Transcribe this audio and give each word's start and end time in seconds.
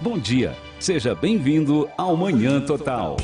Bom 0.00 0.16
dia, 0.16 0.54
seja 0.78 1.12
bem-vindo 1.12 1.88
ao 1.98 2.16
Manhã 2.16 2.60
Total. 2.60 3.16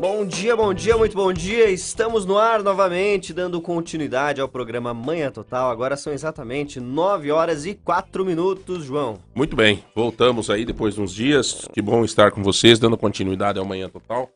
Bom 0.00 0.24
dia, 0.24 0.56
bom 0.56 0.72
dia, 0.72 0.96
muito 0.96 1.14
bom 1.14 1.30
dia. 1.30 1.68
Estamos 1.68 2.24
no 2.24 2.38
ar 2.38 2.62
novamente, 2.62 3.34
dando 3.34 3.60
continuidade 3.60 4.40
ao 4.40 4.48
programa 4.48 4.94
Manhã 4.94 5.30
Total. 5.30 5.70
Agora 5.70 5.94
são 5.94 6.10
exatamente 6.10 6.80
9 6.80 7.30
horas 7.30 7.66
e 7.66 7.74
4 7.74 8.24
minutos, 8.24 8.84
João. 8.84 9.18
Muito 9.34 9.54
bem, 9.54 9.84
voltamos 9.94 10.48
aí 10.48 10.64
depois 10.64 10.94
de 10.94 11.02
uns 11.02 11.12
dias. 11.12 11.68
Que 11.70 11.82
bom 11.82 12.02
estar 12.02 12.30
com 12.30 12.42
vocês, 12.42 12.78
dando 12.78 12.96
continuidade 12.96 13.58
ao 13.58 13.64
Manhã 13.66 13.90
Total. 13.90 14.30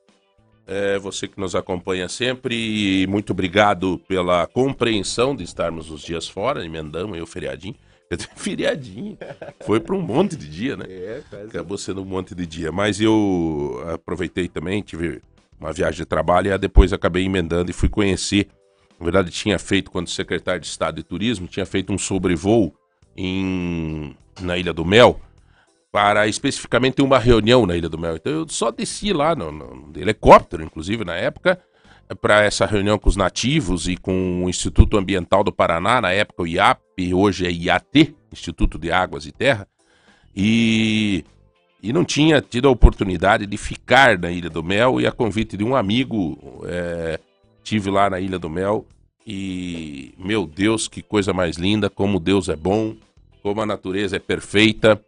É, 0.67 0.99
você 0.99 1.27
que 1.27 1.41
nos 1.41 1.55
acompanha 1.55 2.11
sempre, 2.11 3.07
muito 3.07 3.33
obrigado 3.33 3.99
pela 4.07 4.47
compreensão 4.47 5.35
de 5.35 5.45
estarmos 5.45 5.91
os 5.91 6.03
dias 6.03 6.29
fora, 6.29 6.63
emendamos 6.63 7.17
aí 7.17 7.23
o 7.23 7.27
feriadinho. 7.27 7.75
Feriadinho. 8.37 9.17
Foi 9.61 9.81
para 9.81 9.95
um 9.95 10.01
monte 10.01 10.37
de 10.37 10.49
dia, 10.49 10.77
né? 10.77 10.87
É, 10.89 11.23
Acabou 11.47 11.79
sendo 11.79 12.03
um 12.03 12.05
monte 12.05 12.35
de 12.35 12.47
dia. 12.47 12.73
Mas 12.73 13.01
eu 13.01 13.83
aproveitei 13.93 14.49
também, 14.49 14.83
tive 14.83 15.23
uma 15.59 15.73
viagem 15.73 15.99
de 15.99 16.07
trabalho 16.07 16.53
e 16.53 16.59
depois 16.59 16.93
acabei 16.93 17.25
emendando 17.25 17.71
e 17.71 17.75
fui 17.75 17.89
conhecer. 17.89 18.49
Na 18.99 19.05
verdade, 19.05 19.31
tinha 19.31 19.59
feito, 19.59 19.91
quando 19.91 20.09
secretário 20.09 20.61
de 20.61 20.67
Estado 20.67 20.97
de 20.97 21.03
Turismo, 21.03 21.47
tinha 21.47 21.65
feito 21.65 21.93
um 21.93 21.99
sobrevoo 21.99 22.75
em, 23.17 24.17
na 24.41 24.59
Ilha 24.59 24.73
do 24.73 24.85
Mel 24.85 25.21
para 25.93 26.29
especificamente 26.29 27.03
uma 27.03 27.19
reunião 27.19 27.67
na 27.67 27.77
Ilha 27.77 27.89
do 27.89 27.99
Mel. 27.99 28.17
Então 28.17 28.33
eu 28.33 28.49
só 28.49 28.71
desci 28.71 29.13
lá 29.13 29.35
no, 29.35 29.51
no 29.51 29.93
helicóptero, 29.97 30.63
inclusive 30.63 31.05
na 31.05 31.17
época, 31.17 31.61
para 32.15 32.43
essa 32.43 32.67
reunião 32.67 32.99
com 32.99 33.09
os 33.09 33.17
nativos 33.17 33.87
e 33.87 33.97
com 33.97 34.45
o 34.45 34.49
Instituto 34.49 34.97
Ambiental 34.97 35.45
do 35.45 35.53
Paraná, 35.53 36.01
na 36.01 36.13
época 36.13 36.43
o 36.43 36.47
IAP, 36.47 37.15
hoje 37.15 37.47
é 37.47 37.51
IAT, 37.51 38.15
Instituto 38.33 38.79
de 38.79 38.91
Águas 38.91 39.27
e 39.27 39.33
Terra. 39.33 39.67
E 40.35 41.25
e 41.83 41.93
não 41.93 42.05
tinha 42.05 42.41
tido 42.41 42.69
a 42.69 42.71
oportunidade 42.71 43.47
de 43.47 43.57
ficar 43.57 44.19
na 44.19 44.31
Ilha 44.31 44.51
do 44.51 44.63
Mel 44.63 45.01
e 45.01 45.07
a 45.07 45.13
convite 45.13 45.57
de 45.57 45.65
um 45.65 45.75
amigo 45.75 46.63
é, 46.67 47.19
tive 47.63 47.91
lá 47.91 48.11
na 48.11 48.21
Ilha 48.21 48.39
do 48.39 48.51
Mel 48.51 48.85
e 49.27 50.15
meu 50.19 50.47
Deus 50.47 50.89
que 50.89 51.03
coisa 51.03 51.33
mais 51.33 51.57
linda 51.57 51.89
como 51.89 52.21
Deus 52.21 52.49
é 52.49 52.57
bom 52.57 52.95
como 53.43 53.63
a 53.63 53.67
natureza 53.67 54.17
é 54.17 54.19
perfeita 54.19 55.03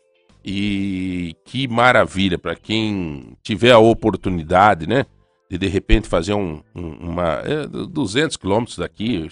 e 0.44 1.36
que 1.44 1.68
maravilha 1.68 2.38
para 2.38 2.56
quem 2.56 3.36
tiver 3.42 3.72
a 3.72 3.78
oportunidade 3.78 4.86
né 4.86 5.04
de 5.52 5.58
de 5.58 5.68
repente 5.68 6.08
fazer 6.08 6.32
um, 6.32 6.62
um 6.74 7.10
uma 7.10 7.42
é, 7.44 7.66
200 7.66 8.38
quilômetros 8.38 8.78
daqui 8.78 9.28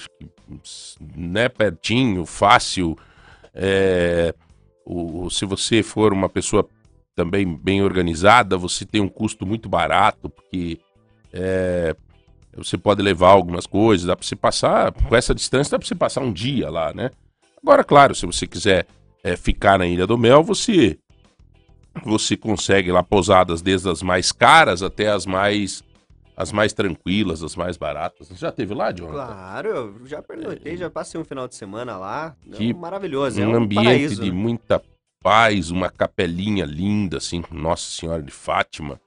né 1.17 1.49
pertinho 1.49 2.27
fácil 2.27 2.95
é, 3.55 4.35
o, 4.85 5.31
se 5.31 5.47
você 5.47 5.83
for 5.83 6.13
uma 6.13 6.29
pessoa 6.29 6.69
também 7.15 7.47
bem 7.47 7.83
organizada, 7.83 8.57
você 8.57 8.85
tem 8.85 9.01
um 9.01 9.09
custo 9.09 9.47
muito 9.47 9.69
barato, 9.69 10.29
porque 10.31 10.79
é, 11.33 11.95
você 12.57 12.79
pode 12.79 13.03
levar 13.03 13.31
algumas 13.31 13.67
coisas, 13.67 14.07
dá 14.07 14.17
para 14.17 14.27
você 14.27 14.37
passar, 14.37 14.93
com 14.93 15.17
essa 15.17 15.35
distância 15.35 15.73
dá 15.73 15.79
para 15.79 15.89
você 15.89 15.95
passar 15.95 16.23
um 16.23 16.33
dia 16.33 16.71
lá, 16.71 16.93
né? 16.95 17.11
Agora, 17.63 17.85
claro, 17.85 18.15
se 18.15 18.27
você 18.27 18.47
quiser 18.47 18.87
é, 19.23 19.37
ficar 19.37 19.79
na 19.79 19.87
Ilha 19.87 20.07
do 20.07 20.19
Mel, 20.19 20.43
você 20.43 20.99
você 22.05 22.37
consegue 22.37 22.93
lá 22.93 23.03
pousadas 23.03 23.61
desde 23.61 23.89
as 23.89 24.03
mais 24.03 24.33
caras 24.33 24.83
até 24.83 25.09
as 25.09 25.27
mais 25.27 25.83
as 26.41 26.53
mais 26.53 26.73
tranquilas, 26.73 27.43
as 27.43 27.55
mais 27.55 27.77
baratas. 27.77 28.29
Você 28.29 28.35
já 28.35 28.51
teve 28.51 28.73
lá, 28.73 28.91
Jonathan? 28.91 29.27
Claro, 29.27 29.69
eu 29.69 30.07
já 30.07 30.23
pernoitei, 30.23 30.73
é... 30.73 30.77
já 30.79 30.89
passei 30.89 31.21
um 31.21 31.25
final 31.25 31.47
de 31.47 31.55
semana 31.55 31.99
lá. 31.99 32.35
Que 32.55 32.73
maravilhoso, 32.73 33.43
é 33.43 33.47
um, 33.47 33.51
um 33.51 33.57
ambiente 33.57 33.85
paraíso, 33.85 34.23
de 34.23 34.31
né? 34.31 34.37
muita 34.37 34.83
paz, 35.23 35.71
uma 35.71 35.91
capelinha 35.91 36.65
linda, 36.65 37.19
assim, 37.19 37.45
Nossa 37.51 37.91
Senhora 37.91 38.23
de 38.23 38.33
Fátima, 38.33 38.99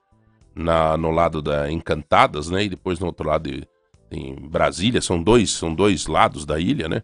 na, 0.54 0.96
no 0.96 1.10
lado 1.10 1.42
da 1.42 1.72
Encantadas, 1.72 2.52
né? 2.52 2.66
E 2.66 2.70
depois 2.70 3.00
no 3.00 3.08
outro 3.08 3.28
lado 3.28 3.50
de, 3.50 3.68
em 4.12 4.36
Brasília, 4.36 5.02
são 5.02 5.22
dois, 5.22 5.50
são 5.50 5.74
dois 5.74 6.06
lados 6.06 6.46
da 6.46 6.60
ilha, 6.60 6.88
né? 6.88 7.02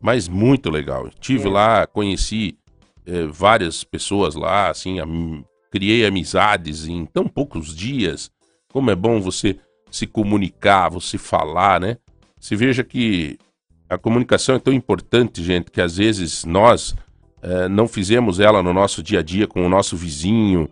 Mas 0.00 0.28
muito 0.28 0.70
legal. 0.70 1.10
Tive 1.18 1.48
é. 1.48 1.50
lá, 1.50 1.84
conheci 1.84 2.56
eh, 3.04 3.26
várias 3.26 3.82
pessoas 3.82 4.36
lá, 4.36 4.70
assim, 4.70 5.00
am 5.00 5.44
criei 5.68 6.06
amizades 6.06 6.86
em 6.86 7.04
tão 7.04 7.26
poucos 7.26 7.74
dias. 7.74 8.30
Como 8.72 8.92
é 8.92 8.94
bom 8.94 9.20
você 9.20 9.58
se 9.94 10.08
comunicar, 10.08 10.88
você 10.88 11.16
falar, 11.16 11.80
né? 11.80 11.96
Se 12.40 12.56
veja 12.56 12.82
que 12.82 13.38
a 13.88 13.96
comunicação 13.96 14.56
é 14.56 14.58
tão 14.58 14.72
importante, 14.72 15.42
gente, 15.42 15.70
que 15.70 15.80
às 15.80 15.98
vezes 15.98 16.44
nós 16.44 16.96
é, 17.40 17.68
não 17.68 17.86
fizemos 17.86 18.40
ela 18.40 18.60
no 18.60 18.72
nosso 18.72 19.02
dia 19.04 19.20
a 19.20 19.22
dia 19.22 19.46
com 19.46 19.64
o 19.64 19.68
nosso 19.68 19.96
vizinho, 19.96 20.68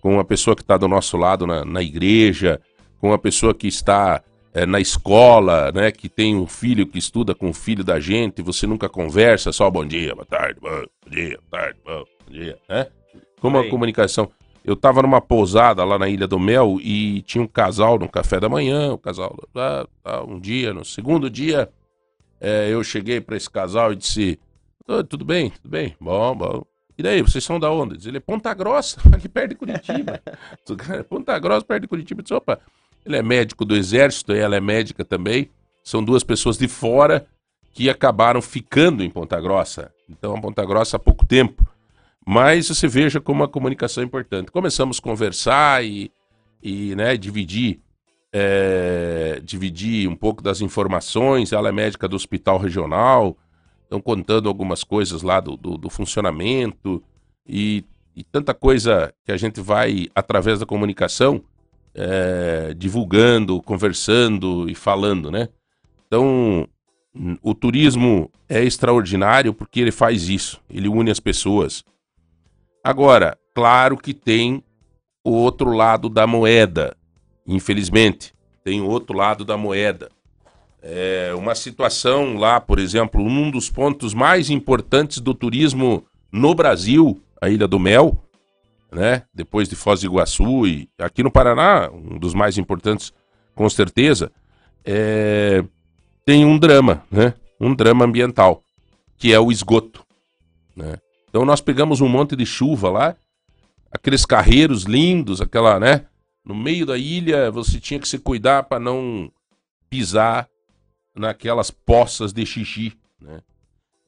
com 0.00 0.18
a 0.18 0.24
pessoa 0.24 0.56
que 0.56 0.62
está 0.62 0.76
do 0.76 0.88
nosso 0.88 1.16
lado 1.16 1.46
na, 1.46 1.64
na, 1.64 1.82
igreja, 1.82 2.60
com 3.00 3.12
a 3.12 3.18
pessoa 3.18 3.54
que 3.54 3.68
está 3.68 4.20
é, 4.52 4.66
na 4.66 4.80
escola, 4.80 5.70
né, 5.70 5.92
que 5.92 6.08
tem 6.08 6.34
um 6.34 6.46
filho 6.46 6.84
que 6.84 6.98
estuda 6.98 7.32
com 7.32 7.50
o 7.50 7.54
filho 7.54 7.84
da 7.84 8.00
gente, 8.00 8.42
você 8.42 8.66
nunca 8.66 8.88
conversa, 8.88 9.52
só 9.52 9.70
bom 9.70 9.86
dia, 9.86 10.14
boa 10.16 10.26
tarde, 10.26 10.58
bom 10.60 10.84
dia, 11.08 11.38
boa 11.48 11.62
tarde, 11.62 11.78
bom 11.84 12.04
dia, 12.28 12.58
né? 12.68 12.88
Como 13.40 13.56
a 13.56 13.68
comunicação. 13.68 14.30
Eu 14.64 14.72
estava 14.74 15.02
numa 15.02 15.20
pousada 15.20 15.84
lá 15.84 15.98
na 15.98 16.08
Ilha 16.08 16.26
do 16.26 16.38
Mel 16.38 16.78
e 16.80 17.20
tinha 17.22 17.44
um 17.44 17.46
casal 17.46 17.98
no 17.98 18.08
café 18.08 18.40
da 18.40 18.48
manhã, 18.48 18.94
o 18.94 18.98
casal, 18.98 19.36
ah, 19.54 19.86
ah, 20.02 20.24
um 20.24 20.40
dia, 20.40 20.72
no 20.72 20.84
segundo 20.84 21.28
dia, 21.28 21.68
é, 22.40 22.70
eu 22.70 22.82
cheguei 22.82 23.20
para 23.20 23.36
esse 23.36 23.50
casal 23.50 23.92
e 23.92 23.96
disse, 23.96 24.38
tudo 25.08 25.24
bem, 25.24 25.50
tudo 25.50 25.68
bem. 25.68 25.94
Bom, 26.00 26.34
bom. 26.34 26.64
E 26.96 27.02
daí, 27.02 27.20
vocês 27.20 27.42
são 27.44 27.58
da 27.58 27.70
onde? 27.70 28.08
Ele 28.08 28.18
é 28.18 28.20
Ponta 28.20 28.54
Grossa, 28.54 29.00
aqui 29.12 29.28
perto 29.28 29.50
de 29.50 29.54
Curitiba. 29.56 30.22
Ponta 31.08 31.38
Grossa, 31.38 31.64
perto 31.64 31.82
de 31.82 31.88
Curitiba. 31.88 32.22
Diz, 32.22 32.32
opa, 32.32 32.58
ele 33.04 33.16
é 33.16 33.22
médico 33.22 33.64
do 33.64 33.76
exército, 33.76 34.32
ela 34.32 34.56
é 34.56 34.60
médica 34.60 35.04
também. 35.04 35.50
São 35.82 36.02
duas 36.02 36.24
pessoas 36.24 36.56
de 36.56 36.68
fora 36.68 37.26
que 37.72 37.90
acabaram 37.90 38.40
ficando 38.40 39.02
em 39.02 39.10
Ponta 39.10 39.38
Grossa. 39.40 39.92
Então, 40.08 40.36
a 40.36 40.40
Ponta 40.40 40.64
Grossa 40.64 40.96
há 40.96 41.00
pouco 41.00 41.26
tempo. 41.26 41.63
Mas 42.24 42.68
você 42.68 42.88
veja 42.88 43.20
como 43.20 43.44
a 43.44 43.48
comunicação 43.48 44.02
é 44.02 44.06
importante. 44.06 44.50
Começamos 44.50 44.98
a 44.98 45.02
conversar 45.02 45.84
e, 45.84 46.10
e 46.62 46.94
né, 46.94 47.16
dividir, 47.16 47.80
é, 48.32 49.40
dividir 49.44 50.08
um 50.08 50.16
pouco 50.16 50.42
das 50.42 50.60
informações. 50.60 51.52
Ela 51.52 51.68
é 51.68 51.72
médica 51.72 52.08
do 52.08 52.16
hospital 52.16 52.58
regional, 52.58 53.36
estão 53.82 54.00
contando 54.00 54.48
algumas 54.48 54.82
coisas 54.82 55.22
lá 55.22 55.38
do, 55.38 55.56
do, 55.56 55.76
do 55.76 55.90
funcionamento 55.90 57.02
e, 57.46 57.84
e, 58.16 58.24
tanta 58.24 58.54
coisa 58.54 59.12
que 59.24 59.30
a 59.30 59.36
gente 59.36 59.60
vai, 59.60 60.08
através 60.14 60.60
da 60.60 60.66
comunicação, 60.66 61.42
é, 61.94 62.74
divulgando, 62.74 63.60
conversando 63.62 64.68
e 64.68 64.74
falando, 64.74 65.30
né? 65.30 65.48
Então, 66.06 66.66
o 67.42 67.54
turismo 67.54 68.30
é 68.48 68.64
extraordinário 68.64 69.54
porque 69.54 69.80
ele 69.80 69.92
faz 69.92 70.28
isso, 70.28 70.60
ele 70.70 70.88
une 70.88 71.10
as 71.10 71.20
pessoas. 71.20 71.84
Agora, 72.84 73.36
claro 73.54 73.96
que 73.96 74.12
tem 74.12 74.62
o 75.24 75.30
outro 75.30 75.72
lado 75.72 76.10
da 76.10 76.26
moeda, 76.26 76.94
infelizmente, 77.46 78.34
tem 78.62 78.80
o 78.80 78.86
outro 78.86 79.16
lado 79.16 79.44
da 79.44 79.56
moeda 79.56 80.10
é, 80.84 81.32
uma 81.34 81.54
situação 81.54 82.36
lá, 82.36 82.60
por 82.60 82.78
exemplo, 82.78 83.22
um 83.22 83.50
dos 83.50 83.70
pontos 83.70 84.12
mais 84.12 84.50
importantes 84.50 85.18
do 85.18 85.32
turismo 85.32 86.04
no 86.30 86.54
Brasil, 86.54 87.18
a 87.40 87.48
Ilha 87.48 87.66
do 87.66 87.80
Mel, 87.80 88.22
né? 88.92 89.22
Depois 89.32 89.66
de 89.66 89.74
Foz 89.74 90.00
do 90.00 90.06
Iguaçu 90.06 90.66
e 90.66 90.86
aqui 90.98 91.22
no 91.22 91.30
Paraná, 91.30 91.90
um 91.90 92.18
dos 92.18 92.34
mais 92.34 92.58
importantes, 92.58 93.14
com 93.54 93.68
certeza, 93.70 94.30
é, 94.84 95.64
tem 96.26 96.44
um 96.44 96.58
drama, 96.58 97.02
né? 97.10 97.32
Um 97.58 97.74
drama 97.74 98.04
ambiental, 98.04 98.60
que 99.16 99.32
é 99.32 99.40
o 99.40 99.50
esgoto, 99.50 100.04
né? 100.76 100.98
Então 101.34 101.44
nós 101.44 101.60
pegamos 101.60 102.00
um 102.00 102.06
monte 102.06 102.36
de 102.36 102.46
chuva 102.46 102.88
lá, 102.88 103.16
aqueles 103.90 104.24
carreiros 104.24 104.84
lindos, 104.84 105.40
aquela, 105.40 105.80
né? 105.80 106.06
No 106.44 106.54
meio 106.54 106.86
da 106.86 106.96
ilha, 106.96 107.50
você 107.50 107.80
tinha 107.80 107.98
que 107.98 108.06
se 108.06 108.20
cuidar 108.20 108.62
para 108.62 108.78
não 108.78 109.32
pisar 109.90 110.48
naquelas 111.12 111.72
poças 111.72 112.32
de 112.32 112.46
xixi, 112.46 112.96
né? 113.20 113.40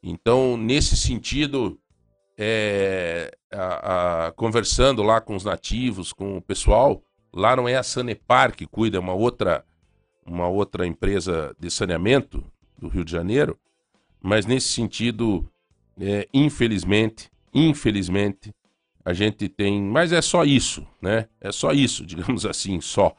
Então, 0.01 0.57
nesse 0.57 0.97
sentido, 0.97 1.77
é, 2.39 3.37
a, 3.53 4.27
a, 4.27 4.33
conversando 4.33 5.03
lá 5.03 5.21
com 5.21 5.35
os 5.35 5.43
nativos, 5.43 6.13
com 6.13 6.37
o 6.37 6.41
pessoal, 6.41 7.03
lá 7.35 7.57
não 7.57 7.69
é 7.69 7.75
a 7.75 7.83
Sanepar 7.83 8.55
que 8.55 8.69
cuida, 8.69 8.99
é 8.99 9.01
uma 9.01 9.15
outra, 9.15 9.65
uma 10.25 10.47
outra 10.47 10.87
empresa 10.87 11.57
de 11.59 11.73
saneamento 11.73 12.45
do 12.79 12.87
Rio 12.87 13.05
de 13.05 13.11
Janeiro, 13.11 13.59
mas 14.23 14.47
nesse 14.47 14.69
sentido, 14.69 15.45
é, 15.99 16.29
infelizmente, 16.33 17.31
infelizmente, 17.53 18.53
a 19.05 19.13
gente 19.13 19.49
tem, 19.49 19.81
mas 19.81 20.13
é 20.13 20.21
só 20.21 20.45
isso, 20.45 20.87
né? 21.01 21.29
É 21.41 21.53
só 21.53 21.73
isso, 21.73 22.05
digamos 22.07 22.45
assim, 22.45 22.81
só. 22.81 23.15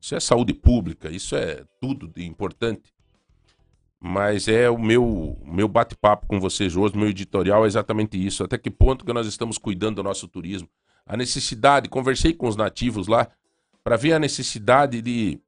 Isso 0.00 0.14
é 0.14 0.20
saúde 0.20 0.52
pública, 0.52 1.10
isso 1.10 1.36
é 1.36 1.64
tudo 1.80 2.08
de 2.08 2.24
importante 2.24 2.92
mas 4.04 4.48
é 4.48 4.68
o 4.68 4.76
meu, 4.76 5.38
meu 5.44 5.68
bate-papo 5.68 6.26
com 6.26 6.40
vocês 6.40 6.74
hoje, 6.74 6.98
meu 6.98 7.08
editorial 7.08 7.64
é 7.64 7.68
exatamente 7.68 8.18
isso. 8.18 8.42
Até 8.42 8.58
que 8.58 8.68
ponto 8.68 9.04
que 9.04 9.12
nós 9.12 9.28
estamos 9.28 9.58
cuidando 9.58 9.94
do 9.94 10.02
nosso 10.02 10.26
turismo? 10.26 10.68
a 11.06 11.16
necessidade, 11.16 11.88
conversei 11.88 12.32
com 12.32 12.48
os 12.48 12.56
nativos 12.56 13.06
lá, 13.06 13.28
para 13.82 13.96
ver 13.96 14.12
a 14.12 14.18
necessidade 14.18 15.02
de, 15.02 15.40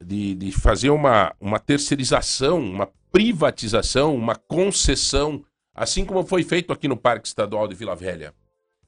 de, 0.00 0.34
de 0.34 0.52
fazer 0.52 0.90
uma, 0.90 1.34
uma 1.40 1.58
terceirização, 1.58 2.58
uma 2.58 2.88
privatização, 3.10 4.14
uma 4.14 4.36
concessão, 4.36 5.44
assim 5.74 6.04
como 6.04 6.24
foi 6.24 6.42
feito 6.42 6.72
aqui 6.72 6.86
no 6.86 6.96
Parque 6.96 7.26
Estadual 7.26 7.66
de 7.66 7.74
Vila 7.74 7.96
Velha. 7.96 8.32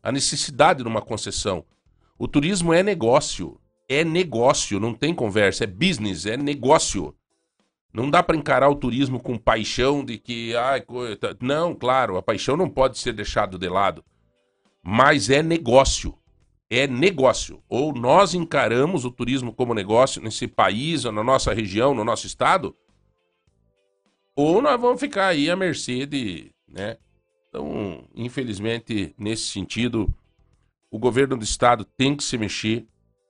A 0.03 0.12
necessidade 0.12 0.83
de 0.83 0.88
uma 0.88 1.03
concessão. 1.03 1.65
O 2.19 2.29
turismo 2.29 2.73
é 2.73 2.83
negócio. 2.83 3.61
É 3.88 4.05
negócio, 4.05 4.79
não 4.79 4.94
tem 4.94 5.15
conversa. 5.15 5.65
É 5.65 5.67
business, 5.67 6.27
é 6.27 6.37
negócio. 6.37 7.15
Não 7.93 8.11
dá 8.11 8.23
para 8.23 8.37
encarar 8.37 8.69
o 8.69 8.75
turismo 8.75 9.19
com 9.19 9.38
paixão 9.38 10.05
de 10.05 10.19
que. 10.19 10.55
Ai. 10.55 10.85
Não, 11.41 11.75
claro, 11.75 12.17
a 12.17 12.23
paixão 12.23 12.56
não 12.56 12.69
pode 12.69 12.99
ser 12.99 13.12
deixada 13.12 13.59
de 13.59 13.69
lado. 13.69 14.05
Mas 14.83 15.31
é 15.31 15.43
negócio. 15.43 16.17
É 16.69 16.87
negócio. 16.87 17.62
Ou 17.69 17.93
nós 17.93 18.35
encaramos 18.35 19.05
o 19.05 19.11
turismo 19.11 19.53
como 19.53 19.75
negócio 19.75 20.21
nesse 20.21 20.47
país, 20.47 21.05
ou 21.05 21.12
na 21.12 21.23
nossa 21.23 21.53
região, 21.53 21.94
no 21.94 22.05
nosso 22.05 22.27
estado, 22.27 22.77
ou 24.35 24.61
nós 24.61 24.79
vamos 24.79 25.00
ficar 25.00 25.29
aí 25.29 25.49
à 25.49 25.56
mercê 25.56 26.05
de, 26.05 26.53
né? 26.68 26.96
Então, 27.48 28.04
infelizmente, 28.14 29.14
nesse 29.16 29.44
sentido, 29.44 30.12
o 30.90 30.98
governo 30.98 31.36
do 31.36 31.44
estado 31.44 31.84
tem 31.84 32.14
que 32.16 32.24
se 32.24 32.36
mexer. 32.36 32.86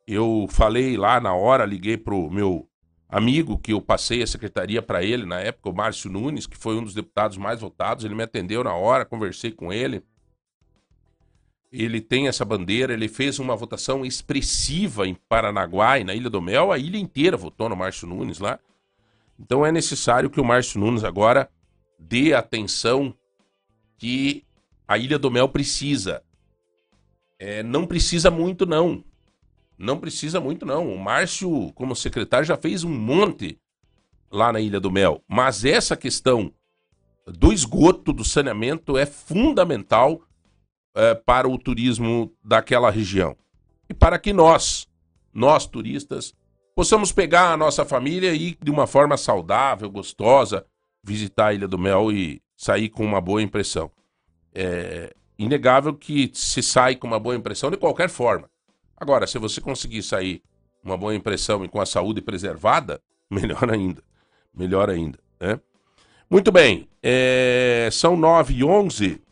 Eu 0.07 0.47
falei 0.51 0.97
lá 0.97 1.21
na 1.21 1.35
hora, 1.35 1.65
liguei 1.65 1.97
pro 1.97 2.31
meu 2.31 2.69
amigo 3.09 3.59
que 3.59 3.73
eu 3.73 3.81
passei 3.81 4.23
a 4.23 4.27
secretaria 4.27 4.83
para 4.83 5.03
ele 5.03 5.25
na 5.25 5.41
época, 5.41 5.71
o 5.71 5.75
Márcio 5.75 6.11
Nunes, 6.11 6.47
que 6.47 6.57
foi 6.57 6.77
um 6.77 6.83
dos 6.83 6.95
deputados 6.95 7.37
mais 7.37 7.61
votados, 7.61 8.05
ele 8.05 8.15
me 8.15 8.23
atendeu 8.23 8.65
na 8.65 8.75
hora, 8.75 9.05
conversei 9.05 9.53
com 9.53 9.73
ele. 9.73 10.03
Ele 11.73 12.01
tem 12.01 12.29
essa 12.29 12.45
bandeira, 12.45 12.93
ele 12.93 13.09
fez 13.09 13.39
uma 13.39 13.55
votação 13.55 14.05
expressiva 14.05 15.07
em 15.07 15.15
Paranaguá 15.29 15.99
e 15.99 16.05
na 16.05 16.15
Ilha 16.15 16.31
do 16.31 16.41
Mel, 16.41 16.73
a 16.73 16.79
ilha 16.79 16.99
inteira 16.99 17.37
votou 17.37 17.69
no 17.69 17.77
Márcio 17.77 18.09
Nunes 18.09 18.39
lá. 18.39 18.59
Então 19.39 19.67
é 19.67 19.71
necessário 19.71 20.31
que 20.31 20.41
o 20.41 20.45
Márcio 20.45 20.81
Nunes 20.81 21.05
agora 21.05 21.51
dê 21.99 22.33
atenção 22.33 23.15
que 23.97 24.45
a 24.87 24.99
Ilha 24.99 25.19
do 25.19 25.31
Mel 25.31 25.49
precisa. 25.49 26.23
É, 27.39 27.63
não 27.63 27.87
precisa 27.87 28.31
muito, 28.31 28.65
não. 28.65 29.05
Não 29.79 29.99
precisa 29.99 30.41
muito, 30.41 30.65
não. 30.65 30.93
O 30.93 30.99
Márcio, 30.99 31.73
como 31.75 31.95
secretário, 31.95 32.47
já 32.47 32.57
fez 32.57 32.83
um 32.83 32.95
monte 32.95 33.59
lá 34.31 34.53
na 34.53 34.61
Ilha 34.61 34.81
do 34.81 34.91
Mel. 34.91 35.23
Mas 35.29 35.65
essa 35.65 35.97
questão 35.97 36.53
do 37.27 37.53
esgoto, 37.53 38.13
do 38.13 38.25
saneamento, 38.25 38.97
é 38.97 39.05
fundamental 39.05 40.23
é, 40.95 41.15
para 41.15 41.49
o 41.49 41.59
turismo 41.59 42.33
daquela 42.43 42.91
região. 42.91 43.37
E 43.89 43.95
para 43.95 44.19
que 44.19 44.33
nós, 44.33 44.89
nós 45.33 45.67
turistas, 45.67 46.35
possamos 46.75 47.13
pegar 47.13 47.53
a 47.53 47.57
nossa 47.57 47.85
família 47.85 48.35
e 48.35 48.57
de 48.63 48.71
uma 48.71 48.87
forma 48.87 49.17
saudável, 49.17 49.91
gostosa, 49.91 50.67
visitar 51.05 51.49
a 51.49 51.55
Ilha 51.55 51.69
do 51.69 51.79
Mel 51.79 52.11
e 52.11 52.43
sair 52.57 52.89
com 52.89 53.05
uma 53.05 53.21
boa 53.21 53.43
impressão. 53.43 53.91
É 54.55 55.15
inegável 55.39 55.95
que 55.95 56.31
se 56.35 56.63
sai 56.63 56.97
com 56.97 57.07
uma 57.07 57.21
boa 57.21 57.37
impressão 57.37 57.71
de 57.71 57.77
qualquer 57.77 58.09
forma. 58.09 58.49
Agora, 58.97 59.27
se 59.27 59.39
você 59.39 59.61
conseguir 59.61 60.03
sair 60.03 60.43
uma 60.83 60.97
boa 60.97 61.15
impressão 61.15 61.65
e 61.65 61.69
com 61.69 61.81
a 61.81 61.87
saúde 61.87 62.23
preservada, 62.23 63.01
melhor 63.31 63.71
ainda. 63.71 64.03
Melhor 64.55 64.89
ainda, 64.89 65.19
né? 65.39 65.61
Muito 66.29 66.51
bem, 66.51 66.89
é... 67.03 67.89
são 67.93 68.17
9 68.17 68.55
e 68.55 68.65
11 68.65 69.23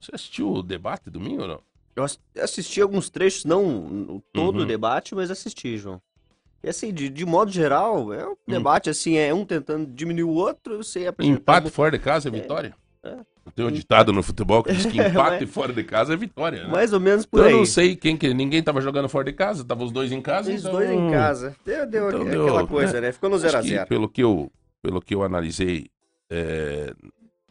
Você 0.00 0.14
assistiu 0.14 0.52
o 0.52 0.62
debate 0.62 1.10
domingo 1.10 1.42
ou 1.42 1.48
não? 1.48 1.62
Eu 1.94 2.04
assisti 2.42 2.80
alguns 2.80 3.10
trechos, 3.10 3.44
não 3.44 4.22
todo 4.32 4.56
uhum. 4.56 4.62
o 4.64 4.66
debate, 4.66 5.14
mas 5.14 5.30
assisti, 5.30 5.76
João. 5.76 6.00
E 6.64 6.68
assim, 6.70 6.94
de, 6.94 7.10
de 7.10 7.26
modo 7.26 7.52
geral, 7.52 8.10
é 8.10 8.26
um 8.26 8.30
hum. 8.30 8.36
debate 8.48 8.88
assim, 8.88 9.18
é 9.18 9.34
um 9.34 9.44
tentando 9.44 9.86
diminuir 9.86 10.22
o 10.22 10.30
outro, 10.30 10.78
você 10.78 11.06
apresentar... 11.06 11.38
Empate 11.38 11.70
fora 11.70 11.90
de 11.90 11.98
casa 11.98 12.28
é 12.28 12.32
vitória? 12.32 12.74
É. 13.02 13.10
é. 13.10 13.16
Tem 13.54 13.66
um 13.66 13.70
ditado 13.70 14.14
no 14.14 14.22
futebol 14.22 14.62
que 14.62 14.72
diz 14.72 14.86
que 14.86 14.96
empate 14.98 15.44
fora 15.44 15.74
de 15.74 15.84
casa 15.84 16.14
é 16.14 16.16
vitória, 16.16 16.62
né? 16.62 16.70
Mais 16.70 16.94
ou 16.94 17.00
menos 17.00 17.26
por 17.26 17.40
então, 17.40 17.48
aí. 17.48 17.52
Eu 17.52 17.58
não 17.58 17.66
sei 17.66 17.94
quem 17.94 18.16
que... 18.16 18.32
Ninguém 18.32 18.62
tava 18.62 18.80
jogando 18.80 19.10
fora 19.10 19.24
de 19.26 19.34
casa, 19.34 19.62
tava 19.62 19.84
os 19.84 19.92
dois 19.92 20.10
em 20.10 20.22
casa, 20.22 20.50
Os 20.50 20.60
então... 20.60 20.72
dois 20.72 20.90
em 20.90 21.10
casa. 21.10 21.54
Deu, 21.66 21.86
deu, 21.86 22.08
então, 22.08 22.22
aquela 22.22 22.58
deu, 22.60 22.66
coisa, 22.66 22.94
né? 22.94 23.08
né? 23.08 23.12
Ficou 23.12 23.28
no 23.28 23.36
0x0. 23.36 23.86
Pelo 23.86 24.08
que 24.08 24.22
eu, 24.22 24.50
pelo 24.80 25.02
que 25.02 25.14
eu 25.14 25.22
analisei 25.22 25.88
é, 26.30 26.94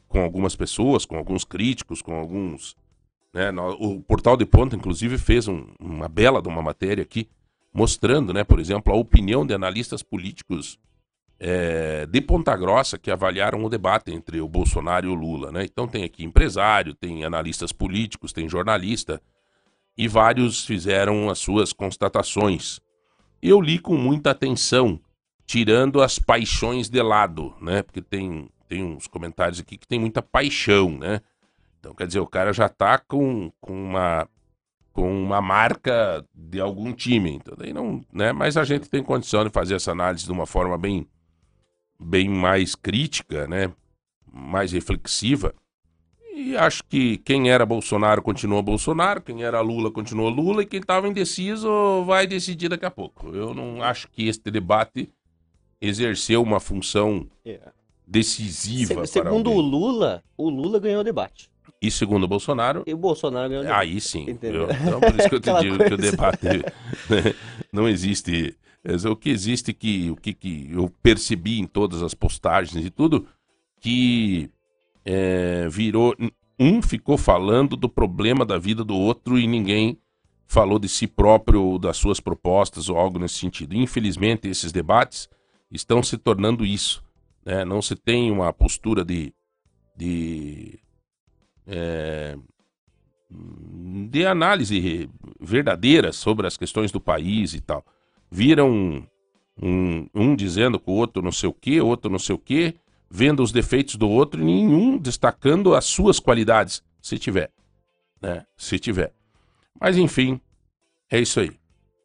com 0.08 0.22
algumas 0.24 0.56
pessoas, 0.56 1.06
com 1.06 1.16
alguns 1.18 1.44
críticos, 1.44 2.02
com 2.02 2.16
alguns... 2.16 2.76
Né, 3.32 3.52
o 3.80 4.02
Portal 4.02 4.36
de 4.36 4.46
Ponta, 4.46 4.76
inclusive, 4.76 5.20
fez 5.20 5.48
um, 5.48 5.68
uma 5.80 6.10
bela 6.10 6.42
de 6.42 6.48
uma 6.48 6.64
matéria 6.64 7.04
aqui, 7.04 7.30
mostrando, 7.74 8.34
né, 8.34 8.44
por 8.44 8.60
exemplo, 8.60 8.94
a 8.94 8.96
opinião 8.96 9.46
de 9.46 9.54
analistas 9.54 10.04
políticos 10.04 10.78
é, 11.40 12.06
de 12.06 12.22
Ponta 12.22 12.56
Grossa 12.56 12.98
que 12.98 13.12
avaliaram 13.12 13.64
o 13.66 13.70
debate 13.70 14.12
entre 14.12 14.40
o 14.40 14.48
Bolsonaro 14.48 15.08
e 15.08 15.10
o 15.10 15.14
Lula. 15.14 15.52
Né? 15.52 15.66
Então 15.66 15.88
tem 15.88 16.04
aqui 16.04 16.24
empresário, 16.24 16.94
tem 16.94 17.26
analistas 17.26 17.72
políticos, 17.72 18.32
tem 18.32 18.48
jornalista, 18.48 19.22
e 19.98 20.08
vários 20.08 20.66
fizeram 20.66 21.30
as 21.30 21.40
suas 21.40 21.74
constatações. 21.74 22.80
Eu 23.42 23.60
li 23.60 23.78
com 23.78 23.96
muita 23.96 24.32
atenção, 24.32 25.00
tirando 25.46 26.02
as 26.02 26.18
paixões 26.18 26.90
de 26.90 27.02
lado, 27.02 27.54
né? 27.62 27.84
Porque 27.84 28.02
tem, 28.02 28.50
tem 28.68 28.84
uns 28.84 29.06
comentários 29.06 29.60
aqui 29.60 29.78
que 29.78 29.88
tem 29.88 30.00
muita 30.00 30.22
paixão, 30.22 30.98
né? 30.98 31.22
Então, 31.80 31.94
quer 31.94 32.08
dizer, 32.08 32.22
o 32.22 32.28
cara 32.28 32.54
já 32.54 32.70
tá 32.70 32.98
com, 32.98 33.52
com 33.60 33.74
uma 33.74 34.28
com 34.94 35.12
uma 35.24 35.42
marca 35.42 36.24
de 36.34 36.62
algum 36.62 36.94
time. 36.94 37.32
Então, 37.32 37.56
daí 37.58 37.74
não, 37.74 38.02
né? 38.14 38.32
Mas 38.32 38.56
a 38.56 38.64
gente 38.64 38.88
tem 38.88 39.04
condição 39.04 39.44
de 39.44 39.50
fazer 39.50 39.76
essa 39.76 39.92
análise 39.92 40.24
de 40.24 40.32
uma 40.32 40.46
forma 40.46 40.78
bem, 40.78 41.08
bem 42.00 42.30
mais 42.30 42.76
crítica, 42.76 43.48
né? 43.48 43.74
Mais 44.32 44.72
reflexiva. 44.72 45.54
E 46.36 46.56
acho 46.56 46.84
que 46.84 47.18
quem 47.18 47.50
era 47.52 47.66
Bolsonaro 47.66 48.22
continua 48.22 48.62
Bolsonaro, 48.62 49.22
quem 49.22 49.44
era 49.44 49.62
Lula 49.62 49.92
continua 49.92 50.30
Lula 50.30 50.64
e 50.64 50.66
quem 50.66 50.80
estava 50.80 51.08
indeciso 51.08 52.04
vai 52.06 52.26
decidir 52.26 52.70
daqui 52.70 52.86
a 52.86 52.92
pouco. 52.92 53.30
Eu 53.36 53.54
não 53.54 53.84
acho 53.84 54.08
que 54.10 54.28
este 54.28 54.50
debate 54.50 55.10
exerceu 55.80 56.42
uma 56.42 56.60
função 56.60 57.28
é. 57.46 57.60
decisiva. 58.08 59.06
Se, 59.06 59.14
segundo 59.14 59.52
o 59.52 59.62
Lula, 59.62 60.24
o 60.38 60.50
Lula 60.50 60.80
ganhou 60.80 61.02
o 61.02 61.04
debate. 61.04 61.53
E 61.84 61.92
segundo 61.92 62.24
o 62.24 62.28
Bolsonaro. 62.30 62.82
E 62.88 62.94
o 62.94 62.98
Bolsonaro 62.98 63.50
ganhou. 63.50 63.74
Aí 63.74 64.00
sim. 64.00 64.30
Entendeu? 64.30 64.70
Então, 64.72 65.02
por 65.02 65.20
isso 65.20 65.28
que 65.28 65.36
eu 65.36 65.42
te 65.42 65.54
digo 65.60 65.78
que 65.78 65.94
o 65.94 65.98
debate 65.98 66.46
né, 66.46 67.36
não 67.74 67.90
existe. 67.90 68.56
O 69.10 69.16
que 69.18 69.30
existe 69.30 69.74
que 69.74 70.10
o 70.10 70.16
que, 70.16 70.34
que 70.34 70.70
eu 70.72 70.90
percebi 71.02 71.60
em 71.60 71.66
todas 71.66 72.02
as 72.02 72.14
postagens 72.14 72.86
e 72.86 72.90
tudo, 72.90 73.28
que 73.82 74.50
é, 75.04 75.68
virou. 75.70 76.16
Um 76.58 76.82
ficou 76.82 77.18
falando 77.18 77.76
do 77.76 77.90
problema 77.90 78.46
da 78.46 78.58
vida 78.58 78.84
do 78.84 78.96
outro 78.96 79.38
e 79.38 79.46
ninguém 79.46 79.98
falou 80.48 80.80
de 80.80 80.88
si 80.88 81.08
próprio, 81.08 81.62
ou 81.62 81.80
das 81.80 81.98
suas 81.98 82.20
propostas 82.20 82.88
ou 82.88 82.98
algo 82.98 83.20
nesse 83.20 83.36
sentido. 83.36 83.76
Infelizmente, 83.76 84.48
esses 84.48 84.72
debates 84.72 85.28
estão 85.70 86.02
se 86.02 86.18
tornando 86.18 86.66
isso. 86.66 87.04
Né? 87.44 87.66
Não 87.66 87.82
se 87.82 87.96
tem 87.96 88.32
uma 88.32 88.54
postura 88.54 89.04
de, 89.04 89.34
de 89.98 90.80
é, 91.68 92.38
de 94.10 94.26
análise 94.26 95.10
verdadeira 95.40 96.12
sobre 96.12 96.48
as 96.48 96.58
questões 96.58 96.92
do 96.92 97.00
país 97.00 97.54
e 97.54 97.62
tal. 97.62 97.86
Viram 98.30 99.06
um, 99.62 100.08
um, 100.14 100.36
dizendo 100.36 100.80
com 100.80 100.92
o 100.92 100.96
outro 100.96 101.22
não 101.22 101.32
sei 101.32 101.50
o 101.50 101.54
que, 101.54 101.80
outro 101.82 102.12
não 102.12 102.20
sei 102.20 102.36
o 102.36 102.40
que, 102.40 102.76
vendo 103.10 103.44
os 103.44 103.52
defeitos 103.52 103.96
do 103.96 104.10
outro 104.10 104.42
e 104.42 104.46
nenhum 104.46 104.98
destacando 104.98 105.76
as 105.76 105.86
suas 105.86 106.20
qualidades, 106.20 106.84
se 107.02 107.18
tiver. 107.18 107.52
Né? 108.22 108.46
Se 108.58 108.80
tiver. 108.80 109.14
Mas 109.80 109.98
enfim, 109.98 110.40
é 111.12 111.20
isso 111.20 111.40
aí. 111.40 111.52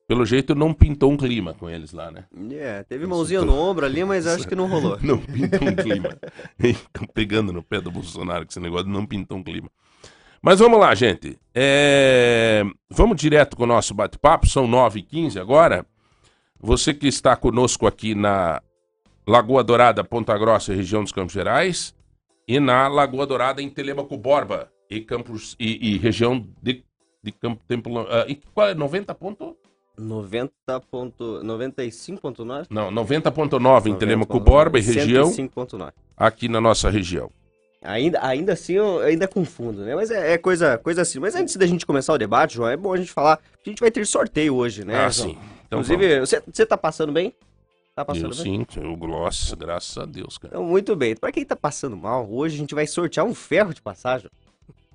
Pelo 0.08 0.24
jeito 0.24 0.54
não 0.54 0.72
pintou 0.72 1.12
um 1.12 1.18
clima 1.18 1.52
com 1.52 1.68
eles 1.68 1.92
lá, 1.92 2.10
né? 2.10 2.24
É, 2.52 2.82
teve 2.82 3.06
mãozinha 3.06 3.42
no 3.42 3.54
ombro 3.54 3.84
ali, 3.84 4.02
mas 4.04 4.26
acho 4.26 4.48
que 4.48 4.54
não 4.54 4.66
rolou. 4.66 4.98
não 5.04 5.18
pintou 5.18 5.68
um 5.68 5.76
clima. 5.76 6.18
Estão 6.58 7.06
pegando 7.12 7.52
no 7.52 7.62
pé 7.62 7.78
do 7.78 7.90
Bolsonaro 7.90 8.46
com 8.46 8.50
esse 8.50 8.58
negócio, 8.58 8.88
não 8.88 9.04
pintou 9.04 9.36
um 9.36 9.42
clima. 9.42 9.70
Mas 10.40 10.60
vamos 10.60 10.80
lá, 10.80 10.94
gente. 10.94 11.38
É... 11.54 12.64
Vamos 12.88 13.20
direto 13.20 13.54
com 13.54 13.64
o 13.64 13.66
nosso 13.66 13.92
bate-papo, 13.92 14.48
são 14.48 14.66
9h15 14.66 15.38
agora. 15.38 15.84
Você 16.58 16.94
que 16.94 17.06
está 17.06 17.36
conosco 17.36 17.86
aqui 17.86 18.14
na 18.14 18.62
Lagoa 19.26 19.62
Dourada, 19.62 20.02
Ponta 20.02 20.38
Grossa, 20.38 20.74
região 20.74 21.02
dos 21.02 21.12
Campos 21.12 21.34
Gerais, 21.34 21.94
e 22.46 22.58
na 22.58 22.88
Lagoa 22.88 23.26
Dourada, 23.26 23.60
em 23.60 23.68
Telemaco 23.68 24.16
Borba, 24.16 24.72
e, 24.88 25.02
Campos, 25.02 25.54
e, 25.60 25.96
e 25.96 25.98
região 25.98 26.48
de, 26.62 26.82
de 27.22 27.30
Campo 27.30 27.62
Templo. 27.68 28.04
Uh, 28.04 28.24
e 28.26 28.36
qual 28.54 28.68
é? 28.68 28.74
90 28.74 29.14
ponto? 29.14 29.54
90.95.9? 29.98 32.66
Não, 32.70 32.90
90.9 32.90 33.86
em 33.86 33.96
Telemaco 33.96 34.40
Borba 34.40 34.78
e 34.78 34.82
região. 34.82 35.30
105.9. 35.30 35.92
Aqui 36.16 36.48
na 36.48 36.60
nossa 36.60 36.90
região. 36.90 37.30
Ainda, 37.82 38.24
ainda 38.24 38.54
assim, 38.54 38.72
eu 38.72 39.00
ainda 39.00 39.28
confundo, 39.28 39.82
né? 39.82 39.94
Mas 39.94 40.10
é, 40.10 40.32
é, 40.32 40.38
coisa, 40.38 40.78
coisa 40.78 41.02
assim. 41.02 41.20
Mas 41.20 41.36
antes 41.36 41.54
da 41.56 41.66
gente 41.66 41.86
começar 41.86 42.12
o 42.12 42.18
debate, 42.18 42.54
João, 42.54 42.68
é 42.68 42.76
bom 42.76 42.92
a 42.92 42.96
gente 42.96 43.12
falar 43.12 43.36
que 43.62 43.70
a 43.70 43.72
gente 43.72 43.80
vai 43.80 43.90
ter 43.90 44.04
sorteio 44.04 44.56
hoje, 44.56 44.84
né? 44.84 45.04
Ah, 45.04 45.12
sim. 45.12 45.38
Então, 45.66 45.80
Inclusive, 45.80 46.20
você, 46.20 46.42
você 46.52 46.66
tá 46.66 46.76
passando 46.76 47.12
bem? 47.12 47.32
Tá 47.94 48.04
passando 48.04 48.32
eu, 48.32 48.42
bem? 48.42 48.66
Sim, 48.68 48.80
eu 48.80 48.96
gosto, 48.96 49.56
graças 49.56 49.96
a 49.96 50.04
Deus, 50.04 50.38
cara. 50.38 50.54
Então, 50.54 50.64
muito 50.64 50.96
bem. 50.96 51.14
Pra 51.14 51.30
quem 51.30 51.44
tá 51.44 51.54
passando 51.54 51.96
mal, 51.96 52.28
hoje 52.28 52.56
a 52.56 52.58
gente 52.58 52.74
vai 52.74 52.86
sortear 52.86 53.24
um 53.24 53.34
ferro 53.34 53.72
de 53.72 53.82
passagem. 53.82 54.28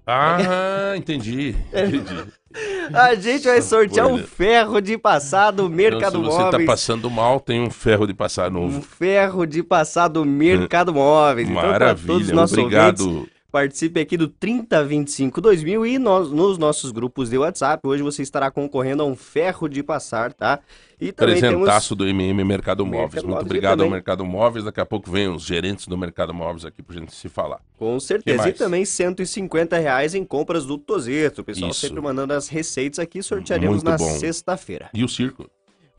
Ah, 0.05 0.93
entendi. 0.95 1.55
entendi. 1.71 2.23
A 2.93 3.15
gente 3.15 3.45
vai 3.45 3.61
sortear 3.61 4.05
um 4.07 4.19
ferro 4.19 4.79
de 4.79 4.97
passar 4.97 5.51
do 5.51 5.69
Mercado 5.69 6.19
então, 6.19 6.31
se 6.31 6.37
você 6.37 6.51
tá 6.51 6.59
passando 6.65 7.09
mal, 7.09 7.39
tem 7.39 7.61
um 7.61 7.71
ferro 7.71 8.05
de 8.05 8.13
passar 8.13 8.51
novo. 8.51 8.77
Um 8.77 8.81
ferro 8.81 9.45
de 9.45 9.63
passar 9.63 10.07
do 10.07 10.23
Mercado 10.23 10.93
Móveis. 10.93 11.49
Maravilha, 11.49 12.03
então, 12.03 12.05
todos 12.05 12.27
os 12.27 12.33
nossos 12.33 12.57
obrigado. 12.57 13.07
Ouvintes, 13.07 13.33
Participe 13.53 13.99
aqui 13.99 14.17
do 14.17 14.27
3025 14.27 15.39
2000 15.39 15.85
e 15.85 15.99
nós, 15.99 16.31
nos 16.31 16.57
nossos 16.57 16.89
grupos 16.89 17.29
de 17.29 17.37
WhatsApp. 17.37 17.87
Hoje 17.87 18.01
você 18.01 18.23
estará 18.23 18.49
concorrendo 18.49 19.03
a 19.03 19.05
um 19.05 19.15
ferro 19.15 19.69
de 19.69 19.83
passar, 19.83 20.33
tá? 20.33 20.59
E 20.99 21.11
também 21.11 21.39
Presentaço 21.39 21.95
temos... 21.95 22.03
do 22.03 22.07
MM 22.07 22.43
Mercado 22.43 22.83
Móveis. 22.83 23.13
Mercado 23.13 23.27
Muito 23.27 23.41
obrigado 23.45 23.71
também... 23.73 23.85
ao 23.85 23.91
Mercado 23.91 24.25
Móveis. 24.25 24.65
Daqui 24.65 24.81
a 24.81 24.85
pouco 24.87 25.11
vem 25.11 25.27
os 25.27 25.43
gerentes 25.43 25.85
do 25.85 25.95
Mercado 25.95 26.33
Móveis 26.33 26.65
aqui 26.65 26.81
pra 26.81 26.99
gente 26.99 27.13
se 27.13 27.29
falar. 27.29 27.61
Com 27.77 27.99
certeza. 27.99 28.49
E 28.49 28.53
também 28.53 28.83
150 28.85 29.77
reais 29.77 30.15
em 30.15 30.25
compras 30.25 30.65
do 30.65 30.75
Tozeto. 30.75 31.41
O 31.41 31.43
pessoal 31.43 31.69
Isso. 31.69 31.81
sempre 31.81 32.01
mandando 32.01 32.33
as 32.33 32.47
receitas 32.47 32.97
aqui. 32.97 33.21
Sortearemos 33.21 33.83
Muito 33.83 33.87
na 33.87 33.99
sexta-feira. 33.99 34.89
E 34.95 35.03
o 35.03 35.07
circo? 35.07 35.47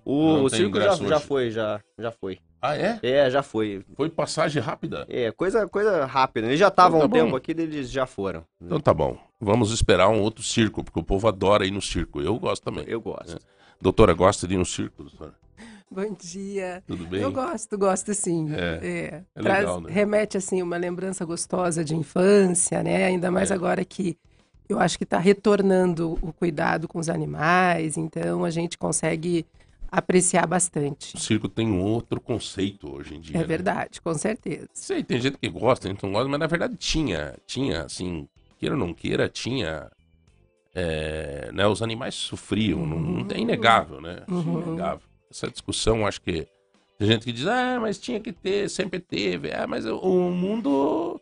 O, 0.05 0.43
o 0.43 0.51
circo 0.51 0.81
já, 0.81 0.97
já 0.97 1.21
foi, 1.21 1.53
já, 1.53 1.81
já 1.97 2.11
foi. 2.11 2.41
Ah, 2.67 2.79
é? 2.79 2.99
É, 3.03 3.31
já 3.31 3.43
foi. 3.43 3.85
Foi 3.95 4.09
passagem 4.09 4.63
rápida? 4.63 5.05
É, 5.11 5.31
coisa, 5.31 5.69
coisa 5.69 6.07
rápida. 6.07 6.47
Eles 6.47 6.59
já 6.59 6.69
estavam 6.69 6.97
então, 6.97 7.11
tá 7.11 7.15
um 7.15 7.19
bom. 7.19 7.25
tempo 7.27 7.37
aqui, 7.37 7.51
eles 7.51 7.91
já 7.91 8.07
foram. 8.07 8.43
Então 8.59 8.81
tá 8.81 8.95
bom. 8.95 9.19
Vamos 9.39 9.71
esperar 9.71 10.09
um 10.09 10.19
outro 10.23 10.43
circo, 10.43 10.83
porque 10.83 10.99
o 10.99 11.03
povo 11.03 11.29
adora 11.29 11.67
ir 11.67 11.71
no 11.71 11.83
circo. 11.83 12.23
Eu 12.23 12.39
gosto 12.39 12.63
também. 12.63 12.87
Eu 12.89 13.03
gosto. 13.03 13.37
É. 13.37 13.39
Doutora, 13.79 14.15
gosta 14.15 14.49
de 14.49 14.55
ir 14.55 14.57
no 14.57 14.65
circo, 14.65 15.03
doutora? 15.03 15.35
Bom 15.91 16.17
dia. 16.19 16.83
Tudo 16.87 17.07
bem? 17.07 17.21
Eu 17.21 17.31
gosto, 17.31 17.77
gosto 17.77 18.15
sim. 18.15 18.51
É, 18.55 18.81
é. 18.83 19.23
é 19.35 19.43
Traz, 19.43 19.59
legal, 19.59 19.81
né? 19.83 19.93
Remete, 19.93 20.39
assim, 20.39 20.63
uma 20.63 20.79
lembrança 20.79 21.23
gostosa 21.27 21.85
de 21.85 21.95
infância, 21.95 22.83
né? 22.83 23.05
Ainda 23.05 23.31
mais 23.31 23.51
é. 23.51 23.55
agora 23.55 23.85
que 23.85 24.17
eu 24.71 24.81
acho 24.81 24.97
que 24.97 25.05
está 25.05 25.19
retornando 25.19 26.19
o 26.23 26.33
cuidado 26.33 26.89
com 26.89 26.99
os 26.99 27.11
animais, 27.11 27.99
então 27.99 28.43
a 28.43 28.49
gente 28.49 28.79
consegue 28.79 29.45
apreciar 29.99 30.47
bastante. 30.47 31.17
O 31.17 31.19
circo 31.19 31.49
tem 31.49 31.69
um 31.69 31.83
outro 31.83 32.21
conceito 32.21 32.95
hoje 32.95 33.15
em 33.15 33.21
dia. 33.21 33.37
É 33.37 33.41
né? 33.41 33.45
verdade, 33.45 34.01
com 34.01 34.15
certeza. 34.15 34.69
Sei, 34.73 35.03
tem 35.03 35.21
gente 35.21 35.39
que 35.39 35.49
gosta, 35.49 35.89
gente 35.89 36.03
não 36.03 36.13
gosta, 36.13 36.29
mas 36.29 36.41
na 36.41 36.47
verdade 36.47 36.77
tinha, 36.77 37.35
tinha, 37.47 37.83
assim, 37.83 38.29
queira 38.59 38.75
ou 38.75 38.81
não 38.81 38.93
queira, 38.93 39.29
tinha. 39.29 39.91
É, 40.77 41.51
né, 41.53 41.67
os 41.69 41.83
animais 41.83 42.17
sofriam, 42.17 42.81
uhum. 42.81 43.25
não, 43.25 43.37
é 43.37 43.39
inegável, 43.39 44.01
né? 44.01 44.25
Uhum. 44.29 44.61
Inegável. 44.61 45.07
Essa 45.31 45.49
discussão, 45.49 46.05
acho 46.05 46.21
que 46.21 46.49
tem 46.99 47.09
gente 47.09 47.25
que 47.25 47.33
diz, 47.33 47.47
ah, 47.47 47.79
mas 47.81 47.99
tinha 47.99 48.19
que 48.19 48.33
ter, 48.33 48.69
sempre 48.69 48.99
teve. 48.99 49.53
Ah, 49.53 49.67
mas 49.69 49.87
o 49.87 50.31
mundo 50.31 51.21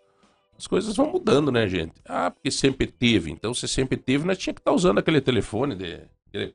as 0.62 0.67
coisas 0.69 0.95
vão 0.95 1.11
mudando, 1.11 1.50
né, 1.50 1.67
gente? 1.67 1.95
Ah, 2.05 2.31
porque 2.31 2.49
sempre 2.49 2.87
teve. 2.87 3.33
Então, 3.33 3.52
se 3.52 3.67
sempre 3.67 3.97
teve, 3.97 4.25
nós 4.25 4.38
tinha 4.38 4.55
que 4.55 4.61
estar 4.61 4.71
tá 4.71 4.75
usando 4.75 4.99
aquele 4.99 5.21
telefone 5.21 5.75
de. 5.75 6.00
Aquele 6.29 6.55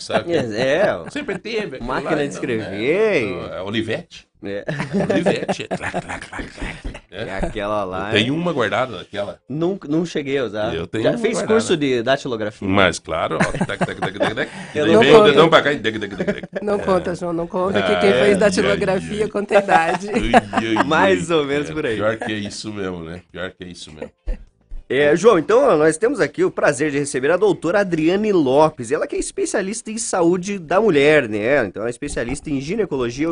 sabe? 0.00 0.32
É, 0.34 0.86
sempre 1.10 1.38
teve. 1.38 1.78
Máquina 1.80 2.16
lá, 2.16 2.22
de 2.22 2.28
escrever. 2.28 2.66
Então, 2.66 3.54
é, 3.54 3.58
é, 3.58 3.62
Olivete. 3.62 4.28
É. 4.44 4.64
Olivete. 5.12 5.68
É. 7.10 7.24
é 7.24 7.36
aquela 7.36 7.84
lá. 7.84 8.10
Tem 8.10 8.30
uma 8.30 8.52
guardada 8.52 8.98
daquela. 8.98 9.38
Não, 9.48 9.78
não 9.88 10.04
cheguei 10.04 10.38
a 10.38 10.44
usar. 10.44 10.74
Eu 10.74 10.86
tenho 10.86 11.04
Já 11.04 11.12
fez 11.12 11.34
guardada. 11.34 11.52
curso 11.52 11.76
de 11.76 12.02
datilografia? 12.02 12.66
Mas 12.66 12.98
claro, 12.98 13.38
ó. 13.38 13.42
não, 14.74 15.34
não, 15.34 15.48
pra 15.48 15.62
cá. 15.62 15.70
não 16.62 16.78
conta, 16.78 17.14
João, 17.14 17.32
não 17.32 17.46
conta 17.46 17.82
que 17.82 17.96
quem 17.96 18.12
fez 18.12 18.38
datilografia 18.38 19.28
conta 19.28 19.58
a 19.58 19.62
idade. 19.62 20.08
Mais 20.86 21.30
ou 21.30 21.44
menos 21.44 21.70
por 21.70 21.86
aí. 21.86 21.96
Pior 21.96 22.16
que 22.16 22.32
é 22.32 22.36
isso 22.36 22.72
mesmo, 22.72 23.04
né? 23.04 23.22
Pior 23.30 23.52
que 23.52 23.64
é 23.64 23.68
isso 23.68 23.92
mesmo. 23.92 24.10
É, 24.94 25.16
João, 25.16 25.38
então 25.38 25.74
nós 25.78 25.96
temos 25.96 26.20
aqui 26.20 26.44
o 26.44 26.50
prazer 26.50 26.90
de 26.90 26.98
receber 26.98 27.30
a 27.30 27.38
doutora 27.38 27.80
Adriane 27.80 28.30
Lopes. 28.30 28.92
Ela 28.92 29.06
que 29.06 29.16
é 29.16 29.18
especialista 29.18 29.90
em 29.90 29.96
saúde 29.96 30.58
da 30.58 30.82
mulher, 30.82 31.30
né? 31.30 31.64
Então 31.64 31.80
ela 31.80 31.88
é 31.88 31.90
especialista 31.90 32.50
em 32.50 32.60
ginecologia 32.60 33.26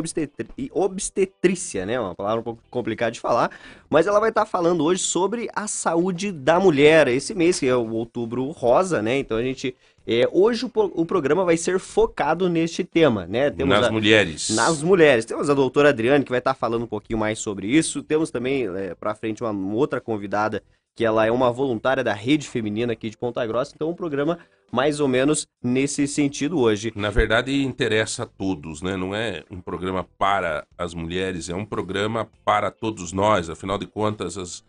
e 0.57 0.71
obstetrícia, 0.73 1.85
né? 1.85 1.99
Uma 1.99 2.15
palavra 2.15 2.39
um 2.39 2.43
pouco 2.43 2.63
complicada 2.67 3.11
de 3.11 3.19
falar. 3.19 3.51
Mas 3.87 4.07
ela 4.07 4.19
vai 4.19 4.29
estar 4.29 4.47
falando 4.47 4.83
hoje 4.83 5.03
sobre 5.03 5.49
a 5.53 5.67
saúde 5.67 6.31
da 6.31 6.59
mulher. 6.59 7.07
Esse 7.07 7.35
mês, 7.35 7.59
que 7.59 7.67
é 7.67 7.75
o 7.75 7.91
outubro 7.91 8.49
rosa, 8.49 8.99
né? 8.99 9.19
Então 9.19 9.37
a 9.37 9.43
gente 9.43 9.75
é, 10.07 10.27
hoje 10.31 10.65
o, 10.65 10.71
o, 10.73 11.05
programa 11.05 11.45
vai 11.45 11.57
ser 11.57 11.77
focado 11.77 12.49
neste 12.49 12.83
tema, 12.83 13.27
né? 13.27 13.51
Temos 13.51 13.75
nas 13.75 13.85
a, 13.85 13.91
mulheres. 13.91 14.49
Nas 14.49 14.81
mulheres. 14.81 15.25
Temos 15.25 15.47
a 15.47 15.53
doutora 15.53 15.89
Adriane, 15.89 16.25
que 16.25 16.31
vai 16.31 16.39
estar 16.39 16.55
falando 16.55 16.85
um 16.85 16.87
pouquinho 16.87 17.19
mais 17.19 17.37
sobre 17.37 17.67
isso. 17.67 18.01
Temos 18.01 18.31
também, 18.31 18.67
é, 18.75 18.95
para 18.95 19.13
frente, 19.13 19.43
uma 19.43 19.75
outra 19.75 20.01
convidada 20.01 20.63
que 20.95 21.05
ela 21.05 21.25
é 21.25 21.31
uma 21.31 21.51
voluntária 21.51 22.03
da 22.03 22.13
Rede 22.13 22.47
Feminina 22.47 22.93
aqui 22.93 23.09
de 23.09 23.17
Ponta 23.17 23.45
Grossa, 23.45 23.73
então 23.75 23.89
um 23.89 23.95
programa 23.95 24.39
mais 24.71 24.99
ou 24.99 25.07
menos 25.07 25.47
nesse 25.61 26.07
sentido 26.07 26.59
hoje. 26.59 26.93
Na 26.95 27.09
verdade, 27.09 27.63
interessa 27.63 28.23
a 28.23 28.25
todos, 28.25 28.81
né? 28.81 28.95
Não 28.95 29.13
é 29.13 29.43
um 29.51 29.59
programa 29.59 30.07
para 30.17 30.65
as 30.77 30.93
mulheres, 30.93 31.49
é 31.49 31.55
um 31.55 31.65
programa 31.65 32.29
para 32.45 32.71
todos 32.71 33.11
nós. 33.11 33.49
Afinal 33.49 33.77
de 33.77 33.85
contas, 33.85 34.37
as... 34.37 34.63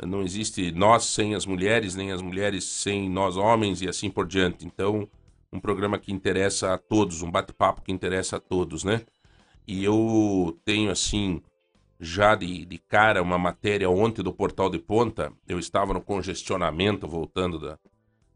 não 0.00 0.22
existe 0.22 0.70
nós 0.70 1.04
sem 1.04 1.34
as 1.34 1.44
mulheres, 1.44 1.96
nem 1.96 2.12
as 2.12 2.22
mulheres 2.22 2.64
sem 2.64 3.10
nós 3.10 3.36
homens 3.36 3.82
e 3.82 3.88
assim 3.88 4.08
por 4.08 4.26
diante. 4.26 4.64
Então, 4.64 5.08
um 5.52 5.58
programa 5.58 5.98
que 5.98 6.12
interessa 6.12 6.74
a 6.74 6.78
todos, 6.78 7.20
um 7.20 7.30
bate-papo 7.30 7.82
que 7.82 7.92
interessa 7.92 8.36
a 8.36 8.40
todos, 8.40 8.84
né? 8.84 9.02
E 9.66 9.84
eu 9.84 10.56
tenho 10.64 10.90
assim 10.90 11.42
já 12.04 12.34
de, 12.34 12.66
de 12.66 12.78
cara 12.78 13.22
uma 13.22 13.38
matéria 13.38 13.88
ontem 13.88 14.24
do 14.24 14.32
Portal 14.32 14.68
de 14.68 14.76
Ponta. 14.76 15.32
Eu 15.46 15.60
estava 15.60 15.94
no 15.94 16.02
congestionamento 16.02 17.06
voltando 17.06 17.60
da, 17.60 17.78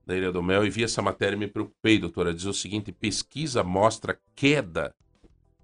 da 0.07 0.17
Ilha 0.17 0.31
do 0.31 0.41
Mel 0.41 0.65
e 0.65 0.71
vi 0.71 0.85
essa 0.85 1.03
matéria 1.03 1.35
e 1.35 1.39
me 1.39 1.49
preocupei, 1.49 1.99
doutora. 1.99 2.33
Diz 2.33 2.45
o 2.45 2.55
seguinte: 2.55 2.93
pesquisa 2.93 3.65
mostra 3.65 4.17
queda 4.37 4.95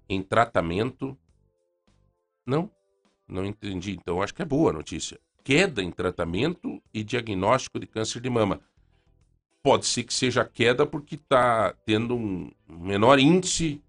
em 0.09 0.21
tratamento. 0.21 1.17
Não, 2.45 2.69
não 3.25 3.45
entendi. 3.45 3.91
Então 3.93 4.21
acho 4.21 4.33
que 4.33 4.41
é 4.41 4.45
boa 4.45 4.71
a 4.71 4.73
notícia. 4.73 5.17
Queda 5.41 5.81
em 5.81 5.89
tratamento 5.89 6.83
e 6.93 7.05
diagnóstico 7.05 7.79
de 7.79 7.87
câncer 7.87 8.19
de 8.19 8.29
mama. 8.29 8.59
Pode 9.63 9.85
ser 9.85 10.03
que 10.03 10.13
seja 10.13 10.43
queda 10.43 10.85
porque 10.85 11.15
está 11.15 11.73
tendo 11.85 12.17
um 12.17 12.51
menor 12.67 13.17
índice 13.17 13.81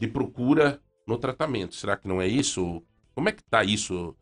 de 0.00 0.08
procura 0.08 0.82
no 1.06 1.16
tratamento. 1.16 1.76
Será 1.76 1.96
que 1.96 2.08
não 2.08 2.20
é 2.20 2.26
isso? 2.26 2.82
Como 3.14 3.28
é 3.28 3.32
que 3.32 3.42
está 3.42 3.62
isso? 3.62 4.14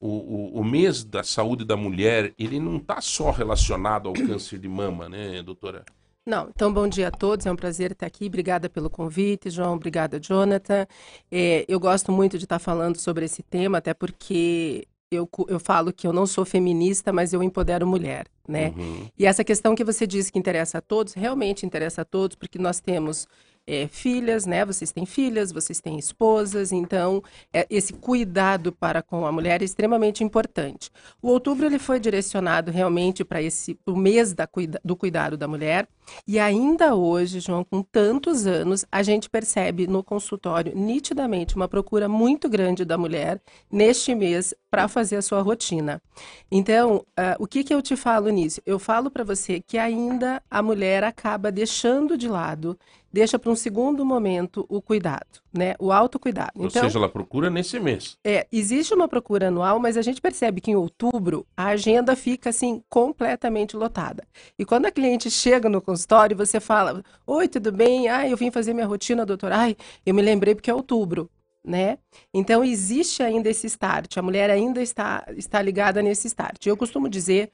O, 0.00 0.08
o, 0.08 0.60
o, 0.60 0.64
mês 0.64 1.02
da 1.02 1.22
saúde 1.22 1.64
da 1.64 1.76
mulher, 1.76 2.34
ele 2.38 2.60
não 2.60 2.76
está 2.76 3.00
só 3.00 3.30
relacionado 3.30 4.08
ao 4.08 4.12
câncer 4.12 4.58
de 4.58 4.68
mama, 4.68 5.08
né, 5.08 5.42
doutora? 5.42 5.84
Não, 6.26 6.48
então 6.48 6.72
bom 6.72 6.88
dia 6.88 7.08
a 7.08 7.10
todos, 7.10 7.44
é 7.44 7.52
um 7.52 7.56
prazer 7.56 7.92
estar 7.92 8.06
aqui. 8.06 8.26
Obrigada 8.26 8.68
pelo 8.68 8.88
convite, 8.90 9.50
João. 9.50 9.74
Obrigada, 9.74 10.18
Jonathan. 10.18 10.86
É, 11.30 11.64
eu 11.68 11.78
gosto 11.78 12.10
muito 12.10 12.38
de 12.38 12.44
estar 12.44 12.58
falando 12.58 12.98
sobre 12.98 13.26
esse 13.26 13.42
tema, 13.42 13.78
até 13.78 13.92
porque 13.92 14.86
eu, 15.10 15.28
eu 15.48 15.60
falo 15.60 15.92
que 15.92 16.06
eu 16.06 16.12
não 16.12 16.26
sou 16.26 16.44
feminista, 16.44 17.12
mas 17.12 17.32
eu 17.32 17.42
empodero 17.42 17.86
mulher, 17.86 18.26
né? 18.48 18.72
Uhum. 18.76 19.08
E 19.18 19.26
essa 19.26 19.44
questão 19.44 19.74
que 19.74 19.84
você 19.84 20.06
disse 20.06 20.32
que 20.32 20.38
interessa 20.38 20.78
a 20.78 20.80
todos, 20.80 21.12
realmente 21.12 21.66
interessa 21.66 22.02
a 22.02 22.04
todos, 22.04 22.36
porque 22.36 22.58
nós 22.58 22.80
temos 22.80 23.26
é, 23.66 23.86
filhas, 23.88 24.46
né? 24.46 24.64
Vocês 24.64 24.92
têm 24.92 25.06
filhas, 25.06 25.52
vocês 25.52 25.80
têm 25.80 25.98
esposas, 25.98 26.72
então 26.72 27.22
é, 27.52 27.66
esse 27.70 27.92
cuidado 27.92 28.72
para 28.72 29.02
com 29.02 29.26
a 29.26 29.32
mulher 29.32 29.62
é 29.62 29.64
extremamente 29.64 30.22
importante. 30.22 30.90
O 31.22 31.28
outubro 31.28 31.66
ele 31.66 31.78
foi 31.78 31.98
direcionado 31.98 32.70
realmente 32.70 33.24
para 33.24 33.42
esse 33.42 33.78
o 33.86 33.96
mês 33.96 34.32
da, 34.32 34.48
do 34.84 34.96
cuidado 34.96 35.36
da 35.36 35.48
mulher 35.48 35.88
e 36.26 36.38
ainda 36.38 36.94
hoje, 36.94 37.40
João, 37.40 37.64
com 37.64 37.82
tantos 37.82 38.46
anos, 38.46 38.84
a 38.90 39.02
gente 39.02 39.28
percebe 39.28 39.86
no 39.86 40.02
consultório 40.02 40.72
nitidamente 40.74 41.56
uma 41.56 41.68
procura 41.68 42.08
muito 42.08 42.48
grande 42.48 42.84
da 42.84 42.98
mulher 42.98 43.40
neste 43.70 44.14
mês 44.14 44.54
para 44.70 44.88
fazer 44.88 45.16
a 45.16 45.22
sua 45.22 45.40
rotina. 45.40 46.02
Então, 46.50 46.96
uh, 46.96 47.36
o 47.38 47.46
que, 47.46 47.62
que 47.64 47.72
eu 47.72 47.80
te 47.80 47.96
falo 47.96 48.28
nisso? 48.30 48.60
Eu 48.66 48.78
falo 48.78 49.10
para 49.10 49.24
você 49.24 49.60
que 49.60 49.78
ainda 49.78 50.42
a 50.50 50.62
mulher 50.62 51.04
acaba 51.04 51.52
deixando 51.52 52.18
de 52.18 52.28
lado 52.28 52.78
deixa 53.14 53.38
para 53.38 53.52
um 53.52 53.54
segundo 53.54 54.04
momento 54.04 54.66
o 54.68 54.82
cuidado, 54.82 55.40
né? 55.56 55.76
O 55.78 55.92
autocuidado. 55.92 56.50
Ou 56.56 56.66
então, 56.66 56.82
seja, 56.82 56.98
ela 56.98 57.08
procura 57.08 57.48
nesse 57.48 57.78
mês. 57.78 58.18
É, 58.24 58.44
existe 58.50 58.92
uma 58.92 59.06
procura 59.06 59.46
anual, 59.48 59.78
mas 59.78 59.96
a 59.96 60.02
gente 60.02 60.20
percebe 60.20 60.60
que 60.60 60.72
em 60.72 60.74
outubro 60.74 61.46
a 61.56 61.66
agenda 61.66 62.16
fica 62.16 62.50
assim 62.50 62.82
completamente 62.88 63.76
lotada. 63.76 64.24
E 64.58 64.64
quando 64.64 64.86
a 64.86 64.90
cliente 64.90 65.30
chega 65.30 65.68
no 65.68 65.80
consultório, 65.80 66.36
você 66.36 66.58
fala: 66.58 67.04
"Oi, 67.24 67.46
tudo 67.46 67.70
bem? 67.70 68.08
Ah, 68.08 68.28
eu 68.28 68.36
vim 68.36 68.50
fazer 68.50 68.74
minha 68.74 68.86
rotina, 68.86 69.24
doutor. 69.24 69.52
Ai, 69.52 69.76
eu 70.04 70.12
me 70.12 70.20
lembrei 70.20 70.54
porque 70.54 70.70
é 70.70 70.74
outubro." 70.74 71.30
né? 71.66 71.96
Então 72.32 72.62
existe 72.62 73.22
ainda 73.22 73.48
esse 73.48 73.66
start, 73.68 74.18
a 74.18 74.22
mulher 74.22 74.50
ainda 74.50 74.82
está, 74.82 75.24
está 75.34 75.62
ligada 75.62 76.02
nesse 76.02 76.26
start. 76.26 76.66
Eu 76.66 76.76
costumo 76.76 77.08
dizer 77.08 77.50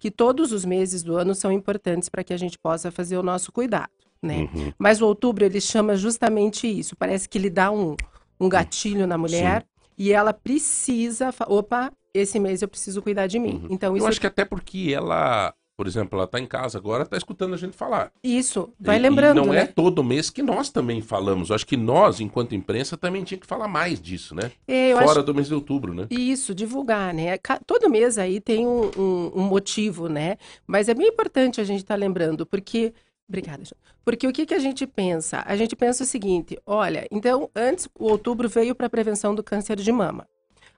que 0.00 0.10
todos 0.10 0.50
os 0.50 0.64
meses 0.64 1.00
do 1.00 1.16
ano 1.16 1.32
são 1.32 1.52
importantes 1.52 2.08
para 2.08 2.24
que 2.24 2.34
a 2.34 2.36
gente 2.36 2.58
possa 2.58 2.90
fazer 2.90 3.16
o 3.16 3.22
nosso 3.22 3.52
cuidado, 3.52 3.92
né? 4.22 4.48
Uhum. 4.54 4.72
Mas 4.78 5.00
o 5.00 5.06
outubro 5.06 5.44
ele 5.44 5.60
chama 5.60 5.96
justamente 5.96 6.66
isso, 6.66 6.96
parece 6.96 7.28
que 7.28 7.36
ele 7.36 7.50
dá 7.50 7.70
um, 7.70 7.96
um 8.38 8.48
gatilho 8.48 9.06
na 9.06 9.18
mulher 9.18 9.62
Sim. 9.62 9.88
e 9.98 10.12
ela 10.12 10.32
precisa, 10.32 11.34
opa, 11.46 11.92
esse 12.14 12.38
mês 12.38 12.62
eu 12.62 12.68
preciso 12.68 13.02
cuidar 13.02 13.26
de 13.26 13.38
mim. 13.38 13.62
Uhum. 13.62 13.68
Então 13.70 13.96
isso 13.96 14.06
Eu 14.06 14.08
acho 14.08 14.20
que 14.20 14.26
até 14.26 14.44
porque 14.44 14.92
ela 14.94 15.54
por 15.82 15.86
exemplo, 15.86 16.16
ela 16.16 16.26
está 16.26 16.38
em 16.38 16.46
casa 16.46 16.78
agora, 16.78 17.02
está 17.02 17.16
escutando 17.16 17.54
a 17.54 17.56
gente 17.56 17.76
falar. 17.76 18.12
Isso, 18.22 18.72
vai 18.78 18.98
e, 18.98 19.00
lembrando. 19.00 19.42
E 19.42 19.46
não 19.46 19.52
é 19.52 19.56
né? 19.56 19.62
é 19.62 19.66
todo 19.66 20.04
mês 20.04 20.30
que 20.30 20.42
nós 20.42 20.70
também 20.70 21.00
falamos. 21.00 21.48
Eu 21.48 21.56
acho 21.56 21.66
que 21.66 21.76
nós, 21.76 22.20
enquanto 22.20 22.54
imprensa, 22.54 22.96
também 22.96 23.24
tinha 23.24 23.38
que 23.38 23.46
falar 23.46 23.66
mais 23.66 24.00
disso, 24.00 24.34
né? 24.34 24.52
É, 24.68 24.92
Fora 24.92 25.10
acho... 25.10 25.22
do 25.22 25.34
mês 25.34 25.48
de 25.48 25.54
outubro, 25.54 25.94
né? 25.94 26.06
Isso, 26.10 26.54
divulgar, 26.54 27.12
né? 27.12 27.36
Todo 27.66 27.90
mês 27.90 28.18
aí 28.18 28.40
tem 28.40 28.66
um, 28.66 28.90
um, 28.96 29.32
um 29.34 29.42
motivo, 29.42 30.08
né? 30.08 30.36
Mas 30.66 30.88
é 30.88 30.94
bem 30.94 31.08
importante 31.08 31.60
a 31.60 31.64
gente 31.64 31.80
estar 31.80 31.94
tá 31.94 31.98
lembrando, 31.98 32.44
porque 32.46 32.92
Obrigada, 33.32 33.64
Porque 34.04 34.28
o 34.28 34.32
que, 34.32 34.44
que 34.44 34.52
a 34.52 34.58
gente 34.58 34.86
pensa? 34.86 35.42
A 35.46 35.56
gente 35.56 35.74
pensa 35.74 36.04
o 36.04 36.06
seguinte: 36.06 36.58
olha, 36.66 37.08
então, 37.10 37.50
antes 37.56 37.88
o 37.98 38.04
outubro 38.04 38.46
veio 38.46 38.74
para 38.74 38.88
a 38.88 38.90
prevenção 38.90 39.34
do 39.34 39.42
câncer 39.42 39.76
de 39.76 39.90
mama. 39.90 40.28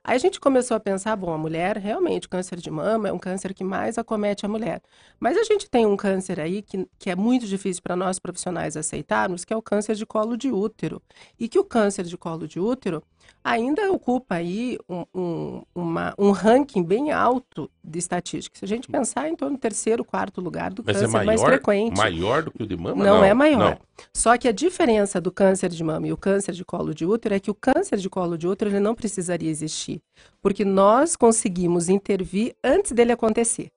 Aí 0.05 0.15
a 0.15 0.19
gente 0.19 0.39
começou 0.39 0.77
a 0.77 0.81
pensar, 0.81 1.17
bom, 1.17 1.33
a 1.33 1.39
mulher, 1.39 1.79
realmente, 1.79 2.27
o 2.27 2.31
câncer 2.31 2.61
de 2.61 2.71
mama 2.71 3.09
é 3.09 3.13
um 3.13 3.19
câncer 3.19 3.55
que 3.55 3.65
mais 3.65 3.99
acomete 3.99 4.45
a 4.45 4.49
mulher. 4.49 4.83
Mas 5.19 5.37
a 5.37 5.43
gente 5.43 5.69
tem 5.69 5.85
um 5.87 5.97
câncer 5.97 6.39
aí 6.39 6.61
que, 6.63 6.87
que 6.99 7.11
é 7.11 7.17
muito 7.17 7.47
difícil 7.47 7.83
para 7.83 7.97
nós 7.97 8.19
profissionais 8.21 8.77
aceitarmos, 8.77 9.45
que 9.45 9.53
é 9.53 9.57
o 9.57 9.63
câncer 9.63 9.97
de 9.97 10.07
colo 10.07 10.37
de 10.37 10.51
útero. 10.51 11.03
E 11.41 11.49
que 11.49 11.59
o 11.59 11.65
câncer 11.65 12.05
de 12.05 12.17
colo 12.19 12.47
de 12.47 12.61
útero 12.61 13.03
ainda 13.45 13.93
ocupa 13.93 14.37
aí 14.37 14.78
um, 14.88 15.04
um, 15.14 15.62
uma, 15.75 16.14
um 16.19 16.31
ranking 16.31 16.83
bem 16.83 17.12
alto 17.12 17.71
de 17.83 17.99
estatísticas. 17.99 18.61
Se 18.61 18.64
a 18.64 18.69
gente 18.69 18.88
pensar 18.88 19.28
em 19.28 19.37
torno 19.37 19.57
do 19.57 19.61
terceiro, 19.61 20.02
quarto 20.04 20.40
lugar 20.40 20.73
do 20.73 20.83
Mas 20.85 20.97
é 20.97 21.00
câncer 21.00 21.11
é 21.11 21.12
maior, 21.12 21.26
mais 21.26 21.43
frequente. 21.43 21.97
maior 21.97 22.43
do 22.43 22.50
que 22.50 22.62
o 22.62 22.66
de 22.66 22.76
mama? 22.76 23.04
Não, 23.04 23.19
não 23.19 23.25
é 23.25 23.35
maior. 23.35 23.59
Não. 23.59 23.78
Só 24.14 24.37
que 24.38 24.49
a 24.49 24.52
diferença 24.52 25.21
do 25.21 25.31
câncer 25.31 25.69
de 25.69 25.85
mama 25.85 26.07
e 26.07 26.12
o 26.12 26.16
câncer 26.16 26.52
de 26.52 26.64
colo 26.64 26.95
de 26.95 27.04
útero 27.04 27.35
é 27.35 27.40
que 27.40 27.50
o 27.50 27.54
câncer 27.54 27.99
de 27.99 28.09
colo 28.09 28.38
de 28.38 28.49
útero 28.49 28.71
ele 28.71 28.81
não 28.81 28.95
precisaria 28.95 29.50
existir, 29.50 30.00
porque 30.40 30.64
nós 30.64 31.14
conseguimos 31.14 31.88
intervir 31.88 32.57
antes 32.64 32.93
dele 32.93 33.12
acontecer. 33.12 33.71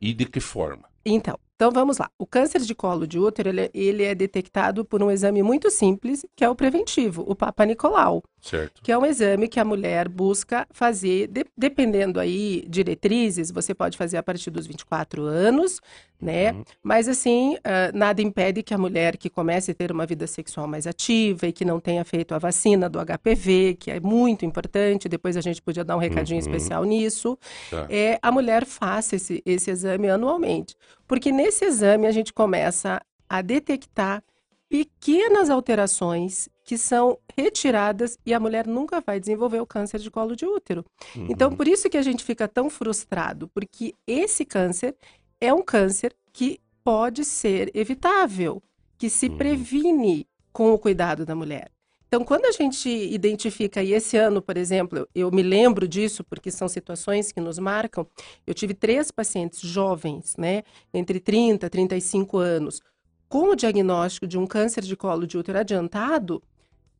E 0.00 0.12
de 0.12 0.26
que 0.26 0.40
forma? 0.40 0.84
Então, 1.04 1.38
então 1.56 1.70
vamos 1.70 1.98
lá. 1.98 2.10
O 2.18 2.26
câncer 2.26 2.60
de 2.60 2.74
colo 2.74 3.06
de 3.06 3.18
útero 3.18 3.48
ele, 3.48 3.70
ele, 3.72 4.02
é 4.02 4.14
detectado 4.14 4.84
por 4.84 5.02
um 5.02 5.10
exame 5.10 5.42
muito 5.42 5.70
simples, 5.70 6.26
que 6.34 6.44
é 6.44 6.48
o 6.48 6.54
preventivo, 6.54 7.24
o 7.26 7.34
Papa 7.34 7.64
Nicolau. 7.64 8.22
Certo. 8.44 8.82
Que 8.82 8.92
é 8.92 8.98
um 8.98 9.06
exame 9.06 9.48
que 9.48 9.58
a 9.58 9.64
mulher 9.64 10.06
busca 10.06 10.66
fazer, 10.70 11.28
de, 11.28 11.46
dependendo 11.56 12.20
aí 12.20 12.62
diretrizes, 12.68 13.50
você 13.50 13.74
pode 13.74 13.96
fazer 13.96 14.18
a 14.18 14.22
partir 14.22 14.50
dos 14.50 14.66
24 14.66 15.22
anos, 15.22 15.80
né? 16.20 16.52
Uhum. 16.52 16.64
Mas 16.82 17.08
assim, 17.08 17.54
uh, 17.54 17.96
nada 17.96 18.20
impede 18.20 18.62
que 18.62 18.74
a 18.74 18.78
mulher 18.78 19.16
que 19.16 19.30
comece 19.30 19.70
a 19.70 19.74
ter 19.74 19.90
uma 19.90 20.04
vida 20.04 20.26
sexual 20.26 20.66
mais 20.66 20.86
ativa 20.86 21.46
e 21.46 21.52
que 21.52 21.64
não 21.64 21.80
tenha 21.80 22.04
feito 22.04 22.34
a 22.34 22.38
vacina 22.38 22.86
do 22.86 22.98
HPV, 22.98 23.76
que 23.80 23.90
é 23.90 23.98
muito 23.98 24.44
importante, 24.44 25.08
depois 25.08 25.38
a 25.38 25.40
gente 25.40 25.62
podia 25.62 25.84
dar 25.84 25.96
um 25.96 26.00
recadinho 26.00 26.38
uhum. 26.38 26.46
especial 26.46 26.84
nisso, 26.84 27.38
tá. 27.70 27.86
é, 27.88 28.18
a 28.20 28.30
mulher 28.30 28.66
faça 28.66 29.16
esse, 29.16 29.42
esse 29.46 29.70
exame 29.70 30.10
anualmente. 30.10 30.76
Porque 31.14 31.30
nesse 31.30 31.64
exame 31.64 32.08
a 32.08 32.10
gente 32.10 32.32
começa 32.32 33.00
a 33.28 33.40
detectar 33.40 34.20
pequenas 34.68 35.48
alterações 35.48 36.48
que 36.64 36.76
são 36.76 37.16
retiradas 37.38 38.18
e 38.26 38.34
a 38.34 38.40
mulher 38.40 38.66
nunca 38.66 39.00
vai 39.00 39.20
desenvolver 39.20 39.60
o 39.60 39.66
câncer 39.66 40.00
de 40.00 40.10
colo 40.10 40.34
de 40.34 40.44
útero. 40.44 40.84
Uhum. 41.14 41.28
Então, 41.30 41.54
por 41.54 41.68
isso 41.68 41.88
que 41.88 41.96
a 41.96 42.02
gente 42.02 42.24
fica 42.24 42.48
tão 42.48 42.68
frustrado, 42.68 43.46
porque 43.54 43.94
esse 44.04 44.44
câncer 44.44 44.96
é 45.40 45.54
um 45.54 45.62
câncer 45.62 46.12
que 46.32 46.58
pode 46.82 47.24
ser 47.24 47.70
evitável, 47.76 48.60
que 48.98 49.08
se 49.08 49.28
uhum. 49.28 49.36
previne 49.36 50.26
com 50.52 50.72
o 50.72 50.78
cuidado 50.80 51.24
da 51.24 51.36
mulher. 51.36 51.70
Então, 52.06 52.24
quando 52.24 52.46
a 52.46 52.52
gente 52.52 52.88
identifica, 52.88 53.82
e 53.82 53.92
esse 53.92 54.16
ano, 54.16 54.40
por 54.40 54.56
exemplo, 54.56 55.08
eu 55.14 55.30
me 55.30 55.42
lembro 55.42 55.88
disso, 55.88 56.22
porque 56.22 56.50
são 56.50 56.68
situações 56.68 57.32
que 57.32 57.40
nos 57.40 57.58
marcam, 57.58 58.06
eu 58.46 58.54
tive 58.54 58.72
três 58.72 59.10
pacientes 59.10 59.60
jovens, 59.60 60.36
né, 60.36 60.62
entre 60.92 61.18
30 61.18 61.66
e 61.66 61.70
35 61.70 62.38
anos, 62.38 62.80
com 63.28 63.50
o 63.50 63.56
diagnóstico 63.56 64.26
de 64.26 64.38
um 64.38 64.46
câncer 64.46 64.82
de 64.82 64.94
colo 64.94 65.26
de 65.26 65.36
útero 65.36 65.58
adiantado, 65.58 66.42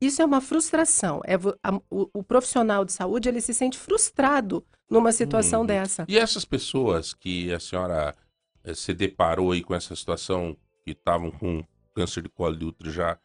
isso 0.01 0.21
é 0.21 0.25
uma 0.25 0.41
frustração. 0.41 1.21
É, 1.25 1.35
a, 1.63 1.75
o, 1.89 2.09
o, 2.13 2.23
profissional 2.23 2.83
de 2.83 2.91
saúde 2.91 3.29
ele 3.29 3.39
se 3.39 3.53
sente 3.53 3.77
frustrado 3.77 4.65
numa 4.89 5.11
situação 5.11 5.61
hum. 5.61 5.65
dessa. 5.65 6.05
E 6.07 6.17
essas 6.17 6.43
pessoas 6.43 7.13
que 7.13 7.53
a 7.53 7.59
senhora 7.59 8.13
eh, 8.63 8.73
se 8.73 8.93
deparou 8.93 9.51
aí 9.51 9.63
com 9.63 9.73
essa 9.73 9.95
situação, 9.95 10.57
que 10.83 10.91
estavam 10.91 11.31
com 11.31 11.63
câncer 11.93 12.21
de 12.21 12.29
colo 12.29 12.55
de 12.55 12.65
útero 12.65 12.91
já 12.91 13.17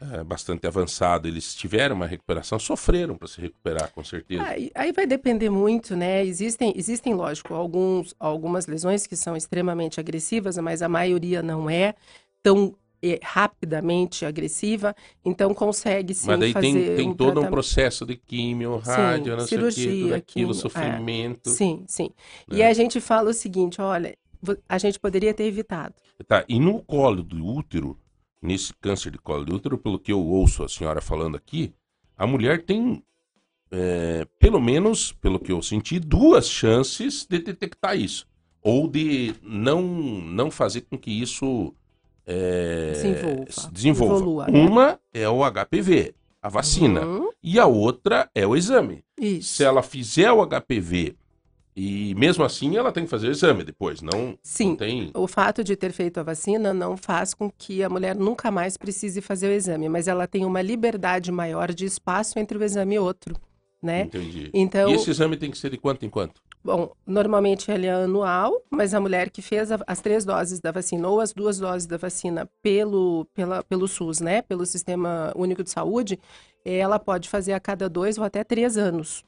é, 0.00 0.24
bastante 0.24 0.66
avançado, 0.66 1.28
eles 1.28 1.54
tiveram 1.54 1.94
uma 1.94 2.06
recuperação, 2.06 2.58
sofreram 2.58 3.16
para 3.16 3.28
se 3.28 3.40
recuperar, 3.40 3.92
com 3.92 4.02
certeza. 4.02 4.42
Aí, 4.44 4.70
aí, 4.74 4.92
vai 4.92 5.06
depender 5.06 5.50
muito, 5.50 5.94
né? 5.94 6.24
Existem, 6.24 6.72
existem, 6.74 7.12
lógico, 7.12 7.52
alguns, 7.52 8.14
algumas 8.18 8.66
lesões 8.66 9.06
que 9.06 9.14
são 9.14 9.36
extremamente 9.36 10.00
agressivas, 10.00 10.56
mas 10.56 10.80
a 10.80 10.88
maioria 10.88 11.42
não 11.42 11.68
é 11.68 11.94
tão 12.42 12.74
é, 13.02 13.18
rapidamente 13.22 14.24
agressiva, 14.24 14.94
então 15.24 15.52
consegue 15.52 16.14
sim 16.14 16.28
Mas 16.28 16.40
daí 16.40 16.52
fazer 16.52 16.72
tem, 16.72 16.96
tem 16.96 17.08
um 17.08 17.14
todo 17.14 17.32
tratamento. 17.32 17.48
um 17.48 17.50
processo 17.50 18.06
de 18.06 18.16
químio, 18.16 18.78
rádio, 18.78 19.38
sim, 19.40 19.46
cirurgia, 19.46 19.90
sei 19.90 20.02
o 20.02 20.06
que, 20.08 20.14
aquilo, 20.14 20.54
sofrimento. 20.54 21.50
É, 21.50 21.52
sim, 21.52 21.84
sim. 21.86 22.10
Né? 22.48 22.58
E 22.58 22.62
a 22.62 22.72
gente 22.72 23.00
fala 23.00 23.30
o 23.30 23.34
seguinte, 23.34 23.80
olha, 23.80 24.16
a 24.68 24.78
gente 24.78 24.98
poderia 24.98 25.34
ter 25.34 25.44
evitado. 25.44 25.94
Tá, 26.26 26.44
e 26.48 26.58
no 26.58 26.82
colo 26.82 27.22
do 27.22 27.44
útero, 27.44 27.98
nesse 28.40 28.72
câncer 28.74 29.10
de 29.10 29.18
colo 29.18 29.44
de 29.44 29.52
útero, 29.52 29.78
pelo 29.78 29.98
que 29.98 30.12
eu 30.12 30.24
ouço 30.24 30.62
a 30.62 30.68
senhora 30.68 31.00
falando 31.00 31.36
aqui, 31.36 31.72
a 32.16 32.26
mulher 32.26 32.62
tem, 32.62 33.02
é, 33.70 34.26
pelo 34.38 34.60
menos, 34.60 35.12
pelo 35.12 35.38
que 35.38 35.52
eu 35.52 35.62
senti, 35.62 35.98
duas 35.98 36.48
chances 36.48 37.26
de 37.28 37.38
detectar 37.38 37.96
isso. 37.96 38.26
Ou 38.62 38.88
de 38.88 39.34
não, 39.42 39.82
não 39.82 40.50
fazer 40.50 40.82
com 40.82 40.98
que 40.98 41.10
isso 41.10 41.74
é, 42.26 42.92
desenvolva. 42.92 43.70
desenvolva. 43.72 44.14
Evolua, 44.16 44.46
né? 44.48 44.60
Uma 44.60 45.00
é 45.12 45.28
o 45.28 45.40
HPV, 45.50 46.14
a 46.42 46.48
vacina. 46.48 47.06
Uhum. 47.06 47.30
E 47.42 47.58
a 47.58 47.66
outra 47.66 48.30
é 48.34 48.46
o 48.46 48.54
exame. 48.54 49.02
Isso. 49.18 49.54
Se 49.54 49.64
ela 49.64 49.82
fizer 49.82 50.30
o 50.30 50.46
HPV 50.46 51.16
e 51.82 52.14
mesmo 52.14 52.44
assim 52.44 52.76
ela 52.76 52.92
tem 52.92 53.04
que 53.04 53.10
fazer 53.10 53.28
o 53.28 53.30
exame 53.30 53.64
depois, 53.64 54.02
não, 54.02 54.36
Sim, 54.42 54.70
não 54.70 54.76
tem... 54.76 55.10
o 55.14 55.26
fato 55.26 55.64
de 55.64 55.74
ter 55.74 55.92
feito 55.92 56.20
a 56.20 56.22
vacina 56.22 56.74
não 56.74 56.94
faz 56.94 57.32
com 57.32 57.50
que 57.50 57.82
a 57.82 57.88
mulher 57.88 58.14
nunca 58.14 58.50
mais 58.50 58.76
precise 58.76 59.22
fazer 59.22 59.48
o 59.48 59.52
exame, 59.52 59.88
mas 59.88 60.06
ela 60.06 60.26
tem 60.26 60.44
uma 60.44 60.60
liberdade 60.60 61.32
maior 61.32 61.72
de 61.72 61.86
espaço 61.86 62.38
entre 62.38 62.58
o 62.58 62.62
exame 62.62 62.96
e 62.96 62.98
outro, 62.98 63.34
né? 63.82 64.02
Entendi. 64.02 64.50
Então, 64.52 64.90
e 64.90 64.92
esse 64.92 65.08
exame 65.08 65.38
tem 65.38 65.50
que 65.50 65.56
ser 65.56 65.70
de 65.70 65.78
quanto 65.78 66.04
em 66.04 66.10
quanto? 66.10 66.42
Bom, 66.62 66.92
normalmente 67.06 67.70
ele 67.70 67.86
é 67.86 67.92
anual, 67.92 68.62
mas 68.70 68.92
a 68.92 69.00
mulher 69.00 69.30
que 69.30 69.40
fez 69.40 69.72
a, 69.72 69.80
as 69.86 70.02
três 70.02 70.22
doses 70.22 70.60
da 70.60 70.70
vacina 70.70 71.08
ou 71.08 71.18
as 71.18 71.32
duas 71.32 71.58
doses 71.58 71.86
da 71.86 71.96
vacina 71.96 72.46
pelo, 72.62 73.26
pela, 73.32 73.64
pelo 73.64 73.88
SUS, 73.88 74.20
né, 74.20 74.42
pelo 74.42 74.66
Sistema 74.66 75.32
Único 75.34 75.64
de 75.64 75.70
Saúde, 75.70 76.20
ela 76.62 76.98
pode 76.98 77.26
fazer 77.26 77.54
a 77.54 77.60
cada 77.60 77.88
dois 77.88 78.18
ou 78.18 78.24
até 78.24 78.44
três 78.44 78.76
anos 78.76 79.24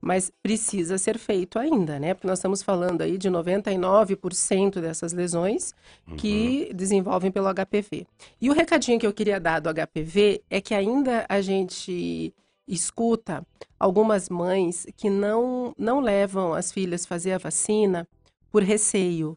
mas 0.00 0.32
precisa 0.42 0.96
ser 0.96 1.18
feito 1.18 1.58
ainda, 1.58 1.98
né? 1.98 2.14
Porque 2.14 2.26
nós 2.26 2.38
estamos 2.38 2.62
falando 2.62 3.02
aí 3.02 3.18
de 3.18 3.30
99% 3.30 4.80
dessas 4.80 5.12
lesões 5.12 5.74
que 6.16 6.68
uhum. 6.70 6.76
desenvolvem 6.76 7.30
pelo 7.30 7.52
HPV. 7.52 8.06
E 8.40 8.48
o 8.48 8.54
recadinho 8.54 8.98
que 8.98 9.06
eu 9.06 9.12
queria 9.12 9.38
dar 9.38 9.60
do 9.60 9.68
HPV 9.68 10.42
é 10.48 10.60
que 10.60 10.74
ainda 10.74 11.26
a 11.28 11.40
gente 11.40 12.34
escuta 12.66 13.44
algumas 13.78 14.28
mães 14.28 14.86
que 14.96 15.10
não, 15.10 15.74
não 15.76 16.00
levam 16.00 16.54
as 16.54 16.72
filhas 16.72 17.04
fazer 17.04 17.32
a 17.32 17.38
vacina 17.38 18.06
por 18.50 18.62
receio, 18.62 19.36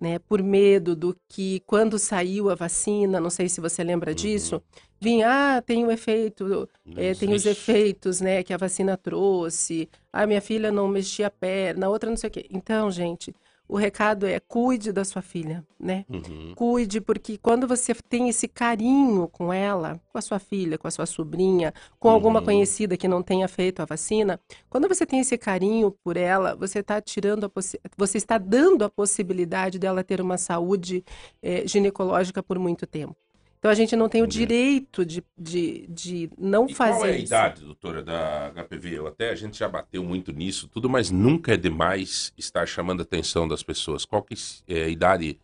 né, 0.00 0.18
por 0.18 0.42
medo 0.42 0.96
do 0.96 1.16
que 1.28 1.60
quando 1.66 1.98
saiu 1.98 2.48
a 2.48 2.54
vacina, 2.54 3.20
não 3.20 3.30
sei 3.30 3.48
se 3.48 3.60
você 3.60 3.84
lembra 3.84 4.10
uhum. 4.10 4.16
disso, 4.16 4.62
vinha, 5.00 5.56
ah, 5.56 5.62
tem 5.62 5.84
o 5.84 5.90
efeito, 5.90 6.68
é, 6.96 7.14
tem 7.14 7.34
os 7.34 7.44
efeitos, 7.44 8.20
né, 8.20 8.42
que 8.42 8.52
a 8.52 8.56
vacina 8.56 8.96
trouxe, 8.96 9.88
ah, 10.12 10.26
minha 10.26 10.40
filha 10.40 10.72
não 10.72 10.88
mexia 10.88 11.26
a 11.26 11.30
perna, 11.30 11.88
outra 11.88 12.08
não 12.08 12.16
sei 12.16 12.28
o 12.28 12.30
quê. 12.32 12.46
Então, 12.50 12.90
gente, 12.90 13.34
o 13.70 13.76
recado 13.76 14.26
é 14.26 14.40
cuide 14.40 14.92
da 14.92 15.04
sua 15.04 15.22
filha, 15.22 15.64
né? 15.78 16.04
Uhum. 16.08 16.52
Cuide, 16.56 17.00
porque 17.00 17.38
quando 17.38 17.68
você 17.68 17.94
tem 17.94 18.28
esse 18.28 18.48
carinho 18.48 19.28
com 19.28 19.52
ela, 19.52 20.00
com 20.12 20.18
a 20.18 20.20
sua 20.20 20.40
filha, 20.40 20.76
com 20.76 20.88
a 20.88 20.90
sua 20.90 21.06
sobrinha, 21.06 21.72
com 21.98 22.08
uhum. 22.08 22.14
alguma 22.14 22.42
conhecida 22.42 22.96
que 22.96 23.06
não 23.06 23.22
tenha 23.22 23.46
feito 23.46 23.80
a 23.80 23.84
vacina, 23.84 24.40
quando 24.68 24.88
você 24.88 25.06
tem 25.06 25.20
esse 25.20 25.38
carinho 25.38 25.92
por 26.02 26.16
ela, 26.16 26.56
você 26.56 26.80
está 26.80 27.00
tirando 27.00 27.44
a 27.46 27.50
você 27.96 28.18
está 28.18 28.38
dando 28.38 28.84
a 28.84 28.90
possibilidade 28.90 29.78
dela 29.78 30.02
ter 30.02 30.20
uma 30.20 30.36
saúde 30.36 31.04
é, 31.40 31.64
ginecológica 31.64 32.42
por 32.42 32.58
muito 32.58 32.88
tempo. 32.88 33.14
Então 33.60 33.70
a 33.70 33.74
gente 33.74 33.94
não 33.94 34.08
tem 34.08 34.22
o 34.22 34.26
direito 34.26 35.04
de, 35.04 35.22
de, 35.36 35.86
de 35.86 36.30
não 36.38 36.66
e 36.66 36.74
fazer 36.74 36.98
qual 36.98 37.06
é 37.06 37.12
a 37.12 37.16
isso. 37.16 37.26
idade, 37.26 37.62
doutora, 37.62 38.02
da 38.02 38.50
HPV? 38.54 38.98
Eu 38.98 39.06
até 39.06 39.28
a 39.28 39.34
gente 39.34 39.58
já 39.58 39.68
bateu 39.68 40.02
muito 40.02 40.32
nisso, 40.32 40.66
tudo, 40.66 40.88
mas 40.88 41.10
nunca 41.10 41.52
é 41.52 41.58
demais 41.58 42.32
estar 42.38 42.66
chamando 42.66 43.00
a 43.00 43.02
atenção 43.02 43.46
das 43.46 43.62
pessoas. 43.62 44.06
Qual 44.06 44.22
que 44.22 44.34
é 44.66 44.84
a 44.84 44.88
idade 44.88 45.38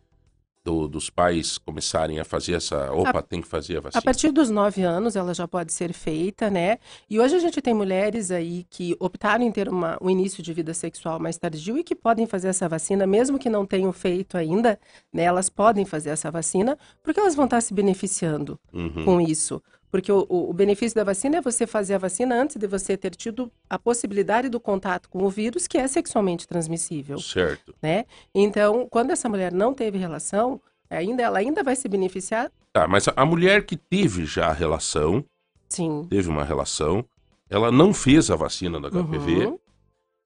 do, 0.67 0.85
dos 0.85 1.09
pais 1.09 1.57
começarem 1.57 2.19
a 2.19 2.25
fazer 2.25 2.55
essa. 2.55 2.91
Opa, 2.91 3.19
a, 3.19 3.21
tem 3.21 3.41
que 3.41 3.47
fazer 3.47 3.77
a 3.77 3.79
vacina. 3.79 3.99
A 3.99 4.01
partir 4.01 4.31
dos 4.31 4.49
nove 4.49 4.83
anos 4.83 5.15
ela 5.15 5.33
já 5.33 5.47
pode 5.47 5.71
ser 5.71 5.93
feita, 5.93 6.49
né? 6.49 6.77
E 7.09 7.17
hoje 7.17 7.35
a 7.35 7.39
gente 7.39 7.61
tem 7.61 7.73
mulheres 7.73 8.31
aí 8.31 8.65
que 8.69 8.93
optaram 8.99 9.45
em 9.45 9.51
ter 9.51 9.69
uma, 9.69 9.97
um 10.01 10.09
início 10.09 10.43
de 10.43 10.51
vida 10.51 10.73
sexual 10.73 11.21
mais 11.21 11.37
tardio 11.37 11.77
e 11.77 11.83
que 11.85 11.95
podem 11.95 12.27
fazer 12.27 12.49
essa 12.49 12.67
vacina, 12.67 13.07
mesmo 13.07 13.39
que 13.39 13.49
não 13.49 13.65
tenham 13.65 13.93
feito 13.93 14.37
ainda, 14.37 14.77
né? 15.13 15.23
Elas 15.23 15.49
podem 15.49 15.85
fazer 15.85 16.09
essa 16.09 16.29
vacina, 16.29 16.77
porque 17.01 17.21
elas 17.21 17.33
vão 17.33 17.45
estar 17.45 17.61
se 17.61 17.73
beneficiando 17.73 18.59
uhum. 18.73 19.05
com 19.05 19.21
isso. 19.21 19.63
Porque 19.89 20.11
o, 20.11 20.25
o, 20.29 20.53
benefício 20.53 20.95
da 20.95 21.03
vacina 21.03 21.37
é 21.37 21.41
você 21.41 21.65
fazer 21.65 21.93
a 21.93 21.97
vacina 21.97 22.35
antes 22.35 22.57
de 22.57 22.67
você 22.67 22.97
ter 22.97 23.15
tido 23.15 23.51
a 23.69 23.79
possibilidade 23.79 24.49
do 24.49 24.59
contato 24.59 25.09
com 25.09 25.23
o 25.23 25.29
vírus, 25.29 25.65
que 25.65 25.77
é 25.77 25.87
sexualmente 25.87 26.47
transmissível. 26.47 27.17
Certo. 27.19 27.73
Né? 27.81 28.05
Então, 28.35 28.87
quando 28.89 29.11
essa 29.11 29.29
mulher 29.29 29.51
não 29.51 29.73
teve 29.73 29.97
relação, 29.97 30.61
ainda 30.89 31.23
ela 31.23 31.39
ainda 31.39 31.63
vai 31.63 31.75
se 31.75 31.87
beneficiar. 31.87 32.51
Tá, 32.73 32.87
mas 32.87 33.05
a 33.15 33.25
mulher 33.25 33.65
que 33.65 33.77
teve 33.77 34.25
já 34.25 34.47
a 34.47 34.53
relação, 34.53 35.23
Sim. 35.69 36.05
teve 36.09 36.29
uma 36.29 36.43
relação, 36.43 37.05
ela 37.49 37.71
não 37.71 37.93
fez 37.93 38.29
a 38.29 38.35
vacina 38.35 38.79
da 38.79 38.89
HPV 38.89 39.45
uhum. 39.45 39.59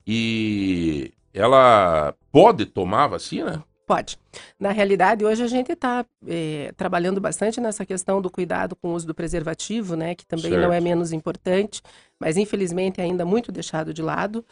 e 0.07 1.13
ela 1.33 2.15
pode 2.31 2.65
tomar 2.65 3.03
a 3.03 3.09
vacina? 3.09 3.63
Pode. 3.91 4.17
Na 4.57 4.71
realidade, 4.71 5.25
hoje 5.25 5.43
a 5.43 5.47
gente 5.47 5.73
está 5.73 6.05
é, 6.25 6.71
trabalhando 6.77 7.19
bastante 7.19 7.59
nessa 7.59 7.85
questão 7.85 8.21
do 8.21 8.29
cuidado 8.29 8.73
com 8.73 8.87
o 8.87 8.93
uso 8.93 9.05
do 9.05 9.13
preservativo, 9.13 9.97
né? 9.97 10.15
Que 10.15 10.25
também 10.25 10.49
certo. 10.49 10.63
não 10.63 10.71
é 10.71 10.79
menos 10.79 11.11
importante, 11.11 11.81
mas 12.17 12.37
infelizmente 12.37 13.01
é 13.01 13.03
ainda 13.03 13.25
muito 13.25 13.51
deixado 13.51 13.93
de 13.93 14.01
lado. 14.01 14.45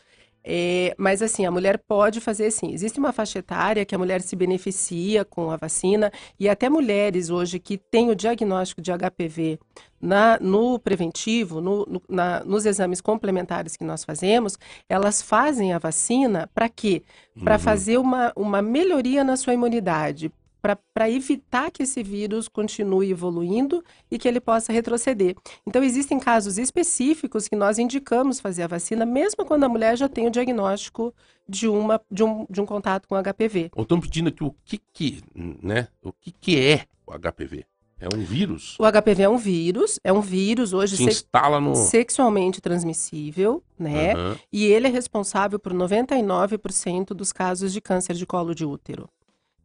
É, 0.44 0.96
mas 0.98 1.22
assim, 1.22 1.46
a 1.46 1.52
mulher 1.52 1.78
pode 1.78 2.22
fazer 2.22 2.50
sim. 2.52 2.72
Existe 2.72 3.00
uma 3.00 3.12
faixa 3.12 3.40
etária 3.40 3.86
que 3.86 3.94
a 3.94 3.98
mulher 3.98 4.22
se 4.22 4.36
beneficia 4.36 5.26
com 5.26 5.52
a 5.52 5.58
vacina 5.58 6.12
e 6.40 6.48
até 6.48 6.70
mulheres 6.70 7.30
hoje 7.30 7.60
que 7.60 7.78
têm 7.78 8.10
o 8.10 8.16
diagnóstico 8.16 8.82
de 8.82 8.92
HPV 8.92 9.60
na, 10.02 10.40
no 10.40 10.80
preventivo, 10.80 11.60
no, 11.60 11.86
no, 11.86 12.02
na, 12.08 12.44
nos 12.46 12.66
exames 12.66 13.02
complementares 13.02 13.76
que 13.76 13.84
nós 13.84 14.04
fazemos, 14.04 14.58
elas 14.88 15.22
fazem 15.22 15.74
a 15.74 15.78
vacina 15.78 16.50
para 16.54 16.70
quê? 16.70 17.04
Para 17.44 17.56
uhum. 17.56 17.60
fazer 17.60 17.98
uma, 17.98 18.32
uma 18.36 18.62
melhoria 18.62 19.24
na 19.24 19.36
sua 19.36 19.54
imunidade, 19.54 20.32
para 20.62 21.10
evitar 21.10 21.72
que 21.72 21.84
esse 21.84 22.04
vírus 22.04 22.48
continue 22.48 23.10
evoluindo 23.12 23.84
e 24.10 24.18
que 24.18 24.28
ele 24.28 24.40
possa 24.40 24.74
retroceder. 24.74 25.36
Então, 25.66 25.84
existem 25.84 26.20
casos 26.20 26.58
específicos 26.58 27.48
que 27.48 27.56
nós 27.56 27.80
indicamos 27.80 28.40
fazer 28.40 28.64
a 28.64 28.68
vacina, 28.68 29.06
mesmo 29.06 29.46
quando 29.46 29.64
a 29.64 29.70
mulher 29.70 29.98
já 29.98 30.10
tem 30.10 30.28
o 30.28 30.32
diagnóstico 30.32 31.14
de, 31.48 31.68
uma, 31.68 32.02
de, 32.12 32.24
um, 32.24 32.46
de 32.50 32.62
um 32.62 32.66
contato 32.66 33.08
com 33.08 33.16
HPV. 33.16 33.72
Estão 33.78 34.00
pedindo 34.00 34.30
aqui 34.30 34.44
o 34.44 34.56
que, 34.64 34.80
que, 34.94 35.24
né, 35.34 35.88
o 36.04 36.12
que, 36.12 36.32
que 36.32 36.60
é 36.60 36.86
o 37.06 37.12
HPV? 37.18 37.66
É 38.00 38.08
um 38.16 38.24
vírus? 38.24 38.78
O 38.80 38.90
HPV 38.90 39.24
é 39.24 39.30
um 39.30 39.38
vírus, 39.38 40.00
é 40.06 40.14
um 40.14 40.22
vírus 40.22 40.72
hoje 40.72 40.96
Se 40.96 41.04
instala 41.04 41.60
no... 41.60 41.76
sexualmente 41.76 42.62
transmissível, 42.62 43.62
né? 43.78 44.16
Uhum. 44.16 44.36
E 44.54 44.66
ele 44.66 44.88
é 44.88 44.90
responsável 44.90 45.60
por 45.60 45.74
99% 45.74 47.08
dos 47.08 47.34
casos 47.34 47.74
de 47.74 47.82
câncer 47.82 48.14
de 48.16 48.26
colo 48.26 48.56
de 48.56 48.66
útero. 48.66 49.10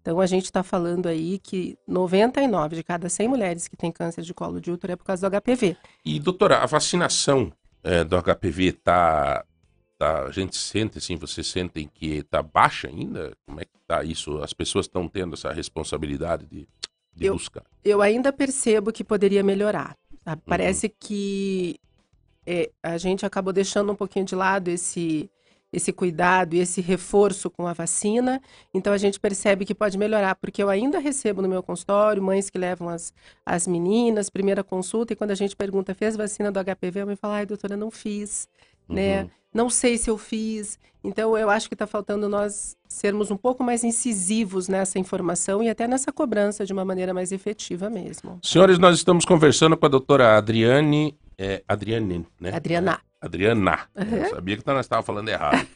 Então, 0.05 0.21
a 0.21 0.27
gente 0.27 0.45
está 0.45 0.63
falando 0.63 1.07
aí 1.07 1.39
que 1.39 1.79
99 1.89 2.77
de 2.77 2.83
cada 2.85 3.09
100 3.09 3.27
mulheres 3.27 3.67
que 3.67 3.75
têm 3.75 3.91
câncer 3.91 4.21
de 4.21 4.35
colo 4.35 4.61
de 4.61 4.71
útero 4.71 4.93
é 4.93 4.97
por 4.97 5.05
causa 5.05 5.31
do 5.31 5.41
HPV. 5.41 5.79
E, 6.05 6.21
doutora, 6.21 6.59
a 6.59 6.67
vacinação 6.67 7.51
é, 7.83 8.05
do 8.05 8.15
HPV 8.23 8.65
está. 8.65 9.47
Tá, 9.97 10.25
a 10.25 10.31
gente 10.31 10.59
sente, 10.59 10.99
assim, 10.99 11.17
vocês 11.17 11.47
sentem 11.47 11.89
que 11.95 12.17
está 12.17 12.43
baixa 12.43 12.87
ainda? 12.87 13.33
Como 13.47 13.63
é 13.63 13.65
que 13.65 13.79
está 13.81 14.05
isso? 14.05 14.43
As 14.43 14.53
pessoas 14.53 14.85
estão 14.85 15.09
tendo 15.09 15.33
essa 15.33 15.51
responsabilidade 15.51 16.45
de, 16.45 16.69
de 17.15 17.25
eu, 17.25 17.33
buscar? 17.33 17.65
Eu 17.83 18.03
ainda 18.03 18.31
percebo 18.31 18.93
que 18.93 19.03
poderia 19.03 19.43
melhorar. 19.43 19.97
Sabe? 20.23 20.43
Uhum. 20.43 20.51
Parece 20.51 20.91
que 20.91 21.81
é, 22.45 22.71
a 22.83 22.99
gente 22.99 23.25
acabou 23.25 23.55
deixando 23.55 23.91
um 23.91 23.97
pouquinho 23.97 24.27
de 24.27 24.35
lado 24.35 24.69
esse 24.69 25.31
esse 25.75 25.93
cuidado 25.93 26.55
e 26.55 26.61
esse 26.61 26.81
reforço 26.81 27.51
com 27.51 27.67
a 27.67 27.73
vacina. 27.73 28.41
Então 28.73 28.93
a 28.93 28.97
gente 28.97 29.19
percebe 29.19 29.65
que 29.65 29.75
pode 29.75 29.99
melhorar, 29.99 30.37
porque 30.37 30.63
eu 30.63 30.71
ainda 30.71 31.01
recebo 31.01 31.43
no 31.43 31.49
meu 31.49 31.63
consultório 31.63 32.23
mães 32.23 32.49
que 32.49 32.57
levam 32.57 32.89
as, 32.89 33.13
as 33.45 33.67
meninas, 33.67 34.31
primeira 34.31 34.63
consulta, 34.63 35.13
e 35.13 35.17
quando 35.17 35.33
a 35.33 35.35
gente 35.35 35.57
pergunta, 35.57 35.95
fez 35.95 36.17
vacina 36.17 36.53
do 36.53 36.61
HPV? 36.61 37.01
A 37.01 37.07
mãe 37.07 37.17
fala, 37.17 37.35
ai, 37.37 37.47
doutora, 37.47 37.77
não 37.77 37.91
fiz, 37.91 38.49
né? 38.89 39.23
uhum. 39.23 39.25
né? 39.25 39.31
Não 39.53 39.71
sei 39.71 39.97
se 39.97 40.11
eu 40.11 40.19
fiz. 40.19 40.79
Então 41.03 41.39
eu 41.39 41.49
acho 41.49 41.69
que 41.69 41.75
está 41.75 41.87
faltando 41.87 42.29
nós 42.29 42.77
sermos 42.89 43.31
um 43.31 43.37
pouco 43.37 43.63
mais 43.63 43.85
incisivos 43.85 44.69
nessa 44.69 44.99
informação 44.99 45.63
e 45.63 45.69
até 45.69 45.87
nessa 45.87 46.13
cobrança 46.13 46.65
de 46.65 46.73
uma 46.73 46.85
maneira 46.85 47.15
mais 47.15 47.31
efetiva 47.31 47.89
mesmo. 47.89 48.41
Senhores, 48.43 48.79
nós 48.79 48.97
estamos 48.97 49.25
conversando 49.25 49.77
com 49.77 49.87
a 49.87 49.89
doutora 49.89 50.37
Adriane, 50.37 51.17
é, 51.39 51.63
Adriane, 51.69 52.27
né? 52.41 52.53
Adriana. 52.53 53.01
Adriana. 53.25 53.89
Uhum. 53.97 54.17
Eu 54.17 54.31
sabia 54.31 54.57
que 54.57 54.67
nós 54.67 54.87
estávamos 54.87 55.07
falando 55.07 55.29
errado. 55.29 55.67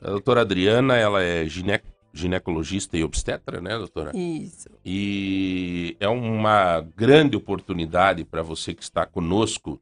a 0.00 0.10
doutora 0.10 0.40
Adriana, 0.40 0.96
ela 0.96 1.22
é 1.22 1.46
gine... 1.46 1.80
ginecologista 2.12 2.96
e 2.96 3.04
obstetra, 3.04 3.60
né, 3.60 3.76
doutora? 3.78 4.10
Isso. 4.16 4.68
E 4.84 5.96
é 6.00 6.08
uma 6.08 6.80
grande 6.96 7.36
oportunidade 7.36 8.24
para 8.24 8.42
você 8.42 8.74
que 8.74 8.82
está 8.82 9.06
conosco 9.06 9.80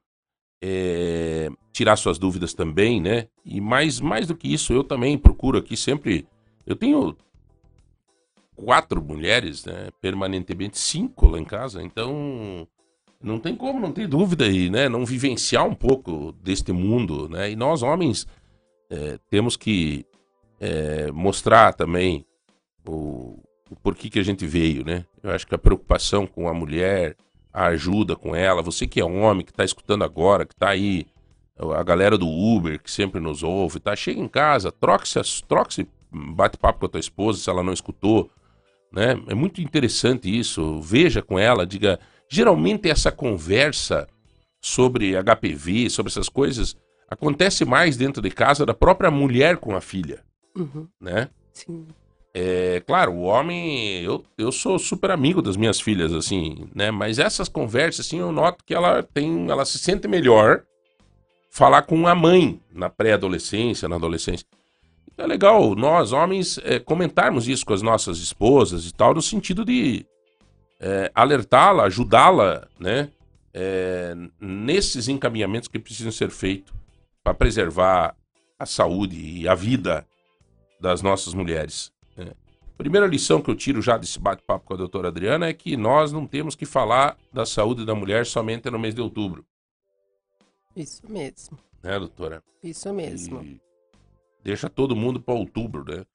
é... 0.62 1.48
tirar 1.72 1.96
suas 1.96 2.18
dúvidas 2.18 2.54
também, 2.54 3.00
né? 3.00 3.28
E 3.44 3.60
mais, 3.60 3.98
mais 3.98 4.26
do 4.26 4.36
que 4.36 4.52
isso, 4.52 4.72
eu 4.72 4.84
também 4.84 5.16
procuro 5.16 5.58
aqui 5.58 5.76
sempre. 5.76 6.26
Eu 6.66 6.76
tenho 6.76 7.16
quatro 8.54 9.02
mulheres, 9.02 9.64
né? 9.64 9.88
Permanentemente, 10.00 10.78
cinco 10.78 11.26
lá 11.26 11.38
em 11.38 11.44
casa, 11.44 11.82
então 11.82 12.68
não 13.22 13.38
tem 13.38 13.54
como 13.54 13.78
não 13.78 13.92
ter 13.92 14.08
dúvida 14.08 14.44
aí, 14.46 14.70
né? 14.70 14.88
Não 14.88 15.04
vivenciar 15.04 15.66
um 15.66 15.74
pouco 15.74 16.32
deste 16.42 16.72
mundo, 16.72 17.28
né? 17.28 17.50
E 17.50 17.56
nós, 17.56 17.82
homens, 17.82 18.26
é, 18.88 19.18
temos 19.28 19.56
que 19.56 20.06
é, 20.58 21.10
mostrar 21.12 21.74
também 21.74 22.24
o, 22.86 23.38
o 23.70 23.76
porquê 23.82 24.08
que 24.08 24.18
a 24.18 24.24
gente 24.24 24.46
veio, 24.46 24.84
né? 24.84 25.04
Eu 25.22 25.30
acho 25.30 25.46
que 25.46 25.54
a 25.54 25.58
preocupação 25.58 26.26
com 26.26 26.48
a 26.48 26.54
mulher, 26.54 27.16
a 27.52 27.66
ajuda 27.66 28.16
com 28.16 28.34
ela, 28.34 28.62
você 28.62 28.86
que 28.86 29.00
é 29.00 29.04
homem, 29.04 29.44
que 29.44 29.52
está 29.52 29.64
escutando 29.64 30.02
agora, 30.02 30.46
que 30.46 30.54
está 30.54 30.70
aí, 30.70 31.06
a 31.76 31.82
galera 31.82 32.16
do 32.16 32.26
Uber, 32.26 32.82
que 32.82 32.90
sempre 32.90 33.20
nos 33.20 33.42
ouve, 33.42 33.80
tá? 33.80 33.94
Chega 33.94 34.20
em 34.20 34.28
casa, 34.28 34.72
troque-se, 34.72 35.44
troque 35.44 35.86
bate 36.10 36.56
papo 36.58 36.80
com 36.80 36.86
a 36.86 36.88
tua 36.88 37.00
esposa 37.00 37.38
se 37.38 37.48
ela 37.48 37.62
não 37.62 37.72
escutou, 37.72 38.30
né? 38.92 39.20
É 39.28 39.34
muito 39.34 39.60
interessante 39.60 40.36
isso. 40.36 40.80
Veja 40.80 41.22
com 41.22 41.38
ela, 41.38 41.66
diga 41.66 42.00
Geralmente 42.30 42.88
essa 42.88 43.10
conversa 43.10 44.08
sobre 44.60 45.14
HPV, 45.20 45.90
sobre 45.90 46.10
essas 46.10 46.28
coisas, 46.28 46.76
acontece 47.08 47.64
mais 47.64 47.96
dentro 47.96 48.22
de 48.22 48.30
casa 48.30 48.64
da 48.64 48.72
própria 48.72 49.10
mulher 49.10 49.56
com 49.56 49.74
a 49.74 49.80
filha, 49.80 50.22
uhum. 50.56 50.86
né? 51.00 51.28
Sim. 51.52 51.88
É, 52.32 52.80
claro, 52.86 53.12
o 53.12 53.22
homem, 53.22 54.02
eu, 54.02 54.24
eu 54.38 54.52
sou 54.52 54.78
super 54.78 55.10
amigo 55.10 55.42
das 55.42 55.56
minhas 55.56 55.80
filhas, 55.80 56.12
assim, 56.12 56.68
né? 56.72 56.92
Mas 56.92 57.18
essas 57.18 57.48
conversas, 57.48 58.06
assim, 58.06 58.20
eu 58.20 58.30
noto 58.30 58.64
que 58.64 58.72
ela 58.72 59.02
tem, 59.02 59.50
ela 59.50 59.64
se 59.64 59.78
sente 59.78 60.06
melhor 60.06 60.62
falar 61.50 61.82
com 61.82 62.06
a 62.06 62.14
mãe 62.14 62.60
na 62.72 62.88
pré-adolescência, 62.88 63.88
na 63.88 63.96
adolescência. 63.96 64.46
Então 65.12 65.24
é 65.24 65.28
legal 65.28 65.74
nós, 65.74 66.12
homens, 66.12 66.60
é, 66.62 66.78
comentarmos 66.78 67.48
isso 67.48 67.66
com 67.66 67.74
as 67.74 67.82
nossas 67.82 68.18
esposas 68.18 68.86
e 68.86 68.94
tal, 68.94 69.12
no 69.12 69.20
sentido 69.20 69.64
de 69.64 70.06
é, 70.80 71.12
alertá-la, 71.14 71.84
ajudá-la, 71.84 72.66
né? 72.78 73.10
É, 73.52 74.14
nesses 74.40 75.08
encaminhamentos 75.08 75.68
que 75.68 75.78
precisam 75.78 76.12
ser 76.12 76.30
feitos 76.30 76.72
para 77.22 77.34
preservar 77.34 78.16
a 78.58 78.64
saúde 78.64 79.16
e 79.16 79.48
a 79.48 79.54
vida 79.54 80.06
das 80.80 81.02
nossas 81.02 81.34
mulheres. 81.34 81.92
Né? 82.16 82.32
Primeira 82.78 83.06
lição 83.06 83.42
que 83.42 83.50
eu 83.50 83.56
tiro 83.56 83.82
já 83.82 83.98
desse 83.98 84.18
bate-papo 84.18 84.66
com 84.66 84.74
a 84.74 84.76
doutora 84.76 85.08
Adriana 85.08 85.48
é 85.48 85.52
que 85.52 85.76
nós 85.76 86.12
não 86.12 86.26
temos 86.26 86.54
que 86.54 86.64
falar 86.64 87.18
da 87.32 87.44
saúde 87.44 87.84
da 87.84 87.94
mulher 87.94 88.24
somente 88.24 88.70
no 88.70 88.78
mês 88.78 88.94
de 88.94 89.00
outubro. 89.00 89.44
Isso 90.74 91.02
mesmo. 91.10 91.58
Né, 91.82 91.98
doutora? 91.98 92.42
Isso 92.62 92.92
mesmo. 92.94 93.42
E 93.42 93.60
deixa 94.44 94.70
todo 94.70 94.94
mundo 94.94 95.20
para 95.20 95.34
outubro, 95.34 95.84
né? 95.84 96.06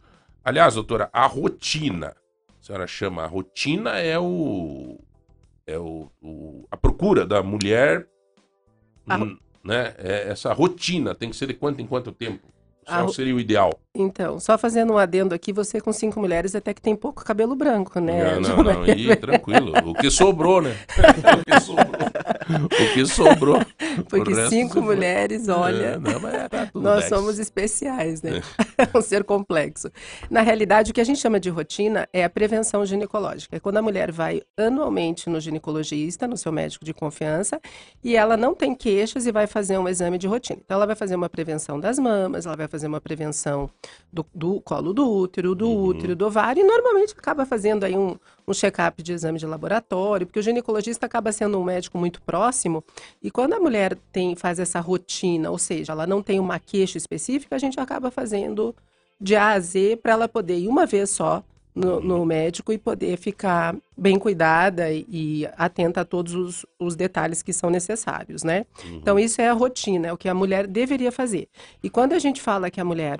Aliás, 0.44 0.76
doutora, 0.76 1.10
a 1.12 1.26
rotina 1.28 2.16
a 2.66 2.68
senhora 2.68 2.88
chama 2.88 3.24
a 3.24 3.28
rotina 3.28 4.00
é 4.00 4.18
o 4.18 5.00
é 5.68 5.78
o, 5.78 6.10
o 6.20 6.68
a 6.72 6.76
procura 6.76 7.24
da 7.24 7.44
mulher, 7.44 8.08
a... 9.08 9.20
né? 9.64 9.94
É 10.00 10.30
essa 10.30 10.52
rotina 10.52 11.14
tem 11.14 11.30
que 11.30 11.36
ser 11.36 11.46
de 11.46 11.54
quanto 11.54 11.80
em 11.80 11.86
quanto 11.86 12.12
tempo? 12.12 12.48
Qual 12.86 13.10
seria 13.10 13.36
o 13.36 13.40
ideal? 13.40 13.72
Então, 13.98 14.40
só 14.40 14.58
fazendo 14.58 14.94
um 14.94 14.98
adendo 14.98 15.34
aqui, 15.34 15.54
você 15.54 15.80
com 15.80 15.94
cinco 15.94 16.20
mulheres 16.20 16.54
até 16.54 16.74
que 16.74 16.82
tem 16.82 16.96
pouco 16.96 17.24
cabelo 17.24 17.56
branco, 17.56 18.00
né? 18.00 18.36
Não, 18.36 18.58
não, 18.58 18.64
não. 18.64 18.84
Aí, 18.84 19.16
tranquilo. 19.16 19.72
O 19.86 19.94
que 19.94 20.12
sobrou, 20.12 20.62
né? 20.62 20.76
o 21.40 21.46
que 21.46 21.60
sobrou. 21.62 22.06
O 22.66 22.94
que 22.94 23.06
sobrou. 23.06 23.60
Porque 24.10 24.50
cinco 24.50 24.82
mulheres, 24.82 25.48
olha, 25.48 25.86
é, 25.86 25.98
não, 25.98 26.20
tá 26.50 26.70
nós 26.74 27.06
somos 27.06 27.40
especiais, 27.40 28.22
né? 28.22 28.42
É 28.78 28.98
um 28.98 29.02
ser 29.02 29.24
complexo. 29.24 29.90
Na 30.30 30.42
realidade, 30.42 30.92
o 30.92 30.94
que 30.94 31.00
a 31.00 31.04
gente 31.06 31.18
chama 31.18 31.40
de 31.40 31.50
rotina 31.50 32.10
é 32.12 32.26
a 32.26 32.30
prevenção 32.30 32.86
ginecológica. 32.86 33.56
É 33.56 33.60
quando 33.60 33.78
a 33.78 33.82
mulher 33.82 34.12
vai 34.12 34.42
anualmente 34.58 35.30
no 35.30 35.40
ginecologista, 35.40 36.28
no 36.28 36.36
seu 36.36 36.52
médico 36.52 36.84
de 36.84 36.94
confiança, 36.94 37.62
e 38.04 38.18
ela 38.18 38.36
não 38.36 38.54
tem 38.54 38.76
queixas 38.76 39.26
e 39.26 39.32
vai 39.32 39.48
fazer 39.48 39.78
um 39.78 39.88
exame 39.88 40.18
de 40.18 40.28
rotina. 40.28 40.60
Então, 40.64 40.76
ela 40.76 40.86
vai 40.86 40.96
fazer 40.96 41.16
uma 41.16 41.30
prevenção 41.30 41.80
das 41.80 41.98
mamas, 41.98 42.46
ela 42.46 42.58
vai 42.58 42.68
fazer 42.76 42.88
uma 42.88 43.00
prevenção 43.00 43.70
do, 44.12 44.26
do 44.34 44.60
colo 44.62 44.94
do 44.94 45.10
útero, 45.10 45.56
do 45.56 45.70
uhum. 45.70 45.86
útero, 45.86 46.16
do 46.16 46.28
ovário, 46.28 46.62
e 46.62 46.68
normalmente 46.68 47.16
acaba 47.18 47.46
fazendo 47.46 47.86
aí 47.86 47.96
um, 47.96 48.18
um 48.46 48.54
check-up 48.54 49.02
de 49.02 49.14
exame 49.14 49.40
de 49.40 49.46
laboratório, 49.46 50.28
porque 50.28 50.40
o 50.40 50.44
ginecologista 50.44 51.06
acaba 51.06 51.32
sendo 51.32 51.58
um 51.58 51.64
médico 51.64 51.98
muito 51.98 52.22
próximo, 52.22 52.84
e 53.24 53.32
quando 53.32 53.54
a 53.54 53.60
mulher 53.60 53.98
tem, 54.12 54.36
faz 54.36 54.60
essa 54.60 54.82
rotina, 54.82 55.50
ou 55.50 55.58
seja, 55.58 55.94
ela 55.94 56.06
não 56.06 56.22
tem 56.22 56.38
uma 56.40 56.60
queixa 56.60 56.98
específica, 56.98 57.56
a 57.56 57.60
gente 57.60 57.80
acaba 57.80 58.12
fazendo 58.12 58.76
de 59.20 59.36
A 59.38 59.52
a 59.52 59.60
Z 59.60 59.98
para 60.04 60.12
ela 60.12 60.28
poder 60.28 60.58
ir 60.58 60.68
uma 60.68 60.86
vez 60.86 61.10
só 61.10 61.42
no, 61.76 62.00
no, 62.00 62.26
médico 62.26 62.72
e 62.72 62.78
poder 62.78 63.18
ficar 63.18 63.76
bem 63.98 64.18
cuidada 64.18 64.92
e, 64.92 65.06
e 65.10 65.50
atenta 65.58 66.02
a 66.02 66.06
todos 66.06 66.34
os, 66.34 66.66
os, 66.80 66.96
detalhes 66.96 67.42
que 67.44 67.52
são 67.52 67.70
necessários, 67.70 68.44
né? 68.44 68.66
Uhum. 68.84 68.96
Então, 68.96 69.20
isso 69.20 69.42
é 69.42 69.50
a 69.50 69.54
rotina, 69.54 70.08
é 70.08 70.14
o 70.14 70.18
que 70.18 70.30
a 70.30 70.34
mulher 70.34 70.66
deveria 70.68 71.12
fazer. 71.12 71.50
E 71.84 71.90
quando 71.90 72.14
a 72.14 72.20
gente 72.20 72.42
fala 72.42 72.72
que 72.72 72.80
a 72.80 72.86
mulher 72.86 73.20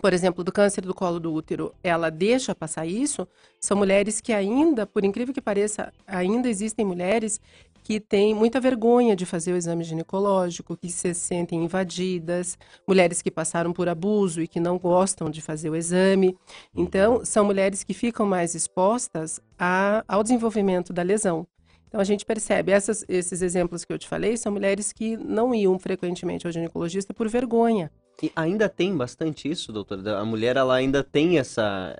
por 0.00 0.12
exemplo, 0.12 0.42
do 0.42 0.50
câncer 0.50 0.80
do 0.80 0.94
colo 0.94 1.20
do 1.20 1.32
útero, 1.32 1.74
ela 1.82 2.10
deixa 2.10 2.54
passar 2.54 2.86
isso, 2.86 3.28
são 3.60 3.76
mulheres 3.76 4.20
que 4.20 4.32
ainda, 4.32 4.86
por 4.86 5.04
incrível 5.04 5.34
que 5.34 5.40
pareça, 5.40 5.92
ainda 6.06 6.48
existem 6.48 6.84
mulheres 6.84 7.40
que 7.82 7.98
têm 7.98 8.34
muita 8.34 8.60
vergonha 8.60 9.16
de 9.16 9.26
fazer 9.26 9.52
o 9.52 9.56
exame 9.56 9.84
ginecológico, 9.84 10.76
que 10.76 10.88
se 10.88 11.12
sentem 11.14 11.64
invadidas, 11.64 12.56
mulheres 12.86 13.20
que 13.20 13.30
passaram 13.30 13.72
por 13.72 13.88
abuso 13.88 14.40
e 14.40 14.48
que 14.48 14.60
não 14.60 14.78
gostam 14.78 15.28
de 15.28 15.40
fazer 15.40 15.70
o 15.70 15.76
exame. 15.76 16.36
Então, 16.74 17.24
são 17.24 17.44
mulheres 17.44 17.82
que 17.82 17.94
ficam 17.94 18.26
mais 18.26 18.54
expostas 18.54 19.40
a, 19.58 20.04
ao 20.06 20.22
desenvolvimento 20.22 20.92
da 20.92 21.02
lesão. 21.02 21.46
Então 21.92 22.00
a 22.00 22.04
gente 22.04 22.24
percebe, 22.24 22.72
essas, 22.72 23.04
esses 23.06 23.42
exemplos 23.42 23.84
que 23.84 23.92
eu 23.92 23.98
te 23.98 24.08
falei 24.08 24.34
são 24.38 24.50
mulheres 24.50 24.94
que 24.94 25.14
não 25.14 25.54
iam 25.54 25.78
frequentemente 25.78 26.46
ao 26.46 26.52
ginecologista 26.52 27.12
por 27.12 27.28
vergonha. 27.28 27.92
E 28.22 28.32
ainda 28.34 28.66
tem 28.66 28.96
bastante 28.96 29.50
isso, 29.50 29.70
doutora? 29.70 30.18
A 30.18 30.24
mulher 30.24 30.56
ela 30.56 30.74
ainda 30.74 31.04
tem 31.04 31.38
essa, 31.38 31.94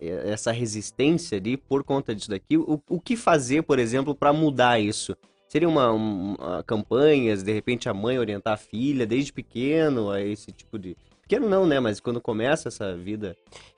essa 0.00 0.50
resistência 0.50 1.38
ali 1.38 1.56
por 1.56 1.84
conta 1.84 2.14
disso 2.14 2.30
daqui. 2.30 2.56
O, 2.56 2.80
o 2.88 3.00
que 3.00 3.16
fazer, 3.16 3.62
por 3.62 3.78
exemplo, 3.78 4.14
para 4.14 4.32
mudar 4.32 4.80
isso? 4.80 5.16
Seria 5.48 5.68
uma, 5.68 5.90
uma 5.90 6.62
campanhas, 6.62 7.42
de 7.42 7.52
repente 7.52 7.88
a 7.88 7.94
mãe 7.94 8.18
orientar 8.18 8.54
a 8.54 8.56
filha 8.56 9.06
desde 9.06 9.32
pequeno 9.32 10.10
a 10.10 10.20
esse 10.20 10.52
tipo 10.52 10.78
de 10.78 10.96
Pequeno 11.30 11.48
não, 11.48 11.64
né? 11.64 11.78
Mas 11.78 12.00
quando 12.00 12.20
começa 12.20 12.66
essa 12.66 12.96
vida. 12.96 13.36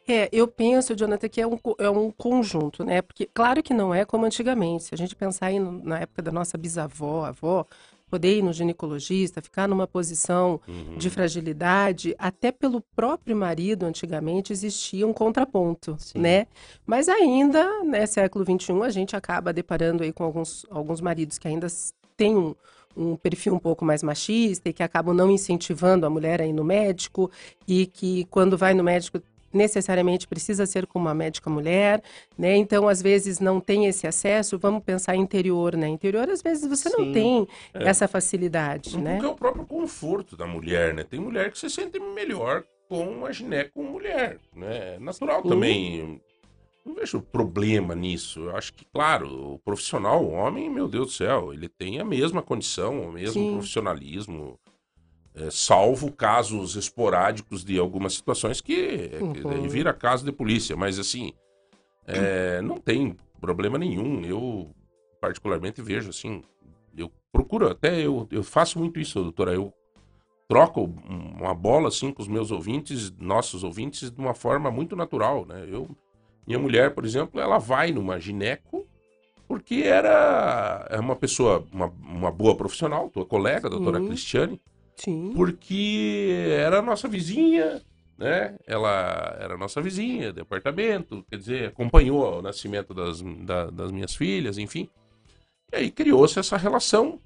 É, 0.08 0.26
eu 0.32 0.48
penso, 0.48 0.96
Jonathan, 0.96 1.28
que 1.28 1.38
é 1.38 1.46
um, 1.46 1.58
é 1.78 1.90
um 1.90 2.10
conjunto, 2.10 2.82
né? 2.82 3.02
Porque, 3.02 3.26
claro 3.26 3.62
que 3.62 3.74
não 3.74 3.94
é 3.94 4.06
como 4.06 4.24
antigamente. 4.24 4.84
Se 4.84 4.94
a 4.94 4.96
gente 4.96 5.14
pensar 5.14 5.46
aí 5.46 5.60
no, 5.60 5.84
na 5.84 5.98
época 5.98 6.22
da 6.22 6.32
nossa 6.32 6.56
bisavó, 6.56 7.26
avó, 7.26 7.66
poder 8.12 8.36
ir 8.36 8.42
no 8.42 8.52
ginecologista, 8.52 9.40
ficar 9.40 9.66
numa 9.66 9.86
posição 9.86 10.60
uhum. 10.68 10.98
de 10.98 11.08
fragilidade, 11.08 12.14
até 12.18 12.52
pelo 12.52 12.82
próprio 12.94 13.34
marido, 13.34 13.86
antigamente, 13.86 14.52
existia 14.52 15.06
um 15.06 15.14
contraponto, 15.14 15.96
Sim. 15.98 16.18
né? 16.18 16.46
Mas 16.84 17.08
ainda, 17.08 17.82
né, 17.82 18.04
século 18.04 18.44
XXI, 18.44 18.82
a 18.82 18.90
gente 18.90 19.16
acaba 19.16 19.50
deparando 19.50 20.02
aí 20.02 20.12
com 20.12 20.24
alguns, 20.24 20.66
alguns 20.70 21.00
maridos 21.00 21.38
que 21.38 21.48
ainda 21.48 21.68
têm 22.14 22.36
um 22.36 22.54
um 22.94 23.16
perfil 23.16 23.54
um 23.54 23.58
pouco 23.58 23.86
mais 23.86 24.02
machista 24.02 24.68
e 24.68 24.72
que 24.74 24.82
acabam 24.82 25.14
não 25.14 25.30
incentivando 25.30 26.04
a 26.04 26.10
mulher 26.10 26.42
a 26.42 26.46
ir 26.46 26.52
no 26.52 26.62
médico 26.62 27.30
e 27.66 27.86
que 27.86 28.26
quando 28.26 28.54
vai 28.54 28.74
no 28.74 28.84
médico 28.84 29.18
necessariamente 29.52 30.26
precisa 30.26 30.66
ser 30.66 30.86
com 30.86 30.98
uma 30.98 31.14
médica 31.14 31.48
mulher, 31.48 32.02
né? 32.36 32.56
Então, 32.56 32.88
às 32.88 33.02
vezes 33.02 33.40
não 33.40 33.60
tem 33.60 33.86
esse 33.86 34.06
acesso. 34.06 34.58
Vamos 34.58 34.82
pensar 34.82 35.16
interior, 35.16 35.76
né? 35.76 35.88
Interior, 35.88 36.28
às 36.28 36.42
vezes 36.42 36.68
você 36.68 36.88
Sim. 36.90 36.96
não 36.96 37.12
tem 37.12 37.48
é. 37.74 37.88
essa 37.88 38.06
facilidade, 38.08 38.96
né? 38.98 39.14
Porque 39.14 39.26
é 39.26 39.30
o 39.30 39.34
próprio 39.34 39.66
conforto 39.66 40.36
da 40.36 40.46
mulher, 40.46 40.94
né? 40.94 41.04
Tem 41.04 41.20
mulher 41.20 41.50
que 41.50 41.58
se 41.58 41.68
sente 41.70 41.98
melhor 41.98 42.64
com 42.88 43.08
uma 43.08 43.32
gineco 43.32 43.82
mulher, 43.82 44.38
né? 44.54 44.96
É 44.96 44.98
natural 44.98 45.42
também 45.42 46.20
não 46.84 46.94
vejo 46.94 47.20
problema 47.20 47.94
nisso. 47.94 48.40
Eu 48.40 48.56
acho 48.56 48.72
que, 48.74 48.84
claro, 48.84 49.54
o 49.54 49.58
profissional, 49.60 50.22
o 50.22 50.32
homem, 50.32 50.68
meu 50.68 50.88
Deus 50.88 51.06
do 51.06 51.12
céu, 51.12 51.52
ele 51.52 51.68
tem 51.68 52.00
a 52.00 52.04
mesma 52.04 52.42
condição, 52.42 53.08
o 53.08 53.12
mesmo 53.12 53.40
Sim. 53.40 53.52
profissionalismo, 53.52 54.58
é, 55.34 55.50
salvo 55.50 56.12
casos 56.12 56.76
esporádicos 56.76 57.64
de 57.64 57.78
algumas 57.78 58.14
situações 58.14 58.60
que, 58.60 59.10
uhum. 59.20 59.68
vira 59.68 59.92
caso 59.92 60.24
de 60.24 60.32
polícia. 60.32 60.76
Mas, 60.76 60.98
assim, 60.98 61.32
é, 62.06 62.60
não 62.60 62.78
tem 62.78 63.16
problema 63.40 63.78
nenhum. 63.78 64.24
Eu, 64.24 64.74
particularmente, 65.20 65.80
vejo, 65.80 66.10
assim, 66.10 66.42
eu 66.96 67.10
procuro, 67.30 67.68
até 67.68 68.00
eu, 68.00 68.28
eu 68.30 68.42
faço 68.42 68.78
muito 68.78 69.00
isso, 69.00 69.22
doutora. 69.22 69.52
Eu 69.52 69.72
troco 70.48 70.84
uma 71.08 71.54
bola, 71.54 71.88
assim, 71.88 72.12
com 72.12 72.20
os 72.20 72.28
meus 72.28 72.50
ouvintes, 72.50 73.10
nossos 73.18 73.64
ouvintes, 73.64 74.10
de 74.10 74.20
uma 74.20 74.34
forma 74.34 74.70
muito 74.70 74.94
natural, 74.94 75.46
né? 75.46 75.66
Eu 75.68 75.88
minha 76.46 76.58
mulher, 76.58 76.94
por 76.94 77.04
exemplo, 77.04 77.40
ela 77.40 77.58
vai 77.58 77.92
numa 77.92 78.18
gineco 78.18 78.86
porque 79.46 79.82
era 79.84 80.86
é 80.90 80.98
uma 80.98 81.14
pessoa, 81.14 81.64
uma, 81.70 81.86
uma 81.86 82.30
boa 82.30 82.56
profissional, 82.56 83.10
tua 83.10 83.26
colega, 83.26 83.66
a 83.66 83.70
doutora 83.70 83.98
Sim. 84.00 84.06
Cristiane. 84.06 84.60
Sim. 84.96 85.32
Porque 85.34 86.48
era 86.50 86.82
nossa 86.82 87.08
vizinha, 87.08 87.82
né? 88.16 88.56
Ela 88.66 89.36
era 89.40 89.56
nossa 89.56 89.80
vizinha 89.80 90.32
de 90.32 90.40
apartamento, 90.40 91.24
quer 91.28 91.36
dizer, 91.36 91.68
acompanhou 91.68 92.38
o 92.38 92.42
nascimento 92.42 92.94
das, 92.94 93.22
da, 93.44 93.70
das 93.70 93.90
minhas 93.90 94.14
filhas, 94.14 94.58
enfim. 94.58 94.88
E 95.72 95.76
aí 95.76 95.90
criou-se 95.90 96.38
essa 96.38 96.56
relação, 96.56 97.18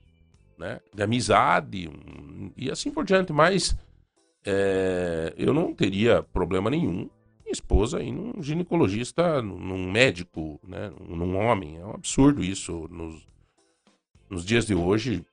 né? 0.58 0.80
De 0.94 1.02
amizade 1.02 1.88
um, 1.88 2.50
e 2.56 2.70
assim 2.70 2.90
por 2.90 3.04
diante. 3.04 3.32
Mas 3.32 3.76
é, 4.44 5.34
eu 5.36 5.52
não 5.52 5.74
teria 5.74 6.22
problema 6.22 6.70
nenhum 6.70 7.10
minha 7.46 7.52
esposa 7.52 8.02
ir 8.02 8.10
num 8.10 8.42
ginecologista, 8.42 9.40
num 9.40 9.90
médico, 9.90 10.60
né, 10.66 10.92
num 11.08 11.36
homem. 11.36 11.78
É 11.78 11.86
um 11.86 11.92
absurdo 11.92 12.42
isso 12.42 12.88
nos, 12.90 13.26
nos 14.28 14.44
dias 14.44 14.66
de 14.66 14.74
hoje. 14.74 15.24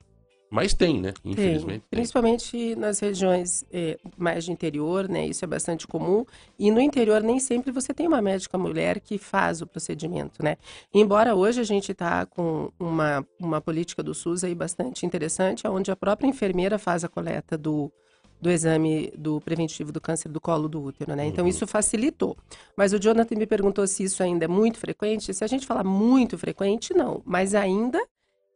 Mas 0.54 0.72
tem, 0.72 1.00
né? 1.00 1.12
Infelizmente. 1.24 1.80
Tem. 1.80 1.88
Principalmente 1.90 2.52
tem. 2.52 2.76
nas 2.76 3.00
regiões 3.00 3.64
é, 3.72 3.98
mais 4.16 4.44
de 4.44 4.52
interior, 4.52 5.08
né? 5.08 5.26
Isso 5.26 5.44
é 5.44 5.48
bastante 5.48 5.84
comum. 5.84 6.24
E 6.56 6.70
no 6.70 6.80
interior 6.80 7.24
nem 7.24 7.40
sempre 7.40 7.72
você 7.72 7.92
tem 7.92 8.06
uma 8.06 8.22
médica 8.22 8.56
mulher 8.56 9.00
que 9.00 9.18
faz 9.18 9.60
o 9.60 9.66
procedimento, 9.66 10.44
né? 10.44 10.56
Embora 10.94 11.34
hoje 11.34 11.60
a 11.60 11.64
gente 11.64 11.90
está 11.90 12.24
com 12.24 12.70
uma, 12.78 13.26
uma 13.40 13.60
política 13.60 14.00
do 14.00 14.14
SUS 14.14 14.44
aí 14.44 14.54
bastante 14.54 15.04
interessante, 15.04 15.66
onde 15.66 15.90
a 15.90 15.96
própria 15.96 16.28
enfermeira 16.28 16.78
faz 16.78 17.02
a 17.02 17.08
coleta 17.08 17.58
do, 17.58 17.90
do 18.40 18.48
exame 18.48 19.12
do 19.18 19.40
preventivo 19.40 19.90
do 19.90 20.00
câncer 20.00 20.28
do 20.28 20.40
colo 20.40 20.68
do 20.68 20.80
útero, 20.80 21.16
né? 21.16 21.26
Então 21.26 21.42
uhum. 21.42 21.50
isso 21.50 21.66
facilitou. 21.66 22.36
Mas 22.76 22.92
o 22.92 23.00
Jonathan 23.00 23.34
me 23.34 23.46
perguntou 23.46 23.84
se 23.88 24.04
isso 24.04 24.22
ainda 24.22 24.44
é 24.44 24.48
muito 24.48 24.78
frequente. 24.78 25.34
Se 25.34 25.42
a 25.42 25.48
gente 25.48 25.66
falar 25.66 25.82
muito 25.82 26.38
frequente, 26.38 26.94
não. 26.94 27.20
Mas 27.24 27.56
ainda 27.56 28.00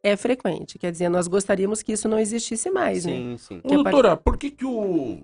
é 0.02 0.16
frequente. 0.16 0.78
Quer 0.78 0.92
dizer, 0.92 1.08
nós 1.08 1.28
gostaríamos 1.28 1.82
que 1.82 1.92
isso 1.92 2.08
não 2.08 2.18
existisse 2.18 2.70
mais, 2.70 3.02
sim, 3.02 3.30
né? 3.30 3.38
Sim, 3.38 3.60
sim. 3.60 3.60
Doutora, 3.64 4.16
por 4.16 4.36
que 4.36 4.50
que 4.50 4.64
o... 4.64 5.20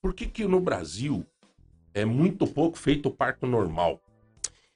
Por 0.00 0.14
que 0.14 0.26
que 0.26 0.46
no 0.46 0.60
Brasil 0.60 1.24
é 1.92 2.04
muito 2.04 2.46
pouco 2.46 2.78
feito 2.78 3.08
o 3.08 3.10
parto 3.10 3.46
normal? 3.46 4.00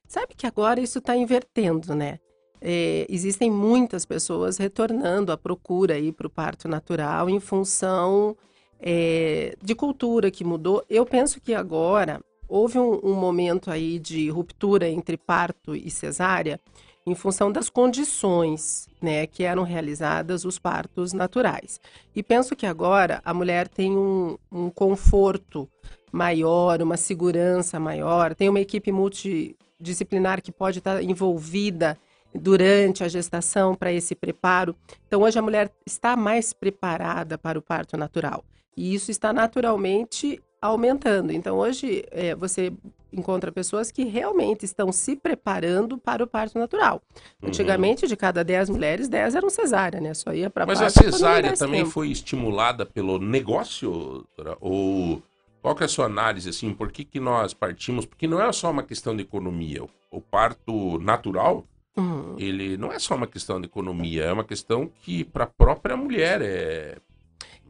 Sabe 0.06 0.34
que 0.36 0.46
agora 0.46 0.80
isso 0.80 0.98
está 0.98 1.16
invertendo, 1.16 1.94
né? 1.94 2.18
É, 2.60 3.06
existem 3.08 3.50
muitas 3.50 4.04
pessoas 4.04 4.56
retornando 4.56 5.32
à 5.32 5.36
procura 5.36 5.94
aí 5.94 6.12
para 6.12 6.26
o 6.26 6.30
parto 6.30 6.68
natural 6.68 7.28
em 7.28 7.40
função 7.40 8.36
é, 8.78 9.56
de 9.62 9.74
cultura 9.74 10.30
que 10.30 10.44
mudou. 10.44 10.84
Eu 10.88 11.06
penso 11.06 11.40
que 11.40 11.54
agora 11.54 12.20
houve 12.48 12.78
um, 12.78 13.00
um, 13.02 13.14
momento 13.14 13.70
aí 13.70 13.98
de 13.98 14.28
ruptura 14.28 14.88
entre 14.88 15.16
parto 15.16 15.74
e 15.74 15.90
cesárea 15.90 16.60
em 17.06 17.14
função 17.14 17.50
das 17.50 17.68
condições 17.68 18.88
né, 19.00 19.26
que 19.26 19.42
eram 19.42 19.62
realizadas 19.62 20.44
os 20.44 20.58
partos 20.58 21.12
naturais. 21.12 21.80
E 22.14 22.22
penso 22.22 22.54
que 22.54 22.66
agora 22.66 23.20
a 23.24 23.34
mulher 23.34 23.68
tem 23.68 23.96
um, 23.96 24.36
um 24.50 24.70
conforto 24.70 25.68
maior, 26.12 26.80
uma 26.82 26.96
segurança 26.96 27.80
maior, 27.80 28.34
tem 28.34 28.48
uma 28.48 28.60
equipe 28.60 28.92
multidisciplinar 28.92 30.42
que 30.42 30.52
pode 30.52 30.78
estar 30.78 31.02
envolvida 31.02 31.98
durante 32.34 33.02
a 33.02 33.08
gestação 33.08 33.74
para 33.74 33.92
esse 33.92 34.14
preparo. 34.14 34.74
Então, 35.06 35.22
hoje 35.22 35.38
a 35.38 35.42
mulher 35.42 35.70
está 35.84 36.16
mais 36.16 36.52
preparada 36.52 37.36
para 37.36 37.58
o 37.58 37.62
parto 37.62 37.96
natural. 37.96 38.44
E 38.76 38.94
isso 38.94 39.10
está 39.10 39.32
naturalmente 39.32 40.40
aumentando. 40.62 41.32
Então, 41.32 41.58
hoje, 41.58 42.04
é, 42.12 42.34
você 42.36 42.72
encontra 43.12 43.52
pessoas 43.52 43.90
que 43.90 44.04
realmente 44.04 44.64
estão 44.64 44.90
se 44.90 45.16
preparando 45.16 45.98
para 45.98 46.24
o 46.24 46.26
parto 46.26 46.58
natural. 46.58 47.02
Uhum. 47.42 47.48
Antigamente, 47.48 48.06
de 48.06 48.16
cada 48.16 48.42
10 48.42 48.70
mulheres, 48.70 49.08
10 49.08 49.34
eram 49.34 49.50
cesárea, 49.50 50.00
né? 50.00 50.14
Só 50.14 50.32
ia 50.32 50.48
para 50.48 50.64
Mas 50.64 50.80
a 50.80 50.88
cesárea 50.88 51.52
também 51.54 51.80
tempo. 51.80 51.90
foi 51.90 52.10
estimulada 52.10 52.86
pelo 52.86 53.18
negócio? 53.18 54.24
Ou 54.60 55.22
qual 55.60 55.74
que 55.74 55.82
é 55.82 55.86
a 55.86 55.88
sua 55.88 56.06
análise, 56.06 56.48
assim, 56.48 56.72
por 56.72 56.90
que, 56.90 57.04
que 57.04 57.20
nós 57.20 57.52
partimos? 57.52 58.06
Porque 58.06 58.26
não 58.26 58.40
é 58.40 58.50
só 58.52 58.70
uma 58.70 58.82
questão 58.82 59.14
de 59.14 59.22
economia. 59.22 59.84
O, 59.84 59.90
o 60.10 60.20
parto 60.20 60.98
natural, 60.98 61.66
uhum. 61.96 62.36
ele 62.38 62.76
não 62.78 62.90
é 62.90 62.98
só 62.98 63.14
uma 63.14 63.26
questão 63.26 63.60
de 63.60 63.66
economia, 63.66 64.24
é 64.24 64.32
uma 64.32 64.44
questão 64.44 64.90
que 65.02 65.22
para 65.22 65.44
a 65.44 65.46
própria 65.46 65.96
mulher 65.96 66.40
é 66.40 66.96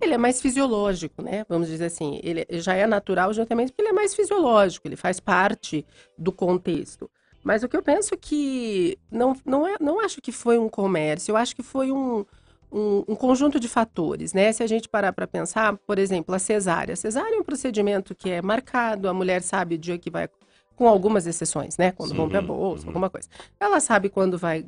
ele 0.03 0.15
é 0.15 0.19
mais 0.19 0.41
fisiológico, 0.41 1.23
né? 1.23 1.45
Vamos 1.49 1.69
dizer 1.69 1.87
assim, 1.87 2.21
ele 2.23 2.47
já 2.51 2.75
é 2.75 2.87
natural 2.87 3.33
justamente 3.33 3.71
porque 3.71 3.83
ele 3.83 3.91
é 3.91 3.93
mais 3.93 4.15
fisiológico, 4.15 4.87
ele 4.87 4.97
faz 4.97 5.21
parte 5.21 5.87
do 6.19 6.33
contexto. 6.33 7.11
Mas 7.43 7.63
o 7.63 7.69
que 7.69 7.77
eu 7.77 7.83
penso 7.83 8.17
que 8.17 8.99
não, 9.11 9.35
não, 9.45 9.67
é, 9.67 9.77
não 9.81 10.01
acho 10.01 10.21
que 10.21 10.31
foi 10.31 10.59
um 10.59 10.69
comércio, 10.69 11.33
eu 11.33 11.37
acho 11.37 11.57
que 11.57 11.63
foi 11.63 11.91
um, 11.91 12.25
um, 12.71 13.05
um 13.09 13.15
conjunto 13.15 13.59
de 13.59 13.69
fatores, 13.69 14.33
né? 14.33 14.53
Se 14.53 14.63
a 14.63 14.67
gente 14.67 14.89
parar 14.89 15.13
para 15.13 15.27
pensar, 15.27 15.77
por 15.87 15.99
exemplo, 15.99 16.35
a 16.35 16.39
cesárea. 16.39 16.93
A 16.93 16.97
cesárea 16.97 17.37
é 17.37 17.39
um 17.39 17.45
procedimento 17.45 18.15
que 18.15 18.31
é 18.31 18.41
marcado, 18.41 19.09
a 19.09 19.15
mulher 19.15 19.43
sabe 19.43 19.75
o 19.75 19.79
dia 19.79 19.99
que 19.99 20.11
vai, 20.11 20.29
com 20.77 20.89
algumas 20.89 21.27
exceções, 21.27 21.77
né? 21.77 21.93
Quando 21.93 22.11
Sim. 22.11 22.17
rompe 22.17 22.37
a 22.37 22.43
bolsa, 22.43 22.85
uhum. 22.85 22.91
alguma 22.91 23.11
coisa. 23.11 23.29
Ela 23.59 23.81
sabe 23.81 24.09
quando 24.09 24.39
vai 24.39 24.65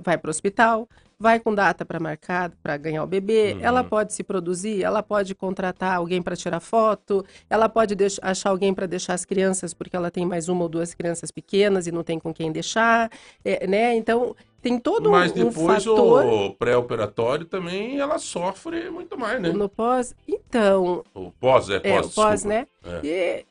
vai 0.00 0.18
para 0.18 0.28
o 0.28 0.30
hospital, 0.30 0.88
vai 1.18 1.40
com 1.40 1.54
data 1.54 1.84
para 1.84 1.98
marcar 1.98 2.52
para 2.62 2.76
ganhar 2.76 3.02
o 3.02 3.06
bebê, 3.06 3.54
uhum. 3.54 3.60
ela 3.62 3.82
pode 3.82 4.12
se 4.12 4.22
produzir, 4.22 4.82
ela 4.82 5.02
pode 5.02 5.34
contratar 5.34 5.96
alguém 5.96 6.22
para 6.22 6.36
tirar 6.36 6.60
foto, 6.60 7.24
ela 7.50 7.68
pode 7.68 7.96
achar 8.22 8.50
alguém 8.50 8.72
para 8.72 8.86
deixar 8.86 9.14
as 9.14 9.24
crianças 9.24 9.74
porque 9.74 9.96
ela 9.96 10.10
tem 10.10 10.24
mais 10.24 10.48
uma 10.48 10.62
ou 10.62 10.68
duas 10.68 10.94
crianças 10.94 11.30
pequenas 11.30 11.86
e 11.86 11.92
não 11.92 12.04
tem 12.04 12.18
com 12.18 12.32
quem 12.32 12.52
deixar, 12.52 13.10
é, 13.44 13.66
né? 13.66 13.96
Então 13.96 14.36
tem 14.62 14.78
todo 14.78 15.10
Mas 15.10 15.32
um, 15.32 15.48
um 15.48 15.52
fator. 15.52 16.24
o 16.24 16.54
pré-operatório 16.54 17.46
também 17.46 17.98
ela 17.98 18.18
sofre 18.18 18.90
muito 18.90 19.18
mais, 19.18 19.40
né? 19.40 19.50
No 19.50 19.68
pós, 19.68 20.14
então. 20.26 21.04
O 21.14 21.32
pós 21.32 21.68
é 21.70 21.80
pós. 21.80 21.90
É, 21.90 22.00
o 22.00 22.10
pós, 22.10 22.44
né? 22.44 22.66
É. 22.84 23.00
E 23.06 23.46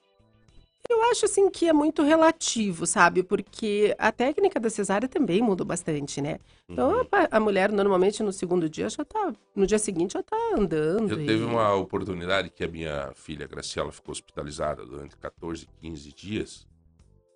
eu 0.89 1.03
acho 1.11 1.25
assim 1.25 1.49
que 1.49 1.67
é 1.67 1.73
muito 1.73 2.01
relativo, 2.01 2.85
sabe? 2.85 3.21
Porque 3.21 3.95
a 3.97 4.11
técnica 4.11 4.59
da 4.59 4.69
cesárea 4.69 5.07
também 5.07 5.41
mudou 5.41 5.65
bastante, 5.65 6.21
né? 6.21 6.39
Então 6.67 7.01
uhum. 7.01 7.07
a, 7.11 7.37
a, 7.37 7.39
mulher 7.39 7.71
normalmente 7.71 8.23
no 8.23 8.31
segundo 8.31 8.69
dia 8.69 8.89
já 8.89 9.03
tá, 9.03 9.33
no 9.55 9.67
dia 9.67 9.79
seguinte 9.79 10.13
já 10.13 10.23
tá 10.23 10.37
andando. 10.55 11.11
Eu 11.11 11.21
e... 11.21 11.25
teve 11.25 11.43
uma 11.43 11.73
oportunidade 11.73 12.49
que 12.49 12.63
a 12.63 12.67
minha 12.67 13.11
filha 13.15 13.47
Graciela 13.47 13.91
ficou 13.91 14.11
hospitalizada 14.11 14.85
durante 14.85 15.17
14, 15.17 15.67
15 15.81 16.13
dias. 16.13 16.67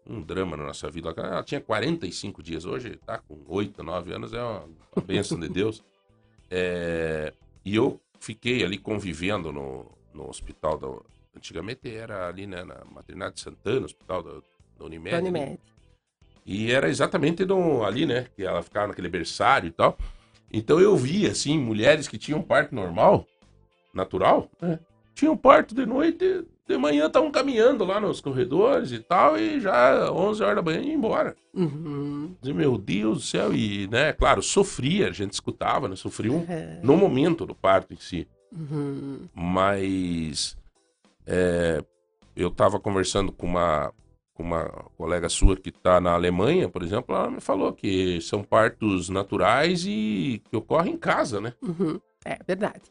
Um 0.07 0.21
drama 0.21 0.57
na 0.57 0.65
nossa 0.65 0.89
vida. 0.89 1.13
Ela 1.15 1.43
tinha 1.43 1.61
45 1.61 2.41
dias, 2.41 2.65
hoje 2.65 2.97
tá 3.05 3.19
com 3.19 3.37
8, 3.47 3.83
9 3.83 4.13
anos, 4.13 4.33
é 4.33 4.41
uma, 4.41 4.65
uma 4.95 5.05
bênção 5.05 5.39
de 5.39 5.47
Deus. 5.47 5.83
É, 6.53 7.31
e 7.63 7.77
eu 7.77 7.97
fiquei 8.19 8.61
ali 8.61 8.77
convivendo 8.77 9.53
no, 9.53 9.85
no 10.13 10.27
hospital 10.27 10.77
da, 10.77 10.87
Antigamente 11.35 11.93
era 11.93 12.27
ali 12.27 12.45
né, 12.45 12.63
na 12.63 12.83
Maternidade 12.85 13.35
de 13.35 13.41
Santana, 13.41 13.85
hospital 13.85 14.21
da, 14.21 14.31
da 14.77 14.85
Unimed. 14.85 15.15
Unimed. 15.15 15.59
E 16.45 16.71
era 16.71 16.89
exatamente 16.89 17.45
no, 17.45 17.83
ali, 17.83 18.05
né? 18.05 18.27
Que 18.35 18.43
ela 18.43 18.61
ficava 18.63 18.87
naquele 18.87 19.09
berçário 19.09 19.67
e 19.67 19.71
tal. 19.71 19.97
Então 20.51 20.79
eu 20.79 20.95
via, 20.97 21.31
assim, 21.31 21.57
mulheres 21.57 22.07
que 22.07 22.17
tinham 22.17 22.41
parto 22.41 22.75
normal, 22.75 23.25
natural, 23.93 24.49
né? 24.61 24.79
Tinham 25.13 25.37
parto 25.37 25.75
de 25.75 25.85
noite, 25.85 26.45
de 26.67 26.77
manhã 26.77 27.07
estavam 27.07 27.31
caminhando 27.31 27.85
lá 27.85 27.99
nos 27.99 28.21
corredores 28.21 28.91
e 28.91 28.99
tal, 28.99 29.37
e 29.37 29.59
já 29.59 30.11
11 30.11 30.43
horas 30.43 30.55
da 30.55 30.61
manhã 30.61 30.81
ia 30.81 30.93
embora. 30.93 31.35
Uhum. 31.53 32.35
meu 32.43 32.77
Deus 32.77 33.17
do 33.17 33.23
céu, 33.23 33.53
e, 33.53 33.87
né, 33.87 34.13
claro, 34.13 34.41
sofria, 34.41 35.09
a 35.09 35.11
gente 35.11 35.33
escutava, 35.33 35.87
né? 35.87 35.95
Sofria 35.95 36.31
um, 36.31 36.45
é. 36.49 36.79
no 36.81 36.95
momento 36.97 37.45
do 37.45 37.53
parto 37.53 37.93
em 37.93 37.97
si. 37.97 38.27
Uhum. 38.51 39.27
Mas 39.33 40.57
é, 41.31 41.81
eu 42.35 42.49
estava 42.49 42.77
conversando 42.77 43.31
com 43.31 43.47
uma, 43.47 43.93
com 44.33 44.43
uma 44.43 44.65
colega 44.97 45.29
sua 45.29 45.55
que 45.55 45.69
está 45.69 46.01
na 46.01 46.11
Alemanha, 46.11 46.67
por 46.67 46.83
exemplo, 46.83 47.15
ela 47.15 47.31
me 47.31 47.39
falou 47.39 47.71
que 47.71 48.19
são 48.19 48.43
partos 48.43 49.07
naturais 49.07 49.85
e 49.85 50.41
que 50.49 50.57
ocorrem 50.57 50.95
em 50.95 50.97
casa, 50.97 51.39
né? 51.39 51.53
Uhum. 51.61 52.01
É 52.25 52.37
verdade. 52.45 52.81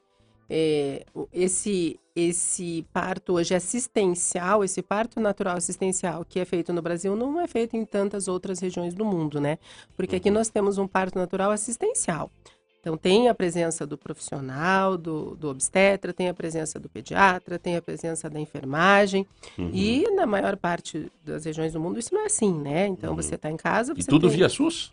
É, 0.49 1.05
esse, 1.33 2.01
esse 2.17 2.85
parto 2.93 3.35
hoje 3.35 3.55
assistencial, 3.55 4.65
esse 4.65 4.83
parto 4.83 5.21
natural 5.21 5.57
assistencial 5.57 6.25
que 6.25 6.41
é 6.41 6.45
feito 6.47 6.73
no 6.73 6.81
Brasil, 6.81 7.15
não 7.15 7.39
é 7.41 7.47
feito 7.47 7.77
em 7.77 7.85
tantas 7.85 8.27
outras 8.27 8.59
regiões 8.59 8.95
do 8.95 9.05
mundo, 9.05 9.39
né? 9.39 9.59
Porque 9.95 10.17
aqui 10.17 10.31
uhum. 10.31 10.37
nós 10.37 10.49
temos 10.49 10.79
um 10.79 10.89
parto 10.89 11.19
natural 11.19 11.51
assistencial. 11.51 12.31
Então, 12.81 12.97
tem 12.97 13.29
a 13.29 13.35
presença 13.35 13.87
do 13.87 13.99
profissional, 13.99 14.97
do, 14.97 15.37
do 15.37 15.49
obstetra, 15.51 16.15
tem 16.15 16.29
a 16.29 16.35
presença 16.35 16.81
do 16.81 16.89
pediatra, 16.89 17.59
tem 17.59 17.77
a 17.77 17.83
presença 17.83 18.31
da 18.31 18.41
enfermagem. 18.41 19.27
Uhum. 19.59 19.71
E 19.73 20.11
na 20.13 20.27
maior 20.27 20.57
parte 20.57 21.13
das 21.23 21.45
regiões 21.45 21.75
do 21.75 21.81
mundo 21.81 21.99
isso 21.99 22.15
não 22.15 22.23
é 22.23 22.27
assim, 22.27 22.53
né? 22.53 22.87
Então, 22.87 23.11
uhum. 23.11 23.17
você 23.17 23.35
está 23.35 23.51
em 23.51 23.57
casa. 23.57 23.93
e 23.97 24.03
tudo 24.03 24.29
tem... 24.29 24.39
via 24.39 24.49
SUS? 24.49 24.93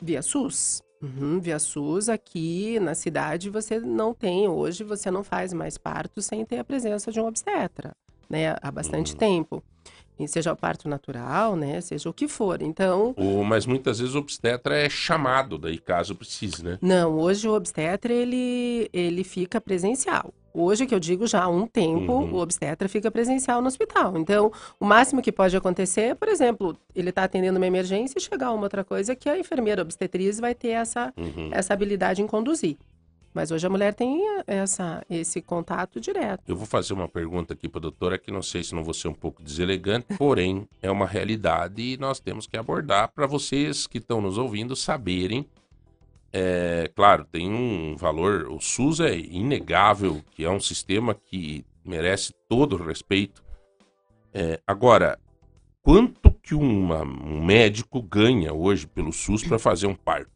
Via 0.00 0.22
SUS. 0.22 0.80
Uhum, 1.02 1.40
via 1.40 1.58
SUS, 1.58 2.08
aqui 2.08 2.78
na 2.78 2.94
cidade 2.94 3.50
você 3.50 3.80
não 3.80 4.14
tem, 4.14 4.46
hoje 4.46 4.84
você 4.84 5.10
não 5.10 5.24
faz 5.24 5.52
mais 5.52 5.76
parto 5.76 6.22
sem 6.22 6.44
ter 6.44 6.58
a 6.58 6.64
presença 6.64 7.10
de 7.10 7.18
um 7.18 7.26
obstetra, 7.26 7.90
né? 8.30 8.54
Há 8.62 8.70
bastante 8.70 9.12
uhum. 9.12 9.18
tempo 9.18 9.64
seja 10.26 10.52
o 10.52 10.56
parto 10.56 10.88
natural, 10.88 11.56
né, 11.56 11.80
seja 11.80 12.08
o 12.08 12.12
que 12.12 12.28
for. 12.28 12.62
Então, 12.62 13.14
o, 13.16 13.42
mas 13.44 13.66
muitas 13.66 13.98
vezes 13.98 14.14
o 14.14 14.18
obstetra 14.18 14.76
é 14.76 14.88
chamado 14.88 15.58
daí 15.58 15.78
caso 15.78 16.14
precise, 16.14 16.64
né? 16.64 16.78
Não, 16.80 17.18
hoje 17.18 17.48
o 17.48 17.54
obstetra 17.54 18.12
ele 18.12 18.88
ele 18.92 19.24
fica 19.24 19.60
presencial. 19.60 20.32
Hoje, 20.54 20.86
que 20.86 20.94
eu 20.94 21.00
digo 21.00 21.26
já 21.26 21.44
há 21.44 21.48
um 21.48 21.66
tempo, 21.66 22.12
uhum. 22.12 22.34
o 22.34 22.38
obstetra 22.38 22.86
fica 22.88 23.10
presencial 23.10 23.62
no 23.62 23.68
hospital. 23.68 24.18
Então, 24.18 24.52
o 24.78 24.84
máximo 24.84 25.22
que 25.22 25.32
pode 25.32 25.56
acontecer, 25.56 26.14
por 26.14 26.28
exemplo, 26.28 26.76
ele 26.94 27.08
está 27.08 27.24
atendendo 27.24 27.56
uma 27.56 27.66
emergência 27.66 28.18
e 28.18 28.20
chegar 28.20 28.52
uma 28.52 28.64
outra 28.64 28.84
coisa 28.84 29.16
que 29.16 29.30
a 29.30 29.38
enfermeira 29.38 29.80
obstetriz 29.80 30.38
vai 30.38 30.54
ter 30.54 30.68
essa, 30.68 31.12
uhum. 31.16 31.48
essa 31.52 31.72
habilidade 31.72 32.20
em 32.20 32.26
conduzir. 32.26 32.76
Mas 33.34 33.50
hoje 33.50 33.66
a 33.66 33.70
mulher 33.70 33.94
tem 33.94 34.20
essa, 34.46 35.04
esse 35.08 35.40
contato 35.40 36.00
direto. 36.00 36.42
Eu 36.46 36.56
vou 36.56 36.66
fazer 36.66 36.92
uma 36.92 37.08
pergunta 37.08 37.54
aqui 37.54 37.68
para 37.68 37.78
a 37.78 37.82
doutora, 37.82 38.18
que 38.18 38.30
não 38.30 38.42
sei 38.42 38.62
se 38.62 38.74
não 38.74 38.84
vou 38.84 38.92
ser 38.92 39.08
um 39.08 39.14
pouco 39.14 39.42
deselegante, 39.42 40.06
porém 40.18 40.68
é 40.82 40.90
uma 40.90 41.06
realidade 41.06 41.80
e 41.80 41.96
nós 41.96 42.20
temos 42.20 42.46
que 42.46 42.56
abordar 42.56 43.10
para 43.12 43.26
vocês 43.26 43.86
que 43.86 43.98
estão 43.98 44.20
nos 44.20 44.36
ouvindo 44.36 44.76
saberem. 44.76 45.46
É, 46.30 46.90
claro, 46.94 47.24
tem 47.24 47.50
um 47.50 47.96
valor, 47.96 48.48
o 48.48 48.60
SUS 48.60 49.00
é 49.00 49.16
inegável, 49.16 50.22
que 50.30 50.44
é 50.44 50.50
um 50.50 50.60
sistema 50.60 51.14
que 51.14 51.64
merece 51.84 52.34
todo 52.48 52.76
o 52.76 52.82
respeito. 52.82 53.42
É, 54.32 54.60
agora, 54.66 55.18
quanto 55.82 56.30
que 56.32 56.54
uma, 56.54 57.02
um 57.02 57.44
médico 57.44 58.00
ganha 58.00 58.52
hoje 58.52 58.86
pelo 58.86 59.12
SUS 59.12 59.44
para 59.44 59.58
fazer 59.58 59.86
um 59.86 59.94
parto? 59.94 60.31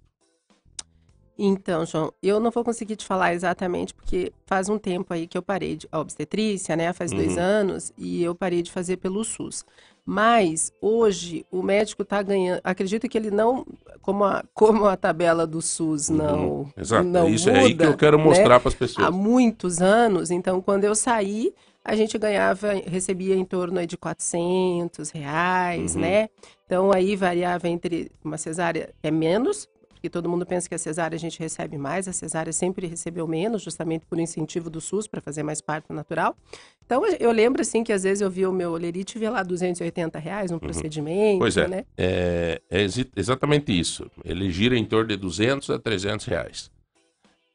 Então, 1.38 1.84
João, 1.84 2.12
eu 2.22 2.40
não 2.40 2.50
vou 2.50 2.64
conseguir 2.64 2.96
te 2.96 3.04
falar 3.04 3.34
exatamente, 3.34 3.92
porque 3.92 4.32
faz 4.46 4.68
um 4.68 4.78
tempo 4.78 5.12
aí 5.12 5.26
que 5.26 5.36
eu 5.36 5.42
parei 5.42 5.76
de 5.76 5.86
a 5.92 6.00
obstetrícia, 6.00 6.74
né? 6.76 6.92
Faz 6.92 7.12
uhum. 7.12 7.18
dois 7.18 7.36
anos, 7.36 7.92
e 7.96 8.22
eu 8.22 8.34
parei 8.34 8.62
de 8.62 8.70
fazer 8.70 8.96
pelo 8.96 9.22
SUS. 9.22 9.64
Mas 10.04 10.72
hoje 10.80 11.44
o 11.50 11.62
médico 11.62 12.02
está 12.02 12.22
ganhando. 12.22 12.60
Acredito 12.62 13.08
que 13.08 13.18
ele 13.18 13.30
não, 13.30 13.66
como 14.00 14.24
a, 14.24 14.44
como 14.54 14.86
a 14.86 14.96
tabela 14.96 15.46
do 15.46 15.60
SUS 15.60 16.08
uhum. 16.08 16.16
não. 16.16 16.72
Exato. 16.76 17.04
Não 17.04 17.26
é 17.26 17.30
isso 17.30 17.48
muda, 17.48 17.58
é 17.58 17.64
aí 17.64 17.74
que 17.74 17.84
eu 17.84 17.96
quero 17.96 18.18
mostrar 18.18 18.54
né? 18.54 18.58
para 18.60 18.68
as 18.68 18.74
pessoas. 18.74 19.06
Há 19.06 19.10
muitos 19.10 19.82
anos, 19.82 20.30
então 20.30 20.62
quando 20.62 20.84
eu 20.84 20.94
saí, 20.94 21.52
a 21.84 21.94
gente 21.94 22.16
ganhava, 22.18 22.72
recebia 22.86 23.36
em 23.36 23.44
torno 23.44 23.84
de 23.86 23.96
400 23.96 25.10
reais, 25.10 25.94
uhum. 25.94 26.00
né? 26.00 26.28
Então 26.64 26.92
aí 26.92 27.14
variava 27.14 27.68
entre 27.68 28.10
uma 28.24 28.38
cesárea 28.38 28.94
é 29.02 29.10
menos, 29.10 29.68
porque 30.06 30.10
todo 30.10 30.28
mundo 30.28 30.46
pensa 30.46 30.68
que 30.68 30.74
a 30.74 30.78
cesárea 30.78 31.16
a 31.16 31.18
gente 31.18 31.38
recebe 31.40 31.76
mais, 31.76 32.06
a 32.06 32.12
cesárea 32.12 32.52
sempre 32.52 32.86
recebeu 32.86 33.26
menos, 33.26 33.62
justamente 33.62 34.06
por 34.06 34.18
incentivo 34.20 34.70
do 34.70 34.80
SUS 34.80 35.08
para 35.08 35.20
fazer 35.20 35.42
mais 35.42 35.60
parto 35.60 35.92
natural. 35.92 36.36
Então 36.84 37.04
eu 37.18 37.32
lembro 37.32 37.60
assim 37.60 37.82
que 37.82 37.92
às 37.92 38.04
vezes 38.04 38.20
eu 38.20 38.30
via 38.30 38.48
o 38.48 38.52
meu 38.52 38.70
olerite 38.72 39.16
e 39.16 39.18
via 39.18 39.30
lá 39.30 39.42
280 39.42 40.18
reais 40.18 40.50
um 40.52 40.54
uhum. 40.54 40.60
procedimento, 40.60 41.40
pois 41.40 41.56
é, 41.56 41.66
né? 41.66 41.84
É, 41.98 42.62
é 42.70 42.86
exatamente 43.16 43.76
isso. 43.76 44.08
Ele 44.24 44.48
gira 44.50 44.78
em 44.78 44.84
torno 44.84 45.08
de 45.08 45.16
200 45.16 45.70
a 45.70 45.78
300 45.78 46.26
reais. 46.26 46.70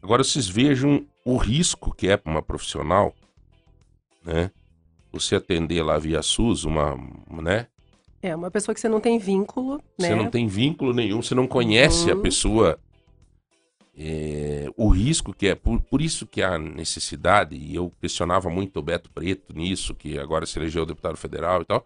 Agora 0.03 0.23
vocês 0.23 0.49
vejam 0.49 1.05
o 1.23 1.37
risco 1.37 1.95
que 1.95 2.09
é 2.09 2.17
para 2.17 2.31
uma 2.31 2.41
profissional, 2.41 3.15
né? 4.25 4.51
Você 5.13 5.35
atender 5.35 5.81
lá 5.83 5.97
via 5.97 6.21
SUS, 6.21 6.65
uma, 6.65 6.97
né? 7.41 7.67
É, 8.21 8.35
uma 8.35 8.51
pessoa 8.51 8.73
que 8.73 8.79
você 8.79 8.89
não 8.89 8.99
tem 8.99 9.17
vínculo, 9.17 9.81
né? 9.99 10.09
Você 10.09 10.15
não 10.15 10.29
tem 10.29 10.47
vínculo 10.47 10.93
nenhum, 10.93 11.21
você 11.21 11.33
não 11.33 11.47
conhece 11.47 12.11
uhum. 12.11 12.19
a 12.19 12.21
pessoa. 12.21 12.79
É, 13.97 14.69
o 14.77 14.87
risco 14.87 15.33
que 15.33 15.47
é, 15.47 15.55
por, 15.55 15.81
por 15.81 16.01
isso 16.01 16.25
que 16.25 16.41
há 16.41 16.57
necessidade, 16.57 17.55
e 17.55 17.75
eu 17.75 17.91
questionava 17.99 18.49
muito 18.49 18.79
o 18.79 18.81
Beto 18.81 19.11
Preto 19.11 19.53
nisso, 19.53 19.93
que 19.93 20.17
agora 20.17 20.45
se 20.45 20.57
elegeu 20.57 20.85
deputado 20.85 21.17
federal 21.17 21.61
e 21.61 21.65
tal, 21.65 21.85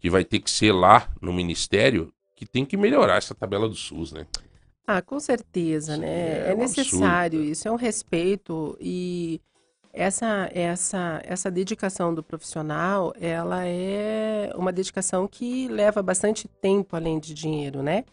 que 0.00 0.08
vai 0.08 0.24
ter 0.24 0.40
que 0.40 0.50
ser 0.50 0.72
lá 0.72 1.08
no 1.20 1.32
Ministério 1.32 2.12
que 2.34 2.46
tem 2.46 2.64
que 2.64 2.76
melhorar 2.76 3.18
essa 3.18 3.34
tabela 3.34 3.68
do 3.68 3.74
SUS, 3.74 4.12
né? 4.12 4.26
Ah, 4.84 5.00
com 5.00 5.20
certeza, 5.20 5.96
né? 5.96 6.08
É, 6.08 6.50
é 6.50 6.54
um 6.54 6.58
necessário 6.58 7.38
absurdo. 7.38 7.52
isso, 7.52 7.68
é 7.68 7.70
um 7.70 7.76
respeito 7.76 8.76
e 8.80 9.40
essa 9.92 10.48
essa 10.54 11.20
essa 11.24 11.50
dedicação 11.50 12.14
do 12.14 12.22
profissional, 12.22 13.12
ela 13.20 13.66
é 13.66 14.50
uma 14.56 14.72
dedicação 14.72 15.28
que 15.28 15.68
leva 15.68 16.02
bastante 16.02 16.48
tempo 16.48 16.96
além 16.96 17.18
de 17.18 17.34
dinheiro, 17.34 17.82
né? 17.82 18.04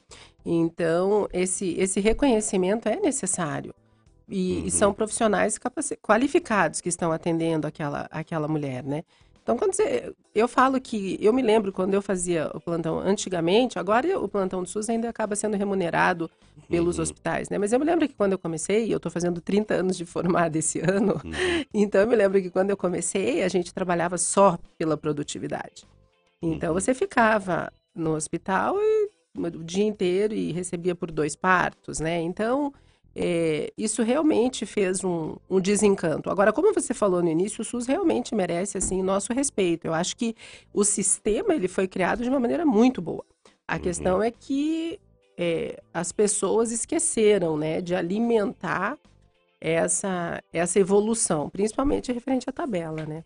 Então, 0.46 1.28
esse 1.32 1.76
esse 1.78 2.00
reconhecimento 2.00 2.90
é 2.90 2.98
necessário. 2.98 3.74
E, 4.28 4.58
uhum. 4.60 4.66
e 4.66 4.72
são 4.72 4.94
profissionais 4.94 5.58
qualificados 6.02 6.82
que 6.82 6.90
estão 6.90 7.12
atendendo 7.12 7.66
aquela 7.66 8.08
aquela 8.12 8.48
mulher, 8.48 8.84
né? 8.84 9.04
Então, 9.50 9.58
quando 9.58 9.74
você, 9.74 10.14
eu 10.36 10.48
falo 10.48 10.80
que 10.80 11.18
eu 11.20 11.34
me 11.34 11.42
lembro 11.42 11.74
quando 11.74 11.96
eu 11.96 12.04
fazia 12.04 12.52
o 12.54 12.62
plantão 12.62 13.00
antigamente, 13.00 13.80
agora 13.80 14.20
o 14.20 14.28
plantão 14.28 14.62
do 14.62 14.70
SUS 14.70 14.88
ainda 14.92 15.10
acaba 15.10 15.36
sendo 15.36 15.58
remunerado 15.58 16.30
pelos 16.70 16.98
uhum. 16.98 17.02
hospitais, 17.02 17.50
né? 17.50 17.58
Mas 17.58 17.74
eu 17.74 17.80
me 17.80 17.86
lembro 17.86 18.08
que 18.08 18.14
quando 18.14 18.34
eu 18.34 18.38
comecei, 18.38 18.94
eu 18.94 18.98
estou 18.98 19.12
fazendo 19.12 19.42
30 19.42 19.74
anos 19.74 19.98
de 19.98 20.06
formada 20.06 20.56
esse 20.56 20.80
ano, 20.88 21.20
uhum. 21.26 21.32
então 21.74 22.02
eu 22.02 22.08
me 22.08 22.16
lembro 22.16 22.40
que 22.40 22.52
quando 22.52 22.70
eu 22.70 22.78
comecei, 22.78 23.42
a 23.42 23.48
gente 23.48 23.74
trabalhava 23.74 24.20
só 24.20 24.56
pela 24.78 24.96
produtividade. 24.96 25.84
Então 26.40 26.70
uhum. 26.70 26.80
você 26.80 26.94
ficava 26.94 27.74
no 27.96 28.14
hospital 28.14 28.76
e, 28.80 29.10
o 29.36 29.64
dia 29.64 29.84
inteiro 29.84 30.36
e 30.36 30.52
recebia 30.52 30.94
por 30.94 31.10
dois 31.10 31.36
partos, 31.36 32.00
né? 32.00 32.22
Então 32.22 32.72
é, 33.16 33.72
isso 33.78 34.04
realmente 34.04 34.66
fez 34.66 35.04
um, 35.04 35.36
um, 35.50 35.60
desencanto. 35.60 36.30
Agora, 36.30 36.54
como 36.54 36.74
você 36.74 36.94
falou 36.94 37.22
no 37.22 37.30
início, 37.30 37.62
o 37.62 37.66
SUS 37.66 37.88
realmente 37.88 38.36
merece 38.36 38.78
assim 38.78 39.02
nosso 39.02 39.34
respeito. 39.34 39.86
Eu 39.86 39.94
acho 39.94 40.16
que 40.16 40.36
o 40.74 40.84
sistema 40.84 41.54
ele 41.54 41.68
foi 41.68 41.88
criado 41.88 42.24
de 42.24 42.30
uma 42.30 42.40
maneira 42.40 42.66
muito 42.66 43.02
boa. 43.02 43.26
A 43.68 43.76
uhum. 43.76 43.82
questão 43.82 44.24
é 44.24 44.32
que 44.32 45.00
é, 45.38 45.82
as 45.94 46.12
pessoas 46.12 46.72
esqueceram, 46.72 47.58
né, 47.58 47.82
de 47.82 47.96
alimentar 47.96 48.98
essa 49.62 50.42
essa 50.54 50.80
evolução, 50.80 51.50
principalmente 51.50 52.12
referente 52.12 52.50
à 52.50 52.54
tabela, 52.54 53.06
né? 53.06 53.24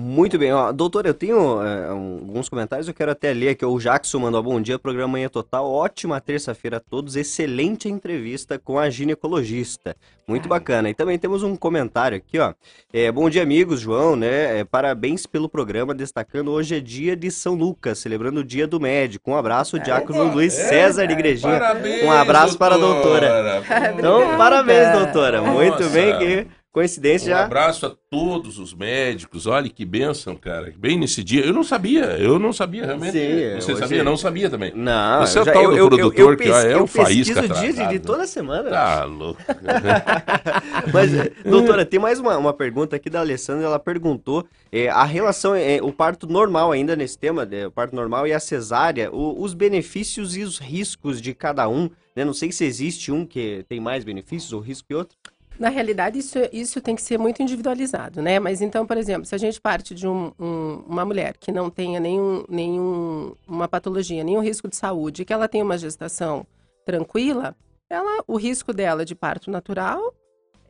Muito 0.00 0.38
bem, 0.38 0.50
ó, 0.50 0.72
doutor, 0.72 1.04
eu 1.04 1.12
tenho 1.12 1.62
é, 1.62 1.88
alguns 1.88 2.48
comentários, 2.48 2.88
eu 2.88 2.94
quero 2.94 3.10
até 3.10 3.34
ler 3.34 3.50
aqui. 3.50 3.66
O 3.66 3.78
Jackson 3.78 4.18
mandou 4.18 4.42
bom 4.42 4.58
dia, 4.58 4.78
programa 4.78 5.12
Manhã 5.12 5.28
Total, 5.28 5.70
ótima 5.70 6.18
terça-feira 6.22 6.78
a 6.78 6.80
todos, 6.80 7.16
excelente 7.16 7.86
entrevista 7.86 8.58
com 8.58 8.78
a 8.78 8.88
ginecologista, 8.88 9.94
muito 10.26 10.48
bacana. 10.48 10.88
E 10.88 10.94
também 10.94 11.18
temos 11.18 11.42
um 11.42 11.54
comentário 11.54 12.16
aqui, 12.16 12.38
ó. 12.38 12.54
É, 12.90 13.12
bom 13.12 13.28
dia, 13.28 13.42
amigos, 13.42 13.80
João, 13.80 14.16
né? 14.16 14.60
É, 14.60 14.64
parabéns 14.64 15.26
pelo 15.26 15.50
programa, 15.50 15.94
destacando 15.94 16.50
hoje 16.50 16.76
é 16.76 16.80
dia 16.80 17.14
de 17.14 17.30
São 17.30 17.54
Lucas, 17.54 17.98
celebrando 17.98 18.40
o 18.40 18.44
dia 18.44 18.66
do 18.66 18.80
médico. 18.80 19.30
Um 19.30 19.36
abraço, 19.36 19.76
é, 19.76 19.80
Diácono 19.80 20.32
Luiz 20.32 20.54
César 20.54 21.06
de 21.06 21.12
Igrejinha. 21.12 21.58
Parabéns, 21.58 22.04
um 22.04 22.10
abraço 22.10 22.58
doutora. 22.58 22.70
para 22.70 22.74
a 22.74 23.58
doutora. 23.58 23.94
Então, 23.98 24.36
parabéns, 24.38 24.92
doutora. 24.92 25.40
Nossa. 25.42 25.52
Muito 25.52 25.90
bem 25.90 26.18
que 26.18 26.59
Coincidência 26.72 27.26
um 27.26 27.36
já. 27.36 27.42
Um 27.42 27.44
abraço 27.46 27.86
a 27.86 27.90
todos 28.08 28.60
os 28.60 28.72
médicos. 28.72 29.48
Olha 29.48 29.68
que 29.68 29.84
bênção, 29.84 30.36
cara. 30.36 30.72
Bem 30.78 30.96
nesse 30.96 31.24
dia. 31.24 31.44
Eu 31.44 31.52
não 31.52 31.64
sabia, 31.64 32.16
eu 32.16 32.38
não 32.38 32.52
sabia 32.52 32.86
realmente. 32.86 33.12
Sim, 33.12 33.56
Você 33.56 33.72
hoje... 33.72 33.80
sabia? 33.80 34.04
Não 34.04 34.16
sabia 34.16 34.48
também. 34.48 34.72
Não, 34.72 35.26
Você 35.26 35.40
é 35.40 35.42
o 35.42 35.44
tal 35.46 35.62
eu, 35.64 35.70
do 35.70 35.76
eu, 35.76 35.88
produtor 35.88 36.20
eu, 36.20 36.30
eu, 36.30 36.36
que 36.36 36.48
é 36.48 36.80
um 36.80 36.86
faísca. 36.86 37.40
Eu 37.40 37.48
dia 37.48 37.72
de, 37.72 37.88
de 37.88 37.98
toda 37.98 38.24
semana. 38.24 38.70
Tá 38.70 39.04
louco. 39.04 39.42
Mas, 40.94 41.10
doutora, 41.44 41.84
tem 41.84 41.98
mais 41.98 42.20
uma, 42.20 42.38
uma 42.38 42.52
pergunta 42.52 42.94
aqui 42.94 43.10
da 43.10 43.18
Alessandra. 43.18 43.66
Ela 43.66 43.80
perguntou 43.80 44.46
é, 44.70 44.88
a 44.88 45.02
relação, 45.02 45.56
é, 45.56 45.80
o 45.82 45.92
parto 45.92 46.28
normal 46.28 46.70
ainda 46.70 46.94
nesse 46.94 47.18
tema, 47.18 47.48
é, 47.50 47.66
o 47.66 47.72
parto 47.72 47.96
normal 47.96 48.28
e 48.28 48.32
a 48.32 48.38
cesárea, 48.38 49.10
o, 49.10 49.42
os 49.42 49.54
benefícios 49.54 50.36
e 50.36 50.42
os 50.42 50.58
riscos 50.58 51.20
de 51.20 51.34
cada 51.34 51.68
um. 51.68 51.90
Né? 52.14 52.24
Não 52.24 52.32
sei 52.32 52.52
se 52.52 52.64
existe 52.64 53.10
um 53.10 53.26
que 53.26 53.64
tem 53.68 53.80
mais 53.80 54.04
benefícios 54.04 54.52
ou 54.52 54.60
risco 54.60 54.86
que 54.86 54.94
outro. 54.94 55.18
Na 55.60 55.68
realidade, 55.68 56.18
isso, 56.18 56.38
isso 56.50 56.80
tem 56.80 56.96
que 56.96 57.02
ser 57.02 57.18
muito 57.18 57.42
individualizado, 57.42 58.22
né? 58.22 58.40
Mas 58.40 58.62
então, 58.62 58.86
por 58.86 58.96
exemplo, 58.96 59.26
se 59.26 59.34
a 59.34 59.38
gente 59.38 59.60
parte 59.60 59.94
de 59.94 60.08
um, 60.08 60.32
um, 60.40 60.82
uma 60.88 61.04
mulher 61.04 61.36
que 61.36 61.52
não 61.52 61.68
tenha 61.68 62.00
nenhum, 62.00 62.46
nenhum, 62.48 63.34
uma 63.46 63.68
patologia, 63.68 64.24
nenhum 64.24 64.40
risco 64.40 64.68
de 64.68 64.74
saúde, 64.74 65.22
que 65.22 65.34
ela 65.34 65.46
tenha 65.46 65.62
uma 65.62 65.76
gestação 65.76 66.46
tranquila, 66.86 67.54
ela, 67.90 68.24
o 68.26 68.38
risco 68.38 68.72
dela 68.72 69.04
de 69.04 69.14
parto 69.14 69.50
natural 69.50 70.14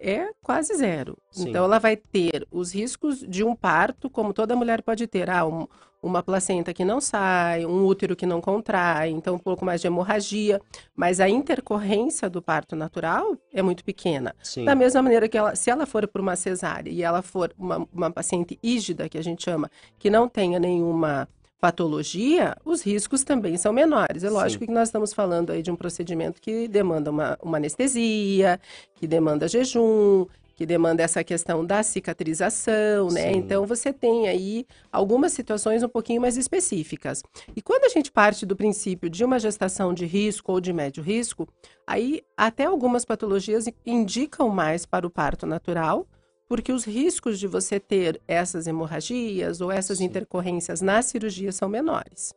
é 0.01 0.31
quase 0.43 0.75
zero. 0.75 1.17
Sim. 1.31 1.51
Então, 1.51 1.67
ela 1.67 1.79
vai 1.79 1.97
ter 1.97 2.45
os 2.51 2.75
riscos 2.75 3.21
de 3.21 3.45
um 3.45 3.55
parto, 3.55 4.11
como 4.11 4.35
toda 4.35 4.57
mulher 4.57 4.83
pode 4.83 5.07
ter. 5.07 5.31
Ah, 5.31 5.47
um, 5.47 5.69
uma 6.03 6.23
placenta 6.23 6.73
que 6.73 6.85
não 6.85 7.01
sai, 7.01 7.67
um 7.67 7.85
útero 7.85 8.17
que 8.17 8.27
não 8.27 8.41
contrai, 8.41 9.11
então 9.11 9.35
um 9.35 9.39
pouco 9.39 9.65
mais 9.65 9.81
de 9.81 9.87
hemorragia, 9.87 10.61
mas 10.97 11.21
a 11.21 11.29
intercorrência 11.29 12.29
do 12.29 12.41
parto 12.41 12.75
natural 12.75 13.37
é 13.53 13.63
muito 13.63 13.85
pequena. 13.85 14.35
Sim. 14.43 14.65
Da 14.65 14.75
mesma 14.75 15.03
maneira 15.03 15.29
que 15.29 15.37
ela, 15.37 15.55
se 15.55 15.71
ela 15.71 15.87
for 15.87 16.07
por 16.09 16.21
uma 16.21 16.37
cesárea 16.37 16.91
e 16.91 17.03
ela 17.03 17.23
for 17.23 17.53
uma, 17.59 17.87
uma 17.93 18.11
paciente 18.11 18.59
ígida, 18.63 19.09
que 19.09 19.19
a 19.19 19.23
gente 19.23 19.45
chama, 19.45 19.71
que 19.99 20.09
não 20.09 20.29
tenha 20.29 20.59
nenhuma 20.59 21.29
patologia, 21.61 22.57
os 22.65 22.81
riscos 22.81 23.23
também 23.23 23.59
são 23.59 23.73
menores. 23.73 24.25
É 24.25 24.31
lógico 24.31 24.65
Sim. 24.65 24.69
que 24.69 24.73
nós 24.73 24.89
estamos 24.89 25.13
falando 25.13 25.51
aí 25.51 25.63
de 25.63 25.71
um 25.71 25.77
procedimento 25.77 26.41
que 26.41 26.67
demanda 26.67 27.11
uma, 27.11 27.39
uma 27.43 27.59
anestesia, 27.59 28.59
que 28.95 29.07
demanda 29.07 29.47
jejum, 29.47 30.27
que 30.61 30.67
demanda 30.67 31.03
essa 31.03 31.25
questão 31.25 31.65
da 31.65 31.83
cicatrização, 31.83 33.09
né? 33.09 33.33
Sim. 33.33 33.39
Então 33.39 33.65
você 33.65 33.95
tem 33.95 34.29
aí 34.29 34.67
algumas 34.93 35.33
situações 35.33 35.83
um 35.83 35.89
pouquinho 35.89 36.21
mais 36.21 36.37
específicas. 36.37 37.23
E 37.57 37.63
quando 37.63 37.87
a 37.87 37.89
gente 37.89 38.13
parte 38.13 38.45
do 38.45 38.55
princípio 38.55 39.09
de 39.09 39.25
uma 39.25 39.39
gestação 39.39 39.95
de 39.95 40.05
risco 40.05 40.53
ou 40.53 40.61
de 40.61 40.71
médio 40.71 41.03
risco, 41.03 41.49
aí 41.87 42.21
até 42.37 42.67
algumas 42.67 43.07
patologias 43.07 43.65
indicam 43.87 44.51
mais 44.51 44.85
para 44.85 45.07
o 45.07 45.11
parto 45.11 45.47
natural, 45.47 46.07
porque 46.47 46.73
os 46.73 46.85
riscos 46.85 47.39
de 47.39 47.47
você 47.47 47.81
ter 47.81 48.21
essas 48.29 48.67
hemorragias 48.67 49.63
ou 49.63 49.73
essas 49.73 49.97
Sim. 49.97 50.05
intercorrências 50.05 50.83
na 50.83 51.01
cirurgia 51.01 51.53
são 51.53 51.71
menores. 51.71 52.35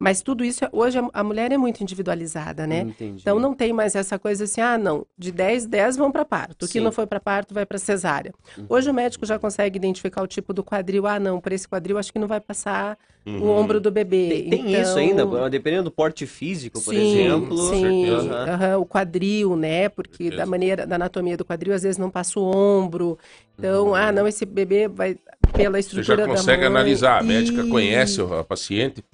Mas 0.00 0.22
tudo 0.22 0.42
isso, 0.42 0.64
hoje 0.72 0.98
a, 1.12 1.22
mulher 1.22 1.52
é 1.52 1.58
muito 1.58 1.82
individualizada, 1.82 2.66
né? 2.66 2.80
Entendi. 2.80 3.20
Então 3.20 3.38
não 3.38 3.52
tem 3.52 3.70
mais 3.70 3.94
essa 3.94 4.18
coisa 4.18 4.44
assim, 4.44 4.62
ah, 4.62 4.78
não, 4.78 5.06
de 5.16 5.30
10, 5.30 5.66
10 5.66 5.98
vão 5.98 6.10
para 6.10 6.24
parto. 6.24 6.64
O 6.64 6.68
que 6.68 6.80
não 6.80 6.90
foi 6.90 7.06
para 7.06 7.20
parto 7.20 7.52
vai 7.52 7.66
para 7.66 7.76
cesárea. 7.76 8.32
Uhum. 8.56 8.64
Hoje 8.66 8.88
o 8.88 8.94
médico 8.94 9.26
já 9.26 9.38
consegue 9.38 9.76
identificar 9.76 10.22
o 10.22 10.26
tipo 10.26 10.54
do 10.54 10.64
quadril. 10.64 11.06
Ah, 11.06 11.20
não, 11.20 11.38
para 11.38 11.54
esse 11.54 11.68
quadril 11.68 11.98
acho 11.98 12.10
que 12.10 12.18
não 12.18 12.26
vai 12.26 12.40
passar 12.40 12.96
uhum. 13.26 13.42
o 13.42 13.48
ombro 13.50 13.78
do 13.78 13.90
bebê. 13.90 14.46
Tem, 14.48 14.70
então... 14.70 14.80
isso 14.80 14.98
ainda, 14.98 15.50
dependendo 15.50 15.84
do 15.84 15.90
porte 15.90 16.24
físico, 16.24 16.80
por 16.80 16.94
sim, 16.94 17.20
exemplo. 17.20 17.58
Sim, 17.68 18.10
uhum. 18.10 18.80
o 18.80 18.86
quadril, 18.86 19.54
né? 19.54 19.90
Porque 19.90 20.30
da 20.30 20.46
maneira, 20.46 20.86
da 20.86 20.96
anatomia 20.96 21.36
do 21.36 21.44
quadril, 21.44 21.74
às 21.74 21.82
vezes 21.82 21.98
não 21.98 22.10
passa 22.10 22.40
o 22.40 22.42
ombro. 22.42 23.18
Então, 23.58 23.88
uhum. 23.88 23.94
ah, 23.94 24.10
não, 24.10 24.26
esse 24.26 24.46
bebê 24.46 24.88
vai 24.88 25.18
pela 25.52 25.78
estrutura 25.78 26.16
da 26.16 26.22
Você 26.22 26.30
já 26.30 26.36
consegue 26.36 26.64
analisar, 26.64 27.20
a 27.20 27.22
médica 27.22 27.60
e... 27.60 27.68
conhece 27.68 28.22
a 28.22 28.42
paciente 28.42 29.04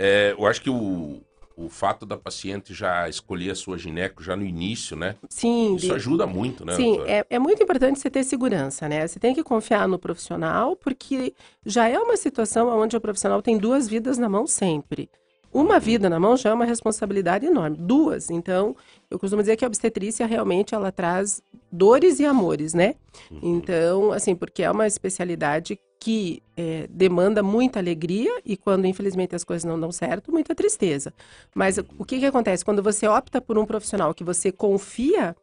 é, 0.00 0.34
eu 0.36 0.46
acho 0.46 0.62
que 0.62 0.70
o, 0.70 1.20
o 1.54 1.68
fato 1.68 2.06
da 2.06 2.16
paciente 2.16 2.72
já 2.72 3.06
escolher 3.06 3.50
a 3.50 3.54
sua 3.54 3.76
gineco 3.76 4.22
já 4.22 4.34
no 4.34 4.44
início, 4.44 4.96
né? 4.96 5.16
Sim. 5.28 5.76
Isso 5.76 5.86
de... 5.86 5.92
ajuda 5.92 6.26
muito, 6.26 6.64
né? 6.64 6.74
Sim, 6.74 7.00
é, 7.06 7.26
é 7.28 7.38
muito 7.38 7.62
importante 7.62 8.00
você 8.00 8.08
ter 8.08 8.24
segurança, 8.24 8.88
né? 8.88 9.06
Você 9.06 9.20
tem 9.20 9.34
que 9.34 9.44
confiar 9.44 9.86
no 9.86 9.98
profissional, 9.98 10.74
porque 10.74 11.34
já 11.66 11.86
é 11.86 11.98
uma 11.98 12.16
situação 12.16 12.68
onde 12.68 12.96
o 12.96 13.00
profissional 13.00 13.42
tem 13.42 13.58
duas 13.58 13.86
vidas 13.86 14.16
na 14.16 14.28
mão 14.28 14.46
sempre. 14.46 15.10
Uma 15.52 15.74
uhum. 15.74 15.80
vida 15.80 16.08
na 16.08 16.18
mão 16.18 16.36
já 16.36 16.50
é 16.50 16.54
uma 16.54 16.64
responsabilidade 16.64 17.44
enorme. 17.44 17.76
Duas. 17.76 18.30
Então, 18.30 18.74
eu 19.10 19.18
costumo 19.18 19.42
dizer 19.42 19.56
que 19.56 19.64
a 19.64 19.68
obstetrícia 19.68 20.24
realmente 20.24 20.74
ela 20.74 20.90
traz 20.90 21.42
dores 21.70 22.20
e 22.20 22.24
amores, 22.24 22.74
né? 22.74 22.94
Uhum. 23.30 23.56
Então, 23.56 24.12
assim, 24.12 24.34
porque 24.34 24.62
é 24.62 24.70
uma 24.70 24.86
especialidade 24.86 25.78
que 26.00 26.42
é, 26.56 26.86
demanda 26.88 27.42
muita 27.42 27.78
alegria 27.78 28.40
e 28.44 28.56
quando 28.56 28.86
infelizmente 28.86 29.34
as 29.34 29.44
coisas 29.44 29.64
não 29.64 29.78
dão 29.78 29.92
certo, 29.92 30.32
muita 30.32 30.54
tristeza. 30.54 31.12
Mas 31.54 31.78
o 31.78 32.04
que, 32.04 32.18
que 32.18 32.26
acontece? 32.26 32.64
Quando 32.64 32.82
você 32.82 33.06
opta 33.06 33.40
por 33.40 33.58
um 33.58 33.66
profissional 33.66 34.14
que 34.14 34.24
você 34.24 34.50
confia, 34.50 35.36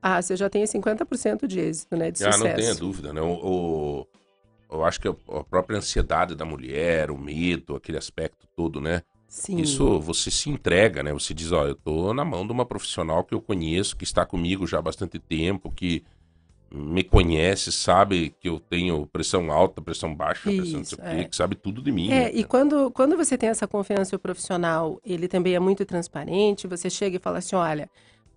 ah, 0.00 0.20
você 0.20 0.36
já 0.36 0.48
tem 0.48 0.64
50% 0.64 1.46
de 1.46 1.60
êxito, 1.60 1.96
né? 1.96 2.10
De 2.10 2.24
ah, 2.24 2.32
sucesso. 2.32 2.48
não 2.48 2.56
tenha 2.56 2.74
dúvida, 2.74 3.12
né? 3.12 3.20
O, 3.20 3.34
o, 3.34 4.06
eu 4.70 4.84
acho 4.84 4.98
que 4.98 5.08
a 5.08 5.44
própria 5.48 5.76
ansiedade 5.76 6.34
da 6.34 6.46
mulher, 6.46 7.10
o 7.10 7.18
medo, 7.18 7.76
aquele 7.76 7.98
aspecto 7.98 8.46
todo, 8.56 8.80
né? 8.80 9.02
Sim. 9.30 9.58
Isso 9.58 10.00
você 10.00 10.28
se 10.28 10.50
entrega, 10.50 11.04
né? 11.04 11.12
Você 11.12 11.32
diz, 11.32 11.52
ó, 11.52 11.64
eu 11.64 11.76
tô 11.76 12.12
na 12.12 12.24
mão 12.24 12.44
de 12.44 12.52
uma 12.52 12.66
profissional 12.66 13.22
que 13.22 13.32
eu 13.32 13.40
conheço, 13.40 13.96
que 13.96 14.02
está 14.02 14.26
comigo 14.26 14.66
já 14.66 14.80
há 14.80 14.82
bastante 14.82 15.20
tempo, 15.20 15.70
que 15.70 16.02
me 16.68 17.04
conhece, 17.04 17.70
sabe 17.70 18.34
que 18.40 18.48
eu 18.48 18.58
tenho 18.58 19.06
pressão 19.06 19.52
alta, 19.52 19.80
pressão 19.80 20.12
baixa, 20.12 20.50
Isso, 20.50 20.96
pressão 20.96 21.04
é. 21.04 21.24
que 21.24 21.36
sabe 21.36 21.54
tudo 21.54 21.80
de 21.80 21.92
mim. 21.92 22.10
É, 22.10 22.24
né? 22.24 22.30
e 22.34 22.42
quando, 22.42 22.90
quando 22.90 23.16
você 23.16 23.38
tem 23.38 23.48
essa 23.48 23.68
confiança 23.68 24.16
o 24.16 24.18
profissional, 24.18 25.00
ele 25.06 25.28
também 25.28 25.54
é 25.54 25.60
muito 25.60 25.84
transparente, 25.84 26.66
você 26.66 26.90
chega 26.90 27.16
e 27.16 27.20
fala 27.20 27.38
assim, 27.38 27.54
olha, 27.54 27.88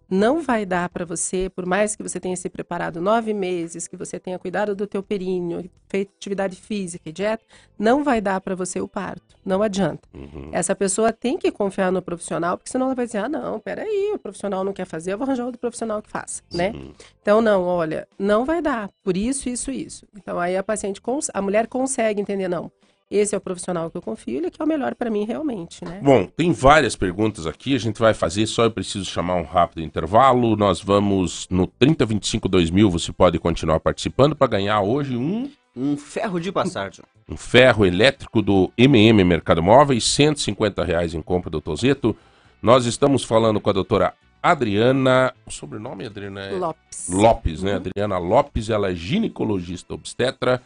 não 0.09 0.41
vai 0.41 0.65
dar 0.65 0.89
para 0.89 1.05
você, 1.05 1.49
por 1.49 1.65
mais 1.65 1.95
que 1.95 2.03
você 2.03 2.19
tenha 2.19 2.35
se 2.35 2.49
preparado 2.49 3.01
nove 3.01 3.33
meses, 3.33 3.87
que 3.87 3.97
você 3.97 4.19
tenha 4.19 4.37
cuidado 4.37 4.75
do 4.75 4.85
teu 4.85 5.01
períneo, 5.01 5.69
feito 5.87 6.11
atividade 6.15 6.55
física 6.55 7.09
e 7.09 7.11
dieta, 7.11 7.43
não 7.77 8.03
vai 8.03 8.21
dar 8.21 8.39
para 8.41 8.55
você 8.55 8.79
o 8.79 8.87
parto. 8.87 9.35
Não 9.45 9.61
adianta. 9.61 10.07
Uhum. 10.13 10.49
Essa 10.51 10.75
pessoa 10.75 11.11
tem 11.11 11.37
que 11.37 11.51
confiar 11.51 11.91
no 11.91 12.01
profissional, 12.01 12.57
porque 12.57 12.71
senão 12.71 12.87
ela 12.87 12.95
vai 12.95 13.05
dizer, 13.05 13.19
ah, 13.19 13.29
não, 13.29 13.59
peraí, 13.59 14.11
o 14.13 14.19
profissional 14.19 14.63
não 14.63 14.73
quer 14.73 14.85
fazer, 14.85 15.13
eu 15.13 15.17
vou 15.17 15.25
arranjar 15.25 15.45
outro 15.45 15.59
profissional 15.59 16.01
que 16.01 16.09
faça, 16.09 16.41
né? 16.51 16.71
uhum. 16.71 16.85
né? 16.85 16.91
Então, 17.21 17.41
não, 17.41 17.63
olha, 17.63 18.07
não 18.17 18.45
vai 18.45 18.61
dar, 18.61 18.89
por 19.03 19.17
isso, 19.17 19.49
isso, 19.49 19.71
isso. 19.71 20.07
Então, 20.15 20.39
aí 20.39 20.55
a 20.55 20.63
paciente, 20.63 21.01
a 21.33 21.41
mulher 21.41 21.67
consegue 21.67 22.21
entender, 22.21 22.47
não, 22.47 22.71
esse 23.17 23.35
é 23.35 23.37
o 23.37 23.41
profissional 23.41 23.89
que 23.91 23.97
eu 23.97 24.01
confio, 24.01 24.37
ele 24.37 24.47
é 24.47 24.49
que 24.49 24.61
é 24.61 24.65
o 24.65 24.67
melhor 24.67 24.95
para 24.95 25.09
mim 25.09 25.25
realmente, 25.25 25.83
né? 25.85 25.99
Bom, 26.01 26.25
tem 26.25 26.51
várias 26.51 26.95
perguntas 26.95 27.45
aqui, 27.45 27.75
a 27.75 27.79
gente 27.79 27.99
vai 27.99 28.13
fazer, 28.13 28.47
só 28.47 28.63
eu 28.63 28.71
preciso 28.71 29.05
chamar 29.05 29.35
um 29.35 29.43
rápido 29.43 29.81
intervalo. 29.81 30.55
Nós 30.55 30.81
vamos 30.81 31.47
no 31.49 31.67
3025 31.67 32.49
2000, 32.49 32.89
você 32.89 33.11
pode 33.11 33.39
continuar 33.39 33.79
participando 33.79 34.35
para 34.35 34.47
ganhar 34.47 34.81
hoje 34.81 35.15
um 35.15 35.49
um 35.75 35.97
ferro 35.97 36.39
de 36.39 36.51
passagem. 36.51 37.03
Um 37.27 37.35
ferro 37.35 37.85
elétrico 37.85 38.41
do 38.41 38.71
MM 38.77 39.23
Mercado 39.23 39.63
Móveis, 39.63 40.03
150 40.03 40.83
reais 40.83 41.13
em 41.13 41.21
compra 41.21 41.49
do 41.49 41.59
Tozeto. 41.59 42.15
Nós 42.61 42.85
estamos 42.85 43.23
falando 43.23 43.59
com 43.59 43.69
a 43.69 43.73
doutora 43.73 44.13
Adriana. 44.41 45.33
O 45.45 45.51
sobrenome, 45.51 46.05
Adriana? 46.05 46.41
É... 46.41 46.51
Lopes. 46.51 47.09
Lopes, 47.09 47.63
né? 47.63 47.71
Uhum. 47.71 47.77
Adriana 47.77 48.17
Lopes, 48.17 48.69
ela 48.69 48.91
é 48.91 48.95
ginecologista 48.95 49.93
obstetra 49.93 50.61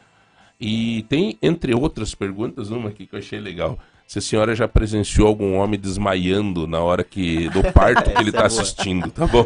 e 0.60 1.04
tem, 1.10 1.38
entre 1.42 1.74
outras 1.74 2.16
perguntas, 2.16 2.70
uma 2.72 2.90
aqui 2.90 3.06
que 3.06 3.16
eu 3.16 3.20
achei 3.20 3.40
legal. 3.40 3.78
Se 4.08 4.20
a 4.20 4.22
senhora 4.22 4.56
já 4.56 4.68
presenciou 4.68 5.28
algum 5.28 5.56
homem 5.56 5.80
desmaiando 5.80 6.66
na 6.66 6.80
hora 6.80 7.04
que 7.04 7.50
do 7.50 7.62
parto 7.74 8.10
que 8.10 8.22
ele 8.22 8.30
está 8.30 8.44
é 8.44 8.46
assistindo, 8.46 9.12
tá 9.12 9.28
bom? 9.28 9.46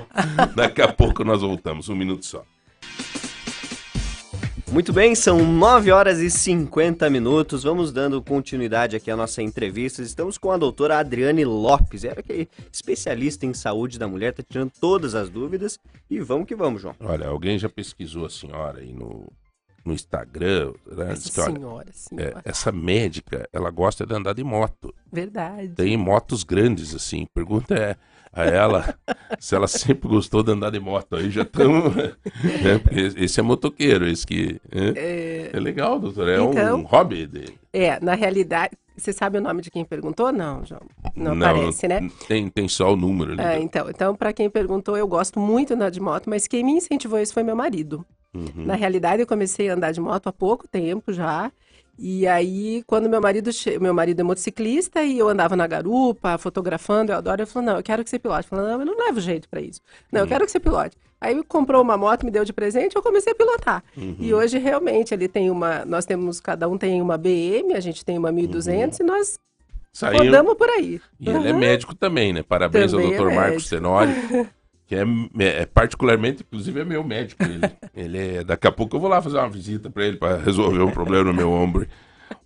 Daqui 0.56 0.82
a 0.82 0.88
pouco 0.88 1.24
nós 1.24 1.42
voltamos, 1.42 1.90
um 1.90 1.96
minuto 1.96 2.26
só. 2.26 2.46
Muito 4.72 4.94
bem, 4.94 5.16
são 5.16 5.44
9 5.44 5.92
horas 5.92 6.20
e 6.20 6.32
50 6.32 7.10
minutos. 7.10 7.64
Vamos 7.64 7.92
dando 7.92 8.22
continuidade 8.22 8.96
aqui 8.96 9.12
à 9.12 9.18
nossa 9.18 9.42
entrevista. 9.44 10.02
Estamos 10.02 10.38
com 10.38 10.50
a 10.50 10.56
doutora 10.56 10.98
Adriane 11.00 11.44
Lopes, 11.44 12.06
ela 12.06 12.24
que 12.24 12.32
é 12.32 12.48
especialista 12.72 13.46
em 13.46 13.54
saúde 13.54 14.00
da 14.00 14.08
mulher, 14.08 14.30
está 14.30 14.44
tirando 14.44 14.72
todas 14.80 15.14
as 15.14 15.30
dúvidas. 15.30 15.78
E 16.10 16.22
vamos 16.22 16.48
que 16.48 16.56
vamos, 16.56 16.82
João. 16.82 16.96
Olha, 17.02 17.28
alguém 17.28 17.60
já 17.60 17.68
pesquisou 17.68 18.26
a 18.26 18.30
senhora 18.30 18.80
aí 18.80 18.94
no 18.94 19.28
no 19.86 19.94
Instagram. 19.94 20.74
Né? 20.86 21.12
Essa 21.12 21.30
que, 21.30 21.54
senhora, 21.54 21.88
É, 22.18 22.34
essa 22.46 22.72
médica, 22.72 23.48
ela 23.52 23.70
gosta 23.70 24.06
de 24.06 24.14
andar 24.14 24.34
de 24.34 24.44
moto. 24.44 24.94
Verdade. 25.12 25.70
Tem 25.70 25.98
motos 25.98 26.44
grandes, 26.44 26.96
assim. 26.96 27.26
Pergunta 27.34 27.76
é 27.76 27.96
a 28.34 28.46
ela 28.46 28.96
se 29.40 29.56
ela 29.56 29.68
sempre 29.68 30.08
gostou 30.08 30.42
de 30.44 30.52
andar 30.52 30.72
de 30.72 30.80
moto. 30.80 31.16
Aí 31.16 31.30
já 31.30 31.42
estamos. 31.42 31.94
né? 31.96 32.16
esse 33.18 33.40
é 33.40 33.44
motoqueiro, 33.44 34.08
esse 34.08 34.26
que. 34.26 34.60
É, 34.72 35.50
é... 35.50 35.50
é 35.54 35.60
legal, 35.60 36.00
doutor. 36.00 36.30
É 36.30 36.40
então, 36.40 36.80
um 36.80 36.84
hobby 36.84 37.28
dele. 37.28 37.58
É, 37.74 38.00
na 38.00 38.16
realidade. 38.16 38.78
Você 38.98 39.14
sabe 39.14 39.38
o 39.40 39.42
nome 39.42 39.64
de 39.64 39.72
quem 39.72 39.84
perguntou? 39.84 40.32
Não, 40.32 40.64
João. 40.64 40.82
Não, 41.16 41.34
não 41.34 41.48
aparece, 41.48 41.88
né? 41.88 42.08
Tem, 42.28 42.48
tem 42.50 42.68
só 42.68 42.94
o 42.94 42.96
número 42.96 43.32
ali. 43.32 43.42
É, 43.42 43.60
então, 43.60 43.90
então 43.90 44.16
para 44.16 44.32
quem 44.32 44.48
perguntou, 44.48 44.96
eu 44.96 45.08
gosto 45.08 45.40
muito 45.40 45.70
de 45.70 45.74
andar 45.74 45.90
de 45.90 46.00
moto, 46.00 46.30
mas 46.30 46.46
quem 46.46 46.64
me 46.64 46.74
incentivou 46.74 47.18
isso 47.18 47.34
foi 47.34 47.42
meu 47.42 47.56
marido. 47.56 48.06
Uhum. 48.34 48.66
Na 48.66 48.76
realidade, 48.76 49.22
eu 49.22 49.28
comecei 49.28 49.70
a 49.70 49.74
andar 49.74 49.92
de 49.92 50.00
moto 50.00 50.28
há 50.28 50.34
pouco 50.34 50.68
tempo 50.68 51.12
já. 51.12 51.52
E 52.00 52.26
aí, 52.26 52.84
quando 52.88 53.10
meu 53.10 53.22
marido, 53.22 53.52
che... 53.52 53.78
meu 53.78 53.94
marido 53.94 54.20
é 54.22 54.24
motociclista 54.24 55.04
e 55.04 55.20
eu 55.20 55.30
andava 55.30 55.56
na 55.56 55.68
garupa, 55.68 56.38
fotografando, 56.38 57.12
eu 57.12 57.18
adoro, 57.18 57.42
eu 57.42 57.48
falei, 57.48 57.70
não, 57.70 57.78
eu 57.78 57.84
quero 57.84 58.04
que 58.04 58.10
você 58.10 58.18
pilote. 58.18 58.46
Eu 58.46 58.50
falei, 58.50 58.72
não, 58.72 58.80
eu 58.80 58.86
não 58.86 58.98
levo 58.98 59.20
jeito 59.20 59.48
para 59.48 59.62
isso. 59.62 59.82
Não, 60.12 60.22
uhum. 60.22 60.26
eu 60.26 60.30
quero 60.30 60.46
que 60.46 60.52
você 60.52 60.60
pilote. 60.60 60.98
Aí 61.20 61.44
comprou 61.44 61.82
uma 61.82 61.98
moto, 61.98 62.26
me 62.26 62.32
deu 62.32 62.44
de 62.44 62.52
presente, 62.52 62.96
eu 62.96 63.04
comecei 63.04 63.34
a 63.34 63.36
pilotar. 63.36 63.84
Uhum. 63.96 64.16
E 64.20 64.34
hoje, 64.34 64.58
realmente, 64.58 65.14
ele 65.14 65.28
tem 65.28 65.52
uma, 65.52 65.86
nós 65.86 66.06
temos, 66.06 66.40
cada 66.40 66.68
um 66.68 66.78
tem 66.78 67.00
uma 67.02 67.18
BM, 67.18 67.76
a 67.76 67.80
gente 67.80 68.04
tem 68.04 68.18
uma 68.18 68.32
1200 68.32 69.00
uhum. 69.00 69.06
e 69.06 69.08
nós 69.08 69.40
Saiu... 69.94 70.24
rodamos 70.24 70.56
por 70.56 70.70
aí. 70.70 71.00
E 71.20 71.30
ele 71.30 71.50
é 71.50 71.54
médico 71.54 71.94
também, 71.94 72.34
né? 72.34 72.42
Parabéns 72.42 72.92
também 72.92 73.06
ao 73.06 73.12
doutor 73.12 73.32
é 73.32 73.36
Marcos 73.36 73.70
Tenório. 73.70 74.14
que 74.92 74.96
é, 74.98 75.62
é, 75.62 75.66
particularmente, 75.66 76.44
inclusive 76.44 76.82
é 76.82 76.84
meu 76.84 77.02
médico. 77.02 77.42
Ele, 77.42 77.62
ele 77.96 78.18
é, 78.18 78.44
daqui 78.44 78.68
a 78.68 78.72
pouco 78.74 78.98
eu 78.98 79.00
vou 79.00 79.10
lá 79.10 79.22
fazer 79.22 79.38
uma 79.38 79.48
visita 79.48 79.90
para 79.90 80.06
ele 80.06 80.18
para 80.18 80.36
resolver 80.36 80.82
um 80.82 80.92
problema 80.92 81.32
no 81.32 81.34
meu 81.34 81.50
ombro. 81.50 81.88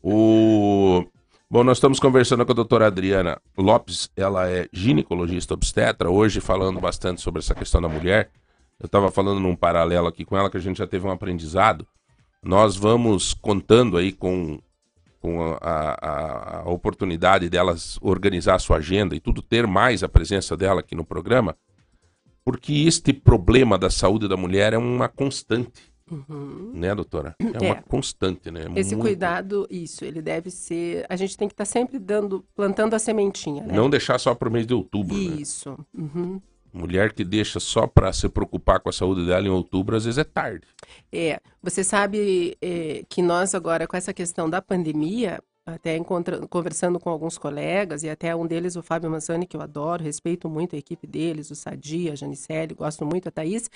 O 0.03 1.03
Bom, 1.49 1.63
nós 1.63 1.77
estamos 1.77 1.99
conversando 1.99 2.45
com 2.45 2.51
a 2.51 2.55
doutora 2.55 2.85
Adriana 2.85 3.41
Lopes, 3.57 4.11
ela 4.15 4.47
é 4.47 4.67
ginecologista 4.71 5.55
obstetra, 5.55 6.09
hoje 6.09 6.39
falando 6.39 6.79
bastante 6.79 7.19
sobre 7.19 7.39
essa 7.39 7.55
questão 7.55 7.81
da 7.81 7.89
mulher. 7.89 8.29
Eu 8.79 8.85
estava 8.85 9.09
falando 9.09 9.39
num 9.39 9.55
paralelo 9.55 10.07
aqui 10.07 10.23
com 10.23 10.37
ela 10.37 10.49
que 10.49 10.57
a 10.57 10.61
gente 10.61 10.77
já 10.77 10.85
teve 10.85 11.07
um 11.07 11.11
aprendizado. 11.11 11.87
Nós 12.43 12.75
vamos 12.75 13.33
contando 13.33 13.97
aí 13.97 14.11
com, 14.11 14.59
com 15.19 15.57
a, 15.61 15.97
a, 15.99 16.59
a 16.59 16.69
oportunidade 16.69 17.49
delas 17.49 17.97
organizar 18.01 18.55
a 18.55 18.59
sua 18.59 18.77
agenda 18.77 19.15
e 19.15 19.19
tudo, 19.19 19.41
ter 19.41 19.65
mais 19.65 20.03
a 20.03 20.09
presença 20.09 20.55
dela 20.55 20.81
aqui 20.81 20.93
no 20.93 21.05
programa 21.05 21.55
porque 22.45 22.85
este 22.85 23.11
problema 23.11 23.77
da 23.77 23.89
saúde 23.89 24.27
da 24.27 24.37
mulher 24.37 24.73
é 24.73 24.77
uma 24.77 25.09
constante. 25.09 25.93
Uhum. 26.09 26.71
Né, 26.75 26.93
doutora? 26.93 27.35
É, 27.39 27.65
é, 27.65 27.71
uma 27.71 27.81
constante, 27.81 28.51
né? 28.51 28.65
Esse 28.75 28.95
Muito... 28.95 29.07
cuidado, 29.07 29.67
isso, 29.71 30.05
ele 30.05 30.21
deve 30.21 30.51
ser. 30.51 31.03
A 31.09 31.15
gente 31.15 31.35
tem 31.35 31.47
que 31.47 31.53
estar 31.55 31.65
tá 31.65 31.71
sempre 31.71 31.97
dando, 31.97 32.45
plantando 32.55 32.93
a 32.93 32.99
sementinha, 32.99 33.63
né? 33.63 33.73
Não 33.73 33.89
deixar 33.89 34.19
só 34.19 34.35
para 34.35 34.47
o 34.47 34.51
mês 34.51 34.67
de 34.67 34.73
outubro. 34.75 35.17
Né? 35.17 35.41
Isso. 35.41 35.71
Né? 35.71 35.77
Uhum. 35.97 36.41
Mulher 36.71 37.13
que 37.13 37.23
deixa 37.23 37.59
só 37.59 37.87
para 37.87 38.13
se 38.13 38.29
preocupar 38.29 38.79
com 38.81 38.89
a 38.89 38.93
saúde 38.93 39.25
dela 39.25 39.47
em 39.47 39.49
outubro, 39.49 39.95
às 39.95 40.05
vezes 40.05 40.19
é 40.19 40.23
tarde. 40.23 40.67
É. 41.11 41.39
Você 41.63 41.83
sabe 41.83 42.55
é, 42.61 43.03
que 43.09 43.23
nós 43.23 43.55
agora, 43.55 43.87
com 43.87 43.97
essa 43.97 44.13
questão 44.13 44.47
da 44.47 44.61
pandemia, 44.61 45.41
até 45.65 45.99
conversando 46.47 46.99
com 46.99 47.09
alguns 47.09 47.39
colegas, 47.39 48.03
e 48.03 48.09
até 48.09 48.35
um 48.35 48.45
deles, 48.45 48.75
o 48.75 48.83
Fábio 48.83 49.09
Mansani, 49.09 49.47
que 49.47 49.57
eu 49.57 49.61
adoro, 49.61 50.03
respeito 50.03 50.47
muito 50.47 50.75
a 50.75 50.79
equipe 50.79 51.07
deles, 51.07 51.49
o 51.49 51.55
Sadia, 51.55 52.13
a 52.13 52.15
Janicelli, 52.15 52.75
gosto 52.75 53.03
muito, 53.03 53.29
a 53.29 53.31
Thaís. 53.31 53.69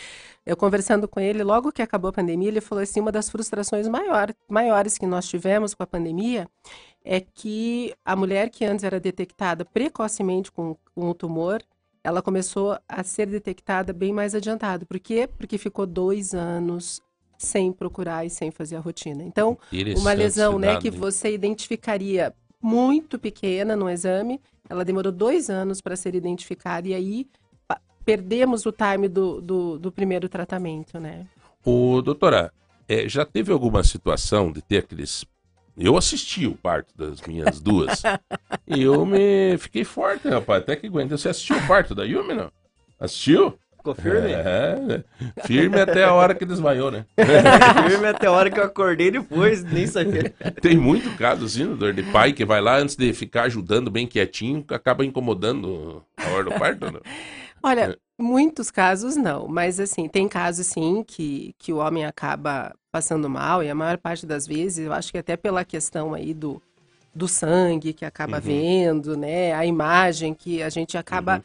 Eu 0.45 0.55
conversando 0.55 1.07
com 1.07 1.19
ele, 1.19 1.43
logo 1.43 1.71
que 1.71 1.81
acabou 1.81 2.09
a 2.09 2.13
pandemia, 2.13 2.49
ele 2.49 2.61
falou 2.61 2.83
assim: 2.83 2.99
uma 2.99 3.11
das 3.11 3.29
frustrações 3.29 3.87
maior, 3.87 4.31
maiores 4.47 4.99
que 4.99 5.07
nós 5.07 5.27
tivemos 5.27 5.73
com 5.73 5.81
a 5.81 5.87
pandemia 5.87 6.47
é 7.03 7.19
que 7.19 7.95
a 8.05 8.15
mulher 8.15 8.51
que 8.51 8.65
antes 8.65 8.83
era 8.83 8.99
detectada 8.99 9.65
precocemente 9.65 10.51
com, 10.51 10.77
com 10.93 11.09
o 11.09 11.13
tumor, 11.15 11.63
ela 12.03 12.21
começou 12.21 12.77
a 12.87 13.03
ser 13.03 13.27
detectada 13.27 13.93
bem 13.93 14.13
mais 14.13 14.35
adiantado. 14.35 14.85
Por 14.85 14.99
quê? 14.99 15.27
Porque 15.27 15.57
ficou 15.57 15.87
dois 15.87 16.35
anos 16.35 17.01
sem 17.39 17.71
procurar 17.71 18.25
e 18.25 18.29
sem 18.29 18.51
fazer 18.51 18.75
a 18.75 18.79
rotina. 18.79 19.23
Então, 19.23 19.57
uma 19.97 20.11
lesão 20.11 20.59
né, 20.59 20.77
que 20.77 20.91
você 20.91 21.33
identificaria 21.33 22.33
muito 22.61 23.17
pequena 23.17 23.77
no 23.77 23.89
exame, 23.89 24.41
ela 24.69 24.83
demorou 24.83 25.11
dois 25.11 25.49
anos 25.49 25.79
para 25.79 25.95
ser 25.95 26.13
identificada 26.13 26.89
e 26.89 26.93
aí 26.93 27.27
perdemos 28.03 28.65
o 28.65 28.73
time 28.73 29.07
do, 29.07 29.39
do, 29.39 29.79
do 29.79 29.91
primeiro 29.91 30.27
tratamento, 30.27 30.99
né? 30.99 31.25
O 31.63 32.01
doutora, 32.01 32.51
é, 32.87 33.07
já 33.07 33.25
teve 33.25 33.53
alguma 33.53 33.83
situação 33.83 34.51
de 34.51 34.61
ter 34.61 34.79
aqueles 34.79 35.25
eu 35.77 35.95
assisti 35.95 36.45
o 36.45 36.55
parto 36.55 36.93
das 36.97 37.21
minhas 37.21 37.61
duas. 37.61 38.03
e 38.67 38.81
eu 38.81 39.05
me 39.05 39.57
fiquei 39.57 39.85
forte, 39.85 40.27
rapaz. 40.27 40.61
Até 40.61 40.75
que 40.75 40.87
aguenta. 40.87 41.17
Você 41.17 41.29
assistiu 41.29 41.55
o 41.55 41.67
parto 41.67 41.95
da 41.95 42.03
Yumi, 42.03 42.33
não? 42.33 42.51
Assistiu? 42.99 43.57
Ficou 43.79 43.95
firme? 43.95 44.33
É, 44.33 45.03
firme 45.45 45.79
até 45.79 46.03
a 46.03 46.13
hora 46.13 46.35
que 46.35 46.45
desmaiou, 46.45 46.91
né? 46.91 47.05
firme 47.87 48.07
até 48.07 48.27
a 48.27 48.31
hora 48.31 48.51
que 48.51 48.59
eu 48.59 48.63
acordei 48.65 49.09
depois, 49.09 49.63
nem 49.63 49.87
sabia. 49.87 50.33
Tem 50.61 50.75
muito 50.75 51.09
caso, 51.17 51.45
assim, 51.45 51.75
dor 51.75 51.93
de 51.93 52.03
pai 52.03 52.33
que 52.33 52.43
vai 52.43 52.59
lá 52.59 52.77
antes 52.77 52.97
de 52.97 53.13
ficar 53.13 53.43
ajudando 53.43 53.89
bem 53.89 54.05
quietinho, 54.05 54.65
acaba 54.69 55.05
incomodando 55.05 56.03
a 56.17 56.29
hora 56.29 56.43
do 56.43 56.51
parto, 56.51 56.91
né? 56.91 56.99
Olha, 57.63 57.91
é. 57.91 57.95
muitos 58.17 58.69
casos 58.69 59.15
não, 59.15 59.47
mas 59.47 59.79
assim, 59.79 60.09
tem 60.09 60.27
casos 60.27 60.67
sim 60.67 61.03
que, 61.07 61.55
que 61.57 61.71
o 61.71 61.77
homem 61.77 62.05
acaba 62.05 62.73
passando 62.91 63.29
mal, 63.29 63.63
e 63.63 63.69
a 63.69 63.75
maior 63.75 63.97
parte 63.97 64.25
das 64.25 64.45
vezes, 64.45 64.85
eu 64.85 64.91
acho 64.91 65.09
que 65.09 65.17
até 65.17 65.37
pela 65.37 65.63
questão 65.63 66.13
aí 66.13 66.33
do, 66.33 66.61
do 67.15 67.29
sangue 67.29 67.93
que 67.93 68.03
acaba 68.03 68.37
uhum. 68.37 68.41
vendo, 68.43 69.15
né? 69.15 69.53
A 69.53 69.65
imagem 69.65 70.33
que 70.33 70.61
a 70.61 70.69
gente 70.69 70.97
acaba. 70.97 71.35
Uhum. 71.35 71.41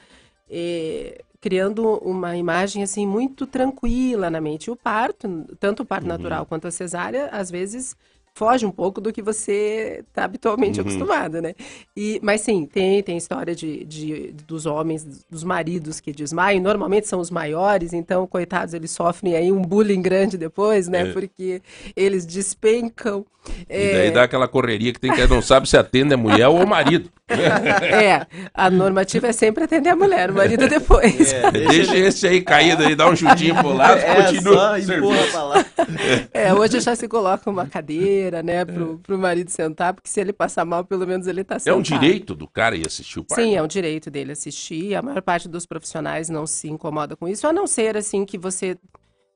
Eh, 0.51 1.23
criando 1.45 1.99
uma 1.99 2.35
imagem 2.39 2.83
assim 2.83 3.07
muito 3.07 3.47
tranquila 3.47 4.31
na 4.31 4.41
mente. 4.41 4.71
O 4.71 4.77
parto, 4.77 5.45
tanto 5.61 5.83
o 5.83 5.85
parto 5.85 6.05
uhum. 6.05 6.09
natural 6.09 6.47
quanto 6.47 6.67
a 6.67 6.71
cesárea, 6.71 7.27
às 7.27 7.51
vezes 7.51 7.95
foge 8.35 8.67
um 8.67 8.71
pouco 8.71 9.01
do 9.01 9.13
que 9.13 9.23
você 9.23 10.05
está 10.09 10.25
habitualmente 10.25 10.81
uhum. 10.81 10.87
acostumado, 10.87 11.41
né? 11.41 11.55
E, 11.97 12.19
mas 12.23 12.41
sim, 12.41 12.67
tem, 12.67 13.01
tem 13.03 13.17
história 13.17 13.55
de, 13.55 13.85
de, 13.85 14.33
dos 14.47 14.67
homens, 14.67 15.25
dos 15.31 15.45
maridos 15.45 16.01
que 16.01 16.13
desmaiam, 16.13 16.61
normalmente 16.61 17.07
são 17.07 17.21
os 17.21 17.31
maiores, 17.31 17.93
então, 17.93 18.27
coitados, 18.27 18.75
eles 18.75 18.91
sofrem 18.91 19.37
aí 19.37 19.53
um 19.53 19.63
bullying 19.63 20.03
grande 20.03 20.37
depois, 20.37 20.89
né? 20.89 21.11
É. 21.11 21.13
Porque 21.13 21.63
eles 21.95 22.27
despencam. 22.27 23.25
E 23.69 23.93
daí 23.93 24.07
é... 24.09 24.11
dá 24.11 24.23
aquela 24.25 24.49
correria 24.49 24.93
que 24.93 24.99
tem 24.99 25.13
que 25.13 25.27
não 25.27 25.43
sabe 25.43 25.69
se 25.69 25.77
atende 25.77 26.15
a 26.15 26.17
mulher 26.17 26.49
ou 26.49 26.63
o 26.63 26.67
marido. 26.67 27.11
é, 27.29 28.27
a 28.53 28.71
normativa 28.71 29.29
é 29.29 29.33
sempre 29.33 29.65
atender 29.65 29.91
a 29.91 29.97
mulher, 29.97 30.31
o 30.31 30.35
marido 30.35 30.69
depois. 30.69 31.33
É, 31.33 31.51
deixa 31.51 31.97
esse 31.97 32.27
aí 32.27 32.43
caído 32.43 32.85
aí, 32.85 32.95
dá 32.95 33.09
um 33.09 33.17
chutinho 33.17 33.55
pro 33.57 33.73
lado, 33.73 33.99
é, 33.99 34.25
continua. 34.25 34.81
Só 34.81 34.95
empurra 34.95 35.27
pra 35.31 35.43
lá. 35.43 35.65
É, 36.33 36.53
hoje 36.53 36.81
já 36.81 36.95
se 36.95 37.09
coloca 37.09 37.49
uma 37.49 37.67
cadeira, 37.67 38.24
né, 38.31 38.65
pro, 38.65 38.99
pro 38.99 39.19
marido 39.19 39.51
sentar, 39.51 39.95
porque 39.95 40.09
se 40.09 40.21
ele 40.21 40.33
passar 40.33 40.65
mal, 40.65 40.85
pelo 40.85 41.07
menos 41.07 41.27
ele 41.27 41.45
tá 41.45 41.59
sentado. 41.59 41.75
É 41.75 41.79
um 41.79 41.83
direito 41.83 42.35
do 42.35 42.49
cara 42.49 42.77
ir 42.77 42.87
assistir 42.87 43.21
o 43.21 43.25
parto? 43.25 43.41
Sim, 43.41 43.55
é 43.55 43.63
um 43.63 43.67
direito 43.67 44.11
dele 44.11 44.33
assistir. 44.33 44.95
A 44.95 45.03
maior 45.03 45.23
parte 45.23 45.49
dos 45.49 45.67
profissionais 45.67 46.29
não 46.29 46.47
se 46.47 46.69
incomoda 46.69 47.17
com 47.17 47.29
isso, 47.29 47.47
a 47.47 47.53
não 47.53 47.67
ser 47.67 47.97
assim 47.97 48.25
que 48.25 48.39
você 48.39 48.77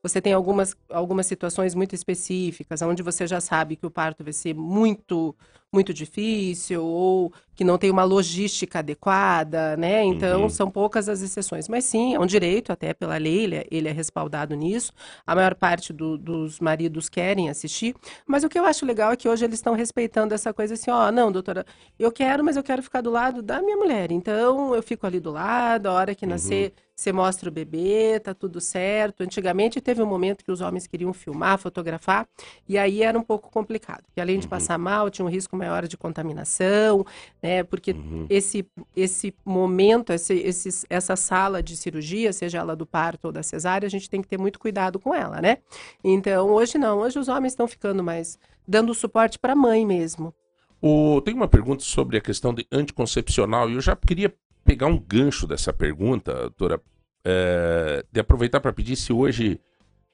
você 0.00 0.20
tem 0.20 0.32
algumas, 0.32 0.76
algumas 0.88 1.26
situações 1.26 1.74
muito 1.74 1.92
específicas, 1.92 2.82
onde 2.82 3.02
você 3.02 3.26
já 3.26 3.40
sabe 3.40 3.74
que 3.74 3.84
o 3.84 3.90
parto 3.90 4.22
vai 4.22 4.32
ser 4.32 4.54
muito 4.54 5.34
muito 5.72 5.92
difícil 5.92 6.82
ou 6.82 7.32
que 7.58 7.64
não 7.64 7.76
tem 7.76 7.90
uma 7.90 8.04
logística 8.04 8.78
adequada, 8.78 9.76
né? 9.76 10.04
Então, 10.04 10.42
uhum. 10.42 10.48
são 10.48 10.70
poucas 10.70 11.08
as 11.08 11.22
exceções. 11.22 11.68
Mas 11.68 11.84
sim, 11.84 12.14
é 12.14 12.20
um 12.20 12.24
direito, 12.24 12.70
até 12.70 12.94
pela 12.94 13.16
lei, 13.16 13.42
ele 13.42 13.56
é, 13.56 13.66
ele 13.68 13.88
é 13.88 13.90
respaldado 13.90 14.54
nisso. 14.54 14.92
A 15.26 15.34
maior 15.34 15.56
parte 15.56 15.92
do, 15.92 16.16
dos 16.16 16.60
maridos 16.60 17.08
querem 17.08 17.50
assistir. 17.50 17.96
Mas 18.24 18.44
o 18.44 18.48
que 18.48 18.56
eu 18.56 18.64
acho 18.64 18.86
legal 18.86 19.10
é 19.10 19.16
que 19.16 19.28
hoje 19.28 19.44
eles 19.44 19.58
estão 19.58 19.74
respeitando 19.74 20.32
essa 20.32 20.54
coisa 20.54 20.74
assim, 20.74 20.88
ó, 20.88 21.08
oh, 21.08 21.10
não, 21.10 21.32
doutora, 21.32 21.66
eu 21.98 22.12
quero, 22.12 22.44
mas 22.44 22.56
eu 22.56 22.62
quero 22.62 22.80
ficar 22.80 23.00
do 23.00 23.10
lado 23.10 23.42
da 23.42 23.60
minha 23.60 23.76
mulher. 23.76 24.12
Então, 24.12 24.72
eu 24.72 24.80
fico 24.80 25.04
ali 25.04 25.18
do 25.18 25.32
lado, 25.32 25.88
a 25.88 25.92
hora 25.94 26.14
que 26.14 26.24
uhum. 26.24 26.30
nascer 26.30 26.72
você 26.98 27.12
mostra 27.12 27.48
o 27.48 27.52
bebê, 27.52 28.18
tá 28.18 28.34
tudo 28.34 28.60
certo. 28.60 29.22
Antigamente 29.22 29.80
teve 29.80 30.02
um 30.02 30.06
momento 30.06 30.44
que 30.44 30.50
os 30.50 30.60
homens 30.60 30.88
queriam 30.88 31.12
filmar, 31.12 31.56
fotografar, 31.56 32.26
e 32.68 32.76
aí 32.76 33.04
era 33.04 33.16
um 33.16 33.22
pouco 33.22 33.52
complicado. 33.52 34.02
Porque 34.06 34.20
além 34.20 34.40
de 34.40 34.46
uhum. 34.46 34.50
passar 34.50 34.76
mal, 34.78 35.08
tinha 35.08 35.24
um 35.24 35.28
risco 35.28 35.56
maior 35.56 35.86
de 35.86 35.96
contaminação, 35.96 37.06
né? 37.40 37.47
Porque 37.64 37.92
uhum. 37.92 38.26
esse, 38.28 38.66
esse 38.94 39.34
momento, 39.44 40.12
esse, 40.12 40.34
esse, 40.34 40.86
essa 40.88 41.16
sala 41.16 41.62
de 41.62 41.76
cirurgia, 41.76 42.32
seja 42.32 42.58
ela 42.58 42.76
do 42.76 42.86
parto 42.86 43.26
ou 43.26 43.32
da 43.32 43.42
cesárea, 43.42 43.86
a 43.86 43.90
gente 43.90 44.08
tem 44.08 44.22
que 44.22 44.28
ter 44.28 44.38
muito 44.38 44.58
cuidado 44.58 44.98
com 44.98 45.14
ela, 45.14 45.40
né? 45.40 45.58
Então, 46.02 46.50
hoje 46.50 46.78
não. 46.78 46.98
Hoje 46.98 47.18
os 47.18 47.28
homens 47.28 47.52
estão 47.52 47.66
ficando 47.66 48.02
mais 48.02 48.38
dando 48.66 48.94
suporte 48.94 49.38
para 49.38 49.54
a 49.54 49.56
mãe 49.56 49.86
mesmo. 49.86 50.34
O, 50.80 51.20
tem 51.22 51.34
uma 51.34 51.48
pergunta 51.48 51.82
sobre 51.82 52.18
a 52.18 52.20
questão 52.20 52.54
de 52.54 52.66
anticoncepcional 52.70 53.68
e 53.68 53.74
eu 53.74 53.80
já 53.80 53.96
queria 53.96 54.32
pegar 54.64 54.86
um 54.86 54.98
gancho 54.98 55.46
dessa 55.46 55.72
pergunta, 55.72 56.32
doutora, 56.34 56.80
é, 57.24 58.04
de 58.12 58.20
aproveitar 58.20 58.60
para 58.60 58.72
pedir 58.72 58.94
se 58.94 59.12
hoje 59.12 59.60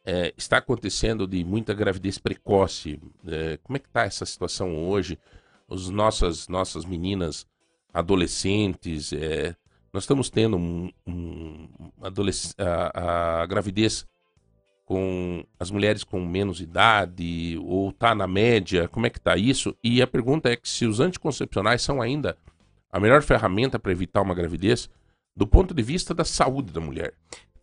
é, 0.05 0.33
está 0.37 0.59
acontecendo 0.59 1.27
de 1.27 1.45
muita 1.45 1.75
gravidez 1.75 2.19
precoce. 2.19 3.01
É, 3.27 3.59
como 3.63 3.77
é 3.77 3.81
que 3.81 3.89
está 3.89 4.05
essa 4.05 4.25
situação 4.25 4.89
hoje? 4.89 5.19
As 5.75 5.91
nossas, 5.91 6.47
nossas 6.47 6.85
meninas 6.85 7.47
adolescentes, 7.93 9.13
é, 9.13 9.57
nós 9.93 10.05
estamos 10.05 10.31
tendo 10.31 10.57
um, 10.57 10.91
um 11.07 11.69
a, 12.59 13.43
a, 13.43 13.47
gravidez 13.47 14.07
com 14.85 15.45
as 15.59 15.71
mulheres 15.71 16.05
com 16.05 16.25
menos 16.25 16.61
idade 16.61 17.59
ou 17.65 17.91
está 17.91 18.15
na 18.15 18.27
média? 18.27 18.89
Como 18.89 19.07
é 19.07 19.11
que 19.11 19.19
está 19.19 19.37
isso? 19.37 19.77
E 19.83 20.01
a 20.01 20.07
pergunta 20.07 20.49
é 20.49 20.57
que 20.57 20.69
se 20.69 20.87
os 20.87 21.01
anticoncepcionais 21.01 21.83
são 21.83 22.01
ainda 22.01 22.37
a 22.91 23.01
melhor 23.01 23.23
ferramenta 23.23 23.79
para 23.79 23.91
evitar 23.91 24.23
uma 24.23 24.35
gravidez 24.35 24.89
do 25.37 25.47
ponto 25.47 25.75
de 25.75 25.83
vista 25.83 26.15
da 26.15 26.25
saúde 26.25 26.73
da 26.73 26.81
mulher. 26.81 27.15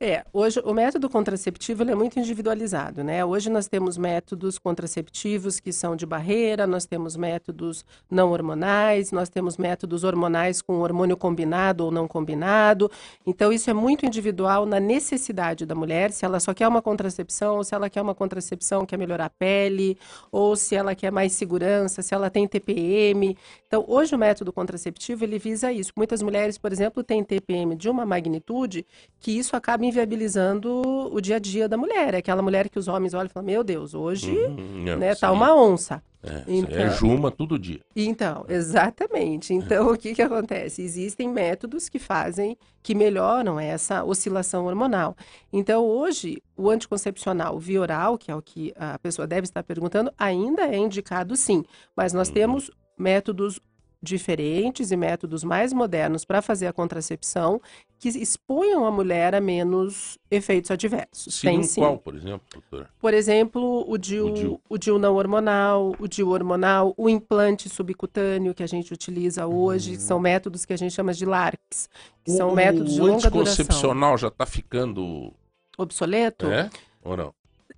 É, 0.04 0.26
hoje 0.34 0.60
o 0.66 0.74
método 0.74 1.08
contraceptivo 1.08 1.84
é 1.84 1.94
muito 1.94 2.18
individualizado, 2.18 3.04
né? 3.04 3.24
Hoje 3.24 3.52
nós 3.52 3.68
temos 3.68 4.00
métodos 4.00 4.58
contraceptivos 4.58 5.60
que 5.60 5.72
são 5.72 5.96
de 5.96 6.08
barreira, 6.08 6.66
nós 6.66 6.88
temos 6.88 7.16
métodos 7.16 7.86
não 8.10 8.32
hormonais, 8.32 9.12
nós 9.12 9.30
temos 9.30 9.58
métodos 9.58 10.04
hormonais 10.04 10.60
com 10.60 10.80
hormônio 10.80 11.16
combinado 11.16 11.86
ou 11.86 11.92
não 11.92 12.08
combinado. 12.08 12.90
Então 13.28 13.54
isso 13.54 13.70
é 13.70 13.76
muito 13.76 14.04
individual 14.04 14.66
na 14.66 14.80
necessidade 14.80 15.68
da 15.68 15.76
mulher, 15.76 16.12
se 16.12 16.26
ela 16.26 16.40
só 16.40 16.52
quer 16.52 16.68
uma 16.68 16.82
contracepção, 16.82 17.58
ou 17.58 17.64
se 17.64 17.76
ela 17.76 17.88
quer 17.88 18.02
uma 18.02 18.16
contracepção 18.16 18.82
que 18.82 18.88
quer 18.88 18.98
melhorar 18.98 19.26
a 19.26 19.30
pele, 19.30 20.00
ou 20.32 20.56
se 20.56 20.74
ela 20.76 20.96
quer 20.96 21.12
mais 21.12 21.34
segurança, 21.34 22.02
se 22.02 22.16
ela 22.16 22.32
tem 22.32 22.48
TPM. 22.48 23.38
Então 23.68 23.86
hoje 23.88 24.16
o 24.16 24.18
método 24.18 24.52
contraceptivo 24.52 25.26
ele 25.26 25.38
visa 25.38 25.72
isso. 25.72 25.92
Muitas 25.96 26.24
mulheres, 26.24 26.58
por 26.58 26.72
exemplo, 26.72 27.04
têm 27.04 27.24
TPM 27.24 27.76
de 27.76 27.88
uma 27.88 28.04
magnitude 28.04 28.84
que 29.20 29.38
isso 29.38 29.56
acaba 29.56 29.91
inviabilizando 29.92 30.82
o 31.14 31.20
dia 31.20 31.36
a 31.36 31.40
dia 31.40 31.68
da 31.68 31.78
mulher. 31.78 32.14
É 32.14 32.18
aquela 32.18 32.42
mulher 32.42 32.70
que 32.70 32.80
os 32.80 32.88
homens 32.88 33.14
olham 33.14 33.28
e 33.28 33.30
falam, 33.30 33.46
meu 33.46 33.64
Deus, 33.64 33.94
hoje 33.94 34.32
uhum, 34.32 34.98
né, 34.98 35.14
tá 35.14 35.32
uma 35.32 35.54
onça. 35.54 36.02
É, 36.24 36.44
então, 36.48 36.78
é 36.78 36.90
juma 36.92 37.32
todo 37.32 37.58
dia. 37.58 37.80
Então, 37.96 38.46
exatamente. 38.48 39.54
Então, 39.54 39.92
o 39.92 39.98
que, 39.98 40.14
que 40.14 40.22
acontece? 40.22 40.82
Existem 40.82 41.28
métodos 41.28 41.90
que 41.90 41.98
fazem, 41.98 42.56
que 42.82 42.94
melhoram 42.94 43.60
essa 43.60 44.04
oscilação 44.04 44.66
hormonal. 44.66 45.16
Então, 45.52 45.84
hoje, 45.84 46.42
o 46.56 46.70
anticoncepcional 46.70 47.58
via 47.60 47.82
oral, 47.82 48.18
que 48.18 48.32
é 48.32 48.36
o 48.36 48.42
que 48.42 48.72
a 48.78 49.00
pessoa 49.00 49.28
deve 49.28 49.46
estar 49.46 49.64
perguntando, 49.64 50.12
ainda 50.18 50.64
é 50.64 50.78
indicado 50.78 51.36
sim. 51.36 51.64
Mas 51.96 52.14
nós 52.14 52.28
uhum. 52.28 52.34
temos 52.36 52.72
métodos 52.98 53.60
diferentes 54.02 54.92
e 54.92 54.98
métodos 54.98 55.44
mais 55.44 55.74
modernos 55.74 56.26
para 56.26 56.42
fazer 56.42 56.68
a 56.68 56.74
contracepção 56.74 57.62
que 58.02 58.10
exponham 58.10 58.84
a 58.84 58.90
mulher 58.90 59.36
a 59.36 59.40
menos 59.40 60.18
efeitos 60.32 60.72
adversos. 60.72 61.36
Sim, 61.36 61.48
Tem, 61.48 61.64
sim. 61.64 61.82
qual, 61.82 62.00
por 62.00 62.16
exemplo, 62.16 62.42
doutora? 62.52 62.90
Por 63.00 63.14
exemplo, 63.14 63.86
o 63.88 63.96
DIU, 63.96 64.26
o 64.26 64.34
DIU, 64.34 64.62
o 64.68 64.78
DIU 64.80 64.98
não 64.98 65.14
hormonal, 65.14 65.96
o 66.00 66.08
DIU 66.08 66.30
hormonal, 66.30 66.96
o 66.98 67.08
implante 67.08 67.70
subcutâneo 67.70 68.56
que 68.56 68.64
a 68.64 68.68
gente 68.68 68.92
utiliza 68.92 69.46
hoje, 69.46 69.98
hum. 69.98 70.00
são 70.00 70.20
métodos 70.20 70.66
que 70.66 70.74
a 70.74 70.76
gente 70.76 70.96
chama 70.96 71.14
de 71.14 71.28
LARCs, 71.28 71.88
que 72.26 72.32
o, 72.32 72.38
são 72.38 72.56
métodos 72.56 72.96
de 72.96 73.00
longa 73.00 73.30
duração. 73.30 73.38
O 73.38 73.42
anticoncepcional 73.42 74.18
já 74.18 74.30
está 74.30 74.48
ficando... 74.48 75.32
Obsoleto? 75.78 76.48
É 76.48 76.72
ou 77.04 77.16
não? 77.16 77.34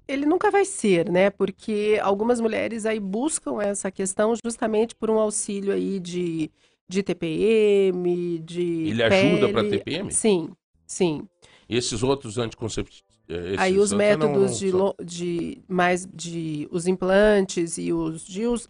ele 0.08 0.26
nunca 0.26 0.50
vai 0.50 0.66
ser, 0.66 1.10
né? 1.10 1.30
Porque 1.30 2.00
algumas 2.02 2.40
mulheres 2.40 2.86
aí 2.86 3.00
buscam 3.00 3.62
essa 3.62 3.90
questão 3.92 4.34
justamente 4.44 4.96
por 4.96 5.10
um 5.10 5.18
auxílio 5.18 5.74
aí 5.74 6.00
de, 6.00 6.52
de 6.94 7.04
TPM, 7.04 8.40
de. 8.40 8.62
Ele 8.62 9.10
pele. 9.10 9.16
ajuda 9.16 9.50
para 9.50 9.70
TPM? 9.70 10.12
Sim, 10.12 10.50
sim. 10.86 11.28
E 11.68 11.78
esses 11.78 12.04
outros 12.04 12.38
anticonceptivos? 12.38 13.04
Eh, 13.28 13.56
aí 13.58 13.80
os 13.80 13.94
métodos 13.94 14.60
de, 14.60 14.72
de 15.04 15.62
mais 15.68 16.06
de 16.06 16.68
os 16.72 16.88
implantes 16.88 17.78
e 17.78 17.94
os 17.94 18.26
DIUs 18.26 18.70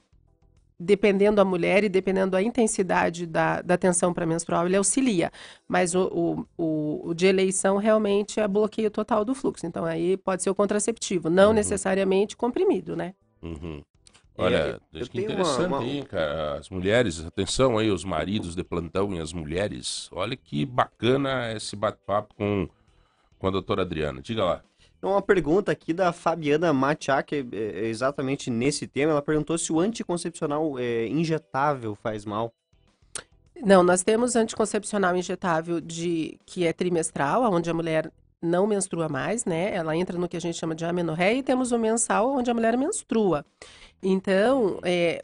dependendo 0.80 1.38
da 1.38 1.46
mulher 1.46 1.84
e 1.84 1.90
dependendo 1.90 2.32
da 2.32 2.42
intensidade 2.42 3.26
da, 3.26 3.62
da 3.62 3.78
tensão 3.78 4.14
pré-menstrual, 4.14 4.66
ele 4.66 4.76
auxilia. 4.76 5.32
Mas 5.68 5.96
o, 5.96 6.08
o, 6.08 6.46
o, 6.58 7.10
o, 7.10 7.14
de 7.14 7.26
eleição 7.26 7.78
realmente 7.78 8.40
é 8.40 8.48
bloqueio 8.48 8.92
total 8.92 9.24
do 9.24 9.34
fluxo. 9.34 9.66
Então 9.66 9.86
aí 9.86 10.18
pode 10.18 10.44
ser 10.44 10.50
o 10.50 10.56
contraceptivo, 10.56 11.30
não 11.30 11.50
uhum. 11.50 11.54
necessariamente 11.54 12.36
comprimido, 12.36 12.96
né? 12.96 13.14
Uhum. 13.42 13.82
Olha, 14.38 14.80
é, 14.94 15.06
que 15.06 15.22
interessante, 15.22 15.68
uma, 15.68 15.80
uma... 15.80 15.88
hein, 15.88 16.04
cara. 16.04 16.58
As 16.58 16.70
mulheres, 16.70 17.24
atenção 17.24 17.78
aí, 17.78 17.92
os 17.92 18.04
maridos 18.04 18.56
de 18.56 18.64
plantão 18.64 19.14
e 19.14 19.20
as 19.20 19.32
mulheres. 19.32 20.10
Olha 20.12 20.36
que 20.36 20.66
bacana 20.66 21.54
esse 21.54 21.76
bate-papo 21.76 22.34
com, 22.36 22.68
com 23.38 23.48
a 23.48 23.52
doutora 23.52 23.84
Adriana. 23.84 24.22
Diga 24.22 24.44
lá. 24.44 24.64
Uma 25.02 25.22
pergunta 25.22 25.72
aqui 25.72 25.94
da 25.94 26.14
Fabiana 26.14 26.72
Machak, 26.72 27.36
é, 27.36 27.56
é 27.56 27.88
exatamente 27.88 28.50
nesse 28.50 28.88
tema. 28.88 29.12
Ela 29.12 29.22
perguntou 29.22 29.58
se 29.58 29.72
o 29.72 29.80
anticoncepcional 29.80 30.80
é, 30.80 31.08
injetável 31.08 31.94
faz 31.94 32.26
mal. 32.26 32.54
Não, 33.62 33.84
nós 33.84 34.02
temos 34.02 34.36
anticoncepcional 34.36 35.16
injetável 35.16 35.80
de 35.80 36.40
que 36.46 36.66
é 36.66 36.74
trimestral, 36.74 37.44
onde 37.54 37.70
a 37.70 37.74
mulher 37.74 38.12
não 38.42 38.66
menstrua 38.66 39.08
mais, 39.08 39.46
né? 39.46 39.74
Ela 39.74 39.96
entra 39.96 40.18
no 40.18 40.28
que 40.28 40.36
a 40.36 40.42
gente 40.42 40.58
chama 40.58 40.74
de 40.74 40.84
amenorreia 40.84 41.38
e 41.38 41.44
temos 41.44 41.72
o 41.72 41.78
mensal, 41.78 42.30
onde 42.32 42.50
a 42.50 42.54
mulher 42.54 42.78
menstrua. 42.78 43.46
Então, 44.04 44.80
é, 44.84 45.24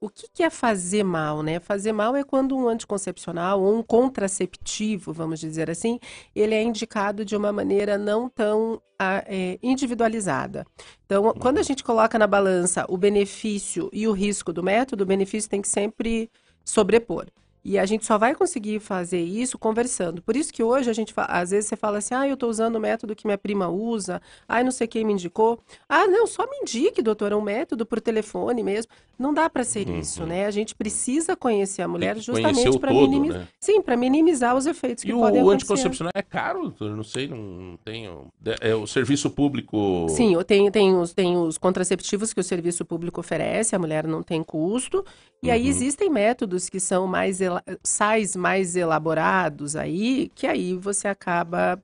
o 0.00 0.08
que, 0.08 0.26
que, 0.34 0.42
é 0.42 0.50
fazer 0.50 1.04
mal, 1.04 1.44
né? 1.44 1.60
Fazer 1.60 1.92
mal 1.92 2.16
é 2.16 2.24
quando 2.24 2.56
um 2.56 2.68
anticoncepcional 2.68 3.62
ou 3.62 3.78
um 3.78 3.82
contraceptivo, 3.82 5.12
vamos 5.12 5.38
dizer 5.38 5.70
assim, 5.70 6.00
ele 6.34 6.52
é 6.52 6.60
indicado 6.60 7.24
de 7.24 7.36
uma 7.36 7.52
maneira 7.52 7.96
não 7.96 8.28
tão 8.28 8.82
é, 8.98 9.58
individualizada. 9.62 10.66
Então, 11.04 11.32
quando 11.34 11.58
a 11.58 11.62
gente 11.62 11.84
coloca 11.84 12.18
na 12.18 12.26
balança 12.26 12.84
o 12.88 12.96
benefício 12.96 13.88
e 13.92 14.08
o 14.08 14.12
risco 14.12 14.52
do 14.52 14.62
método, 14.62 15.04
o 15.04 15.06
benefício 15.06 15.48
tem 15.48 15.62
que 15.62 15.68
sempre 15.68 16.28
sobrepor. 16.64 17.26
E 17.68 17.80
a 17.80 17.84
gente 17.84 18.06
só 18.06 18.16
vai 18.16 18.32
conseguir 18.32 18.78
fazer 18.78 19.20
isso 19.20 19.58
conversando. 19.58 20.22
Por 20.22 20.36
isso 20.36 20.52
que 20.52 20.62
hoje 20.62 20.88
a 20.88 20.92
gente, 20.92 21.12
às 21.16 21.50
vezes 21.50 21.68
você 21.68 21.74
fala 21.74 21.98
assim, 21.98 22.14
ah, 22.14 22.24
eu 22.24 22.34
estou 22.34 22.48
usando 22.48 22.76
o 22.76 22.80
método 22.80 23.16
que 23.16 23.26
minha 23.26 23.36
prima 23.36 23.68
usa, 23.68 24.22
ah, 24.46 24.62
não 24.62 24.70
sei 24.70 24.86
quem 24.86 25.04
me 25.04 25.12
indicou. 25.12 25.58
Ah, 25.88 26.06
não, 26.06 26.28
só 26.28 26.44
me 26.48 26.58
indique, 26.58 27.02
doutora, 27.02 27.36
um 27.36 27.40
método 27.40 27.84
por 27.84 28.00
telefone 28.00 28.62
mesmo. 28.62 28.92
Não 29.18 29.34
dá 29.34 29.50
para 29.50 29.64
ser 29.64 29.88
uhum. 29.88 29.98
isso, 29.98 30.24
né? 30.24 30.46
A 30.46 30.50
gente 30.50 30.76
precisa 30.76 31.34
conhecer 31.34 31.82
a 31.82 31.88
mulher 31.88 32.18
justamente 32.18 32.78
para 32.78 32.92
minimizar, 32.92 33.40
né? 33.40 33.48
sim, 33.58 33.80
para 33.80 33.96
minimizar 33.96 34.54
os 34.54 34.66
efeitos 34.66 35.02
e 35.02 35.06
que 35.08 35.12
podem 35.12 35.40
acontecer. 35.40 35.40
E 35.40 35.48
o 35.48 35.50
anticoncepcional 35.50 36.12
é 36.14 36.22
caro, 36.22 36.60
doutora? 36.62 36.94
Não 36.94 37.02
sei, 37.02 37.26
não 37.26 37.78
tenho. 37.82 38.26
É 38.60 38.74
o 38.74 38.86
serviço 38.86 39.30
público. 39.30 40.06
Sim, 40.10 40.36
tem, 40.46 40.70
tem, 40.70 40.94
os, 40.94 41.14
tem 41.14 41.36
os 41.36 41.56
contraceptivos 41.58 42.32
que 42.32 42.40
o 42.40 42.44
serviço 42.44 42.84
público 42.84 43.18
oferece, 43.18 43.74
a 43.74 43.78
mulher 43.78 44.06
não 44.06 44.22
tem 44.22 44.44
custo. 44.44 45.04
E 45.42 45.48
uhum. 45.48 45.52
aí 45.54 45.66
existem 45.66 46.10
métodos 46.10 46.68
que 46.68 46.78
são 46.78 47.06
mais 47.06 47.40
sais 47.82 48.36
mais 48.36 48.76
elaborados 48.76 49.76
aí, 49.76 50.30
que 50.34 50.46
aí 50.46 50.74
você 50.74 51.08
acaba 51.08 51.80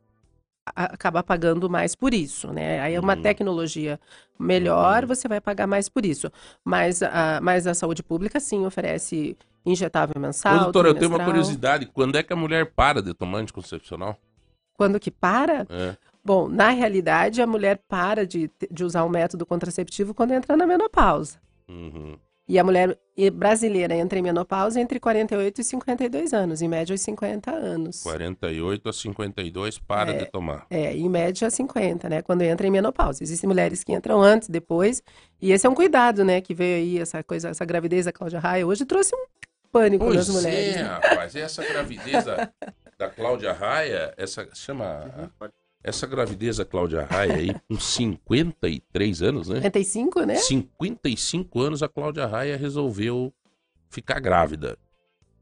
acaba 0.64 1.22
pagando 1.22 1.68
mais 1.68 1.94
por 1.94 2.14
isso, 2.14 2.52
né? 2.52 2.80
Aí 2.80 2.94
é 2.94 3.00
uma 3.00 3.16
uhum. 3.16 3.22
tecnologia 3.22 3.98
melhor, 4.38 5.02
uhum. 5.02 5.08
você 5.08 5.26
vai 5.26 5.40
pagar 5.40 5.66
mais 5.66 5.88
por 5.88 6.06
isso. 6.06 6.30
Mas 6.64 7.02
a, 7.02 7.40
mas 7.42 7.66
a 7.66 7.74
saúde 7.74 8.02
pública, 8.02 8.38
sim, 8.38 8.64
oferece 8.64 9.36
injetável 9.66 10.20
mensal. 10.20 10.56
Ô, 10.56 10.60
doutora, 10.64 10.88
eu 10.88 10.94
tenho 10.94 11.10
uma 11.10 11.24
curiosidade. 11.24 11.86
Quando 11.86 12.16
é 12.16 12.22
que 12.22 12.32
a 12.32 12.36
mulher 12.36 12.72
para 12.72 13.02
de 13.02 13.12
tomar 13.12 13.38
anticoncepcional? 13.38 14.16
Quando 14.74 14.98
que 15.00 15.10
para? 15.10 15.66
É. 15.68 15.96
Bom, 16.24 16.48
na 16.48 16.70
realidade, 16.70 17.42
a 17.42 17.46
mulher 17.46 17.80
para 17.88 18.24
de, 18.26 18.50
de 18.70 18.84
usar 18.84 19.02
o 19.04 19.08
método 19.08 19.44
contraceptivo 19.44 20.14
quando 20.14 20.32
entra 20.32 20.56
na 20.56 20.66
menopausa. 20.66 21.38
Uhum. 21.68 22.16
E 22.52 22.58
a 22.58 22.64
mulher 22.64 22.98
brasileira 23.32 23.94
entra 23.94 24.18
em 24.18 24.22
menopausa 24.22 24.78
entre 24.78 25.00
48 25.00 25.58
e 25.58 25.64
52 25.64 26.34
anos, 26.34 26.60
em 26.60 26.68
média 26.68 26.92
aos 26.92 27.00
50 27.00 27.50
anos. 27.50 28.02
48 28.02 28.90
a 28.90 28.92
52 28.92 29.78
para 29.78 30.12
é, 30.12 30.18
de 30.18 30.26
tomar. 30.26 30.66
É, 30.68 30.94
em 30.94 31.08
média 31.08 31.48
50, 31.48 32.10
né? 32.10 32.20
Quando 32.20 32.42
entra 32.42 32.66
em 32.66 32.70
menopausa. 32.70 33.22
Existem 33.22 33.48
mulheres 33.48 33.82
que 33.82 33.94
entram 33.94 34.20
antes, 34.20 34.50
depois. 34.50 35.02
E 35.40 35.50
esse 35.50 35.66
é 35.66 35.70
um 35.70 35.74
cuidado, 35.74 36.26
né? 36.26 36.42
Que 36.42 36.52
veio 36.52 36.76
aí, 36.76 36.98
essa 36.98 37.22
coisa, 37.22 37.48
essa 37.48 37.64
gravidez 37.64 38.04
da 38.04 38.12
Cláudia 38.12 38.38
Raia, 38.38 38.66
hoje 38.66 38.84
trouxe 38.84 39.16
um 39.16 39.24
pânico 39.70 40.04
pois 40.04 40.16
nas 40.16 40.28
mulheres. 40.28 40.76
É, 40.76 40.82
né? 40.82 40.88
rapaz, 40.88 41.34
essa 41.34 41.64
gravidez 41.64 42.22
da, 42.22 42.50
da 42.98 43.08
Cláudia 43.08 43.54
Raia, 43.54 44.12
essa 44.18 44.46
chama. 44.52 45.10
Uhum. 45.40 45.48
Essa 45.84 46.06
gravidez 46.06 46.58
da 46.58 46.64
Cláudia 46.64 47.04
Raia 47.04 47.34
aí, 47.34 47.54
com 47.68 47.78
53 47.78 49.22
anos, 49.22 49.48
né? 49.48 49.56
55, 49.56 50.20
né? 50.22 50.34
55 50.36 51.60
anos 51.60 51.82
a 51.82 51.88
Cláudia 51.88 52.26
Raia 52.26 52.56
resolveu 52.56 53.32
ficar 53.90 54.20
grávida. 54.20 54.78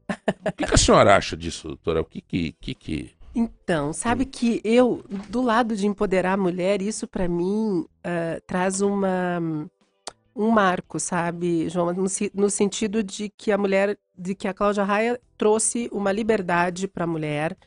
O 0.09 0.51
que, 0.57 0.65
que 0.65 0.73
a 0.73 0.77
senhora 0.77 1.15
acha 1.15 1.37
disso, 1.37 1.69
doutora? 1.69 2.01
O 2.01 2.05
que 2.05 2.21
que... 2.21 2.51
que, 2.59 2.73
que... 2.73 3.11
Então, 3.33 3.93
sabe 3.93 4.25
que 4.25 4.59
eu, 4.63 5.05
do 5.29 5.41
lado 5.41 5.73
de 5.75 5.87
empoderar 5.87 6.33
a 6.33 6.37
mulher, 6.37 6.81
isso 6.81 7.07
para 7.07 7.29
mim 7.29 7.79
uh, 7.79 8.41
traz 8.45 8.81
uma, 8.81 9.39
um 10.35 10.49
marco, 10.49 10.99
sabe, 10.99 11.69
João? 11.69 11.93
No, 11.93 12.05
no, 12.33 12.49
sentido 12.49 13.01
de 13.01 13.29
que 13.29 13.51
a 13.51 13.57
mulher, 13.57 13.97
de 14.17 14.35
que 14.35 14.49
a 14.49 14.53
Cláudia 14.53 14.83
Raia 14.83 15.19
trouxe 15.37 15.89
uma 15.93 16.11
liberdade 16.11 16.89
para 16.89 17.05
a 17.05 17.07
mulher, 17.07 17.57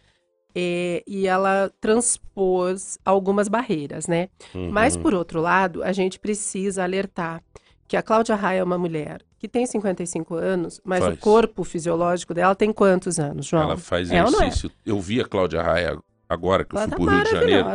é, 0.55 1.03
e 1.07 1.27
ela 1.27 1.71
transpôs 1.81 2.99
algumas 3.05 3.49
barreiras, 3.49 4.07
né? 4.07 4.29
Uhum. 4.55 4.71
Mas, 4.71 4.97
por 4.97 5.15
outro 5.15 5.41
lado, 5.41 5.83
a 5.83 5.93
gente 5.93 6.19
precisa 6.19 6.85
alertar 6.85 7.43
que 7.89 7.97
a 7.97 8.03
Cláudia 8.03 8.35
Raia 8.35 8.61
é 8.61 8.65
uma 8.65 8.79
mulher 8.79 9.23
que 9.39 9.49
tem 9.49 9.67
55 9.67 10.35
anos, 10.37 10.81
mas 10.85 11.01
faz. 11.01 11.15
o 11.15 11.21
corpo 11.21 11.65
fisiológico 11.65 12.33
dela 12.33 12.55
tem 12.55 12.73
quantos 12.73 13.19
anos, 13.19 13.47
João? 13.47 13.65
Ela 13.65 13.77
faz 13.77 14.11
é, 14.11 14.17
é? 14.17 14.23
exercício. 14.23 14.71
É? 14.71 14.91
Eu 14.91 15.01
vi 15.01 15.21
a 15.21 15.25
Cláudia 15.25 15.63
Raia 15.63 15.99
agora 16.29 16.65
que 16.65 16.75
eu 16.75 16.81
ela 16.81 16.89
fui 16.89 16.91
tá 16.91 16.97
pro 16.97 17.15
Rio 17.15 17.25
de 17.25 17.31
Janeiro. 17.31 17.67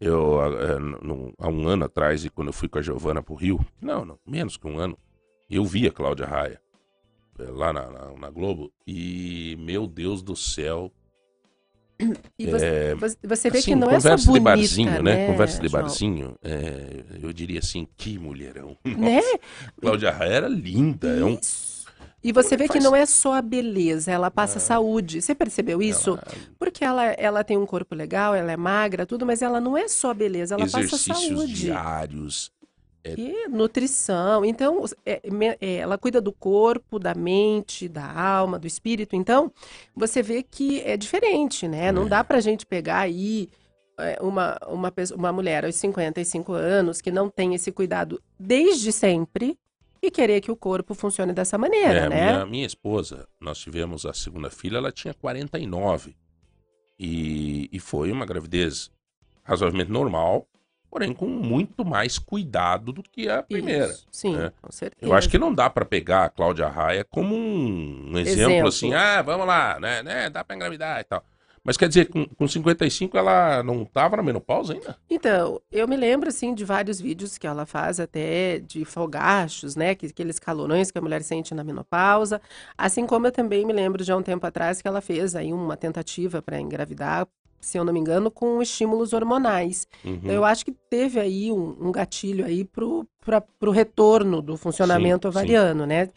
Eu, 0.00 0.40
é, 0.40 0.76
há 1.38 1.48
um 1.48 1.68
ano 1.68 1.84
atrás, 1.84 2.24
e 2.24 2.30
quando 2.30 2.48
eu 2.48 2.52
fui 2.52 2.68
com 2.68 2.78
a 2.78 2.82
Giovana 2.82 3.22
pro 3.22 3.34
Rio, 3.34 3.64
não, 3.80 4.04
não, 4.04 4.18
menos 4.26 4.56
que 4.56 4.66
um 4.66 4.78
ano, 4.78 4.96
eu 5.50 5.64
vi 5.64 5.86
a 5.86 5.92
Cláudia 5.92 6.26
Raia 6.26 6.60
é, 7.38 7.44
lá 7.44 7.72
na, 7.72 7.90
na, 7.90 8.12
na 8.18 8.30
Globo, 8.30 8.72
e 8.86 9.56
meu 9.60 9.86
Deus 9.86 10.22
do 10.22 10.36
céu, 10.36 10.92
e 12.38 12.46
você, 12.46 12.66
é, 12.66 12.94
você 13.24 13.50
vê 13.50 13.58
assim, 13.58 13.70
que 13.72 13.76
não 13.76 13.90
é 13.90 13.98
só 13.98 14.10
bonita, 14.10 14.32
de 14.32 14.40
barzinho, 14.40 15.02
né? 15.02 15.16
né? 15.16 15.26
Conversa 15.26 15.60
de 15.60 15.68
barzinho, 15.68 16.36
é, 16.42 17.04
eu 17.20 17.32
diria 17.32 17.58
assim, 17.58 17.86
que 17.96 18.18
mulherão. 18.18 18.76
Né? 18.98 19.20
Cláudia 19.80 20.10
Raia 20.10 20.32
era 20.32 20.48
linda. 20.48 21.08
É 21.08 21.24
um... 21.24 21.38
E 22.22 22.32
você 22.32 22.56
vê 22.56 22.68
que 22.68 22.80
não 22.80 22.96
é 22.96 23.06
só 23.06 23.34
a 23.34 23.42
beleza, 23.42 24.10
ela 24.10 24.30
passa 24.30 24.58
ah, 24.58 24.60
saúde. 24.60 25.22
Você 25.22 25.34
percebeu 25.34 25.80
isso? 25.80 26.10
Ela... 26.10 26.24
Porque 26.58 26.84
ela, 26.84 27.04
ela 27.12 27.44
tem 27.44 27.56
um 27.56 27.64
corpo 27.64 27.94
legal, 27.94 28.34
ela 28.34 28.50
é 28.50 28.56
magra, 28.56 29.06
tudo, 29.06 29.24
mas 29.24 29.40
ela 29.40 29.60
não 29.60 29.76
é 29.76 29.86
só 29.86 30.12
beleza, 30.12 30.56
ela 30.56 30.68
passa 30.68 30.98
saúde. 30.98 31.54
diários, 31.54 32.50
é... 33.04 33.14
E 33.16 33.48
nutrição. 33.48 34.44
Então, 34.44 34.84
é, 35.04 35.20
é, 35.60 35.76
ela 35.76 35.98
cuida 35.98 36.20
do 36.20 36.32
corpo, 36.32 36.98
da 36.98 37.14
mente, 37.14 37.88
da 37.88 38.10
alma, 38.10 38.58
do 38.58 38.66
espírito. 38.66 39.16
Então, 39.16 39.52
você 39.94 40.22
vê 40.22 40.42
que 40.42 40.80
é 40.80 40.96
diferente, 40.96 41.66
né? 41.68 41.92
Não 41.92 42.06
é. 42.06 42.08
dá 42.08 42.24
pra 42.24 42.40
gente 42.40 42.66
pegar 42.66 43.00
aí 43.00 43.48
é, 43.98 44.18
uma, 44.20 44.58
uma, 44.66 44.92
uma 45.14 45.32
mulher 45.32 45.64
aos 45.64 45.74
55 45.76 46.52
anos 46.52 47.00
que 47.00 47.10
não 47.10 47.28
tem 47.28 47.54
esse 47.54 47.72
cuidado 47.72 48.22
desde 48.38 48.92
sempre 48.92 49.58
e 50.00 50.10
querer 50.10 50.40
que 50.40 50.50
o 50.50 50.56
corpo 50.56 50.94
funcione 50.94 51.32
dessa 51.32 51.58
maneira, 51.58 52.00
é, 52.00 52.08
né? 52.08 52.32
Minha, 52.32 52.46
minha 52.46 52.66
esposa, 52.66 53.26
nós 53.40 53.58
tivemos 53.58 54.06
a 54.06 54.12
segunda 54.12 54.50
filha, 54.50 54.76
ela 54.76 54.92
tinha 54.92 55.12
49. 55.12 56.16
E, 57.00 57.68
e 57.72 57.78
foi 57.78 58.10
uma 58.10 58.26
gravidez 58.26 58.90
razoavelmente 59.42 59.90
normal 59.90 60.46
porém 60.90 61.12
com 61.12 61.26
muito 61.26 61.84
mais 61.84 62.18
cuidado 62.18 62.92
do 62.92 63.02
que 63.02 63.28
a 63.28 63.42
primeira. 63.42 63.92
Isso, 63.92 64.06
sim, 64.10 64.36
né? 64.36 64.52
com 64.60 64.72
certeza. 64.72 65.10
Eu 65.10 65.16
acho 65.16 65.28
que 65.28 65.38
não 65.38 65.52
dá 65.52 65.68
para 65.68 65.84
pegar 65.84 66.24
a 66.24 66.28
Cláudia 66.28 66.68
Raia 66.68 67.04
como 67.04 67.34
um, 67.34 68.12
exemplo, 68.18 68.52
exemplo, 68.52 68.68
assim, 68.68 68.94
ah, 68.94 69.22
vamos 69.22 69.46
lá, 69.46 69.78
né, 69.80 70.02
né 70.02 70.30
dá 70.30 70.42
para 70.42 70.56
engravidar 70.56 71.00
e 71.00 71.04
tal. 71.04 71.22
Mas 71.68 71.76
quer 71.76 71.88
dizer, 71.88 72.06
com, 72.06 72.24
com 72.24 72.48
55 72.48 73.18
ela 73.18 73.62
não 73.62 73.82
estava 73.82 74.16
na 74.16 74.22
menopausa 74.22 74.72
ainda? 74.72 74.96
Então, 75.10 75.60
eu 75.70 75.86
me 75.86 75.98
lembro, 75.98 76.30
assim, 76.30 76.54
de 76.54 76.64
vários 76.64 76.98
vídeos 76.98 77.36
que 77.36 77.46
ela 77.46 77.66
faz 77.66 78.00
até 78.00 78.58
de 78.58 78.86
folgachos, 78.86 79.76
né? 79.76 79.94
Que, 79.94 80.06
aqueles 80.06 80.38
calorões 80.38 80.90
que 80.90 80.96
a 80.96 81.02
mulher 81.02 81.22
sente 81.22 81.54
na 81.54 81.62
menopausa. 81.62 82.40
Assim 82.76 83.06
como 83.06 83.26
eu 83.26 83.32
também 83.32 83.66
me 83.66 83.74
lembro 83.74 84.02
de 84.02 84.10
há 84.10 84.16
um 84.16 84.22
tempo 84.22 84.46
atrás 84.46 84.80
que 84.80 84.88
ela 84.88 85.02
fez 85.02 85.36
aí 85.36 85.52
uma 85.52 85.76
tentativa 85.76 86.40
para 86.40 86.58
engravidar 86.58 87.28
se 87.60 87.78
eu 87.78 87.84
não 87.84 87.92
me 87.92 88.00
engano, 88.00 88.30
com 88.30 88.62
estímulos 88.62 89.12
hormonais. 89.12 89.86
Uhum. 90.04 90.14
Então, 90.14 90.30
eu 90.30 90.44
acho 90.44 90.64
que 90.64 90.72
teve 90.72 91.18
aí 91.20 91.50
um, 91.50 91.76
um 91.80 91.92
gatilho 91.92 92.44
aí 92.44 92.64
pro, 92.64 93.06
para 93.28 93.68
o 93.68 93.70
retorno 93.70 94.40
do 94.40 94.56
funcionamento 94.56 95.26
sim, 95.26 95.28
ovariano, 95.28 95.82
sim. 95.82 95.88
né? 95.88 96.08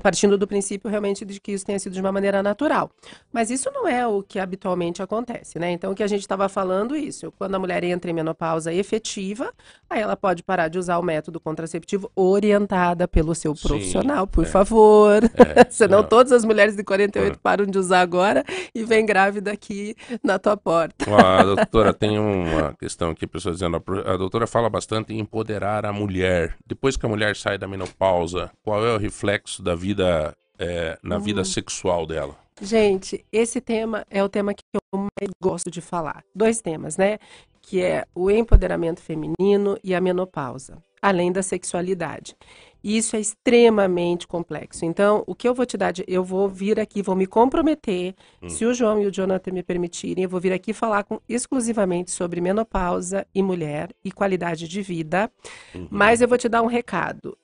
Partindo 0.00 0.38
do 0.38 0.46
princípio 0.46 0.88
realmente 0.88 1.24
de 1.24 1.40
que 1.40 1.52
isso 1.52 1.66
tenha 1.66 1.78
sido 1.78 1.92
de 1.92 2.00
uma 2.00 2.12
maneira 2.12 2.42
natural. 2.42 2.90
Mas 3.32 3.50
isso 3.50 3.70
não 3.72 3.88
é 3.88 4.06
o 4.06 4.22
que 4.22 4.38
habitualmente 4.38 5.02
acontece, 5.02 5.58
né? 5.58 5.72
Então, 5.72 5.90
o 5.90 5.94
que 5.94 6.02
a 6.02 6.06
gente 6.06 6.20
estava 6.20 6.48
falando, 6.48 6.94
isso, 6.94 7.32
quando 7.36 7.56
a 7.56 7.58
mulher 7.58 7.82
entra 7.82 8.08
em 8.08 8.14
menopausa 8.14 8.72
efetiva, 8.72 9.52
aí 9.90 10.00
ela 10.00 10.16
pode 10.16 10.44
parar 10.44 10.68
de 10.68 10.78
usar 10.78 10.98
o 10.98 11.02
método 11.02 11.40
contraceptivo 11.40 12.10
orientada 12.14 13.08
pelo 13.08 13.34
seu 13.34 13.52
profissional, 13.54 14.26
sim, 14.26 14.30
por 14.30 14.44
é. 14.44 14.48
favor. 14.48 15.24
É, 15.24 15.66
Senão 15.70 16.02
não. 16.02 16.08
todas 16.08 16.30
as 16.30 16.44
mulheres 16.44 16.76
de 16.76 16.84
48 16.84 17.32
é. 17.32 17.38
param 17.42 17.66
de 17.66 17.76
usar 17.76 18.00
agora 18.00 18.44
e 18.72 18.84
vem 18.84 19.04
grávida 19.04 19.50
aqui 19.50 19.96
na 20.22 20.38
tua 20.38 20.56
porta. 20.56 21.04
a 21.10 21.42
doutora, 21.42 21.92
tem 21.92 22.18
uma 22.18 22.74
questão 22.74 23.10
aqui, 23.10 23.26
pessoas 23.26 23.56
dizendo, 23.56 23.82
a 24.06 24.16
doutora 24.16 24.46
fala 24.46 24.70
bastante 24.70 25.12
em 25.12 25.18
empoderar 25.18 25.84
a 25.84 25.92
mulher 25.92 26.43
mulher, 26.44 26.56
depois 26.66 26.96
que 26.96 27.06
a 27.06 27.08
mulher 27.08 27.36
sai 27.36 27.56
da 27.58 27.66
menopausa, 27.66 28.50
qual 28.62 28.84
é 28.84 28.94
o 28.94 28.98
reflexo 28.98 29.62
da 29.62 29.74
vida 29.74 30.34
é, 30.58 30.98
na 31.02 31.16
hum. 31.16 31.20
vida 31.20 31.44
sexual 31.44 32.06
dela? 32.06 32.36
Gente, 32.60 33.24
esse 33.32 33.60
tema 33.60 34.06
é 34.10 34.22
o 34.22 34.28
tema 34.28 34.54
que 34.54 34.62
eu 34.74 34.98
mais 34.98 35.30
gosto 35.42 35.70
de 35.70 35.80
falar. 35.80 36.22
Dois 36.34 36.60
temas, 36.60 36.96
né? 36.96 37.18
Que 37.60 37.82
é 37.82 38.04
o 38.14 38.30
empoderamento 38.30 39.00
feminino 39.00 39.76
e 39.82 39.94
a 39.94 40.00
menopausa, 40.00 40.78
além 41.02 41.32
da 41.32 41.42
sexualidade. 41.42 42.36
E 42.84 42.98
isso 42.98 43.16
é 43.16 43.20
extremamente 43.20 44.28
complexo. 44.28 44.84
Então, 44.84 45.24
o 45.26 45.34
que 45.34 45.48
eu 45.48 45.54
vou 45.54 45.64
te 45.64 45.74
dar, 45.74 45.90
de, 45.90 46.04
eu 46.06 46.22
vou 46.22 46.46
vir 46.46 46.78
aqui, 46.78 47.00
vou 47.00 47.16
me 47.16 47.26
comprometer, 47.26 48.14
hum. 48.42 48.48
se 48.50 48.66
o 48.66 48.74
João 48.74 49.00
e 49.00 49.06
o 49.06 49.10
Jonathan 49.10 49.52
me 49.52 49.62
permitirem, 49.62 50.24
eu 50.24 50.28
vou 50.28 50.38
vir 50.38 50.52
aqui 50.52 50.74
falar 50.74 51.02
com, 51.04 51.18
exclusivamente 51.26 52.10
sobre 52.10 52.42
menopausa 52.42 53.26
e 53.34 53.42
mulher 53.42 53.88
e 54.04 54.12
qualidade 54.12 54.68
de 54.68 54.82
vida. 54.82 55.32
Uhum. 55.74 55.88
Mas 55.90 56.20
eu 56.20 56.28
vou 56.28 56.36
te 56.36 56.46
dar 56.46 56.60
um 56.60 56.66
recado. 56.66 57.38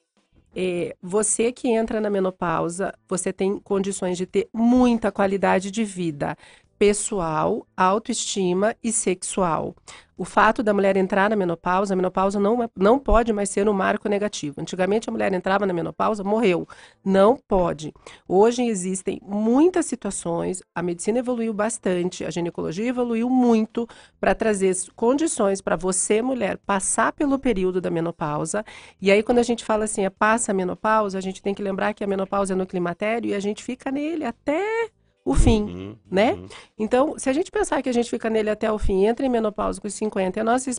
É, 0.55 0.95
você 1.01 1.51
que 1.51 1.69
entra 1.69 2.03
na 2.03 2.11
menopausa, 2.11 2.93
você 3.09 3.33
tem 3.33 3.59
condições 3.61 4.19
de 4.19 4.27
ter 4.27 4.47
muita 4.53 5.11
qualidade 5.11 5.71
de 5.71 5.85
vida 5.85 6.37
pessoal, 6.81 7.67
autoestima 7.77 8.75
e 8.83 8.91
sexual. 8.91 9.77
O 10.17 10.25
fato 10.25 10.63
da 10.63 10.73
mulher 10.73 10.97
entrar 10.97 11.29
na 11.29 11.37
menopausa, 11.37 11.93
a 11.93 11.97
menopausa 11.97 12.41
não, 12.41 12.63
é, 12.63 12.71
não 12.75 12.99
pode 12.99 13.35
mais 13.35 13.51
ser 13.51 13.69
um 13.69 13.73
marco 13.75 14.09
negativo. 14.09 14.63
Antigamente 14.63 15.07
a 15.07 15.13
mulher 15.13 15.31
entrava 15.35 15.67
na 15.67 15.75
menopausa, 15.75 16.25
morreu. 16.25 16.67
Não 17.05 17.37
pode. 17.37 17.93
Hoje 18.27 18.63
existem 18.63 19.21
muitas 19.23 19.85
situações, 19.85 20.63
a 20.75 20.83
medicina 20.83 21.19
evoluiu 21.19 21.53
bastante, 21.53 22.25
a 22.25 22.31
ginecologia 22.31 22.89
evoluiu 22.89 23.29
muito 23.29 23.87
para 24.19 24.35
trazer 24.35 24.75
condições 24.97 25.61
para 25.61 25.77
você, 25.77 26.23
mulher, 26.23 26.57
passar 26.65 27.13
pelo 27.13 27.39
período 27.39 27.79
da 27.79 27.91
menopausa. 27.91 28.65
E 29.03 29.11
aí, 29.11 29.23
quando 29.23 29.39
a 29.39 29.43
gente 29.43 29.67
fala 29.67 29.85
assim, 29.85 30.07
é 30.07 30.11
passa 30.11 30.53
a 30.53 30.55
menopausa, 30.55 31.19
a 31.19 31.21
gente 31.21 31.43
tem 31.43 31.53
que 31.53 31.63
lembrar 31.63 31.93
que 31.93 32.03
a 32.03 32.07
menopausa 32.07 32.55
é 32.55 32.57
no 32.57 32.67
climatério 32.67 33.29
e 33.29 33.35
a 33.35 33.41
gente 33.41 33.63
fica 33.63 33.91
nele 33.91 34.25
até 34.25 34.89
o 35.31 35.35
fim, 35.35 35.63
uhum, 35.63 35.97
né? 36.11 36.33
Uhum. 36.33 36.49
Então, 36.77 37.15
se 37.17 37.31
a 37.31 37.33
gente 37.33 37.53
pensar 37.53 37.81
que 37.83 37.89
a 37.89 37.93
gente 37.93 38.11
fica 38.11 38.29
nele 38.29 38.51
até 38.51 38.71
o 38.73 38.79
fim, 38.81 39.05
entra 39.05 39.25
em 39.25 39.29
menopausa 39.29 39.81
com 39.81 39.89
50 39.89 40.37
e 40.37 40.41
a 40.41 40.45
nossa, 40.45 40.73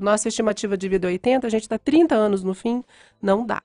nossa 0.00 0.28
estimativa 0.28 0.76
de 0.76 0.88
vida 0.88 1.08
é 1.08 1.10
80, 1.10 1.44
a 1.44 1.50
gente 1.50 1.62
está 1.62 1.76
30 1.76 2.14
anos 2.14 2.44
no 2.44 2.54
fim, 2.54 2.84
não 3.20 3.44
dá. 3.44 3.60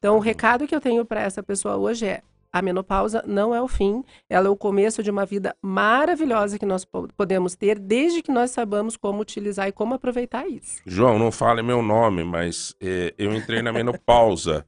Então, 0.00 0.14
o 0.14 0.16
uhum. 0.16 0.22
recado 0.22 0.66
que 0.66 0.74
eu 0.74 0.80
tenho 0.80 1.04
para 1.04 1.20
essa 1.20 1.44
pessoa 1.44 1.76
hoje 1.76 2.06
é: 2.06 2.22
a 2.52 2.60
menopausa 2.60 3.22
não 3.24 3.54
é 3.54 3.62
o 3.62 3.68
fim, 3.68 4.02
ela 4.28 4.48
é 4.48 4.50
o 4.50 4.56
começo 4.56 5.00
de 5.00 5.12
uma 5.12 5.24
vida 5.24 5.54
maravilhosa 5.62 6.58
que 6.58 6.66
nós 6.66 6.84
podemos 7.16 7.54
ter, 7.54 7.78
desde 7.78 8.20
que 8.20 8.32
nós 8.32 8.50
saibamos 8.50 8.96
como 8.96 9.20
utilizar 9.20 9.68
e 9.68 9.72
como 9.72 9.94
aproveitar 9.94 10.48
isso. 10.48 10.82
João, 10.84 11.20
não 11.20 11.30
fale 11.30 11.62
meu 11.62 11.82
nome, 11.82 12.24
mas 12.24 12.74
é, 12.80 13.14
eu 13.16 13.32
entrei 13.32 13.62
na 13.62 13.72
menopausa. 13.72 14.66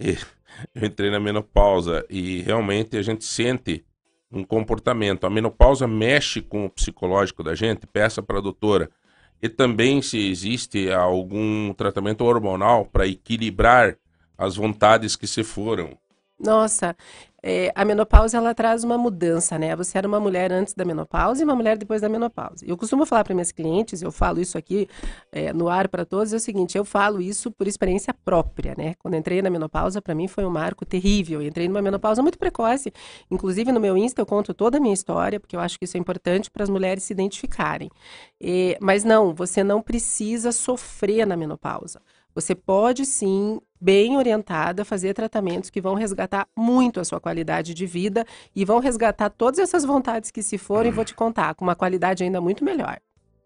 e 0.00 0.16
eu 0.74 0.86
entrei 0.86 1.10
na 1.10 1.20
menopausa 1.20 2.04
e 2.08 2.42
realmente 2.42 2.96
a 2.96 3.02
gente 3.02 3.24
sente 3.24 3.84
um 4.30 4.44
comportamento. 4.44 5.26
A 5.26 5.30
menopausa 5.30 5.86
mexe 5.86 6.40
com 6.40 6.64
o 6.64 6.70
psicológico 6.70 7.42
da 7.42 7.54
gente, 7.54 7.86
peça 7.86 8.22
para 8.22 8.38
a 8.38 8.42
doutora. 8.42 8.90
E 9.42 9.48
também 9.48 10.00
se 10.00 10.30
existe 10.30 10.90
algum 10.90 11.74
tratamento 11.74 12.24
hormonal 12.24 12.86
para 12.86 13.06
equilibrar 13.06 13.96
as 14.38 14.56
vontades 14.56 15.16
que 15.16 15.26
se 15.26 15.42
foram. 15.42 15.98
Nossa, 16.38 16.96
é, 17.42 17.72
a 17.74 17.84
menopausa 17.84 18.36
ela 18.36 18.54
traz 18.54 18.84
uma 18.84 18.96
mudança, 18.96 19.58
né? 19.58 19.74
Você 19.74 19.98
era 19.98 20.06
uma 20.06 20.20
mulher 20.20 20.52
antes 20.52 20.74
da 20.74 20.84
menopausa 20.84 21.42
e 21.42 21.44
uma 21.44 21.56
mulher 21.56 21.76
depois 21.76 22.00
da 22.00 22.08
menopausa. 22.08 22.64
Eu 22.64 22.76
costumo 22.76 23.04
falar 23.04 23.24
para 23.24 23.34
minhas 23.34 23.50
clientes, 23.50 24.00
eu 24.00 24.12
falo 24.12 24.40
isso 24.40 24.56
aqui 24.56 24.88
é, 25.32 25.52
no 25.52 25.68
ar 25.68 25.88
para 25.88 26.04
todos, 26.04 26.32
é 26.32 26.36
o 26.36 26.40
seguinte: 26.40 26.78
eu 26.78 26.84
falo 26.84 27.20
isso 27.20 27.50
por 27.50 27.66
experiência 27.66 28.14
própria, 28.14 28.74
né? 28.78 28.94
Quando 28.98 29.14
entrei 29.14 29.42
na 29.42 29.50
menopausa, 29.50 30.00
para 30.00 30.14
mim 30.14 30.28
foi 30.28 30.44
um 30.44 30.50
marco 30.50 30.86
terrível. 30.86 31.42
Eu 31.42 31.48
entrei 31.48 31.66
numa 31.68 31.82
menopausa 31.82 32.22
muito 32.22 32.38
precoce. 32.38 32.92
Inclusive 33.30 33.72
no 33.72 33.80
meu 33.80 33.96
Insta 33.96 34.20
eu 34.20 34.26
conto 34.26 34.54
toda 34.54 34.78
a 34.78 34.80
minha 34.80 34.94
história, 34.94 35.40
porque 35.40 35.56
eu 35.56 35.60
acho 35.60 35.78
que 35.78 35.84
isso 35.84 35.96
é 35.96 36.00
importante 36.00 36.50
para 36.50 36.62
as 36.62 36.70
mulheres 36.70 37.02
se 37.02 37.12
identificarem. 37.12 37.90
É, 38.40 38.78
mas 38.80 39.02
não, 39.02 39.34
você 39.34 39.64
não 39.64 39.82
precisa 39.82 40.52
sofrer 40.52 41.26
na 41.26 41.36
menopausa. 41.36 42.00
Você 42.34 42.54
pode 42.54 43.04
sim, 43.04 43.60
bem 43.80 44.16
orientada, 44.16 44.84
fazer 44.84 45.14
tratamentos 45.14 45.70
que 45.70 45.80
vão 45.80 45.94
resgatar 45.94 46.46
muito 46.56 47.00
a 47.00 47.04
sua 47.04 47.20
qualidade 47.20 47.74
de 47.74 47.86
vida 47.86 48.24
e 48.54 48.64
vão 48.64 48.78
resgatar 48.78 49.30
todas 49.30 49.58
essas 49.58 49.84
vontades 49.84 50.30
que 50.30 50.42
se 50.42 50.56
forem, 50.56 50.92
vou 50.92 51.04
te 51.04 51.14
contar, 51.14 51.54
com 51.54 51.64
uma 51.64 51.76
qualidade 51.76 52.22
ainda 52.22 52.40
muito 52.40 52.64
melhor. 52.64 52.98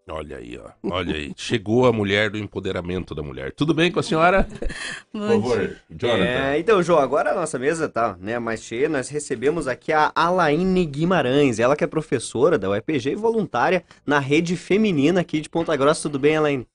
Olha 0.09 0.37
aí, 0.37 0.57
ó. 0.57 0.71
Olha 0.89 1.15
aí. 1.15 1.33
Chegou 1.35 1.85
a 1.85 1.91
mulher 1.91 2.29
do 2.29 2.37
empoderamento 2.37 3.13
da 3.13 3.21
mulher. 3.21 3.51
Tudo 3.51 3.73
bem 3.73 3.91
com 3.91 3.99
a 3.99 4.03
senhora? 4.03 4.47
Por 5.11 5.27
favor, 5.27 5.77
Jonathan. 5.89 6.23
É, 6.23 6.59
então, 6.59 6.81
João, 6.81 6.99
agora 6.99 7.31
a 7.31 7.35
nossa 7.35 7.59
mesa 7.59 7.89
tá 7.89 8.15
né, 8.19 8.39
mais 8.39 8.63
cheia. 8.63 8.87
Nós 8.87 9.09
recebemos 9.09 9.67
aqui 9.67 9.91
a 9.91 10.11
Alaine 10.15 10.85
Guimarães. 10.85 11.59
Ela 11.59 11.75
que 11.75 11.83
é 11.83 11.87
professora 11.87 12.57
da 12.57 12.69
UEPG 12.69 13.11
e 13.11 13.15
voluntária 13.15 13.83
na 14.05 14.19
rede 14.19 14.55
feminina 14.55 15.19
aqui 15.19 15.41
de 15.41 15.49
Ponta 15.49 15.75
Grossa. 15.75 16.03
Tudo 16.03 16.19
bem, 16.19 16.37
Alaine? 16.37 16.65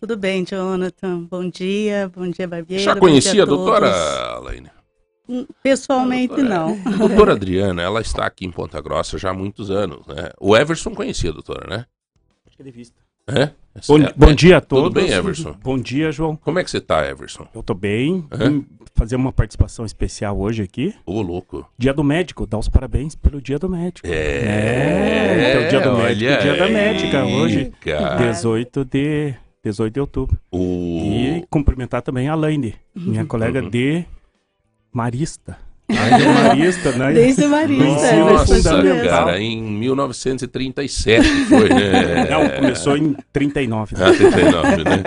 Tudo 0.00 0.16
bem, 0.16 0.44
Jonathan. 0.44 1.22
Bom 1.22 1.48
dia, 1.48 2.10
bom 2.14 2.28
dia, 2.28 2.46
Barbeiro. 2.46 2.82
Já 2.82 2.96
conhecia 2.96 3.42
a, 3.42 3.46
doutora 3.46 3.90
Alaine? 4.34 4.70
Hum, 5.28 5.46
pessoalmente, 5.62 6.34
a 6.34 6.36
doutora, 6.36 6.54
não. 6.54 6.94
A 6.94 6.96
doutora 6.96 7.32
Adriana, 7.32 7.82
ela 7.82 8.00
está 8.00 8.26
aqui 8.26 8.44
em 8.44 8.50
Ponta 8.50 8.80
Grossa 8.80 9.16
já 9.18 9.30
há 9.30 9.34
muitos 9.34 9.70
anos, 9.70 10.06
né? 10.06 10.30
O 10.38 10.56
Everson 10.56 10.94
conhecia 10.94 11.30
a 11.30 11.32
doutora, 11.32 11.66
né? 11.68 11.86
Acho 12.46 12.56
que 12.56 12.62
é 12.62 12.64
de 12.64 12.70
vista. 12.70 12.96
É? 13.28 13.50
Bom, 13.88 13.98
é, 13.98 14.12
bom 14.16 14.32
dia 14.32 14.58
a 14.58 14.60
todos. 14.60 14.84
Tudo 14.84 14.94
bem, 14.94 15.10
Everson? 15.12 15.56
Bom 15.60 15.76
dia, 15.76 16.12
João. 16.12 16.36
Como 16.36 16.60
é 16.60 16.64
que 16.64 16.70
você 16.70 16.78
está, 16.78 17.04
Everson? 17.04 17.48
Eu 17.52 17.60
estou 17.60 17.74
bem. 17.74 18.24
É? 18.30 18.76
fazer 18.96 19.14
uma 19.14 19.30
participação 19.30 19.84
especial 19.84 20.38
hoje 20.38 20.62
aqui. 20.62 20.94
Ô, 21.04 21.20
louco. 21.20 21.68
Dia 21.76 21.92
do 21.92 22.02
Médico, 22.02 22.46
dá 22.46 22.58
os 22.58 22.68
parabéns 22.68 23.14
pelo 23.14 23.42
Dia 23.42 23.58
do 23.58 23.68
Médico. 23.68 24.08
É, 24.08 24.12
é 24.12 25.50
então 25.50 25.68
Dia 25.68 25.80
do 25.80 25.98
Médico, 25.98 26.42
Dia 26.42 26.56
da 26.56 26.68
Médica 26.68 27.24
hoje, 27.26 27.72
cara. 27.80 28.32
18 28.32 28.84
de 28.86 29.34
18 29.66 29.94
de 29.94 30.00
outubro. 30.00 30.38
O... 30.50 31.00
E 31.02 31.44
cumprimentar 31.50 32.02
também 32.02 32.28
a 32.28 32.34
Laine, 32.34 32.74
minha 32.94 33.22
uhum. 33.22 33.26
colega 33.26 33.60
de 33.62 34.04
Marista. 34.92 35.58
Desde 35.88 36.28
Marista, 36.28 36.92
né? 36.92 37.12
Desde 37.12 37.46
Marista. 37.46 38.16
Nossa, 38.16 38.78
é 38.78 39.08
cara, 39.08 39.40
em 39.40 39.62
1937 39.62 41.44
foi, 41.44 41.68
né? 41.68 42.26
Não, 42.30 42.48
começou 42.48 42.96
em 42.96 43.16
39. 43.32 43.96
Né? 43.96 44.04
Ah, 44.04 44.12
39, 44.12 44.76
né? 44.84 45.02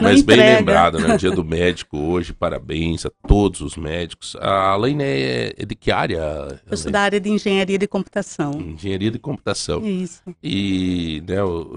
Mas 0.00 0.22
bem 0.22 0.36
lembrado, 0.36 1.00
né? 1.00 1.16
Dia 1.16 1.32
do 1.32 1.44
médico 1.44 1.98
hoje, 1.98 2.32
parabéns 2.32 3.04
a 3.04 3.10
todos 3.26 3.60
os 3.60 3.76
médicos. 3.76 4.36
A 4.40 4.70
Alaine 4.70 5.02
é, 5.02 5.54
é 5.56 5.66
de 5.66 5.74
que 5.74 5.90
área? 5.90 6.60
Eu 6.70 6.76
sou 6.76 6.92
da 6.92 7.00
área 7.00 7.18
de 7.18 7.28
engenharia 7.28 7.78
de 7.78 7.88
computação. 7.88 8.52
Engenharia 8.52 9.10
de 9.10 9.18
computação. 9.18 9.84
Isso. 9.84 10.22
E 10.42 11.22
né, 11.26 11.36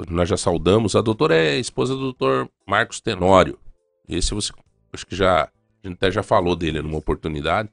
nós 0.09 0.29
já 0.29 0.37
saudamos. 0.37 0.95
A 0.95 1.01
doutora 1.01 1.35
é 1.35 1.57
esposa 1.57 1.95
do 1.95 2.01
doutor 2.01 2.47
Marcos 2.67 3.01
Tenório. 3.01 3.57
Esse 4.07 4.33
você, 4.33 4.51
acho 4.93 5.07
que 5.07 5.15
já, 5.15 5.43
a 5.43 5.87
gente 5.87 5.95
até 5.95 6.11
já 6.11 6.21
falou 6.21 6.55
dele 6.55 6.83
numa 6.83 6.97
oportunidade 6.97 7.69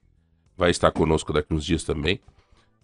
vai 0.60 0.70
estar 0.70 0.92
conosco 0.92 1.32
daqui 1.32 1.54
uns 1.54 1.64
dias 1.64 1.82
também. 1.82 2.20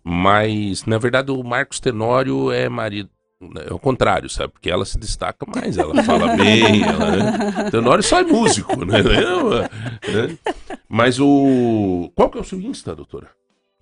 Mas, 0.02 0.84
na 0.86 0.98
verdade, 0.98 1.30
o 1.30 1.44
Marcos 1.44 1.78
Tenório 1.78 2.50
é 2.50 2.68
marido. 2.68 3.10
É 3.68 3.72
o 3.72 3.78
contrário, 3.78 4.30
sabe? 4.30 4.54
Porque 4.54 4.70
ela 4.70 4.86
se 4.86 4.98
destaca 4.98 5.44
mais, 5.54 5.76
ela 5.76 6.00
fala 6.02 6.34
bem. 6.36 6.82
Ela, 6.82 7.10
né? 7.10 7.70
Tenório 7.70 8.02
só 8.02 8.20
é 8.20 8.22
músico, 8.22 8.82
né? 8.84 9.02
né? 9.04 10.38
Mas 10.88 11.20
o. 11.20 12.10
Qual 12.14 12.30
que 12.30 12.38
é 12.38 12.40
o 12.40 12.44
seu 12.44 12.58
Insta, 12.58 12.96
doutora? 12.96 13.28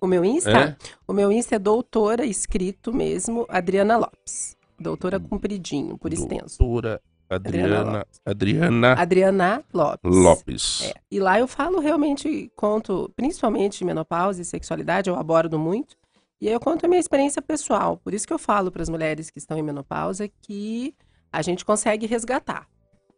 O 0.01 0.07
meu 0.07 0.25
Insta? 0.25 0.51
É? 0.51 0.75
O 1.07 1.13
meu 1.13 1.31
Insta 1.31 1.55
é 1.55 1.59
doutora, 1.59 2.25
escrito 2.25 2.93
mesmo, 2.93 3.45
Adriana 3.47 3.95
Lopes. 3.97 4.57
Doutora 4.77 5.21
compridinho, 5.21 5.97
por 5.97 6.11
extenso. 6.11 6.57
Doutora 6.59 7.01
Adriana, 7.29 8.05
Adriana, 8.25 8.93
Adriana 8.93 9.63
Lopes. 9.73 10.15
Lopes. 10.15 10.81
É. 10.83 10.93
E 11.09 11.19
lá 11.19 11.39
eu 11.39 11.47
falo 11.47 11.79
realmente, 11.79 12.51
conto 12.55 13.11
principalmente 13.15 13.83
menopausa 13.83 14.41
e 14.41 14.45
sexualidade, 14.45 15.09
eu 15.09 15.15
abordo 15.15 15.57
muito. 15.57 15.95
E 16.39 16.47
aí 16.47 16.53
eu 16.53 16.59
conto 16.59 16.85
a 16.85 16.89
minha 16.89 16.99
experiência 16.99 17.41
pessoal. 17.41 17.97
Por 17.97 18.13
isso 18.13 18.27
que 18.27 18.33
eu 18.33 18.37
falo 18.37 18.71
para 18.71 18.83
as 18.83 18.89
mulheres 18.89 19.29
que 19.29 19.39
estão 19.39 19.57
em 19.57 19.63
menopausa 19.63 20.29
que 20.41 20.93
a 21.31 21.41
gente 21.41 21.65
consegue 21.65 22.05
resgatar. 22.05 22.67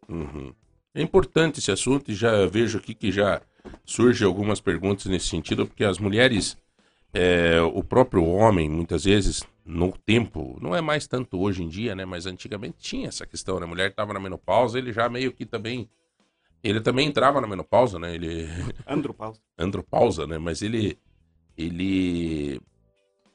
Uhum. 0.08 0.54
É 0.94 1.02
importante 1.02 1.60
esse 1.60 1.72
assunto 1.72 2.10
e 2.12 2.16
já 2.16 2.46
vejo 2.46 2.78
aqui 2.78 2.94
que 2.94 3.12
já 3.12 3.42
surgem 3.86 4.26
algumas 4.26 4.62
perguntas 4.62 5.06
nesse 5.06 5.28
sentido, 5.28 5.68
porque 5.68 5.84
as 5.84 6.00
mulheres, 6.00 6.58
é, 7.14 7.62
o 7.62 7.84
próprio 7.84 8.26
homem, 8.26 8.70
muitas 8.70 9.04
vezes, 9.06 9.44
no 9.66 9.92
tempo, 9.92 10.58
não 10.62 10.76
é 10.76 10.82
mais 10.82 11.08
tanto 11.08 11.40
hoje 11.40 11.64
em 11.64 11.68
dia, 11.68 11.96
né? 11.96 12.06
Mas 12.06 12.26
antigamente 12.26 12.78
tinha 12.80 13.08
essa 13.08 13.26
questão, 13.26 13.60
né? 13.60 13.66
A 13.66 13.68
mulher 13.68 13.90
estava 13.90 14.14
na 14.14 14.20
menopausa, 14.20 14.78
ele 14.78 14.92
já 14.92 15.10
meio 15.10 15.32
que 15.32 15.46
também. 15.46 15.90
Ele 16.64 16.82
também 16.82 17.08
entrava 17.08 17.40
na 17.40 17.48
menopausa, 17.48 18.00
né? 18.00 18.16
Ele. 18.16 18.48
Andropausa. 18.88 19.40
Andropausa, 19.58 20.28
né? 20.28 20.38
Mas 20.38 20.62
ele. 20.62 20.98
Ele. 21.58 22.60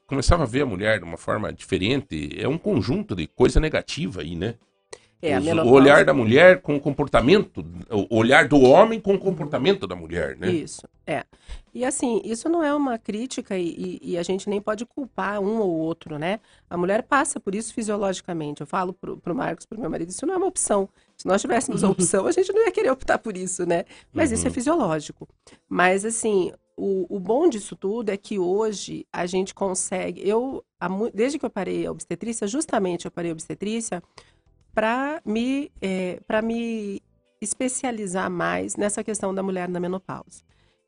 Começava 0.07 0.43
a 0.43 0.47
ver 0.47 0.62
a 0.62 0.66
mulher 0.66 0.99
de 0.99 1.05
uma 1.05 1.16
forma 1.16 1.53
diferente. 1.53 2.31
É 2.39 2.47
um 2.47 2.59
conjunto 2.59 3.14
de 3.14 3.27
coisa 3.27 3.59
negativa 3.59 4.20
aí, 4.20 4.37
né? 4.37 4.57
É, 5.23 5.39
o 5.39 5.70
olhar 5.70 6.05
da 6.05 6.12
mulher 6.12 6.61
com 6.61 6.75
o 6.75 6.81
comportamento, 6.81 7.64
o 7.89 8.16
olhar 8.16 8.49
do 8.49 8.61
homem 8.61 8.99
com 8.99 9.14
o 9.14 9.18
comportamento 9.18 9.87
da 9.87 9.95
mulher, 9.95 10.37
né? 10.37 10.51
Isso, 10.51 10.83
é. 11.07 11.25
E 11.73 11.85
assim, 11.85 12.20
isso 12.25 12.49
não 12.49 12.62
é 12.62 12.75
uma 12.75 12.99
crítica 12.99 13.57
e, 13.57 14.01
e, 14.03 14.18
a 14.18 14.23
gente 14.25 14.51
nem 14.51 14.61
pode 14.61 14.85
culpar 14.85 15.41
um 15.41 15.61
ou 15.61 15.70
outro, 15.70 16.18
né? 16.18 16.41
A 16.68 16.77
mulher 16.77 17.05
passa 17.05 17.39
por 17.39 17.55
isso 17.55 17.73
fisiologicamente. 17.73 18.62
Eu 18.62 18.66
falo 18.66 18.93
pro, 18.93 19.16
pro 19.16 19.35
Marcos, 19.35 19.64
pro 19.64 19.81
meu 19.81 19.89
marido, 19.89 20.11
isso 20.11 20.27
não 20.27 20.35
é 20.35 20.37
uma 20.37 20.49
opção. 20.49 20.89
Se 21.16 21.27
nós 21.27 21.41
tivéssemos 21.41 21.85
a 21.85 21.89
opção, 21.91 22.27
a 22.27 22.33
gente 22.33 22.53
não 22.53 22.64
ia 22.64 22.73
querer 22.73 22.91
optar 22.91 23.18
por 23.18 23.37
isso, 23.37 23.64
né? 23.64 23.85
Mas 24.12 24.31
uhum. 24.31 24.35
isso 24.35 24.47
é 24.47 24.49
uhum. 24.49 24.55
fisiológico. 24.55 25.29
Mas 25.68 26.05
assim, 26.05 26.53
o, 26.77 27.07
o 27.09 27.20
bom 27.20 27.49
disso 27.49 27.77
tudo 27.77 28.11
é 28.11 28.16
que 28.16 28.39
hoje 28.39 29.07
a 29.12 29.25
gente 29.27 29.55
consegue. 29.55 30.27
Eu, 30.27 30.64
desde 31.14 31.39
que 31.39 31.45
eu 31.45 31.51
parei 31.51 31.87
a 31.87 31.93
obstetrícia, 31.93 32.47
justamente 32.47 33.05
eu 33.05 33.11
parei 33.11 33.31
a 33.31 33.35
obstetrícia, 33.35 34.03
para 34.75 35.20
me, 35.25 35.70
é, 35.81 36.18
me 36.43 37.03
especializar 37.41 38.31
mais 38.31 38.77
nessa 38.77 39.03
questão 39.05 39.35
da 39.35 39.43
mulher 39.43 39.68
na 39.68 39.81
menopausa. 39.81 40.43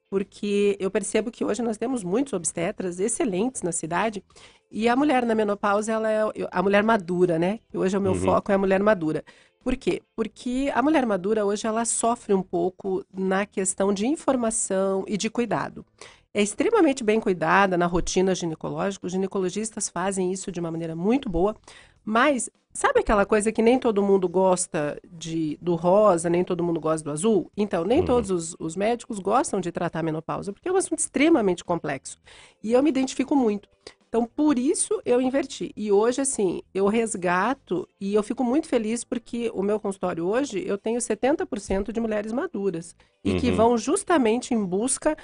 Porque 0.09 0.76
eu 0.78 0.91
percebo 0.91 1.30
que 1.30 1.45
hoje 1.45 1.62
nós 1.62 1.76
temos 1.76 2.05
muitos 2.05 2.32
obstetras 2.32 3.01
excelentes 3.01 3.62
na 3.62 3.72
cidade 3.72 4.22
E 4.70 4.89
a 4.89 4.95
mulher 4.97 5.24
na 5.24 5.35
menopausa, 5.35 5.93
ela 5.93 6.11
é 6.11 6.20
a 6.51 6.62
mulher 6.62 6.82
madura, 6.82 7.39
né? 7.39 7.61
Hoje 7.72 7.97
o 7.97 8.01
meu 8.01 8.12
uhum. 8.12 8.20
foco 8.20 8.53
é 8.53 8.55
a 8.55 8.59
mulher 8.59 8.82
madura. 8.82 9.24
Por 9.62 9.76
quê? 9.76 10.03
Porque 10.14 10.70
a 10.74 10.82
mulher 10.82 11.07
madura 11.07 11.45
hoje 11.45 11.66
ela 11.66 11.85
sofre 11.85 12.35
um 12.35 12.43
pouco 12.43 13.05
na 13.12 13.47
questão 13.47 13.95
de 13.95 14.07
informação 14.07 15.05
e 15.09 15.16
de 15.16 15.30
cuidado. 15.30 15.87
É 16.35 16.43
extremamente 16.43 17.05
bem 17.05 17.20
cuidada 17.20 17.78
na 17.78 17.87
rotina 17.87 18.35
ginecológica, 18.35 19.07
os 19.07 19.12
ginecologistas 19.12 19.89
fazem 19.89 20.32
isso 20.32 20.51
de 20.51 20.59
uma 20.59 20.70
maneira 20.70 20.97
muito 20.97 21.28
boa, 21.30 21.57
mas 22.05 22.50
sabe 22.72 23.00
aquela 23.00 23.24
coisa 23.24 23.52
que 23.52 23.62
nem 23.62 23.78
todo 23.78 24.02
mundo 24.02 24.28
gosta 24.28 25.00
de, 25.11 25.57
do 25.62 25.76
rosa, 25.76 26.28
nem 26.28 26.44
todo 26.44 26.64
mundo 26.64 26.80
gosta 26.80 27.05
do 27.05 27.12
azul? 27.12 27.50
Então, 27.57 27.84
nem 27.84 28.00
uhum. 28.00 28.05
todos 28.05 28.30
os, 28.30 28.57
os 28.59 28.76
médicos 28.76 29.18
gostam 29.18 29.61
de 29.61 29.70
tratar 29.70 30.00
a 30.00 30.02
menopausa, 30.02 30.52
porque 30.52 30.68
é 30.68 30.72
um 30.72 30.76
assunto 30.76 30.98
extremamente 30.98 31.64
complexo. 31.64 32.18
E 32.62 32.72
eu 32.72 32.82
me 32.82 32.90
identifico 32.90 33.36
muito. 33.36 33.68
Então, 34.09 34.26
por 34.26 34.61
isso 34.61 35.02
eu 35.05 35.20
inverti. 35.20 35.72
E 35.76 35.90
hoje, 35.90 36.20
assim, 36.20 36.62
eu 36.72 36.86
resgato 36.86 37.88
e 38.00 38.14
eu 38.14 38.22
fico 38.22 38.44
muito 38.44 38.68
feliz 38.68 39.02
porque 39.02 39.50
o 39.52 39.61
meu 39.61 39.80
consultório 39.80 40.24
hoje, 40.24 40.62
eu 40.64 40.78
tenho 40.78 41.00
70% 41.00 41.90
de 41.90 42.00
mulheres 42.00 42.32
maduras 42.32 42.94
e 43.24 43.32
uhum. 43.32 43.40
que 43.40 43.50
vão 43.50 43.76
justamente 43.76 44.55
em 44.55 44.64
busca 44.64 45.16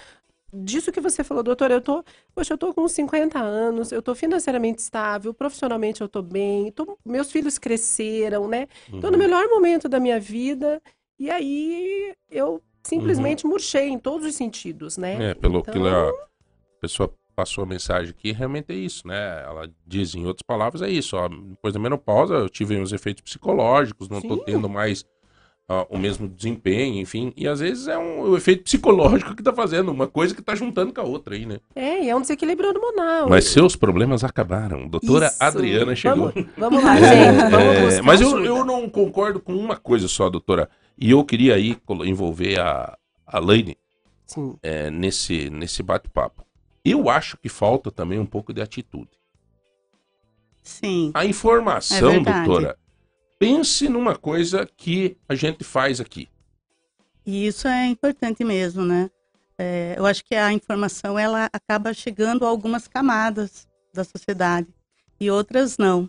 disso 0.52 0.92
que 0.92 1.00
você 1.00 1.22
falou, 1.22 1.42
doutor, 1.42 1.70
eu 1.70 1.80
tô, 1.80 2.04
poxa, 2.34 2.54
eu 2.54 2.58
tô 2.58 2.74
com 2.74 2.86
50 2.86 3.38
anos, 3.38 3.92
eu 3.92 4.02
tô 4.02 4.14
financeiramente 4.14 4.80
estável, 4.80 5.32
profissionalmente 5.32 6.00
eu 6.00 6.08
tô 6.08 6.22
bem, 6.22 6.70
tô, 6.72 6.98
meus 7.04 7.30
filhos 7.30 7.58
cresceram, 7.58 8.48
né? 8.48 8.66
Uhum. 8.92 9.00
Tô 9.00 9.08
no 9.08 9.14
uhum. 9.14 9.18
melhor 9.18 9.48
momento 9.48 9.88
da 9.88 10.00
minha 10.00 10.18
vida 10.18 10.82
e 11.18 11.30
aí 11.30 12.14
eu 12.30 12.62
simplesmente 12.82 13.44
uhum. 13.44 13.52
murchei 13.52 13.88
em 13.88 13.98
todos 13.98 14.26
os 14.26 14.34
sentidos, 14.34 14.96
né? 14.96 15.30
É, 15.30 15.34
pelo 15.34 15.60
então... 15.60 15.74
que 15.74 15.78
a 15.88 16.12
pessoa 16.80 17.12
passou 17.36 17.64
a 17.64 17.66
mensagem 17.66 18.10
aqui, 18.10 18.32
realmente 18.32 18.70
é 18.70 18.74
isso, 18.74 19.06
né? 19.06 19.42
Ela 19.44 19.70
diz 19.86 20.14
em 20.14 20.26
outras 20.26 20.42
palavras, 20.42 20.82
é 20.82 20.90
isso, 20.90 21.16
ó, 21.16 21.28
depois 21.28 21.72
da 21.72 21.80
menopausa 21.80 22.34
eu 22.34 22.48
tive 22.48 22.76
uns 22.76 22.92
efeitos 22.92 23.22
psicológicos, 23.22 24.08
não 24.08 24.20
Sim. 24.20 24.28
tô 24.28 24.38
tendo 24.38 24.68
mais 24.68 25.04
uh, 25.70 25.86
o 25.88 25.96
mesmo 25.96 26.28
desempenho, 26.28 27.00
enfim. 27.00 27.32
E 27.36 27.46
às 27.46 27.60
vezes 27.60 27.86
é 27.86 27.96
um, 27.96 28.22
o 28.22 28.36
efeito 28.36 28.64
psicológico 28.64 29.36
que 29.36 29.42
tá 29.42 29.52
fazendo, 29.52 29.92
uma 29.92 30.08
coisa 30.08 30.34
que 30.34 30.42
tá 30.42 30.56
juntando 30.56 30.92
com 30.92 31.00
a 31.00 31.04
outra 31.04 31.36
aí, 31.36 31.46
né? 31.46 31.60
É, 31.76 32.04
e 32.04 32.10
é 32.10 32.16
um 32.16 32.20
desequilíbrio 32.20 32.70
hormonal. 32.70 33.28
Mas 33.28 33.44
seus 33.44 33.76
problemas 33.76 34.24
acabaram. 34.24 34.88
Doutora 34.88 35.26
Isso. 35.26 35.36
Adriana 35.38 35.94
chegou. 35.94 36.32
Vamos, 36.32 36.50
vamos 36.56 36.84
lá, 36.84 36.96
gente. 37.00 37.50
Vamos 37.50 37.94
é, 37.94 38.02
mas 38.02 38.20
eu, 38.20 38.44
eu 38.44 38.64
não 38.64 38.88
concordo 38.88 39.38
com 39.38 39.54
uma 39.54 39.76
coisa 39.76 40.08
só, 40.08 40.28
doutora. 40.28 40.68
E 40.98 41.12
eu 41.12 41.24
queria 41.24 41.54
aí 41.54 41.78
envolver 42.04 42.58
a, 42.58 42.98
a 43.26 43.38
Laine 43.38 43.78
é, 44.62 44.90
nesse, 44.90 45.48
nesse 45.48 45.82
bate-papo. 45.82 46.44
Eu 46.84 47.08
acho 47.08 47.36
que 47.36 47.48
falta 47.48 47.90
também 47.90 48.18
um 48.18 48.26
pouco 48.26 48.52
de 48.52 48.60
atitude. 48.60 49.08
Sim. 50.62 51.10
A 51.14 51.24
informação, 51.24 52.10
é 52.10 52.20
doutora, 52.20 52.78
pense 53.40 53.88
numa 53.88 54.14
coisa 54.14 54.68
que 54.76 55.16
a 55.26 55.34
gente 55.34 55.64
faz 55.64 55.98
aqui. 55.98 56.28
E 57.24 57.46
isso 57.46 57.66
é 57.66 57.86
importante 57.86 58.44
mesmo, 58.44 58.84
né? 58.84 59.10
É, 59.58 59.94
eu 59.96 60.04
acho 60.04 60.22
que 60.24 60.34
a 60.34 60.52
informação 60.52 61.18
ela 61.18 61.48
acaba 61.52 61.94
chegando 61.94 62.44
a 62.44 62.48
algumas 62.48 62.86
camadas 62.86 63.66
da 63.94 64.04
sociedade 64.04 64.68
e 65.18 65.30
outras 65.30 65.78
não. 65.78 66.08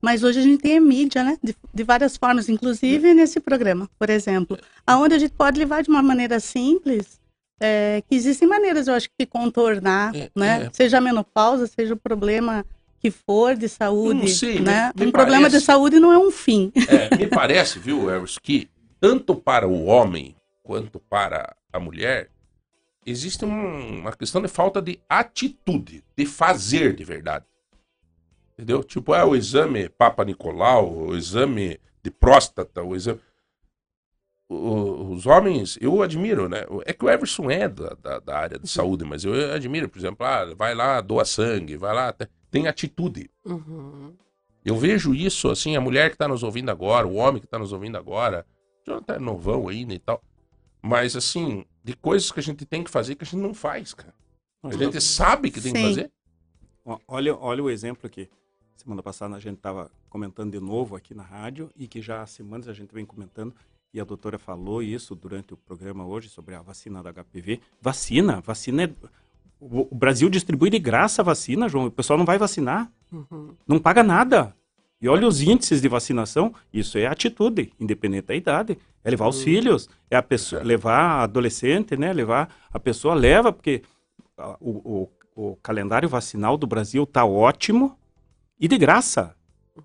Mas 0.00 0.24
hoje 0.24 0.38
a 0.38 0.42
gente 0.42 0.62
tem 0.62 0.78
a 0.78 0.80
mídia, 0.80 1.22
né? 1.22 1.36
De, 1.42 1.54
de 1.72 1.84
várias 1.84 2.16
formas, 2.16 2.48
inclusive 2.48 3.12
nesse 3.12 3.40
programa, 3.40 3.88
por 3.98 4.08
exemplo, 4.08 4.58
aonde 4.86 5.14
a 5.14 5.18
gente 5.18 5.34
pode 5.34 5.58
levar 5.58 5.82
de 5.82 5.90
uma 5.90 6.02
maneira 6.02 6.40
simples, 6.40 7.20
é, 7.60 8.02
que 8.08 8.14
existem 8.14 8.48
maneiras, 8.48 8.88
eu 8.88 8.94
acho, 8.94 9.08
de 9.18 9.26
contornar, 9.26 10.16
é, 10.16 10.30
né? 10.34 10.64
É. 10.64 10.70
Seja 10.72 10.96
a 10.96 11.00
menopausa, 11.00 11.66
seja 11.66 11.92
o 11.92 11.98
problema 11.98 12.64
que 13.00 13.10
for 13.10 13.56
de 13.56 13.68
saúde, 13.68 14.28
sei, 14.28 14.60
né? 14.60 14.92
Me, 14.94 15.04
me 15.04 15.08
um 15.08 15.12
parece, 15.12 15.12
problema 15.12 15.50
de 15.50 15.60
saúde 15.60 15.98
não 15.98 16.12
é 16.12 16.18
um 16.18 16.30
fim. 16.30 16.70
É, 16.86 17.16
me 17.16 17.26
parece, 17.26 17.78
viu, 17.78 18.10
Elvis, 18.10 18.38
que 18.38 18.68
tanto 19.00 19.34
para 19.34 19.66
o 19.66 19.86
homem 19.86 20.36
quanto 20.62 21.00
para 21.00 21.56
a 21.72 21.80
mulher 21.80 22.30
existe 23.06 23.44
um, 23.44 24.00
uma 24.00 24.12
questão 24.12 24.42
de 24.42 24.48
falta 24.48 24.82
de 24.82 25.00
atitude, 25.08 26.04
de 26.14 26.26
fazer 26.26 26.94
de 26.94 27.02
verdade. 27.02 27.46
Entendeu? 28.52 28.84
Tipo, 28.84 29.14
é 29.14 29.24
o 29.24 29.34
exame 29.34 29.88
Papa 29.88 30.22
Nicolau, 30.22 30.92
o 30.92 31.16
exame 31.16 31.80
de 32.02 32.10
próstata, 32.10 32.82
o 32.82 32.94
exame. 32.94 33.18
O, 34.52 35.12
os 35.12 35.26
homens, 35.26 35.78
eu 35.80 36.02
admiro, 36.02 36.48
né? 36.48 36.64
É 36.84 36.92
que 36.92 37.04
o 37.04 37.08
Everson 37.08 37.48
é 37.52 37.68
da, 37.68 37.94
da, 38.02 38.18
da 38.18 38.36
área 38.36 38.58
de 38.58 38.68
saúde, 38.68 39.04
mas 39.04 39.24
eu 39.24 39.52
admiro, 39.52 39.88
por 39.88 39.96
exemplo, 39.96 40.26
ah, 40.26 40.44
vai 40.56 40.74
lá, 40.74 41.00
doa 41.00 41.24
sangue, 41.24 41.76
vai 41.76 41.94
lá. 41.94 42.12
Tem 42.50 42.66
atitude. 42.66 43.30
Uhum. 43.44 44.12
Eu 44.64 44.76
vejo 44.76 45.14
isso, 45.14 45.48
assim, 45.48 45.76
a 45.76 45.80
mulher 45.80 46.10
que 46.10 46.16
está 46.16 46.26
nos 46.26 46.42
ouvindo 46.42 46.68
agora, 46.68 47.06
o 47.06 47.14
homem 47.14 47.38
que 47.40 47.46
está 47.46 47.60
nos 47.60 47.72
ouvindo 47.72 47.96
agora, 47.96 48.44
já 48.84 49.00
tá 49.00 49.20
novão 49.20 49.68
ainda 49.68 49.94
e 49.94 50.00
tal. 50.00 50.20
Mas, 50.82 51.14
assim, 51.14 51.64
de 51.84 51.94
coisas 51.94 52.32
que 52.32 52.40
a 52.40 52.42
gente 52.42 52.66
tem 52.66 52.82
que 52.82 52.90
fazer 52.90 53.14
que 53.14 53.22
a 53.22 53.26
gente 53.26 53.40
não 53.40 53.54
faz, 53.54 53.94
cara. 53.94 54.12
A 54.64 54.74
gente 54.74 55.00
sabe 55.00 55.52
que 55.52 55.60
tem 55.60 55.70
Sim. 55.70 55.78
que 55.78 55.88
fazer. 55.88 56.12
Olha, 57.06 57.36
olha 57.36 57.62
o 57.62 57.70
exemplo 57.70 58.04
aqui. 58.04 58.28
Semana 58.76 59.00
passada 59.00 59.36
a 59.36 59.40
gente 59.40 59.58
estava 59.58 59.92
comentando 60.08 60.50
de 60.50 60.58
novo 60.58 60.96
aqui 60.96 61.14
na 61.14 61.22
rádio 61.22 61.70
e 61.76 61.86
que 61.86 62.02
já 62.02 62.22
há 62.22 62.26
semanas 62.26 62.66
a 62.66 62.72
gente 62.72 62.92
vem 62.92 63.06
comentando 63.06 63.54
e 63.92 64.00
a 64.00 64.04
doutora 64.04 64.38
falou 64.38 64.82
isso 64.82 65.14
durante 65.14 65.54
o 65.54 65.56
programa 65.56 66.06
hoje 66.06 66.28
sobre 66.28 66.54
a 66.54 66.62
vacina 66.62 67.02
da 67.02 67.12
HPV. 67.12 67.60
Vacina, 67.80 68.40
vacina 68.40 68.84
é 68.84 68.90
o 69.60 69.94
Brasil 69.94 70.30
distribui 70.30 70.70
de 70.70 70.78
graça 70.78 71.20
a 71.20 71.24
vacina, 71.24 71.68
João. 71.68 71.86
O 71.86 71.90
pessoal 71.90 72.18
não 72.18 72.24
vai 72.24 72.38
vacinar. 72.38 72.90
Uhum. 73.12 73.54
Não 73.68 73.78
paga 73.78 74.02
nada. 74.02 74.56
E 75.02 75.08
olha 75.08 75.28
os 75.28 75.42
índices 75.42 75.82
de 75.82 75.88
vacinação. 75.88 76.54
Isso 76.72 76.96
é 76.96 77.06
atitude, 77.06 77.70
independente 77.78 78.28
da 78.28 78.34
idade. 78.34 78.78
É 79.04 79.10
levar 79.10 79.24
uhum. 79.24 79.30
os 79.30 79.42
filhos, 79.42 79.88
é 80.10 80.16
a 80.16 80.22
pessoa, 80.22 80.62
levar 80.62 80.98
a 80.98 81.22
adolescente, 81.24 81.94
né? 81.96 82.12
Levar 82.12 82.54
a 82.72 82.80
pessoa 82.80 83.14
leva, 83.14 83.52
porque 83.52 83.82
o, 84.60 85.08
o, 85.36 85.50
o 85.52 85.56
calendário 85.56 86.08
vacinal 86.08 86.56
do 86.56 86.66
Brasil 86.66 87.06
tá 87.06 87.24
ótimo 87.24 87.98
e 88.58 88.66
de 88.66 88.78
graça. 88.78 89.36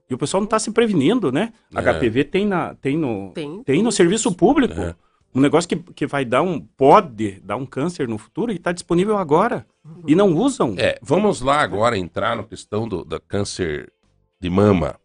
E 0.10 0.14
o 0.14 0.18
pessoal 0.18 0.42
não 0.42 0.46
está 0.46 0.60
se 0.60 0.72
prevenindo, 0.72 1.32
né? 1.32 1.54
É. 1.74 1.82
HPV 1.82 2.24
tem, 2.26 2.46
na, 2.46 2.76
tem, 2.76 2.98
no, 2.98 3.32
tem, 3.34 3.64
tem 3.64 3.84
no 3.84 3.92
serviço 3.92 4.32
público. 4.34 4.80
É 4.80 4.96
um 5.36 5.42
negócio 5.42 5.68
que, 5.68 5.76
que 5.94 6.08
vai 6.08 6.24
dar 6.24 6.42
um. 6.42 6.62
pode 6.62 7.42
dar 7.42 7.58
um 7.58 7.66
câncer 7.66 8.08
no 8.08 8.18
futuro 8.18 8.54
e 8.54 8.56
está 8.56 8.72
disponível 8.72 9.18
agora. 9.18 9.68
Uhum. 9.84 10.04
E 10.08 10.16
não 10.16 10.34
usam. 10.34 10.76
É, 10.78 10.98
vamos 11.02 11.42
lá 11.42 11.60
agora 11.60 11.98
entrar 11.98 12.38
na 12.38 12.44
questão 12.44 12.88
do, 12.88 13.04
do 13.04 13.20
câncer 13.20 13.92
de 14.40 14.50
mama. 14.50 14.96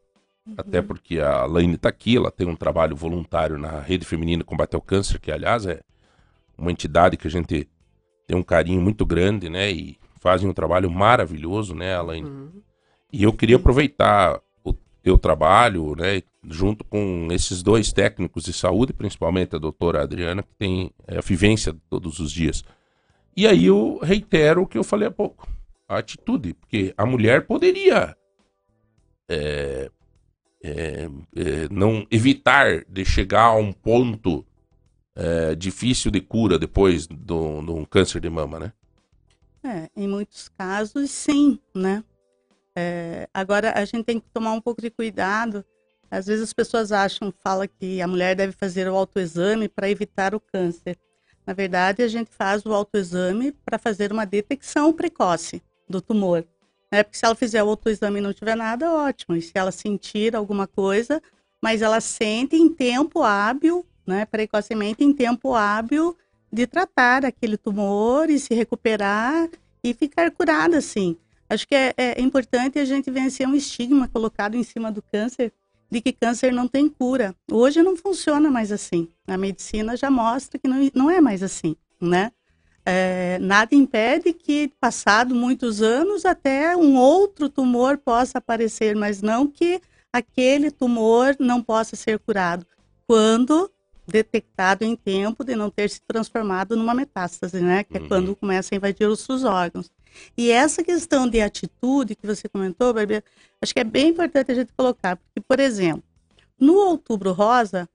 Uhum. 0.46 0.54
Até 0.56 0.80
porque 0.80 1.18
a 1.18 1.44
Laine 1.46 1.74
está 1.74 1.88
aqui, 1.88 2.16
ela 2.16 2.30
tem 2.30 2.46
um 2.46 2.54
trabalho 2.54 2.94
voluntário 2.94 3.58
na 3.58 3.80
Rede 3.80 4.06
Feminina 4.06 4.44
Combate 4.44 4.76
ao 4.76 4.80
Câncer, 4.80 5.18
que 5.18 5.32
aliás 5.32 5.66
é 5.66 5.80
uma 6.56 6.70
entidade 6.70 7.16
que 7.16 7.26
a 7.26 7.30
gente 7.30 7.68
tem 8.24 8.36
um 8.36 8.42
carinho 8.42 8.80
muito 8.80 9.04
grande, 9.04 9.48
né? 9.48 9.72
E 9.72 9.98
fazem 10.20 10.48
um 10.48 10.54
trabalho 10.54 10.88
maravilhoso, 10.88 11.74
né, 11.74 11.96
Alaine? 11.96 12.28
Uhum. 12.28 12.62
E 13.12 13.24
eu 13.24 13.32
queria 13.32 13.56
aproveitar 13.56 14.40
teu 15.02 15.18
trabalho, 15.18 15.94
né, 15.96 16.22
junto 16.48 16.84
com 16.84 17.28
esses 17.30 17.62
dois 17.62 17.92
técnicos 17.92 18.44
de 18.44 18.52
saúde, 18.52 18.92
principalmente 18.92 19.56
a 19.56 19.58
doutora 19.58 20.02
Adriana, 20.02 20.42
que 20.42 20.54
tem 20.58 20.90
é, 21.06 21.18
a 21.18 21.20
vivência 21.20 21.74
todos 21.88 22.18
os 22.18 22.30
dias. 22.32 22.64
E 23.36 23.46
aí 23.46 23.66
eu 23.66 23.98
reitero 24.02 24.62
o 24.62 24.66
que 24.66 24.78
eu 24.78 24.84
falei 24.84 25.08
há 25.08 25.10
pouco, 25.10 25.48
a 25.88 25.98
atitude, 25.98 26.54
porque 26.54 26.94
a 26.96 27.06
mulher 27.06 27.46
poderia 27.46 28.16
é, 29.28 29.90
é, 30.62 31.08
é 31.36 31.68
não 31.70 32.06
evitar 32.10 32.84
de 32.88 33.04
chegar 33.04 33.44
a 33.44 33.56
um 33.56 33.72
ponto 33.72 34.44
é, 35.14 35.54
difícil 35.54 36.10
de 36.10 36.20
cura 36.20 36.58
depois 36.58 37.06
de 37.06 37.32
um 37.32 37.84
câncer 37.84 38.20
de 38.20 38.30
mama, 38.30 38.58
né? 38.58 38.72
É, 39.62 39.90
em 39.94 40.08
muitos 40.08 40.48
casos, 40.48 41.10
sim, 41.10 41.58
né? 41.74 42.02
É, 42.80 43.28
agora, 43.34 43.72
a 43.76 43.84
gente 43.84 44.04
tem 44.04 44.18
que 44.18 44.28
tomar 44.32 44.52
um 44.52 44.60
pouco 44.60 44.80
de 44.80 44.90
cuidado. 44.90 45.62
Às 46.10 46.26
vezes 46.26 46.44
as 46.44 46.52
pessoas 46.52 46.90
acham, 46.90 47.32
fala 47.42 47.68
que 47.68 48.00
a 48.00 48.08
mulher 48.08 48.34
deve 48.34 48.52
fazer 48.52 48.88
o 48.88 48.96
autoexame 48.96 49.68
para 49.68 49.90
evitar 49.90 50.34
o 50.34 50.40
câncer. 50.40 50.98
Na 51.46 51.52
verdade, 51.52 52.02
a 52.02 52.08
gente 52.08 52.30
faz 52.30 52.64
o 52.64 52.72
autoexame 52.72 53.52
para 53.52 53.78
fazer 53.78 54.10
uma 54.12 54.24
detecção 54.24 54.92
precoce 54.92 55.62
do 55.88 56.00
tumor. 56.00 56.44
Né? 56.90 57.02
Porque 57.02 57.18
se 57.18 57.24
ela 57.24 57.34
fizer 57.34 57.62
o 57.62 57.68
autoexame 57.68 58.18
e 58.18 58.22
não 58.22 58.32
tiver 58.32 58.56
nada, 58.56 58.92
ótimo. 58.92 59.36
E 59.36 59.42
se 59.42 59.52
ela 59.54 59.70
sentir 59.70 60.34
alguma 60.34 60.66
coisa, 60.66 61.22
mas 61.62 61.82
ela 61.82 62.00
sente 62.00 62.56
em 62.56 62.68
tempo 62.72 63.22
hábil, 63.22 63.86
né, 64.06 64.24
precocemente 64.24 65.04
em 65.04 65.12
tempo 65.12 65.54
hábil 65.54 66.16
de 66.52 66.66
tratar 66.66 67.24
aquele 67.24 67.56
tumor 67.56 68.28
e 68.30 68.38
se 68.38 68.54
recuperar 68.54 69.48
e 69.84 69.94
ficar 69.94 70.30
curada, 70.30 70.78
assim. 70.78 71.16
Acho 71.50 71.66
que 71.66 71.74
é, 71.74 71.94
é 71.96 72.20
importante 72.20 72.78
a 72.78 72.84
gente 72.84 73.10
vencer 73.10 73.46
um 73.46 73.54
estigma 73.54 74.08
colocado 74.08 74.54
em 74.54 74.62
cima 74.62 74.90
do 74.90 75.02
câncer 75.02 75.52
de 75.90 76.00
que 76.00 76.12
câncer 76.12 76.52
não 76.52 76.68
tem 76.68 76.88
cura. 76.88 77.34
Hoje 77.50 77.82
não 77.82 77.96
funciona 77.96 78.50
mais 78.50 78.70
assim. 78.70 79.08
A 79.26 79.36
medicina 79.36 79.96
já 79.96 80.10
mostra 80.10 80.58
que 80.58 80.68
não, 80.68 80.90
não 80.94 81.10
é 81.10 81.20
mais 81.20 81.42
assim, 81.42 81.76
né? 82.00 82.30
é, 82.84 83.38
nada 83.40 83.74
impede 83.74 84.32
que, 84.32 84.72
passado 84.80 85.34
muitos 85.34 85.82
anos, 85.82 86.24
até 86.24 86.76
um 86.76 86.96
outro 86.96 87.48
tumor 87.48 87.98
possa 87.98 88.38
aparecer, 88.38 88.96
mas 88.96 89.22
não 89.22 89.46
que 89.46 89.80
aquele 90.12 90.70
tumor 90.70 91.36
não 91.38 91.62
possa 91.62 91.94
ser 91.94 92.18
curado, 92.18 92.66
quando 93.06 93.70
detectado 94.06 94.84
em 94.84 94.96
tempo 94.96 95.44
de 95.44 95.54
não 95.54 95.70
ter 95.70 95.88
se 95.88 96.00
transformado 96.02 96.76
numa 96.76 96.94
metástase, 96.94 97.60
né? 97.60 97.84
Que 97.84 97.98
é 97.98 98.00
uhum. 98.00 98.08
quando 98.08 98.36
começa 98.36 98.74
a 98.74 98.76
invadir 98.76 99.06
os 99.06 99.20
seus 99.20 99.44
órgãos. 99.44 99.88
E 100.36 100.50
essa 100.50 100.82
questão 100.82 101.28
de 101.28 101.40
atitude 101.40 102.14
que 102.14 102.26
você 102.26 102.48
comentou, 102.48 102.92
Barbie, 102.92 103.22
acho 103.60 103.72
que 103.72 103.80
é 103.80 103.84
bem 103.84 104.08
importante 104.08 104.52
a 104.52 104.54
gente 104.54 104.72
colocar, 104.76 105.16
porque, 105.16 105.40
por 105.40 105.60
exemplo, 105.60 106.02
no 106.58 106.74
Outubro 106.74 107.32
Rosa, 107.32 107.88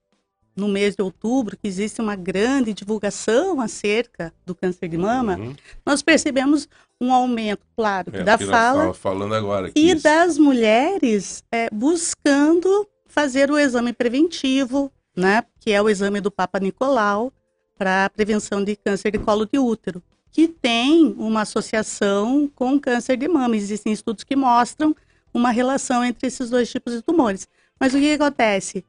no 0.55 0.67
mês 0.67 0.95
de 0.95 1.01
outubro, 1.01 1.57
que 1.57 1.67
existe 1.67 1.99
uma 2.01 2.15
grande 2.15 2.73
divulgação 2.73 3.59
acerca 3.59 4.33
do 4.45 4.55
câncer 4.55 4.87
de 4.87 4.97
mama, 4.97 5.37
uhum. 5.37 5.55
nós 5.85 6.01
percebemos 6.01 6.67
um 6.99 7.13
aumento, 7.13 7.65
claro, 7.75 8.09
é, 8.13 8.23
da 8.23 8.37
fala 8.37 8.93
falando 8.93 9.35
agora 9.35 9.69
e 9.75 9.91
isso. 9.91 10.03
das 10.03 10.37
mulheres 10.37 11.43
é, 11.51 11.69
buscando 11.69 12.87
fazer 13.05 13.51
o 13.51 13.59
exame 13.59 13.91
preventivo, 13.91 14.89
né, 15.15 15.43
que 15.59 15.71
é 15.71 15.81
o 15.81 15.89
exame 15.89 16.21
do 16.21 16.31
Papa 16.31 16.59
Nicolau 16.59 17.33
para 17.77 18.09
prevenção 18.09 18.63
de 18.63 18.77
câncer 18.77 19.11
de 19.11 19.19
colo 19.19 19.45
de 19.45 19.59
útero, 19.59 20.01
que 20.35 20.49
tem 20.49 21.15
uma 21.17 21.43
associação 21.43 22.51
com 22.53 22.77
câncer 22.77 23.15
de 23.15 23.25
mama. 23.25 23.55
Existem 23.55 23.93
estudos 23.93 24.25
que 24.25 24.35
mostram 24.35 24.93
uma 25.33 25.49
relação 25.49 26.03
entre 26.03 26.27
esses 26.27 26.49
dois 26.49 26.69
tipos 26.69 26.93
de 26.93 27.01
tumores. 27.01 27.47
Mas 27.79 27.93
o 27.93 27.97
que 27.97 28.11
acontece? 28.11 28.83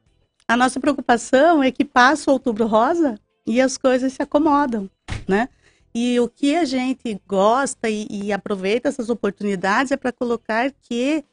A 0.45 0.57
nossa 0.57 0.77
preocupação 0.77 1.63
é 1.63 1.71
que 1.71 1.85
passa 1.85 2.29
o 2.29 2.33
outubro 2.33 2.67
rosa 2.67 3.17
e 3.45 3.61
as 3.61 3.77
coisas 3.77 4.11
se 4.11 4.21
acomodam, 4.21 4.89
né? 5.25 5.47
E 5.95 6.19
o 6.19 6.27
que 6.27 6.53
a 6.53 6.65
gente 6.65 7.17
gosta 7.25 7.89
e, 7.89 8.05
e 8.11 8.33
aproveita 8.33 8.89
essas 8.89 9.09
oportunidades 9.09 9.93
é 9.93 9.95
para 9.95 10.11
colocar 10.11 10.69
que 10.81 11.23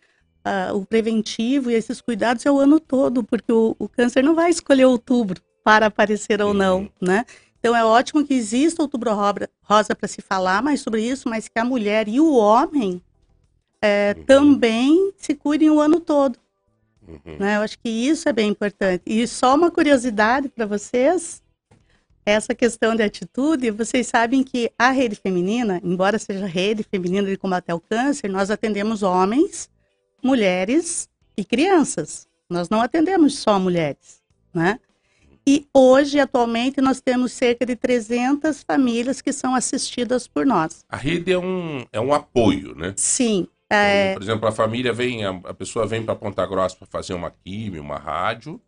uh, 0.47 0.77
o 0.77 0.87
preventivo 0.87 1.73
e 1.73 1.75
esses 1.75 2.01
cuidados 2.01 2.47
é 2.47 2.53
o 2.53 2.61
ano 2.61 2.79
todo, 2.79 3.25
porque 3.25 3.51
o, 3.51 3.75
o 3.81 3.89
câncer 3.89 4.23
não 4.23 4.37
vai 4.37 4.49
escolher 4.49 4.85
outubro 4.85 5.43
para 5.65 5.87
aparecer 5.87 6.41
ou 6.41 6.55
não, 6.55 6.89
né? 7.03 7.25
Então 7.65 7.75
é 7.75 7.83
ótimo 7.83 8.27
que 8.27 8.35
exista 8.35 8.83
outubro 8.83 9.11
rosa 9.63 9.95
para 9.95 10.07
se 10.07 10.21
falar 10.21 10.63
mais 10.63 10.83
sobre 10.83 11.01
isso, 11.01 11.31
mas 11.31 11.49
que 11.49 11.59
a 11.59 11.65
mulher 11.65 12.07
e 12.07 12.21
o 12.21 12.35
homem 12.35 13.01
é, 13.81 14.15
uhum. 14.15 14.25
também 14.25 15.15
se 15.17 15.35
cuidem 15.35 15.71
o 15.71 15.81
ano 15.81 15.99
todo. 15.99 16.39
Uhum. 17.09 17.39
Né? 17.41 17.57
Eu 17.57 17.63
acho 17.63 17.79
que 17.79 17.89
isso 17.89 18.29
é 18.29 18.35
bem 18.35 18.51
importante. 18.51 19.05
E 19.07 19.27
só 19.27 19.55
uma 19.55 19.71
curiosidade 19.71 20.51
para 20.51 20.67
vocês, 20.67 21.43
essa 22.27 22.55
questão 22.55 22.95
de 22.95 23.03
atitude, 23.03 23.71
vocês 23.71 24.09
sabem 24.09 24.43
que 24.43 24.71
a 24.79 24.91
rede 24.91 25.17
feminina, 25.17 25.81
embora 25.83 26.19
seja 26.19 26.45
a 26.45 26.49
rede 26.49 26.83
feminina 26.83 27.27
de 27.27 27.39
combate 27.39 27.71
ao 27.71 27.81
câncer, 27.81 28.29
nós 28.29 28.51
atendemos 28.51 29.03
homens, 29.03 29.71
mulheres 30.23 31.09
e 31.35 31.43
crianças. 31.43 32.29
Nós 32.47 32.69
não 32.69 32.83
atendemos 32.83 33.39
só 33.39 33.59
mulheres, 33.59 34.23
né? 34.53 34.79
E 35.47 35.67
hoje, 35.75 36.19
atualmente, 36.19 36.81
nós 36.81 37.01
temos 37.01 37.33
cerca 37.33 37.67
de 37.67 37.77
300 37.77 38.63
famílias 38.63 39.21
que 39.21 39.33
são 39.33 39.55
assistidas 39.55 40.27
por 40.27 40.47
nós. 40.47 40.85
A 40.89 40.97
rede 40.97 41.33
é 41.33 41.39
um, 41.39 41.85
é 41.93 42.01
um 42.01 42.15
apoio, 42.15 42.75
né? 42.75 42.95
Sim. 42.97 43.47
É... 43.69 44.11
Então, 44.11 44.15
por 44.15 44.23
exemplo, 44.23 44.49
a 44.49 44.53
família 44.53 44.93
vem, 44.93 45.25
a, 45.25 45.55
pessoa 45.55 45.87
vem 45.87 46.03
para 46.03 46.15
Ponta 46.15 46.47
Grossa 46.47 46.77
para 46.77 46.87
fazer 46.87 47.13
uma 47.13 47.31
químio, 47.31 47.83
uma 47.83 47.99
rádio. 47.99 48.61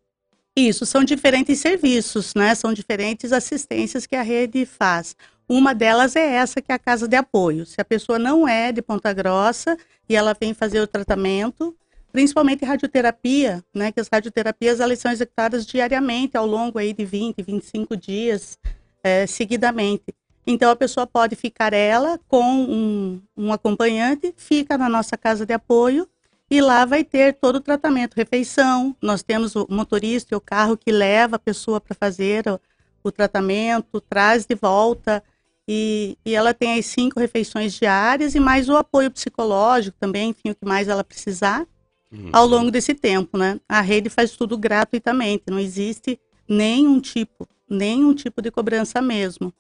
Isso, 0.55 0.85
são 0.87 1.05
diferentes 1.05 1.59
serviços, 1.61 2.35
né? 2.35 2.55
São 2.55 2.73
diferentes 2.73 3.33
assistências 3.33 4.07
que 4.07 4.17
a 4.17 4.23
rede 4.23 4.67
faz. 4.67 5.17
Uma 5.49 5.75
delas 5.75 6.17
é 6.17 6.35
essa, 6.35 6.61
que 6.61 6.73
é 6.73 6.75
a 6.75 6.79
casa 6.79 7.07
de 7.07 7.17
apoio. 7.17 7.65
Se 7.65 7.81
a 7.81 7.85
pessoa 7.85 8.19
não 8.19 8.49
é 8.49 8.73
de 8.73 8.83
Ponta 8.83 9.13
Grossa 9.13 9.77
e 10.09 10.17
ela 10.17 10.35
vem 10.39 10.53
fazer 10.53 10.81
o 10.81 10.87
tratamento, 10.87 11.77
principalmente 12.17 12.65
radioterapia, 12.65 13.63
né? 13.75 13.93
Que 13.93 14.01
as 14.01 14.09
radioterapias 14.11 14.81
elas 14.81 14.99
são 14.99 15.13
executadas 15.13 15.67
diariamente 15.67 16.35
ao 16.35 16.47
longo 16.47 16.79
aí 16.79 16.95
de 16.95 17.05
20, 17.05 17.43
25 17.43 17.95
dias 17.95 18.59
é, 19.05 19.27
seguidamente. 19.27 20.15
Então 20.47 20.71
a 20.71 20.77
pessoa 20.77 21.07
pode 21.07 21.37
ficar 21.37 21.75
ela 21.75 22.19
com 22.27 22.43
um, 22.43 23.21
um 23.37 23.53
acompanhante, 23.53 24.33
fica 24.35 24.79
na 24.79 24.89
nossa 24.89 25.15
casa 25.19 25.45
de 25.45 25.53
apoio 25.53 26.09
e 26.51 26.59
lá 26.63 26.87
vai 26.87 27.05
ter 27.05 27.35
todo 27.35 27.57
o 27.57 27.61
tratamento, 27.61 28.15
refeição. 28.15 28.97
Nós 29.03 29.23
temos 29.23 29.55
o 29.55 29.67
motorista 29.69 30.35
e 30.35 30.39
o 30.39 30.41
carro 30.41 30.75
que 30.75 30.91
leva 30.91 31.37
a 31.37 31.39
pessoa 31.39 31.83
para 31.83 31.95
fazer 31.95 32.49
o, 32.49 32.59
o, 33.05 33.13
tratamento, 33.13 34.01
traz 34.01 34.47
de 34.47 34.55
volta. 34.55 35.23
E, 35.69 36.17
e, 36.25 36.35
ela 36.35 36.55
tem 36.55 36.79
as 36.79 36.87
cinco 36.87 37.21
refeições 37.21 37.75
diárias 37.75 38.35
e 38.35 38.41
mais 38.41 38.71
o 38.71 38.77
apoio 38.79 39.11
psicológico 39.11 39.99
também, 40.01 40.31
enfim, 40.31 40.49
o 40.49 40.55
que 40.55 40.65
mais 40.65 40.89
ela 40.89 41.05
precisar 41.05 41.67
uhum. 42.13 42.31
ao 42.33 42.47
longo 42.47 42.71
desse 42.71 42.95
tempo, 42.95 43.37
né? 43.39 43.61
A 43.69 43.81
rede 43.81 44.09
faz 44.09 44.33
tudo 44.33 44.57
gratuitamente, 44.57 45.45
não 45.49 45.59
existe 45.59 46.19
nenhum 46.49 47.01
tipo, 47.01 47.49
nenhum 47.69 48.15
tipo 48.15 48.41
de 48.41 48.51
cobrança 48.51 49.03
mesmo. 49.03 49.53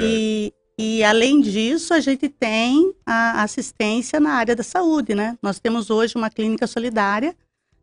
E, 0.00 0.52
e 0.78 1.04
além 1.04 1.40
disso, 1.40 1.92
a 1.92 2.00
gente 2.00 2.28
tem 2.28 2.94
a 3.04 3.42
assistência 3.42 4.18
na 4.18 4.32
área 4.32 4.56
da 4.56 4.62
saúde, 4.62 5.14
né? 5.14 5.38
Nós 5.42 5.60
temos 5.60 5.90
hoje 5.90 6.16
uma 6.16 6.30
clínica 6.30 6.66
solidária 6.66 7.36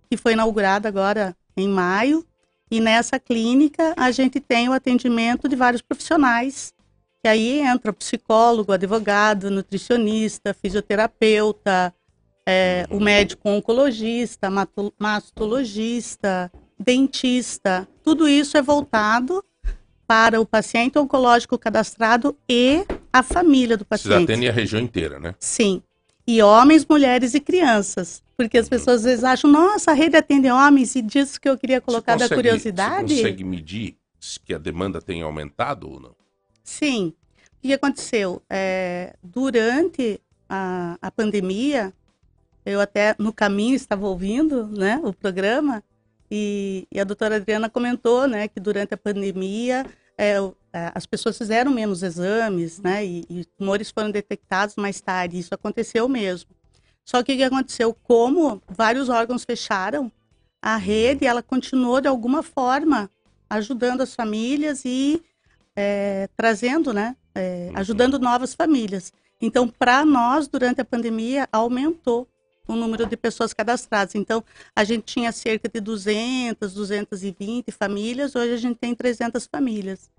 que 0.10 0.18
foi 0.18 0.34
inaugurada 0.34 0.88
agora 0.88 1.36
em 1.56 1.70
maio. 1.70 2.26
E 2.70 2.80
nessa 2.80 3.20
clínica 3.20 3.93
a 3.97 4.12
gente 4.12 4.39
tem 4.39 4.68
o 4.68 4.74
atendimento 4.74 5.47
de 5.47 5.56
vários 5.56 5.82
profissionais. 5.82 6.74
Que 7.22 7.28
aí 7.28 7.60
entra 7.60 7.93
psicólogo, 7.93 8.72
advogado, 8.72 9.52
nutricionista, 9.52 10.54
fisioterapeuta, 10.54 11.93
é, 12.52 12.86
o 12.89 12.99
médico 12.99 13.49
oncologista, 13.49 14.49
mastologista, 14.99 16.52
dentista. 16.78 17.88
Tudo 18.04 18.28
isso 18.28 18.58
é 18.58 18.62
voltado 18.62 19.43
para 20.06 20.41
o 20.41 20.45
paciente 20.45 20.99
oncológico 20.99 21.58
cadastrado 21.58 22.38
e 22.49 22.86
a 23.14 23.24
família 23.24 23.78
do 23.78 23.86
paciente. 23.86 24.14
Vocês 24.14 24.24
atendem 24.24 24.49
a 24.49 24.52
região 24.52 24.82
inteira, 24.82 25.18
né? 25.18 25.34
Sim. 25.39 25.82
E 26.28 26.41
homens, 26.41 26.86
mulheres 26.86 27.34
e 27.34 27.39
crianças. 27.39 28.22
Porque 28.36 28.58
as 28.58 28.68
pessoas 28.68 28.97
às 28.97 29.04
vezes 29.04 29.24
acham, 29.24 29.49
nossa, 29.49 29.91
a 29.91 29.93
rede 29.93 30.18
atende 30.18 30.49
homens, 30.49 30.95
e 30.95 31.02
disso 31.02 31.39
que 31.39 31.47
eu 31.47 31.58
queria 31.58 31.80
colocar 31.80 32.14
consegue, 32.14 32.30
da 32.30 32.36
curiosidade. 32.36 33.16
Você 33.16 33.22
consegue 33.22 33.43
medir 33.43 33.97
que 34.45 34.54
a 34.54 34.58
demanda 34.58 35.02
tem 35.02 35.22
aumentado 35.22 35.89
ou 35.89 35.99
não? 35.99 36.16
Sim. 36.64 37.14
O 37.58 37.68
que 37.68 37.74
aconteceu? 37.74 38.41
É, 38.49 39.16
durante 39.24 40.20
a, 40.49 40.97
a 41.02 41.12
pandemia, 41.12 41.93
eu 42.66 42.80
até 42.80 43.16
no 43.18 43.34
caminho 43.34 43.76
estava 43.76 44.07
ouvindo 44.07 44.68
né, 44.68 44.99
o 45.03 45.14
programa, 45.14 45.84
e, 46.34 46.88
e, 46.89 46.99
a 46.99 47.03
doutora 47.03 47.36
Adriana 47.36 47.70
comentou 47.70 48.26
né, 48.26 48.47
que 48.47 48.57
durante 48.57 48.93
a 48.93 48.97
pandemia 48.97 49.86
é, 50.18 50.38
as 50.72 51.05
pessoas 51.05 51.38
fizeram 51.38 51.72
menos 51.72 52.03
exames, 52.03 52.80
né? 52.80 53.05
E, 53.05 53.26
e, 53.30 53.45
tumores 53.57 53.91
foram 53.91 54.09
detectados 54.12 54.76
mais 54.78 55.01
tarde. 55.01 55.38
Isso 55.38 55.53
aconteceu 55.53 56.07
mesmo. 56.07 56.51
Só 57.03 57.22
que 57.22 57.34
o 57.34 57.36
que 57.36 57.43
aconteceu? 57.43 57.93
Como 58.03 58.62
vários 58.68 59.09
órgãos 59.09 59.43
fecharam, 59.43 60.09
a 60.62 60.78
rede 60.78 61.26
ela 61.26 61.43
continuou 61.43 61.99
de 61.99 62.07
alguma 62.07 62.43
forma 62.43 63.09
ajudando 63.49 64.01
as 64.01 64.16
famílias 64.16 64.86
e 64.86 65.22
é, 65.76 66.30
trazendo, 66.38 66.93
né? 66.93 67.16
É, 67.36 67.70
uhum. 67.72 67.80
ajudando 67.80 68.20
novas 68.20 68.53
famílias. 68.53 69.12
Então, 69.41 69.68
para 69.68 70.05
nós, 70.05 70.47
durante 70.47 70.80
a 70.80 70.86
pandemia, 70.86 71.49
aumentou 71.51 72.28
o 72.68 72.76
número 72.76 73.05
de 73.05 73.18
pessoas 73.18 73.53
cadastradas. 73.53 74.16
Então, 74.16 74.43
a 74.76 74.84
gente 74.84 75.03
tinha 75.03 75.32
cerca 75.32 75.68
de 75.68 75.80
200, 75.80 76.74
220 76.74 77.72
famílias, 77.72 78.36
hoje 78.36 78.53
a 78.53 78.57
gente 78.57 78.78
tem 78.78 78.95
300 78.95 79.45
famílias 79.45 80.09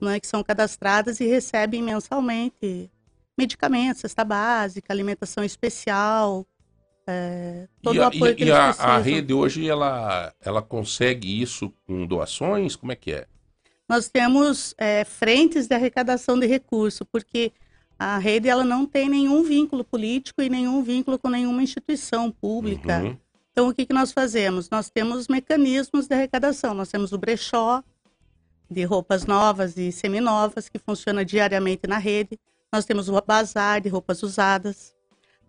né, 0.00 0.20
que 0.20 0.26
são 0.26 0.42
cadastradas 0.42 1.20
e 1.20 1.26
recebem 1.26 1.82
mensalmente 1.82 2.90
medicamentos, 3.36 4.02
cesta 4.02 4.24
básica, 4.24 4.92
alimentação 4.92 5.42
especial, 5.42 6.46
é, 7.06 7.68
todo 7.82 7.96
e 7.96 7.98
o 7.98 8.04
apoio 8.04 8.32
e, 8.32 8.34
que 8.34 8.42
eles 8.44 8.54
a, 8.54 8.64
precisam. 8.66 8.90
a 8.90 8.98
rede 8.98 9.34
hoje, 9.34 9.68
ela, 9.68 10.34
ela 10.40 10.62
consegue 10.62 11.40
isso 11.40 11.72
com 11.86 12.06
doações? 12.06 12.76
Como 12.76 12.92
é 12.92 12.96
que 12.96 13.12
é? 13.12 13.26
Nós 13.88 14.08
temos 14.08 14.74
é, 14.78 15.04
frentes 15.04 15.66
de 15.66 15.74
arrecadação 15.74 16.38
de 16.38 16.46
recursos, 16.46 17.06
porque 17.10 17.52
a 17.98 18.18
rede 18.18 18.48
ela 18.48 18.64
não 18.64 18.86
tem 18.86 19.08
nenhum 19.08 19.42
vínculo 19.42 19.84
político 19.84 20.42
e 20.42 20.48
nenhum 20.48 20.82
vínculo 20.82 21.18
com 21.18 21.28
nenhuma 21.28 21.62
instituição 21.62 22.30
pública. 22.30 23.00
Uhum. 23.00 23.16
Então, 23.52 23.68
o 23.68 23.74
que, 23.74 23.86
que 23.86 23.92
nós 23.92 24.10
fazemos? 24.10 24.68
Nós 24.68 24.90
temos 24.90 25.28
mecanismos 25.28 26.08
de 26.08 26.14
arrecadação. 26.14 26.74
Nós 26.74 26.88
temos 26.88 27.12
o 27.12 27.18
brechó 27.18 27.82
de 28.68 28.82
roupas 28.82 29.26
novas 29.26 29.76
e 29.76 29.92
seminovas, 29.92 30.68
que 30.68 30.78
funciona 30.78 31.24
diariamente 31.24 31.86
na 31.86 31.98
rede. 31.98 32.38
Nós 32.72 32.84
temos 32.84 33.08
o 33.08 33.22
bazar 33.22 33.80
de 33.80 33.88
roupas 33.88 34.22
usadas. 34.24 34.92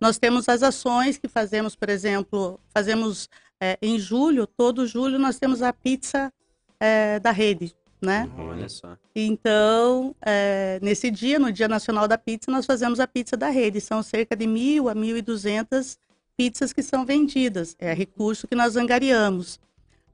Nós 0.00 0.18
temos 0.18 0.48
as 0.48 0.62
ações 0.62 1.18
que 1.18 1.26
fazemos, 1.26 1.74
por 1.74 1.88
exemplo, 1.88 2.60
fazemos 2.72 3.28
é, 3.60 3.78
em 3.80 3.98
julho, 3.98 4.46
todo 4.46 4.86
julho, 4.86 5.18
nós 5.18 5.38
temos 5.38 5.62
a 5.62 5.72
pizza 5.72 6.32
é, 6.78 7.18
da 7.18 7.30
rede. 7.30 7.74
Né? 8.00 8.30
Olha 8.36 8.68
só. 8.68 8.96
Então, 9.14 10.14
é, 10.20 10.78
nesse 10.82 11.10
dia, 11.10 11.38
no 11.38 11.52
Dia 11.52 11.68
Nacional 11.68 12.06
da 12.06 12.18
Pizza, 12.18 12.50
nós 12.50 12.66
fazemos 12.66 13.00
a 13.00 13.06
pizza 13.06 13.36
da 13.36 13.48
rede. 13.48 13.80
São 13.80 14.02
cerca 14.02 14.36
de 14.36 14.46
mil 14.46 14.88
a 14.88 14.94
mil 14.94 15.16
e 15.16 15.22
duzentas 15.22 15.98
pizzas 16.36 16.72
que 16.72 16.82
são 16.82 17.04
vendidas. 17.04 17.74
É 17.78 17.92
recurso 17.92 18.46
que 18.46 18.54
nós 18.54 18.76
angariamos. 18.76 19.58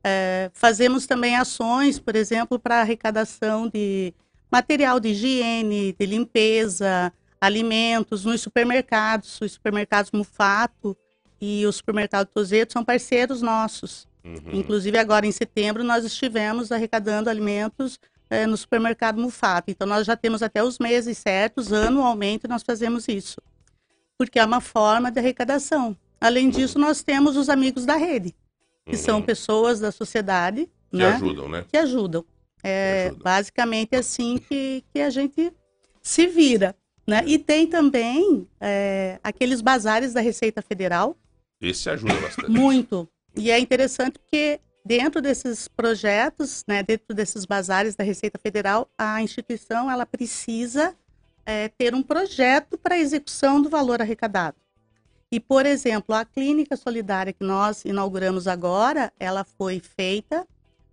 É, 0.05 0.51
fazemos 0.55 1.07
também 1.07 1.37
ações, 1.37 1.99
por 1.99 2.17
exemplo, 2.17 2.59
para 2.59 2.81
arrecadação 2.81 3.69
de 3.69 4.15
material 4.51 5.01
de 5.01 5.11
higiene, 5.11 5.95
de 5.99 6.07
limpeza, 6.07 7.13
alimentos 7.41 8.25
nos 8.25 8.41
supermercados. 8.41 9.41
Os 9.41 9.53
supermercados 9.53 10.11
Mufato 10.13 10.97
e 11.41 11.67
o 11.67 11.73
supermercado 11.73 12.29
Tozeto 12.29 12.73
são 12.73 12.85
parceiros 12.85 13.43
nossos. 13.43 14.07
Uhum. 14.25 14.61
Inclusive, 14.61 14.97
agora 14.99 15.27
em 15.27 15.33
setembro, 15.33 15.83
nós 15.83 16.05
estivemos 16.05 16.71
arrecadando 16.71 17.29
alimentos 17.29 17.99
é, 18.31 18.47
no 18.47 18.57
supermercado 18.57 19.21
Mufato. 19.21 19.71
Então, 19.71 19.87
nós 19.87 20.07
já 20.07 20.17
temos 20.17 20.43
até 20.43 20.63
os 20.63 20.79
meses 20.79 21.19
certos, 21.19 21.73
anualmente 21.73 22.49
nós 22.49 22.63
fazemos 22.63 23.09
isso. 23.09 23.41
Porque 24.17 24.39
é 24.39 24.45
uma 24.45 24.61
forma 24.61 25.11
de 25.11 25.19
arrecadação. 25.19 25.97
Além 26.21 26.49
disso, 26.49 26.79
nós 26.79 27.03
temos 27.03 27.37
os 27.37 27.49
amigos 27.49 27.85
da 27.85 27.97
rede, 27.97 28.35
que 28.87 28.93
uhum. 28.93 29.03
são 29.03 29.23
pessoas 29.23 29.81
da 29.81 29.91
sociedade. 29.91 30.71
Que 30.91 30.99
né? 30.99 31.15
ajudam, 31.15 31.49
né? 31.49 31.65
Que 31.69 31.77
ajudam. 31.77 32.25
É 32.63 33.07
ajudam. 33.07 33.23
basicamente 33.25 33.97
assim 33.97 34.39
que, 34.39 34.85
que 34.93 35.01
a 35.01 35.11
gente 35.11 35.53
se 36.01 36.27
vira. 36.29 36.77
Né? 37.07 37.25
E 37.27 37.39
tem 37.39 37.67
também 37.67 38.47
é, 38.61 39.19
aqueles 39.23 39.61
bazares 39.61 40.13
da 40.13 40.21
Receita 40.21 40.63
Federal. 40.63 41.17
Esse 41.61 41.91
ajuda 41.91 42.15
bastante. 42.15 42.51
Muito. 42.51 43.09
E 43.37 43.51
é 43.51 43.59
interessante 43.59 44.19
porque 44.19 44.61
dentro 44.85 45.23
desses 45.23 45.69
projetos, 45.69 46.65
né, 46.67 46.83
dentro 46.83 47.15
desses 47.15 47.45
bazares 47.45 47.95
da 47.95 48.05
Receita 48.05 48.39
Federal, 48.39 48.89
a 48.99 49.23
instituição 49.23 49.91
ela 49.91 50.05
precisa 50.05 50.95
é, 51.47 51.69
ter 51.69 51.95
um 51.95 52.03
projeto 52.03 52.77
para 52.77 52.99
execução 52.99 53.61
do 53.61 53.69
valor 53.69 54.01
arrecadado. 54.01 54.57
E, 55.31 55.41
por 55.41 55.65
exemplo, 55.65 56.15
a 56.15 56.25
clínica 56.25 56.77
solidária 56.77 57.33
que 57.33 57.45
nós 57.45 57.85
inauguramos 57.85 58.47
agora, 58.47 59.11
ela 59.19 59.45
foi 59.45 59.81
feita 59.81 60.47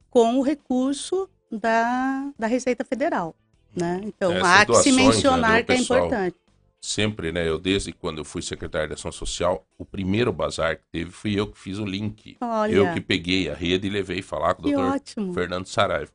com 0.09 0.39
o 0.39 0.41
recurso 0.41 1.29
da, 1.51 2.31
da 2.39 2.47
Receita 2.47 2.85
Federal. 2.85 3.35
Né? 3.75 3.99
Então, 4.03 4.31
Essas 4.31 4.47
há 4.47 4.65
que 4.65 4.75
se 4.75 4.91
né, 4.91 5.03
mencionar 5.03 5.51
né, 5.51 5.63
que 5.63 5.71
é 5.73 5.77
importante 5.77 6.37
sempre, 6.81 7.31
né? 7.31 7.47
Eu 7.47 7.59
desde 7.59 7.91
quando 7.91 8.19
eu 8.19 8.25
fui 8.25 8.41
secretário 8.41 8.87
de 8.87 8.93
ação 8.93 9.11
social, 9.11 9.67
o 9.77 9.85
primeiro 9.85 10.31
bazar 10.31 10.77
que 10.77 10.83
teve 10.91 11.11
fui 11.11 11.39
eu 11.39 11.47
que 11.47 11.57
fiz 11.57 11.77
o 11.77 11.85
link. 11.85 12.37
Olha. 12.41 12.71
Eu 12.71 12.93
que 12.93 13.01
peguei 13.01 13.49
a 13.49 13.53
rede 13.53 13.87
e 13.87 13.89
levei 13.89 14.21
falar 14.21 14.55
com 14.55 14.67
o 14.67 14.71
doutor. 14.71 15.33
Fernando 15.33 15.65
Saraiva. 15.65 16.11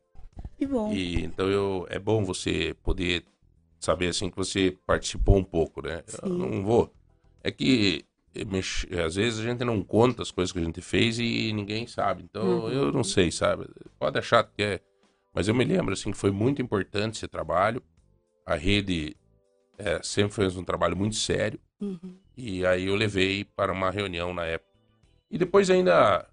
Que 0.56 0.66
bom. 0.66 0.92
E 0.92 1.24
então 1.24 1.48
eu 1.48 1.86
é 1.90 1.98
bom 1.98 2.24
você 2.24 2.74
poder 2.82 3.24
saber 3.78 4.08
assim 4.08 4.30
que 4.30 4.36
você 4.36 4.76
participou 4.86 5.36
um 5.36 5.44
pouco, 5.44 5.82
né? 5.82 6.02
Sim. 6.06 6.18
Eu 6.22 6.30
não 6.30 6.64
vou. 6.64 6.92
É 7.42 7.50
que 7.50 8.04
às 9.04 9.14
vezes 9.14 9.38
a 9.38 9.42
gente 9.42 9.64
não 9.64 9.82
conta 9.82 10.22
as 10.22 10.30
coisas 10.30 10.50
que 10.50 10.58
a 10.58 10.64
gente 10.64 10.80
fez 10.80 11.18
e 11.18 11.52
ninguém 11.52 11.86
sabe. 11.86 12.24
Então 12.24 12.60
uhum. 12.60 12.68
eu 12.70 12.92
não 12.92 13.04
sei, 13.04 13.30
sabe? 13.30 13.68
Pode 13.98 14.18
achar 14.18 14.42
que 14.44 14.62
é, 14.62 14.80
mas 15.32 15.46
eu 15.46 15.54
me 15.54 15.64
lembro 15.64 15.92
assim 15.92 16.10
que 16.10 16.16
foi 16.16 16.30
muito 16.30 16.62
importante 16.62 17.16
esse 17.16 17.28
trabalho. 17.28 17.82
A 18.46 18.54
rede 18.54 19.16
é, 19.78 20.01
sempre 20.02 20.34
fez 20.34 20.56
um 20.56 20.64
trabalho 20.64 20.96
muito 20.96 21.16
sério. 21.16 21.59
Uhum. 21.80 22.16
E 22.36 22.64
aí 22.66 22.86
eu 22.86 22.94
levei 22.94 23.44
para 23.44 23.72
uma 23.72 23.90
reunião 23.90 24.32
na 24.32 24.44
época. 24.44 24.72
E 25.30 25.38
depois 25.38 25.70
ainda, 25.70 26.26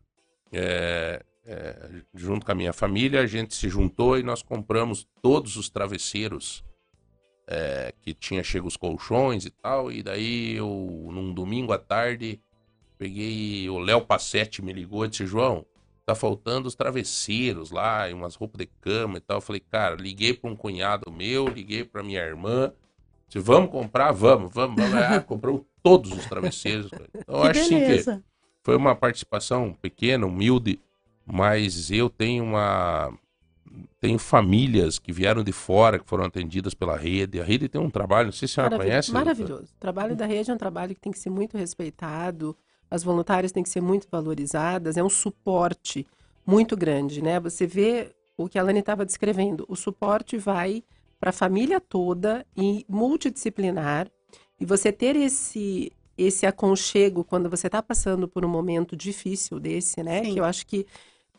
é, 0.51 1.23
é, 1.45 1.89
junto 2.13 2.45
com 2.45 2.51
a 2.51 2.55
minha 2.55 2.73
família, 2.73 3.21
a 3.21 3.27
gente 3.27 3.55
se 3.55 3.69
juntou 3.69 4.17
e 4.17 4.23
nós 4.23 4.41
compramos 4.41 5.07
todos 5.21 5.57
os 5.57 5.69
travesseiros 5.69 6.63
é, 7.47 7.93
que 8.01 8.13
tinha 8.13 8.43
chego 8.43 8.67
os 8.67 8.77
colchões 8.77 9.45
e 9.45 9.49
tal. 9.49 9.91
E 9.91 10.01
daí 10.03 10.55
eu, 10.55 11.09
num 11.11 11.33
domingo 11.33 11.73
à 11.73 11.77
tarde, 11.77 12.39
peguei 12.97 13.69
o 13.69 13.79
Léo 13.79 14.01
Passetti 14.01 14.61
me 14.61 14.73
ligou 14.73 15.05
e 15.05 15.07
disse, 15.07 15.25
João, 15.25 15.65
tá 16.05 16.15
faltando 16.15 16.67
os 16.67 16.75
travesseiros 16.75 17.71
lá, 17.71 18.09
e 18.09 18.13
umas 18.13 18.35
roupas 18.35 18.59
de 18.59 18.67
cama 18.79 19.17
e 19.17 19.21
tal. 19.21 19.37
Eu 19.37 19.41
falei, 19.41 19.59
cara, 19.59 19.95
liguei 19.95 20.33
para 20.33 20.49
um 20.49 20.55
cunhado 20.55 21.11
meu, 21.11 21.47
liguei 21.47 21.83
para 21.83 22.03
minha 22.03 22.21
irmã 22.21 22.73
se 23.31 23.39
vamos 23.39 23.71
comprar, 23.71 24.11
vamos, 24.11 24.51
vamos, 24.53 24.75
vamos. 24.75 24.93
Ah, 24.93 25.21
comprou 25.21 25.65
todos 25.81 26.11
os 26.11 26.25
travesseiros. 26.25 26.91
Então, 27.15 27.37
eu 27.37 27.43
acho 27.43 27.63
sim 27.63 27.79
que 27.79 28.21
foi 28.61 28.75
uma 28.75 28.93
participação 28.93 29.73
pequena, 29.81 30.25
humilde, 30.25 30.79
mas 31.25 31.89
eu 31.89 32.09
tenho 32.09 32.43
uma. 32.43 33.13
Tenho 34.01 34.19
famílias 34.19 34.99
que 34.99 35.13
vieram 35.13 35.43
de 35.43 35.53
fora, 35.53 35.97
que 35.97 36.05
foram 36.05 36.25
atendidas 36.25 36.73
pela 36.73 36.97
rede. 36.97 37.39
A 37.39 37.43
rede 37.43 37.69
tem 37.69 37.79
um 37.79 37.89
trabalho, 37.89 38.25
não 38.25 38.33
sei 38.33 38.47
se 38.47 38.59
a 38.59 38.63
senhora 38.63 38.77
conhece. 38.77 39.11
Maravilhoso. 39.13 39.73
O 39.75 39.79
trabalho 39.79 40.15
da 40.15 40.25
rede 40.25 40.51
é 40.51 40.53
um 40.53 40.57
trabalho 40.57 40.93
que 40.93 40.99
tem 40.99 41.11
que 41.11 41.19
ser 41.19 41.29
muito 41.29 41.57
respeitado, 41.57 42.57
as 42.89 43.01
voluntárias 43.01 43.53
têm 43.53 43.63
que 43.63 43.69
ser 43.69 43.81
muito 43.81 44.07
valorizadas, 44.11 44.97
é 44.97 45.03
um 45.03 45.09
suporte 45.09 46.05
muito 46.45 46.75
grande, 46.75 47.21
né? 47.21 47.39
Você 47.39 47.65
vê 47.65 48.13
o 48.35 48.49
que 48.49 48.59
a 48.59 48.63
Lani 48.63 48.79
estava 48.79 49.05
descrevendo, 49.05 49.65
o 49.69 49.75
suporte 49.75 50.37
vai 50.37 50.83
para 51.21 51.29
a 51.29 51.33
família 51.33 51.79
toda 51.79 52.43
e 52.57 52.83
multidisciplinar. 52.89 54.09
E 54.59 54.65
você 54.65 54.91
ter 54.91 55.15
esse 55.15 55.91
esse 56.17 56.45
aconchego 56.45 57.23
quando 57.23 57.49
você 57.49 57.67
está 57.67 57.81
passando 57.81 58.27
por 58.27 58.43
um 58.45 58.49
momento 58.49 58.95
difícil 58.95 59.59
desse, 59.59 60.03
né? 60.03 60.23
Sim. 60.23 60.33
Que 60.33 60.39
eu 60.39 60.43
acho 60.43 60.67
que 60.67 60.85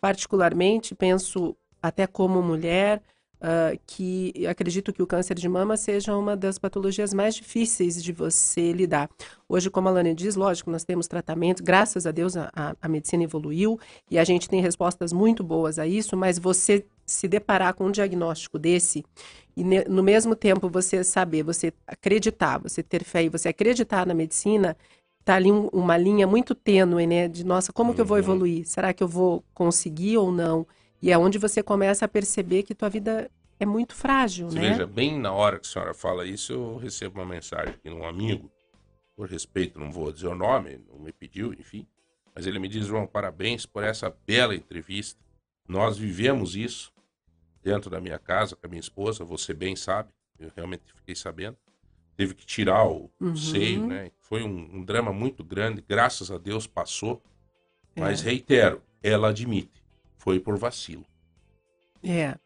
particularmente 0.01 0.95
penso 0.95 1.55
até 1.81 2.07
como 2.07 2.43
mulher 2.43 3.01
uh, 3.39 3.79
que 3.87 4.33
acredito 4.47 4.93
que 4.93 5.03
o 5.03 5.07
câncer 5.07 5.35
de 5.35 5.49
mama 5.49 5.77
seja 5.77 6.17
uma 6.17 6.37
das 6.37 6.59
patologias 6.59 7.13
mais 7.13 7.35
difíceis 7.35 8.03
de 8.03 8.13
você 8.13 8.73
lidar. 8.73 9.09
Hoje, 9.49 9.71
como 9.71 9.89
a 9.89 9.93
Lani 9.93 10.15
diz, 10.15 10.35
lógico, 10.35 10.71
nós 10.71 10.85
temos 10.85 11.07
tratamento, 11.07 11.63
graças 11.63 12.07
a 12.07 12.11
Deus 12.11 12.37
a, 12.37 12.51
a 12.81 12.89
medicina 12.89 13.23
evoluiu 13.23 13.79
e 14.11 14.19
a 14.19 14.25
gente 14.25 14.49
tem 14.49 14.61
respostas 14.61 15.13
muito 15.13 15.45
boas 15.45 15.79
a 15.79 15.87
isso, 15.87 16.17
mas 16.17 16.39
você 16.39 16.85
se 17.13 17.29
deparar 17.29 17.75
com 17.75 17.87
um 17.87 17.91
diagnóstico 17.91 18.59
desse 18.59 19.05
e 19.57 19.63
no 19.65 20.03
mesmo 20.03 20.35
tempo 20.35 20.69
você 20.69 21.05
saber, 21.05 21.43
você 21.43 21.73
acreditar, 21.87 22.59
você 22.59 22.83
ter 22.83 23.05
fé 23.05 23.25
e 23.25 23.29
você 23.29 23.49
acreditar 23.49 24.07
na 24.07 24.15
medicina, 24.15 24.77
tá 25.25 25.35
ali 25.35 25.53
um, 25.53 25.69
uma 25.69 25.97
linha 25.97 26.27
muito 26.27 26.55
tênue, 26.55 27.07
né? 27.07 27.29
De 27.29 27.45
nossa, 27.45 27.73
como 27.73 27.91
uhum. 27.91 27.95
que 27.95 28.01
eu 28.01 28.07
vou 28.07 28.17
uhum. 28.17 28.23
evoluir? 28.23 28.67
Será 28.67 28.93
que 28.93 29.03
eu 29.03 29.09
vou 29.09 29.45
conseguir 29.53 30.17
ou 30.17 30.33
não? 30.33 30.67
E 31.03 31.11
é 31.11 31.19
onde 31.19 31.37
você 31.37 31.63
começa 31.63 32.05
a 32.05 32.09
perceber 32.09 32.63
que 32.63 32.75
tua 32.75 32.89
vida 32.89 33.31
é 33.61 33.67
muito 33.67 33.95
frágil, 33.95 34.51
você 34.51 34.59
né? 34.59 34.71
Veja, 34.71 34.87
bem 34.87 35.19
na 35.19 35.33
hora 35.33 35.59
que 35.59 35.67
a 35.67 35.71
senhora 35.71 35.95
fala 35.95 36.27
isso, 36.27 36.53
eu 36.53 36.77
recebo 36.79 37.21
uma 37.21 37.27
mensagem 37.27 37.75
de 37.85 37.91
um 37.91 38.07
amigo, 38.07 38.51
por 39.15 39.29
respeito, 39.29 39.79
não 39.79 39.93
vou 39.93 40.11
dizer 40.11 40.29
o 40.29 40.35
nome, 40.35 40.81
não 40.91 40.99
me 40.99 41.13
pediu, 41.13 41.53
enfim, 41.53 41.87
mas 42.35 42.47
ele 42.47 42.59
me 42.59 42.67
diz, 42.67 42.87
João, 42.87 43.07
parabéns 43.07 43.67
por 43.67 43.85
essa 43.85 44.13
bela 44.27 44.55
entrevista. 44.55 45.21
Nós 45.69 45.99
vivemos 45.99 46.57
isso 46.57 46.93
dentro 47.63 47.89
da 47.89 48.01
minha 48.01 48.19
casa 48.19 48.57
com 48.57 48.67
a 48.67 48.69
minha 48.69 48.81
esposa, 48.81 49.25
você 49.25 49.55
bem 49.55 49.77
sabe, 49.77 50.11
eu 50.39 50.51
realmente 50.55 50.83
fiquei 50.95 51.15
sabendo. 51.15 51.57
Teve 52.17 52.35
que 52.35 52.45
tirar 52.45 52.87
o 52.87 53.11
uhum. 53.21 53.35
seio, 53.35 53.87
né? 53.87 54.11
Foi 54.21 54.43
um, 54.43 54.77
um, 54.77 54.85
drama 54.85 55.13
muito 55.13 55.43
grande, 55.43 55.83
graças 55.87 56.31
a 56.31 56.37
Deus 56.37 56.67
passou. 56.67 57.23
Mas 57.97 58.23
é. 58.23 58.31
reitero, 58.31 58.83
ela 59.03 59.29
admite, 59.29 59.83
foi 60.19 60.39
por 60.39 60.57
vacilo. 60.57 61.05
É. 62.03 62.37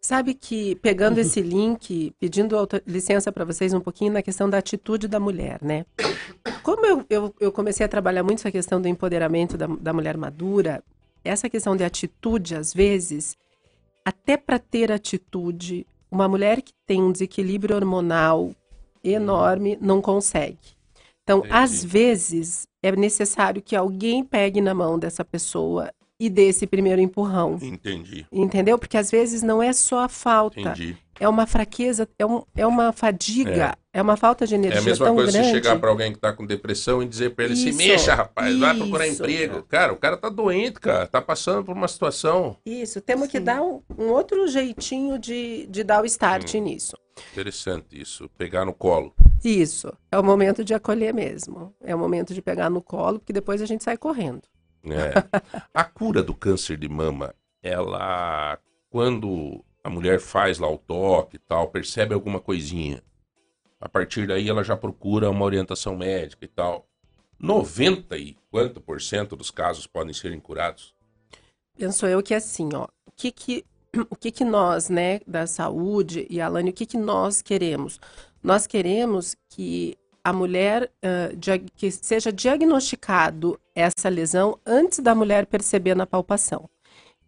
Sabe 0.00 0.34
que, 0.34 0.74
pegando 0.76 1.18
esse 1.20 1.40
link, 1.40 2.14
pedindo 2.18 2.56
licença 2.86 3.30
para 3.30 3.44
vocês 3.44 3.72
um 3.74 3.80
pouquinho 3.80 4.12
na 4.12 4.22
questão 4.22 4.48
da 4.48 4.58
atitude 4.58 5.08
da 5.08 5.20
mulher, 5.20 5.60
né? 5.62 5.84
Como 6.62 6.84
eu, 6.86 7.04
eu, 7.08 7.34
eu 7.38 7.52
comecei 7.52 7.84
a 7.84 7.88
trabalhar 7.88 8.22
muito 8.22 8.40
essa 8.40 8.50
questão 8.50 8.80
do 8.80 8.88
empoderamento 8.88 9.56
da, 9.56 9.66
da 9.66 9.92
mulher 9.92 10.16
madura, 10.16 10.82
essa 11.24 11.48
questão 11.48 11.76
de 11.76 11.84
atitude, 11.84 12.54
às 12.56 12.72
vezes, 12.74 13.36
até 14.04 14.36
para 14.36 14.58
ter 14.58 14.90
atitude, 14.90 15.86
uma 16.10 16.28
mulher 16.28 16.62
que 16.62 16.72
tem 16.86 17.02
um 17.02 17.12
desequilíbrio 17.12 17.76
hormonal 17.76 18.54
enorme 19.02 19.78
não 19.80 20.00
consegue. 20.00 20.58
Então, 21.22 21.38
Entendi. 21.38 21.54
às 21.54 21.84
vezes, 21.84 22.66
é 22.82 22.90
necessário 22.92 23.62
que 23.62 23.76
alguém 23.76 24.24
pegue 24.24 24.60
na 24.60 24.74
mão 24.74 24.98
dessa 24.98 25.24
pessoa 25.24 25.92
e 26.18 26.28
dê 26.28 26.48
esse 26.48 26.66
primeiro 26.66 27.00
empurrão. 27.00 27.58
Entendi. 27.60 28.26
Entendeu? 28.30 28.78
Porque 28.78 28.96
às 28.96 29.10
vezes 29.10 29.42
não 29.42 29.62
é 29.62 29.72
só 29.72 30.00
a 30.00 30.08
falta. 30.08 30.60
Entendi. 30.60 30.96
É 31.18 31.28
uma 31.28 31.46
fraqueza, 31.46 32.08
é, 32.18 32.26
um, 32.26 32.42
é 32.54 32.66
uma 32.66 32.92
fadiga, 32.92 33.76
é. 33.76 33.81
É 33.92 34.00
uma 34.00 34.16
falta 34.16 34.46
de 34.46 34.54
energia. 34.54 34.78
É 34.78 34.82
a 34.82 34.84
mesma 34.84 35.06
tão 35.06 35.14
coisa 35.14 35.32
grande. 35.32 35.48
você 35.48 35.54
chegar 35.54 35.78
para 35.78 35.90
alguém 35.90 36.12
que 36.12 36.18
está 36.18 36.32
com 36.32 36.46
depressão 36.46 37.02
e 37.02 37.06
dizer 37.06 37.34
para 37.34 37.44
ele: 37.44 37.54
isso, 37.54 37.64
se 37.64 37.72
mexa, 37.72 38.14
rapaz, 38.14 38.50
isso. 38.50 38.60
vai 38.60 38.74
procurar 38.74 39.06
emprego. 39.06 39.62
Cara, 39.64 39.92
o 39.92 39.96
cara 39.96 40.16
tá 40.16 40.30
doente, 40.30 40.80
cara, 40.80 41.06
tá 41.06 41.20
passando 41.20 41.64
por 41.64 41.76
uma 41.76 41.86
situação. 41.86 42.56
Isso, 42.64 43.02
temos 43.02 43.26
Sim. 43.26 43.32
que 43.32 43.40
dar 43.40 43.60
um, 43.60 43.82
um, 43.98 44.08
outro 44.08 44.48
jeitinho 44.48 45.18
de, 45.18 45.66
de 45.66 45.84
dar 45.84 46.02
o 46.02 46.06
start 46.06 46.54
hum. 46.54 46.60
nisso. 46.60 46.96
Interessante 47.32 48.00
isso, 48.00 48.30
pegar 48.38 48.64
no 48.64 48.72
colo. 48.72 49.14
Isso, 49.44 49.92
é 50.10 50.18
o 50.18 50.24
momento 50.24 50.64
de 50.64 50.72
acolher 50.72 51.12
mesmo. 51.12 51.74
É 51.82 51.94
o 51.94 51.98
momento 51.98 52.32
de 52.32 52.40
pegar 52.40 52.70
no 52.70 52.80
colo, 52.80 53.18
porque 53.18 53.32
depois 53.32 53.60
a 53.60 53.66
gente 53.66 53.84
sai 53.84 53.98
correndo. 53.98 54.42
É. 54.84 55.12
A 55.74 55.84
cura 55.84 56.22
do 56.22 56.34
câncer 56.34 56.78
de 56.78 56.88
mama, 56.88 57.34
ela, 57.62 58.58
quando 58.88 59.62
A 59.84 59.90
mulher 59.90 60.18
faz 60.18 60.58
lá 60.58 60.70
o 60.70 60.78
toque 60.78 61.36
e 61.36 61.38
tal, 61.38 61.68
percebe 61.68 62.14
alguma 62.14 62.40
coisinha. 62.40 63.02
A 63.82 63.88
partir 63.88 64.28
daí 64.28 64.48
ela 64.48 64.62
já 64.62 64.76
procura 64.76 65.28
uma 65.28 65.44
orientação 65.44 65.96
médica 65.96 66.44
e 66.44 66.48
tal. 66.48 66.86
90 67.36 68.16
e 68.16 68.36
quanto 68.48 68.80
por 68.80 69.02
cento 69.02 69.34
dos 69.34 69.50
casos 69.50 69.88
podem 69.88 70.14
ser 70.14 70.40
curados? 70.40 70.94
Penso 71.76 72.06
eu 72.06 72.22
que 72.22 72.32
assim, 72.32 72.68
ó. 72.72 72.84
O 73.04 73.10
que 73.16 73.32
que, 73.32 73.64
o 74.08 74.14
que, 74.14 74.30
que 74.30 74.44
nós, 74.44 74.88
né, 74.88 75.18
da 75.26 75.48
saúde 75.48 76.28
e 76.30 76.40
Alane, 76.40 76.70
o 76.70 76.72
que, 76.72 76.86
que 76.86 76.96
nós 76.96 77.42
queremos? 77.42 77.98
Nós 78.40 78.68
queremos 78.68 79.36
que 79.48 79.98
a 80.22 80.32
mulher, 80.32 80.88
uh, 81.04 81.70
que 81.74 81.90
seja 81.90 82.32
diagnosticado 82.32 83.58
essa 83.74 84.08
lesão 84.08 84.60
antes 84.64 85.00
da 85.00 85.12
mulher 85.12 85.44
perceber 85.46 85.96
na 85.96 86.06
palpação. 86.06 86.70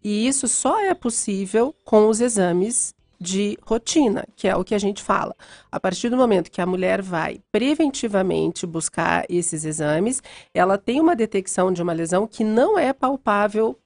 E 0.01 0.25
isso 0.25 0.47
só 0.47 0.79
é 0.79 0.93
possível 0.93 1.75
com 1.83 2.07
os 2.07 2.21
exames 2.21 2.94
de 3.19 3.57
rotina, 3.63 4.25
que 4.35 4.47
é 4.47 4.55
o 4.55 4.63
que 4.63 4.75
a 4.75 4.79
gente 4.79 5.01
fala. 5.01 5.35
A 5.71 5.79
partir 5.79 6.09
do 6.09 6.17
momento 6.17 6.51
que 6.51 6.61
a 6.61 6.65
mulher 6.65 7.01
vai 7.01 7.41
preventivamente 7.51 8.65
buscar 8.65 9.25
esses 9.29 9.65
exames, 9.65 10.21
ela 10.53 10.77
tem 10.77 10.99
uma 10.99 11.15
detecção 11.15 11.71
de 11.71 11.81
uma 11.81 11.93
lesão 11.93 12.27
que 12.27 12.43
não 12.43 12.77
é 12.77 12.93
palpável 12.93 13.77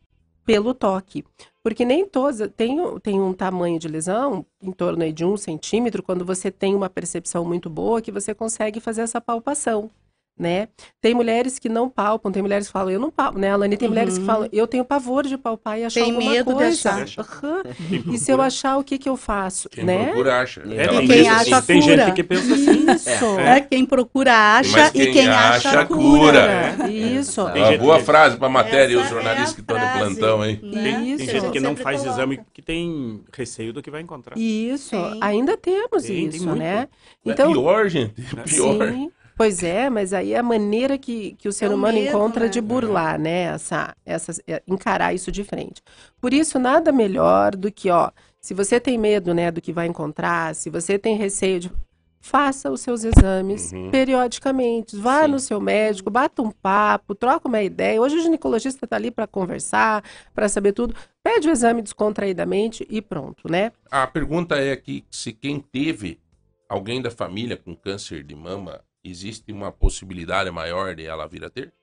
pelo 0.46 0.74
toque. 0.74 1.24
Porque 1.62 1.86
nem 1.86 2.06
todos 2.08 2.40
tem, 2.56 2.78
tem 3.00 3.22
um 3.22 3.34
tamanho 3.34 3.78
de 3.78 3.88
lesão, 3.88 4.46
em 4.62 4.72
torno 4.72 5.12
de 5.12 5.26
um 5.26 5.38
centímetro, 5.38 6.02
quando 6.02 6.26
você 6.26 6.50
tem 6.50 6.74
uma 6.74 6.90
percepção 6.90 7.46
muito 7.46 7.70
boa, 7.70 8.02
que 8.02 8.12
você 8.12 8.34
consegue 8.34 8.80
fazer 8.80 9.02
essa 9.02 9.22
palpação 9.22 9.92
né? 10.40 10.70
Tem 11.02 11.14
mulheres 11.14 11.60
que 11.60 11.68
não 11.68 11.90
palpam, 11.90 12.32
tem 12.32 12.42
mulheres 12.42 12.68
que 12.68 12.74
falam, 12.74 12.90
eu 12.90 13.00
não 13.00 13.12
palpo, 13.12 13.38
né, 13.38 13.52
Alane? 13.52 13.76
Tem 13.76 13.88
uhum. 13.88 13.94
mulheres 13.94 14.14
que 14.14 14.22
uhum. 14.22 14.26
falam, 14.26 14.50
eu 14.54 14.66
tenho 14.66 14.86
pavor 14.86 15.28
de 15.28 15.38
palpar 15.38 15.78
e 15.78 15.84
achar 15.84 16.00
tem 16.00 16.14
alguma 16.14 16.32
medo 16.32 16.54
coisa. 16.54 16.92
De 16.92 17.04
achar. 17.04 17.20
Uhum. 17.20 18.14
E 18.14 18.18
se 18.18 18.32
eu 18.32 18.42
achar, 18.42 18.78
o 18.78 18.84
que 18.84 18.98
que 18.98 19.10
eu 19.10 19.18
faço, 19.18 19.68
quem 19.68 19.84
né? 19.84 20.06
procura 20.06 20.42
acha. 20.42 20.62
É, 20.62 21.04
e 21.04 21.08
quem 21.08 21.28
acha 21.28 21.58
assim. 21.58 21.68
Tem 21.68 21.82
gente 21.82 22.12
que 22.14 22.24
pensa 22.24 22.54
assim. 22.54 22.86
Isso. 22.90 23.40
É. 23.40 23.58
é. 23.58 23.62
Quem 23.62 23.86
procura 23.86 24.34
acha 24.34 24.92
quem 24.92 25.02
e 25.02 25.12
quem 25.12 25.28
acha, 25.28 25.70
acha 25.70 25.86
cura. 25.86 26.76
É. 26.86 26.90
Isso. 26.90 27.42
É. 27.42 27.70
Uma 27.70 27.78
boa 27.78 28.00
frase 28.00 28.38
para 28.38 28.48
matéria 28.48 28.94
e 28.94 28.98
os 28.98 29.10
jornalistas 29.10 29.54
que 29.54 29.62
estão 29.62 29.78
no 29.78 30.00
plantão, 30.00 30.46
hein? 30.46 30.60
Né? 30.64 30.84
Tem, 30.84 31.18
tem 31.18 31.28
gente 31.28 31.50
que 31.52 31.60
não 31.60 31.76
faz 31.76 32.02
coloca. 32.02 32.18
exame 32.18 32.40
que 32.54 32.62
tem 32.62 33.22
receio 33.34 33.74
do 33.74 33.82
que 33.82 33.92
vai 33.92 34.02
encontrar. 34.02 34.38
Isso. 34.38 34.96
Ainda 35.20 35.58
temos 35.58 36.04
tem, 36.04 36.28
isso, 36.28 36.56
né? 36.56 36.88
Então, 37.26 37.50
é 37.50 37.54
pior, 37.54 37.90
gente. 37.90 38.14
Pior. 38.46 38.88
Sim. 38.88 39.12
Pois 39.40 39.64
é, 39.64 39.90
mas 39.90 40.12
aí 40.12 40.34
é 40.34 40.38
a 40.38 40.44
maneira 40.44 40.98
que, 40.98 41.34
que 41.36 41.48
o 41.48 41.54
ser 41.54 41.72
é 41.72 41.74
humano 41.74 41.98
medo, 41.98 42.10
encontra 42.10 42.44
né? 42.44 42.50
de 42.50 42.60
burlar, 42.60 43.18
né? 43.18 43.44
Essa, 43.44 43.96
essa, 44.06 44.34
é, 44.46 44.62
encarar 44.68 45.14
isso 45.14 45.32
de 45.32 45.46
frente. 45.46 45.82
Por 46.20 46.34
isso, 46.34 46.60
nada 46.60 46.92
melhor 46.92 47.56
do 47.56 47.72
que, 47.72 47.90
ó, 47.90 48.12
se 48.42 48.54
você 48.54 48.82
tem 48.82 48.98
medo, 48.98 49.34
né, 49.34 49.50
do 49.50 49.62
que 49.62 49.72
vai 49.72 49.88
encontrar, 49.88 50.54
se 50.56 50.70
você 50.70 51.00
tem 51.00 51.16
receio 51.16 51.62
de. 51.62 51.72
Faça 52.20 52.70
os 52.70 52.82
seus 52.82 53.06
exames 53.06 53.72
uhum. 53.72 53.90
periodicamente. 53.90 54.98
Vá 54.98 55.24
Sim. 55.24 55.32
no 55.32 55.40
seu 55.40 55.62
médico, 55.62 56.10
bata 56.10 56.42
um 56.42 56.52
papo, 56.52 57.16
troca 57.16 57.48
uma 57.48 57.62
ideia. 57.62 58.02
Hoje 58.02 58.18
o 58.18 58.22
ginecologista 58.22 58.86
está 58.86 58.98
ali 58.98 59.10
para 59.10 59.26
conversar, 59.26 60.04
para 60.36 60.50
saber 60.50 60.74
tudo. 60.74 60.94
Pede 61.24 61.48
o 61.48 61.52
exame 61.52 61.82
descontraídamente 61.82 62.86
e 62.90 63.02
pronto, 63.02 63.50
né? 63.50 63.72
A 63.90 64.06
pergunta 64.06 64.58
é 64.58 64.74
aqui 64.74 65.06
se 65.10 65.32
quem 65.32 65.62
teve 65.62 66.20
alguém 66.68 67.02
da 67.02 67.10
família 67.10 67.56
com 67.56 67.74
câncer 67.74 68.22
de 68.22 68.36
mama 68.36 68.82
existe 69.04 69.52
uma 69.52 69.72
possibilidade 69.72 70.52
maior 70.52 70.96
de 70.96 71.06
ela 71.06 71.28
vir 71.28 71.44
a 71.44 71.50
ter? 71.50 71.74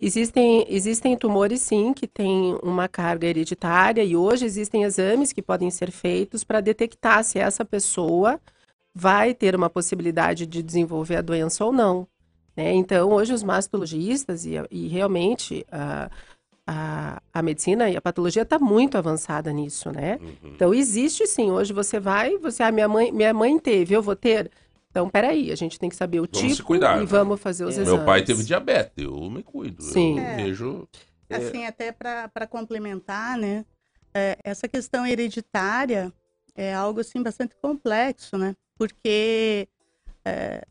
Existem, 0.00 0.66
existem 0.68 1.16
tumores, 1.16 1.62
sim, 1.62 1.94
que 1.94 2.06
têm 2.06 2.58
uma 2.62 2.86
carga 2.86 3.26
hereditária, 3.26 4.04
e 4.04 4.14
hoje 4.14 4.44
existem 4.44 4.84
exames 4.84 5.32
que 5.32 5.40
podem 5.40 5.70
ser 5.70 5.90
feitos 5.90 6.44
para 6.44 6.60
detectar 6.60 7.24
se 7.24 7.38
essa 7.38 7.64
pessoa 7.64 8.38
vai 8.94 9.32
ter 9.32 9.54
uma 9.54 9.70
possibilidade 9.70 10.46
de 10.46 10.62
desenvolver 10.62 11.16
a 11.16 11.22
doença 11.22 11.64
ou 11.64 11.72
não. 11.72 12.06
Né? 12.54 12.74
Então, 12.74 13.10
hoje, 13.10 13.32
os 13.32 13.42
mastologistas, 13.42 14.44
e, 14.44 14.54
e 14.70 14.88
realmente 14.88 15.66
a, 15.72 16.10
a, 16.66 17.22
a, 17.32 17.42
medicina 17.42 17.88
e 17.88 17.96
a 17.96 18.00
patologia 18.00 18.42
está 18.42 18.58
muito 18.58 18.98
avançada 18.98 19.52
nisso, 19.52 19.90
né? 19.90 20.18
Uhum. 20.20 20.52
Então, 20.54 20.74
existe 20.74 21.26
sim. 21.26 21.50
Hoje 21.50 21.72
você 21.72 22.00
vai, 22.00 22.36
você, 22.38 22.62
ah, 22.62 22.72
minha 22.72 22.88
mãe, 22.88 23.12
minha 23.12 23.32
mãe 23.32 23.58
teve, 23.58 23.94
eu 23.94 24.02
vou 24.02 24.16
ter 24.16 24.50
então, 24.96 25.10
peraí, 25.10 25.52
a 25.52 25.54
gente 25.54 25.78
tem 25.78 25.90
que 25.90 25.96
saber 25.96 26.20
o 26.20 26.28
vamos 26.32 26.56
tipo 26.56 26.66
cuidar, 26.66 26.96
e 26.96 27.00
né? 27.00 27.04
vamos 27.04 27.38
fazer 27.38 27.66
os 27.66 27.76
é. 27.76 27.82
exames. 27.82 27.98
Meu 27.98 28.06
pai 28.06 28.24
teve 28.24 28.42
diabetes, 28.42 29.04
eu 29.04 29.28
me 29.28 29.42
cuido. 29.42 29.82
Sim. 29.82 30.18
Eu 30.18 30.24
é. 30.24 30.36
vejo... 30.36 30.88
É. 31.28 31.36
Assim, 31.36 31.66
até 31.66 31.92
para 31.92 32.46
complementar, 32.48 33.36
né? 33.36 33.66
É, 34.14 34.38
essa 34.42 34.66
questão 34.66 35.06
hereditária 35.06 36.10
é 36.54 36.72
algo, 36.72 37.00
assim, 37.00 37.22
bastante 37.22 37.54
complexo, 37.60 38.38
né? 38.38 38.56
Porque 38.78 39.68
é, 40.24 40.62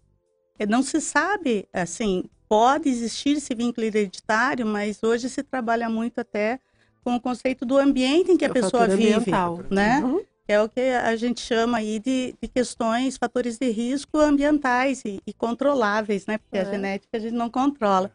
não 0.68 0.82
se 0.82 1.00
sabe, 1.00 1.68
assim, 1.72 2.24
pode 2.50 2.90
existir 2.90 3.38
esse 3.38 3.54
vínculo 3.54 3.86
hereditário, 3.86 4.66
mas 4.66 5.04
hoje 5.04 5.30
se 5.30 5.44
trabalha 5.44 5.88
muito 5.88 6.20
até 6.20 6.60
com 7.04 7.14
o 7.14 7.22
conceito 7.22 7.64
do 7.64 7.78
ambiente 7.78 8.32
em 8.32 8.38
que 8.38 8.46
a 8.46 8.50
pessoa 8.50 8.88
vive, 8.88 9.14
ambiental. 9.14 9.60
né? 9.70 10.00
Uhum 10.04 10.26
é 10.48 10.62
o 10.62 10.70
que 10.70 10.82
a 10.82 11.16
gente 11.16 11.42
chama 11.42 11.80
aí 11.80 12.00
de, 12.00 12.36
de 12.42 12.48
questões, 12.48 13.18
fatores 13.18 13.58
de 13.58 13.70
risco 13.70 14.20
ambientais 14.20 15.02
e, 15.06 15.20
e 15.26 15.34
controláveis, 15.34 16.26
né? 16.26 16.38
Porque 16.38 16.58
é. 16.58 16.62
a 16.62 16.66
genética 16.66 17.18
a 17.18 17.20
gente 17.20 17.34
não 17.34 17.50
controla. 17.50 18.12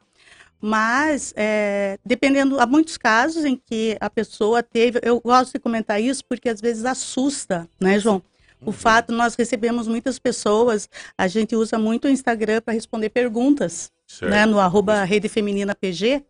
Mas, 0.61 1.32
é, 1.36 1.98
dependendo, 2.05 2.61
há 2.61 2.66
muitos 2.66 2.98
casos 2.98 3.44
em 3.44 3.57
que 3.57 3.97
a 3.98 4.11
pessoa 4.11 4.62
teve, 4.62 5.01
eu 5.02 5.19
gosto 5.20 5.55
de 5.55 5.59
comentar 5.59 6.01
isso 6.01 6.23
porque 6.28 6.48
às 6.51 6.61
vezes 6.61 6.85
assusta, 6.85 7.66
né, 7.81 7.98
João? 7.98 8.23
O 8.61 8.66
uhum. 8.66 8.73
fato, 8.73 9.11
nós 9.11 9.35
recebemos 9.35 9.89
muitas 9.89 10.19
pessoas, 10.19 10.86
a 11.16 11.27
gente 11.27 11.57
usa 11.57 11.78
muito 11.78 12.05
o 12.05 12.11
Instagram 12.11 12.61
para 12.61 12.74
responder 12.74 13.09
perguntas, 13.09 13.90
certo. 14.07 14.31
né, 14.31 14.44
no 14.44 14.61
arroba 14.61 15.02
Rede 15.02 15.31
Feminina 15.31 15.74
PG, 15.74 16.23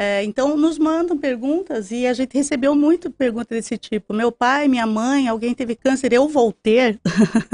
é, 0.00 0.22
então, 0.22 0.56
nos 0.56 0.78
mandam 0.78 1.18
perguntas 1.18 1.90
e 1.90 2.06
a 2.06 2.12
gente 2.12 2.32
recebeu 2.32 2.72
muito 2.72 3.10
perguntas 3.10 3.48
desse 3.48 3.76
tipo. 3.76 4.14
Meu 4.14 4.30
pai, 4.30 4.68
minha 4.68 4.86
mãe, 4.86 5.26
alguém 5.26 5.52
teve 5.52 5.74
câncer, 5.74 6.12
eu 6.12 6.28
vou 6.28 6.52
ter? 6.52 7.00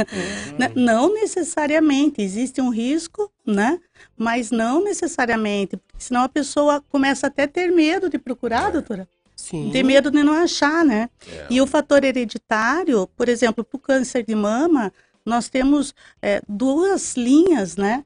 Uhum. 0.04 0.82
não 0.82 1.14
necessariamente, 1.14 2.20
existe 2.20 2.60
um 2.60 2.68
risco, 2.68 3.30
né? 3.46 3.80
Mas 4.16 4.50
não 4.50 4.82
necessariamente, 4.84 5.76
porque 5.76 6.04
senão 6.04 6.22
a 6.22 6.28
pessoa 6.28 6.84
começa 6.90 7.26
até 7.26 7.44
a 7.44 7.48
ter 7.48 7.72
medo 7.72 8.10
de 8.10 8.18
procurar, 8.18 8.68
é. 8.68 8.72
doutora. 8.72 9.08
Sim. 9.34 9.70
Ter 9.72 9.82
medo 9.82 10.10
de 10.10 10.22
não 10.22 10.34
achar, 10.34 10.84
né? 10.84 11.08
É. 11.26 11.46
E 11.50 11.60
o 11.60 11.66
fator 11.66 12.04
hereditário, 12.04 13.08
por 13.16 13.28
exemplo, 13.28 13.64
para 13.64 13.76
o 13.76 13.80
câncer 13.80 14.24
de 14.24 14.34
mama, 14.34 14.92
nós 15.24 15.48
temos 15.48 15.94
é, 16.20 16.42
duas 16.46 17.16
linhas, 17.16 17.76
né? 17.76 18.04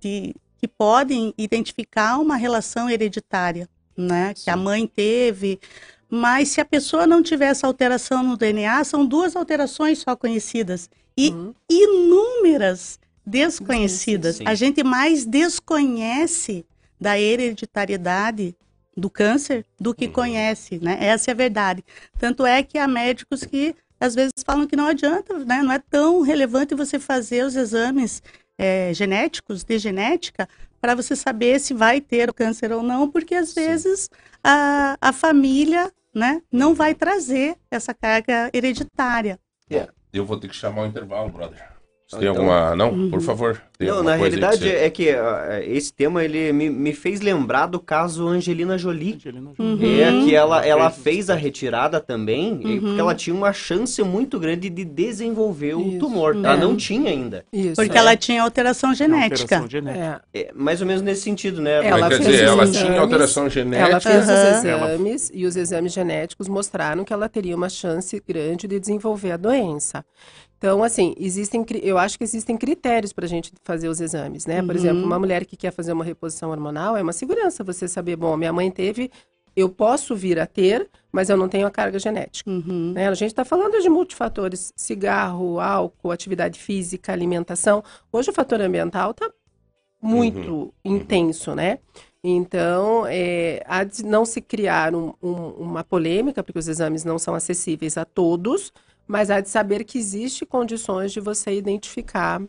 De, 0.00 0.34
que 0.58 0.66
podem 0.66 1.34
identificar 1.36 2.18
uma 2.18 2.36
relação 2.36 2.88
hereditária, 2.88 3.68
né? 3.96 4.32
Sim. 4.34 4.44
Que 4.44 4.50
a 4.50 4.56
mãe 4.56 4.86
teve. 4.86 5.60
Mas 6.08 6.48
se 6.48 6.60
a 6.60 6.64
pessoa 6.64 7.06
não 7.06 7.22
tiver 7.22 7.46
essa 7.46 7.66
alteração 7.66 8.22
no 8.22 8.36
DNA, 8.36 8.84
são 8.84 9.04
duas 9.04 9.36
alterações 9.36 9.98
só 9.98 10.14
conhecidas 10.14 10.88
e 11.16 11.30
uhum. 11.30 11.54
inúmeras 11.68 12.98
desconhecidas. 13.24 14.36
Sim, 14.36 14.44
sim, 14.44 14.50
a 14.50 14.54
gente 14.54 14.84
mais 14.84 15.24
desconhece 15.24 16.64
da 17.00 17.18
hereditariedade 17.18 18.54
do 18.96 19.10
câncer 19.10 19.66
do 19.78 19.94
que 19.94 20.06
uhum. 20.06 20.12
conhece, 20.12 20.78
né? 20.80 20.96
Essa 21.00 21.30
é 21.30 21.32
a 21.32 21.36
verdade. 21.36 21.84
Tanto 22.18 22.46
é 22.46 22.62
que 22.62 22.78
há 22.78 22.88
médicos 22.88 23.44
que 23.44 23.74
às 23.98 24.14
vezes 24.14 24.32
falam 24.44 24.66
que 24.66 24.76
não 24.76 24.86
adianta, 24.86 25.38
né? 25.44 25.62
Não 25.62 25.72
é 25.72 25.78
tão 25.78 26.22
relevante 26.22 26.74
você 26.74 26.98
fazer 26.98 27.44
os 27.44 27.56
exames 27.56 28.22
é, 28.58 28.92
genéticos, 28.94 29.64
de 29.64 29.78
genética, 29.78 30.48
para 30.80 30.94
você 30.94 31.16
saber 31.16 31.58
se 31.60 31.74
vai 31.74 32.00
ter 32.00 32.30
o 32.30 32.34
câncer 32.34 32.72
ou 32.72 32.82
não, 32.82 33.10
porque 33.10 33.34
às 33.34 33.50
Sim. 33.50 33.66
vezes 33.66 34.10
a, 34.42 34.96
a 35.00 35.12
família 35.12 35.92
né, 36.14 36.42
não 36.50 36.74
vai 36.74 36.94
trazer 36.94 37.56
essa 37.70 37.92
carga 37.92 38.50
hereditária. 38.52 39.38
Yeah. 39.70 39.92
Eu 40.12 40.24
vou 40.24 40.38
ter 40.38 40.48
que 40.48 40.56
chamar 40.56 40.82
o 40.82 40.86
intervalo, 40.86 41.28
brother. 41.28 41.75
Você 42.08 42.18
tem 42.18 42.28
então, 42.28 42.42
alguma. 42.42 42.76
Não, 42.76 42.92
uhum. 42.92 43.10
por 43.10 43.20
favor. 43.20 43.60
Não, 43.80 44.00
na 44.00 44.14
realidade 44.14 44.58
que 44.58 44.64
você... 44.64 44.76
é 44.76 44.90
que 44.90 45.10
uh, 45.10 45.60
esse 45.66 45.92
tema 45.92 46.24
ele 46.24 46.52
me, 46.52 46.70
me, 46.70 46.92
fez 46.92 47.20
lembrar 47.20 47.66
do 47.66 47.80
caso 47.80 48.28
Angelina 48.28 48.78
Jolie. 48.78 49.14
Angelina 49.14 49.50
Jolie. 49.58 49.84
Uhum. 49.84 50.22
É 50.22 50.24
que 50.24 50.34
ela, 50.34 50.64
ela 50.64 50.88
fez 50.88 51.28
a 51.28 51.34
retirada 51.34 52.00
também, 52.00 52.52
uhum. 52.52 52.80
porque 52.80 53.00
ela 53.00 53.14
tinha 53.14 53.34
uma 53.34 53.52
chance 53.52 54.00
muito 54.04 54.38
grande 54.38 54.70
de 54.70 54.84
desenvolver 54.84 55.70
Isso. 55.70 55.96
o 55.96 55.98
tumor. 55.98 56.36
Ela 56.36 56.56
não 56.56 56.76
tinha 56.76 57.10
ainda. 57.10 57.44
Isso, 57.52 57.74
porque 57.74 57.96
é. 57.96 58.00
ela 58.00 58.16
tinha 58.16 58.40
alteração 58.40 58.94
genética. 58.94 59.56
Alteração 59.56 59.68
genética. 59.68 60.22
É. 60.32 60.40
é. 60.42 60.52
mais 60.54 60.80
ou 60.80 60.86
menos 60.86 61.02
nesse 61.02 61.22
sentido, 61.22 61.60
né? 61.60 61.84
Ela 61.84 62.08
quer 62.08 62.18
dizer, 62.20 62.44
ela 62.44 62.62
exames, 62.62 62.78
tinha 62.78 63.00
alteração 63.00 63.50
genética. 63.50 63.90
Ela 63.90 64.00
fez 64.00 64.24
os 64.24 64.64
exames 64.64 65.30
e 65.34 65.44
os 65.44 65.56
exames 65.56 65.92
genéticos 65.92 66.48
mostraram 66.48 67.04
que 67.04 67.12
ela 67.12 67.28
teria 67.28 67.56
uma 67.56 67.68
chance 67.68 68.22
grande 68.26 68.68
de 68.68 68.78
desenvolver 68.78 69.32
a 69.32 69.36
doença. 69.36 70.04
Então, 70.58 70.82
assim, 70.82 71.14
existem, 71.18 71.64
eu 71.82 71.98
acho 71.98 72.16
que 72.16 72.24
existem 72.24 72.56
critérios 72.56 73.12
para 73.12 73.26
a 73.26 73.28
gente 73.28 73.52
fazer 73.62 73.88
os 73.88 74.00
exames, 74.00 74.46
né? 74.46 74.62
Por 74.62 74.70
uhum. 74.70 74.76
exemplo, 74.76 75.04
uma 75.04 75.18
mulher 75.18 75.44
que 75.44 75.56
quer 75.56 75.70
fazer 75.70 75.92
uma 75.92 76.04
reposição 76.04 76.50
hormonal 76.50 76.96
é 76.96 77.02
uma 77.02 77.12
segurança 77.12 77.62
você 77.62 77.86
saber, 77.86 78.16
bom, 78.16 78.36
minha 78.36 78.52
mãe 78.52 78.70
teve, 78.70 79.10
eu 79.54 79.68
posso 79.68 80.14
vir 80.14 80.38
a 80.38 80.46
ter, 80.46 80.88
mas 81.10 81.30
eu 81.30 81.36
não 81.36 81.48
tenho 81.48 81.66
a 81.66 81.70
carga 81.70 81.98
genética. 81.98 82.50
Uhum. 82.50 82.92
Né? 82.94 83.08
A 83.08 83.14
gente 83.14 83.30
está 83.30 83.44
falando 83.44 83.80
de 83.80 83.88
multifatores: 83.88 84.72
cigarro, 84.76 85.58
álcool, 85.58 86.10
atividade 86.10 86.58
física, 86.58 87.12
alimentação. 87.12 87.82
Hoje 88.12 88.30
o 88.30 88.34
fator 88.34 88.60
ambiental 88.60 89.12
está 89.12 89.30
muito 90.00 90.52
uhum. 90.52 90.72
intenso, 90.84 91.54
né? 91.54 91.78
Então, 92.22 93.06
é, 93.06 93.62
há 93.66 93.84
de 93.84 94.04
não 94.04 94.24
se 94.24 94.40
criar 94.40 94.94
um, 94.94 95.14
um, 95.22 95.32
uma 95.32 95.84
polêmica, 95.84 96.42
porque 96.42 96.58
os 96.58 96.68
exames 96.68 97.04
não 97.04 97.18
são 97.18 97.34
acessíveis 97.34 97.96
a 97.96 98.04
todos, 98.04 98.72
mas 99.06 99.30
há 99.30 99.40
de 99.40 99.48
saber 99.48 99.84
que 99.84 99.98
existe 99.98 100.44
condições 100.44 101.12
de 101.12 101.20
você 101.20 101.52
identificar 101.56 102.42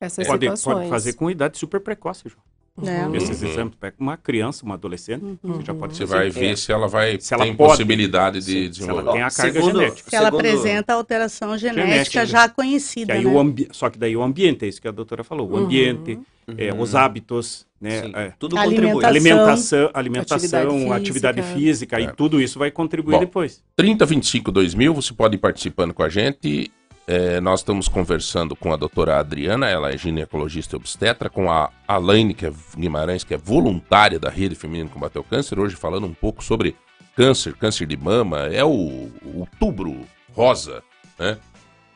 essas 0.00 0.26
pode, 0.26 0.44
situações. 0.44 0.74
Pode 0.76 0.88
fazer 0.90 1.12
com 1.14 1.30
idade 1.30 1.58
super 1.58 1.80
precoce, 1.80 2.28
João. 2.28 2.44
É. 2.84 3.06
Uhum. 3.06 3.14
Esses 3.14 3.42
exames, 3.42 3.74
pega 3.78 3.96
uma 3.98 4.16
criança, 4.16 4.64
uma 4.64 4.74
adolescente, 4.74 5.22
uhum. 5.42 5.60
já 5.62 5.74
pode 5.74 5.94
Você 5.94 6.06
vai 6.06 6.30
ver 6.30 6.52
é. 6.52 6.56
se 6.56 6.72
ela 6.72 6.88
vai 6.88 7.20
se 7.20 7.34
ela 7.34 7.44
tem 7.44 7.54
pode, 7.54 7.72
possibilidade 7.72 8.38
de 8.38 8.44
sim, 8.44 8.70
desenvolver. 8.70 9.02
Se 9.02 9.08
ela 9.08 9.12
tem 9.12 9.22
a 9.22 9.30
carga 9.30 9.60
segundo, 9.60 9.80
genética. 9.80 10.10
Se 10.10 10.16
ela 10.16 10.24
segundo... 10.26 10.40
apresenta 10.40 10.94
alteração 10.94 11.58
genética, 11.58 11.86
genética 11.86 12.26
já 12.26 12.48
conhecida, 12.48 13.14
né? 13.14 13.38
ambi... 13.38 13.68
Só 13.72 13.90
que 13.90 13.98
daí 13.98 14.16
o 14.16 14.22
ambiente, 14.22 14.64
é 14.64 14.68
isso 14.68 14.80
que 14.80 14.88
a 14.88 14.92
doutora 14.92 15.22
falou, 15.22 15.50
o 15.50 15.52
uhum. 15.52 15.64
ambiente, 15.64 16.18
é, 16.56 16.72
os 16.72 16.94
hábitos, 16.94 17.66
né? 17.78 18.10
É, 18.14 18.32
tudo 18.38 18.56
contribui. 18.56 19.04
Alimentação, 19.04 19.90
alimentação 19.92 20.36
atividade 20.36 20.70
física, 20.72 20.96
atividade 20.96 21.42
física 21.42 22.00
e 22.00 22.12
tudo 22.12 22.40
isso 22.40 22.58
vai 22.58 22.70
contribuir 22.70 23.14
Bom, 23.14 23.20
depois. 23.20 23.62
30, 23.76 24.06
25, 24.06 24.50
2000, 24.50 24.94
você 24.94 25.12
pode 25.12 25.34
ir 25.34 25.38
participando 25.38 25.92
com 25.92 26.02
a 26.02 26.08
gente 26.08 26.72
é, 27.12 27.42
nós 27.42 27.60
estamos 27.60 27.88
conversando 27.88 28.56
com 28.56 28.72
a 28.72 28.76
doutora 28.76 29.18
Adriana, 29.18 29.68
ela 29.68 29.92
é 29.92 29.98
ginecologista 29.98 30.74
e 30.74 30.78
obstetra, 30.78 31.28
com 31.28 31.50
a 31.50 31.70
Alaine 31.86 32.32
que 32.32 32.46
é 32.46 32.52
Guimarães, 32.74 33.22
que 33.22 33.34
é 33.34 33.36
voluntária 33.36 34.18
da 34.18 34.30
Rede 34.30 34.54
Feminina 34.54 34.88
Combater 34.88 35.18
o 35.18 35.24
Câncer, 35.24 35.60
hoje 35.60 35.76
falando 35.76 36.06
um 36.06 36.14
pouco 36.14 36.42
sobre 36.42 36.74
câncer, 37.14 37.54
câncer 37.54 37.86
de 37.86 37.98
mama, 37.98 38.46
é 38.46 38.64
o 38.64 39.10
outubro 39.34 39.94
rosa, 40.34 40.82
né? 41.18 41.36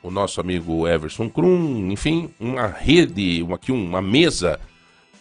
O 0.02 0.10
nosso 0.10 0.38
amigo 0.38 0.86
Everson 0.86 1.30
Krum, 1.30 1.90
enfim, 1.90 2.28
uma 2.38 2.66
rede, 2.66 3.42
uma, 3.42 3.56
aqui 3.56 3.72
uma 3.72 4.02
mesa 4.02 4.60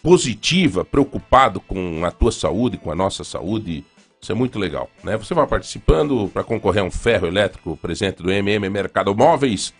positiva, 0.02 0.84
preocupado 0.84 1.58
com 1.58 2.04
a 2.04 2.10
tua 2.10 2.30
saúde, 2.30 2.76
com 2.76 2.92
a 2.92 2.94
nossa 2.94 3.24
saúde. 3.24 3.82
Isso 4.20 4.30
é 4.30 4.34
muito 4.34 4.58
legal, 4.58 4.90
né? 5.02 5.16
Você 5.16 5.32
vai 5.32 5.46
participando 5.46 6.28
para 6.34 6.44
concorrer 6.44 6.82
a 6.82 6.86
um 6.86 6.90
ferro 6.90 7.26
elétrico 7.26 7.78
presente 7.78 8.22
do 8.22 8.30
MM 8.30 8.68
Mercado 8.68 9.14
Móveis. 9.14 9.72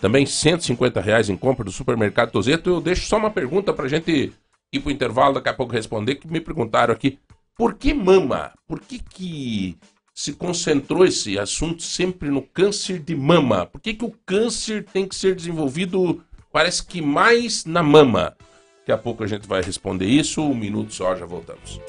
Também 0.00 0.26
150 0.26 1.00
reais 1.00 1.28
em 1.28 1.36
compra 1.36 1.64
do 1.64 1.72
supermercado 1.72 2.30
Tozeto. 2.30 2.70
Eu 2.70 2.80
deixo 2.80 3.06
só 3.06 3.16
uma 3.16 3.30
pergunta 3.30 3.72
para 3.72 3.86
a 3.86 3.88
gente 3.88 4.32
ir 4.72 4.80
para 4.80 4.88
o 4.88 4.92
intervalo, 4.92 5.34
daqui 5.34 5.48
a 5.48 5.54
pouco 5.54 5.72
responder, 5.72 6.16
que 6.16 6.28
me 6.28 6.40
perguntaram 6.40 6.92
aqui. 6.92 7.18
Por 7.56 7.74
que 7.74 7.94
mama? 7.94 8.52
Por 8.66 8.80
que, 8.80 8.98
que 8.98 9.78
se 10.14 10.34
concentrou 10.34 11.04
esse 11.04 11.38
assunto 11.38 11.82
sempre 11.82 12.28
no 12.28 12.42
câncer 12.42 12.98
de 12.98 13.14
mama? 13.14 13.66
Por 13.66 13.80
que, 13.80 13.94
que 13.94 14.04
o 14.04 14.14
câncer 14.26 14.84
tem 14.84 15.08
que 15.08 15.14
ser 15.14 15.34
desenvolvido, 15.34 16.22
parece 16.52 16.84
que 16.84 17.00
mais 17.00 17.64
na 17.64 17.82
mama? 17.82 18.36
Daqui 18.80 18.92
a 18.92 18.98
pouco 18.98 19.24
a 19.24 19.26
gente 19.26 19.48
vai 19.48 19.62
responder 19.62 20.06
isso. 20.06 20.42
Um 20.42 20.54
minuto 20.54 20.94
só, 20.94 21.16
já 21.16 21.26
voltamos. 21.26 21.80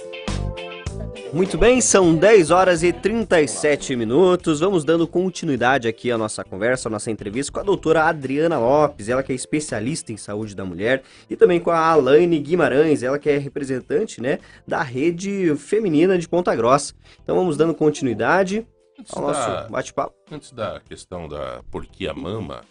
Muito 1.34 1.58
bem, 1.58 1.82
são 1.82 2.16
10 2.16 2.52
horas 2.52 2.84
e 2.84 2.94
37 2.94 3.96
minutos. 3.96 4.62
Vamos 4.62 4.84
dando 4.84 5.06
continuidade 5.06 5.88
aqui 5.88 6.10
à 6.10 6.18
nossa 6.18 6.44
conversa, 6.44 6.88
à 6.88 6.92
nossa 6.92 7.12
entrevista 7.12 7.52
com 7.52 7.60
a 7.60 7.64
doutora 7.64 8.06
Adriana 8.06 8.58
Lopes, 8.58 9.10
ela 9.10 9.22
que 9.22 9.32
é 9.32 9.36
especialista 9.36 10.12
em 10.12 10.18
saúde 10.18 10.56
da 10.56 10.64
mulher, 10.64 11.04
e 11.30 11.36
também 11.36 11.60
com 11.60 11.70
a 11.70 11.80
Alaine 11.80 12.40
Guimarães, 12.40 13.04
ela 13.04 13.20
que 13.20 13.30
é 13.30 13.38
representante 13.38 14.22
né, 14.22 14.40
da 14.66 14.82
rede 14.82 15.56
feminina 15.58 16.18
de 16.18 16.28
Ponta 16.28 16.56
Grossa. 16.56 16.94
Então 17.22 17.36
vamos 17.36 17.58
dando 17.58 17.74
continuidade 17.74 18.66
antes 18.98 19.16
ao 19.16 19.22
nosso 19.22 19.72
bate-papo. 19.72 20.16
Antes 20.32 20.52
da 20.52 20.80
questão 20.80 21.28
da 21.28 21.62
por 21.70 21.86
que 21.86 22.08
a 22.08 22.14
mama, 22.14 22.62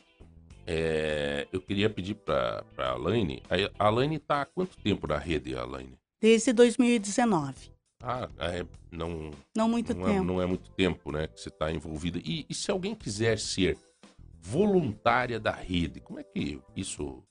é, 0.66 1.46
eu 1.52 1.60
queria 1.60 1.90
pedir 1.90 2.14
para 2.14 2.64
a 2.78 2.90
Alaine. 2.90 3.42
A 3.78 3.86
Alaine 3.86 4.16
está 4.16 4.42
há 4.42 4.46
quanto 4.46 4.76
tempo 4.78 5.06
na 5.06 5.18
rede, 5.18 5.54
Alaine? 5.54 5.98
Desde 6.20 6.52
2019. 6.52 7.75
Ah, 8.02 8.28
é, 8.38 8.64
não. 8.90 9.30
Não 9.54 9.68
muito 9.68 9.94
não 9.94 10.06
é, 10.06 10.12
tempo. 10.12 10.22
É, 10.22 10.26
não 10.26 10.42
é 10.42 10.46
muito 10.46 10.70
tempo, 10.70 11.12
né? 11.12 11.26
Que 11.26 11.40
você 11.40 11.48
está 11.48 11.72
envolvida. 11.72 12.18
E, 12.24 12.46
e, 12.48 12.54
se 12.54 12.70
alguém 12.70 12.94
quiser 12.94 13.38
ser 13.38 13.78
voluntária 14.40 15.40
da 15.40 15.52
rede, 15.52 16.00
como 16.00 16.20
é 16.20 16.22
que 16.22 16.60
isso 16.74 17.22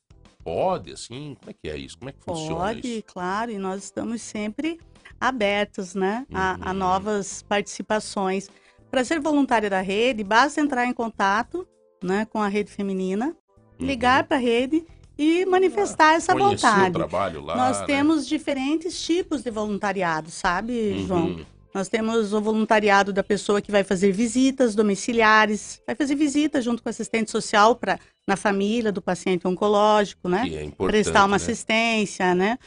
pode, 0.43 0.91
assim? 0.91 1.35
Como 1.39 1.51
é 1.51 1.53
que 1.53 1.69
é 1.69 1.77
isso? 1.77 1.97
Como 1.97 2.09
é 2.09 2.13
que 2.13 2.23
funciona 2.23 2.65
pode, 2.65 2.87
isso? 2.87 3.03
claro. 3.03 3.51
E 3.51 3.57
nós 3.57 3.83
estamos 3.83 4.21
sempre 4.21 4.79
abertos, 5.19 5.95
né? 5.95 6.25
Uhum. 6.29 6.37
A, 6.37 6.57
a 6.69 6.73
novas 6.73 7.41
participações. 7.43 8.49
Para 8.89 9.03
ser 9.03 9.19
voluntária 9.19 9.69
da 9.69 9.81
rede, 9.81 10.23
basta 10.23 10.61
entrar 10.61 10.85
em 10.85 10.93
contato 10.93 11.67
né, 12.03 12.25
com 12.25 12.41
a 12.41 12.47
rede 12.47 12.71
feminina, 12.71 13.35
ligar 13.79 14.21
uhum. 14.21 14.27
para 14.27 14.37
a 14.37 14.39
rede 14.39 14.85
e 15.17 15.45
manifestar 15.45 16.15
essa 16.15 16.33
vontade. 16.33 16.89
O 16.89 16.93
trabalho 16.93 17.41
lá, 17.41 17.55
Nós 17.55 17.79
né? 17.81 17.85
temos 17.85 18.27
diferentes 18.27 19.01
tipos 19.01 19.41
de 19.41 19.49
voluntariado, 19.49 20.29
sabe, 20.29 20.73
uhum. 20.73 21.07
João? 21.07 21.45
Nós 21.73 21.89
temos 21.89 22.31
o 22.31 22.39
voluntariado 22.39 23.11
da 23.11 23.21
pessoa 23.21 23.61
que 23.61 23.69
vai 23.69 23.83
fazer 23.83 24.13
visitas 24.13 24.75
domiciliares, 24.75 25.81
vai 25.85 25.93
fazer 25.93 26.15
visitas 26.15 26.63
junto 26.63 26.81
com 26.81 26.87
o 26.87 26.89
assistente 26.89 27.29
social 27.29 27.75
para 27.75 27.99
na 28.25 28.37
família 28.37 28.93
do 28.93 29.01
paciente 29.01 29.45
oncológico, 29.45 30.29
né? 30.29 30.49
É 30.49 30.71
Prestar 30.85 31.23
uma 31.23 31.31
né? 31.31 31.35
assistência, 31.35 32.33
né? 32.33 32.57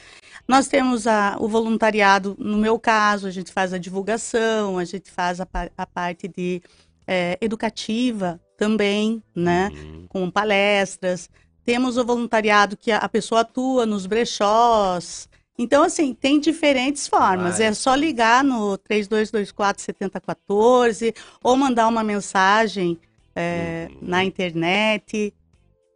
Nós 0.47 0.67
temos 0.67 1.07
a, 1.07 1.35
o 1.39 1.47
voluntariado, 1.47 2.35
no 2.39 2.57
meu 2.57 2.79
caso, 2.79 3.27
a 3.27 3.31
gente 3.31 3.51
faz 3.51 3.73
a 3.73 3.77
divulgação, 3.79 4.77
a 4.77 4.85
gente 4.85 5.09
faz 5.11 5.41
a, 5.41 5.47
a 5.75 5.85
parte 5.87 6.27
de 6.27 6.61
é, 7.07 7.35
educativa 7.41 8.39
também, 8.55 9.23
né? 9.35 9.71
Uhum. 9.73 10.05
Com 10.07 10.29
palestras. 10.29 11.29
Temos 11.69 11.97
o 11.97 12.03
voluntariado 12.03 12.75
que 12.75 12.91
a 12.91 13.07
pessoa 13.07 13.41
atua 13.41 13.85
nos 13.85 14.07
brechós. 14.07 15.29
Então, 15.55 15.83
assim, 15.83 16.15
tem 16.15 16.39
diferentes 16.39 17.07
formas. 17.07 17.59
É 17.59 17.71
só 17.73 17.93
ligar 17.93 18.43
no 18.43 18.75
3224-7014 18.89 21.13
ou 21.43 21.55
mandar 21.55 21.87
uma 21.87 22.03
mensagem 22.03 22.97
é, 23.35 23.87
uhum. 23.91 23.97
na 24.01 24.23
internet. 24.23 25.31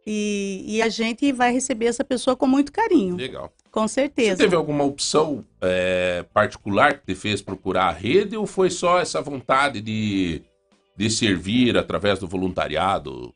E, 0.06 0.64
e, 0.64 0.80
a 0.80 0.88
gente 0.88 1.32
vai 1.32 1.52
receber 1.52 1.86
essa 1.86 2.04
pessoa 2.04 2.36
com 2.36 2.46
muito 2.46 2.70
carinho. 2.70 3.16
Legal. 3.16 3.52
Com 3.72 3.88
certeza. 3.88 4.36
Você 4.36 4.44
teve 4.44 4.54
alguma 4.54 4.84
opção 4.84 5.44
é, 5.60 6.24
particular 6.32 7.00
que 7.00 7.06
te 7.06 7.16
fez 7.16 7.42
procurar 7.42 7.86
a 7.86 7.92
rede 7.92 8.36
ou 8.36 8.46
foi 8.46 8.70
só 8.70 9.00
essa 9.00 9.20
vontade 9.20 9.80
de, 9.80 10.40
de 10.96 11.10
servir 11.10 11.76
através 11.76 12.20
do 12.20 12.28
voluntariado? 12.28 13.34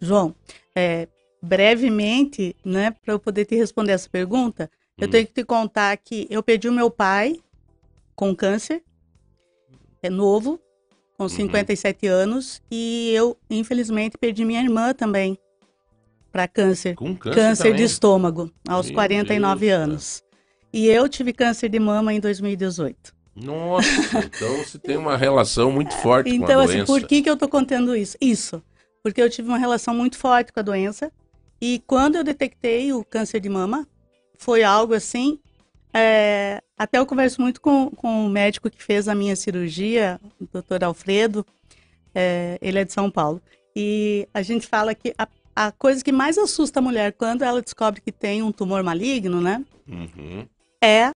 João, 0.00 0.34
é, 0.74 1.06
brevemente, 1.42 2.54
né, 2.64 2.90
para 2.90 3.14
eu 3.14 3.18
poder 3.18 3.44
te 3.44 3.54
responder 3.54 3.92
essa 3.92 4.08
pergunta, 4.08 4.70
hum. 4.98 5.02
eu 5.02 5.08
tenho 5.08 5.26
que 5.26 5.32
te 5.32 5.44
contar 5.44 5.96
que 5.96 6.26
eu 6.30 6.42
perdi 6.42 6.68
o 6.68 6.72
meu 6.72 6.90
pai 6.90 7.36
com 8.14 8.34
câncer, 8.34 8.82
é 10.02 10.10
novo, 10.10 10.60
com 11.16 11.24
uhum. 11.24 11.28
57 11.28 12.06
anos, 12.06 12.62
e 12.70 13.12
eu, 13.12 13.36
infelizmente, 13.50 14.16
perdi 14.16 14.44
minha 14.44 14.62
irmã 14.62 14.94
também 14.94 15.36
para 16.30 16.46
câncer. 16.46 16.94
Com 16.94 17.16
câncer, 17.16 17.34
câncer 17.34 17.74
de 17.74 17.82
estômago, 17.82 18.52
aos 18.68 18.86
Meu 18.86 18.94
49 18.94 19.66
Deus, 19.66 19.78
anos. 19.78 20.24
E 20.72 20.86
eu 20.86 21.08
tive 21.08 21.32
câncer 21.32 21.68
de 21.68 21.80
mama 21.80 22.12
em 22.12 22.20
2018. 22.20 23.14
Nossa, 23.34 23.88
então 24.24 24.56
você 24.58 24.78
tem 24.78 24.96
uma 24.96 25.16
relação 25.16 25.72
muito 25.72 25.94
forte 25.96 26.30
então, 26.30 26.46
com 26.46 26.52
a 26.52 26.64
assim, 26.64 26.66
doença. 26.66 26.82
Então, 26.82 26.94
assim, 26.94 27.02
por 27.02 27.08
que, 27.08 27.22
que 27.22 27.30
eu 27.30 27.34
estou 27.34 27.48
contando 27.48 27.96
isso? 27.96 28.16
Isso, 28.20 28.62
porque 29.02 29.20
eu 29.20 29.30
tive 29.30 29.48
uma 29.48 29.58
relação 29.58 29.94
muito 29.94 30.16
forte 30.16 30.52
com 30.52 30.60
a 30.60 30.62
doença. 30.62 31.12
E 31.60 31.82
quando 31.86 32.16
eu 32.16 32.24
detectei 32.24 32.92
o 32.92 33.04
câncer 33.04 33.40
de 33.40 33.48
mama, 33.48 33.86
foi 34.38 34.62
algo 34.62 34.94
assim. 34.94 35.38
É, 35.92 36.62
até 36.76 36.98
eu 36.98 37.06
converso 37.06 37.40
muito 37.40 37.60
com, 37.60 37.90
com 37.90 38.26
o 38.26 38.28
médico 38.28 38.70
que 38.70 38.82
fez 38.82 39.08
a 39.08 39.14
minha 39.14 39.34
cirurgia, 39.34 40.20
o 40.40 40.46
doutor 40.52 40.84
Alfredo, 40.84 41.44
é, 42.14 42.58
ele 42.60 42.78
é 42.78 42.84
de 42.84 42.92
São 42.92 43.10
Paulo. 43.10 43.42
E 43.74 44.28
a 44.32 44.42
gente 44.42 44.66
fala 44.66 44.94
que 44.94 45.14
a, 45.16 45.28
a, 45.54 45.72
coisa 45.72 46.02
que 46.02 46.12
mais 46.12 46.38
assusta 46.38 46.80
a 46.80 46.82
mulher 46.82 47.12
quando 47.12 47.42
ela 47.42 47.62
descobre 47.62 48.00
que 48.00 48.12
tem 48.12 48.42
um 48.42 48.52
tumor 48.52 48.82
maligno, 48.82 49.40
né? 49.40 49.64
Uhum. 49.86 50.46
É 50.82 51.10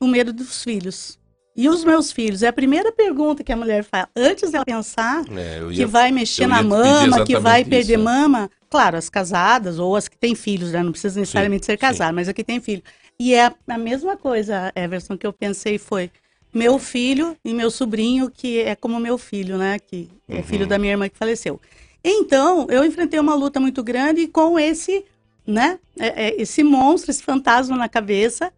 o 0.00 0.06
medo 0.06 0.32
dos 0.32 0.62
filhos. 0.64 1.19
E 1.60 1.68
os 1.68 1.84
meus 1.84 2.10
filhos? 2.10 2.42
É 2.42 2.48
a 2.48 2.52
primeira 2.54 2.90
pergunta 2.90 3.44
que 3.44 3.52
a 3.52 3.56
mulher 3.56 3.84
faz. 3.84 4.06
Antes 4.16 4.50
dela 4.50 4.64
pensar 4.64 5.22
é, 5.30 5.58
ia, 5.58 5.70
que 5.70 5.84
vai 5.84 6.10
mexer 6.10 6.46
na 6.46 6.62
mama, 6.62 7.22
que 7.22 7.38
vai 7.38 7.60
isso, 7.60 7.68
perder 7.68 7.92
é. 7.92 7.96
mama. 7.98 8.50
Claro, 8.70 8.96
as 8.96 9.10
casadas 9.10 9.78
ou 9.78 9.94
as 9.94 10.08
que 10.08 10.16
têm 10.16 10.34
filhos, 10.34 10.72
né? 10.72 10.82
não 10.82 10.90
precisa 10.90 11.20
necessariamente 11.20 11.66
sim, 11.66 11.72
ser 11.72 11.76
casada, 11.76 12.14
mas 12.14 12.30
a 12.30 12.32
que 12.32 12.42
tem 12.42 12.62
filho. 12.62 12.82
E 13.18 13.34
é 13.34 13.44
a, 13.44 13.54
a 13.68 13.76
mesma 13.76 14.16
coisa, 14.16 14.72
Everson, 14.74 15.18
que 15.18 15.26
eu 15.26 15.34
pensei 15.34 15.76
foi 15.76 16.10
meu 16.50 16.78
filho 16.78 17.36
e 17.44 17.52
meu 17.52 17.70
sobrinho, 17.70 18.30
que 18.30 18.60
é 18.60 18.74
como 18.74 18.98
meu 18.98 19.18
filho, 19.18 19.58
né? 19.58 19.78
Que 19.78 20.08
é 20.26 20.36
uhum. 20.36 20.42
filho 20.42 20.66
da 20.66 20.78
minha 20.78 20.94
irmã 20.94 21.10
que 21.10 21.18
faleceu. 21.18 21.60
Então, 22.02 22.68
eu 22.70 22.82
enfrentei 22.86 23.20
uma 23.20 23.34
luta 23.34 23.60
muito 23.60 23.82
grande 23.82 24.26
com 24.28 24.58
esse, 24.58 25.04
né? 25.46 25.78
É, 25.98 26.28
é, 26.28 26.40
esse 26.40 26.62
monstro, 26.62 27.10
esse 27.10 27.22
fantasma 27.22 27.76
na 27.76 27.86
cabeça 27.86 28.50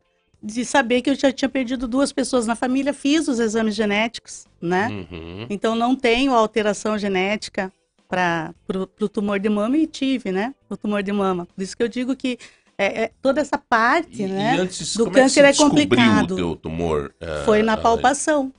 de 0.42 0.64
saber 0.64 1.02
que 1.02 1.10
eu 1.10 1.14
já 1.14 1.30
tinha 1.30 1.48
perdido 1.48 1.86
duas 1.86 2.12
pessoas 2.12 2.46
na 2.46 2.56
família, 2.56 2.92
fiz 2.92 3.28
os 3.28 3.38
exames 3.38 3.74
genéticos, 3.74 4.46
né? 4.60 4.88
Uhum. 4.88 5.46
Então 5.48 5.76
não 5.76 5.94
tenho 5.94 6.34
alteração 6.34 6.98
genética 6.98 7.72
para 8.08 8.52
o 9.00 9.08
tumor 9.08 9.38
de 9.38 9.48
mama 9.48 9.76
e 9.76 9.86
tive, 9.86 10.32
né? 10.32 10.54
O 10.68 10.76
tumor 10.76 11.02
de 11.02 11.12
mama. 11.12 11.46
Por 11.46 11.62
isso 11.62 11.76
que 11.76 11.82
eu 11.82 11.88
digo 11.88 12.16
que 12.16 12.38
é, 12.76 13.04
é, 13.04 13.10
toda 13.22 13.40
essa 13.40 13.56
parte, 13.56 14.22
e, 14.22 14.26
né? 14.26 14.56
E 14.56 14.58
antes, 14.58 14.96
do 14.96 15.10
câncer 15.10 15.44
é, 15.44 15.50
é 15.50 15.54
complicado. 15.54 16.32
O 16.32 16.36
teu 16.36 16.56
tumor? 16.56 17.14
Uh, 17.22 17.44
Foi 17.44 17.62
na 17.62 17.76
palpação. 17.76 18.52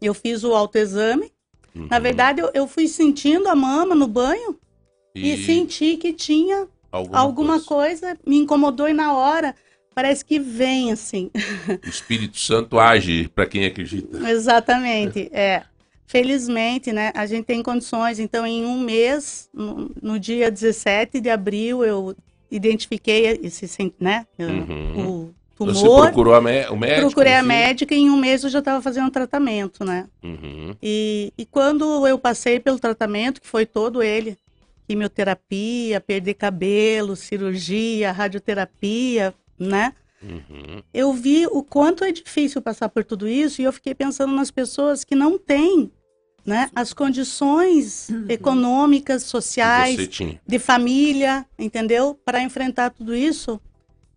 Eu 0.00 0.14
fiz 0.14 0.42
o 0.42 0.54
autoexame. 0.54 1.30
Uhum. 1.74 1.86
Na 1.90 1.98
verdade, 1.98 2.40
eu, 2.40 2.50
eu, 2.54 2.66
fui 2.66 2.88
sentindo 2.88 3.48
a 3.48 3.54
mama 3.54 3.94
no 3.94 4.08
banho 4.08 4.58
e, 5.14 5.34
e 5.34 5.44
senti 5.44 5.96
que 5.96 6.12
tinha 6.12 6.66
alguma, 6.90 7.18
alguma 7.18 7.60
coisa. 7.60 8.06
coisa. 8.06 8.18
me 8.26 8.38
incomodou 8.38 8.88
e 8.88 8.92
na 8.92 9.12
hora 9.12 9.54
parece 10.00 10.24
que 10.24 10.38
vem 10.38 10.90
assim. 10.90 11.30
O 11.84 11.88
Espírito 11.88 12.38
Santo 12.38 12.78
age 12.78 13.28
para 13.34 13.44
quem 13.44 13.66
acredita. 13.66 14.30
Exatamente, 14.30 15.28
é. 15.32 15.62
Felizmente, 16.06 16.90
né, 16.90 17.12
a 17.14 17.24
gente 17.26 17.44
tem 17.44 17.62
condições. 17.62 18.18
Então, 18.18 18.44
em 18.44 18.64
um 18.64 18.80
mês, 18.80 19.48
no, 19.54 19.92
no 20.02 20.18
dia 20.18 20.50
17 20.50 21.20
de 21.20 21.30
abril, 21.30 21.84
eu 21.84 22.16
identifiquei 22.50 23.38
esse, 23.42 23.92
né, 24.00 24.26
uhum. 24.36 25.06
o 25.06 25.34
tumor. 25.54 25.74
Você 25.74 25.86
procurou 25.86 26.34
a 26.34 26.38
o 26.38 26.42
médico? 26.42 27.00
Procurei 27.02 27.34
a 27.34 27.42
médica 27.42 27.94
e 27.94 27.98
em 27.98 28.10
um 28.10 28.16
mês 28.16 28.42
eu 28.42 28.50
já 28.50 28.58
estava 28.58 28.82
fazendo 28.82 29.06
um 29.06 29.10
tratamento, 29.10 29.84
né? 29.84 30.08
Uhum. 30.24 30.74
E, 30.82 31.32
e 31.38 31.46
quando 31.46 32.06
eu 32.08 32.18
passei 32.18 32.58
pelo 32.58 32.80
tratamento, 32.80 33.40
que 33.40 33.46
foi 33.46 33.64
todo 33.64 34.02
ele, 34.02 34.36
quimioterapia, 34.88 36.00
perder 36.00 36.34
cabelo, 36.34 37.14
cirurgia, 37.14 38.10
radioterapia, 38.10 39.32
né? 39.60 39.92
Uhum. 40.22 40.82
Eu 40.92 41.12
vi 41.12 41.46
o 41.46 41.62
quanto 41.62 42.04
é 42.04 42.12
difícil 42.12 42.60
passar 42.60 42.88
por 42.88 43.04
tudo 43.04 43.28
isso 43.28 43.60
e 43.60 43.64
eu 43.64 43.72
fiquei 43.72 43.94
pensando 43.94 44.34
nas 44.34 44.50
pessoas 44.50 45.04
que 45.04 45.14
não 45.14 45.38
têm 45.38 45.90
né, 46.44 46.70
as 46.74 46.92
condições 46.92 48.08
uhum. 48.08 48.26
econômicas, 48.28 49.22
sociais, 49.22 49.96
de 50.46 50.58
família, 50.58 51.46
entendeu? 51.58 52.18
Para 52.24 52.42
enfrentar 52.42 52.90
tudo 52.90 53.14
isso. 53.14 53.60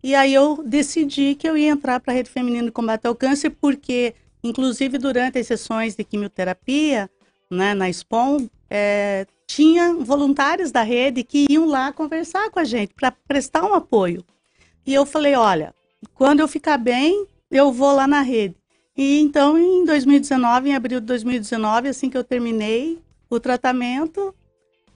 E 0.02 0.14
aí 0.14 0.34
eu 0.34 0.62
decidi 0.66 1.34
que 1.34 1.48
eu 1.48 1.56
ia 1.56 1.70
entrar 1.70 2.00
para 2.00 2.12
a 2.12 2.16
Rede 2.16 2.30
Feminina 2.30 2.64
de 2.64 2.72
Combate 2.72 3.06
ao 3.06 3.14
Câncer, 3.14 3.50
porque, 3.50 4.14
inclusive, 4.42 4.98
durante 4.98 5.38
as 5.38 5.46
sessões 5.46 5.94
de 5.94 6.04
quimioterapia, 6.04 7.10
né, 7.50 7.72
na 7.72 7.88
SPOM, 7.88 8.48
é, 8.68 9.26
tinha 9.46 9.94
voluntários 9.94 10.70
da 10.70 10.82
rede 10.82 11.22
que 11.22 11.46
iam 11.48 11.66
lá 11.66 11.92
conversar 11.92 12.50
com 12.50 12.58
a 12.58 12.64
gente 12.64 12.92
para 12.94 13.12
prestar 13.12 13.64
um 13.64 13.74
apoio. 13.74 14.24
E 14.86 14.92
eu 14.92 15.06
falei, 15.06 15.34
olha, 15.34 15.74
quando 16.14 16.40
eu 16.40 16.48
ficar 16.48 16.78
bem, 16.78 17.26
eu 17.50 17.72
vou 17.72 17.94
lá 17.94 18.06
na 18.06 18.20
rede. 18.20 18.56
E 18.96 19.20
então, 19.20 19.58
em 19.58 19.84
2019, 19.84 20.68
em 20.68 20.74
abril 20.74 21.00
de 21.00 21.06
2019, 21.06 21.88
assim 21.88 22.08
que 22.08 22.16
eu 22.16 22.22
terminei 22.22 22.98
o 23.28 23.40
tratamento, 23.40 24.34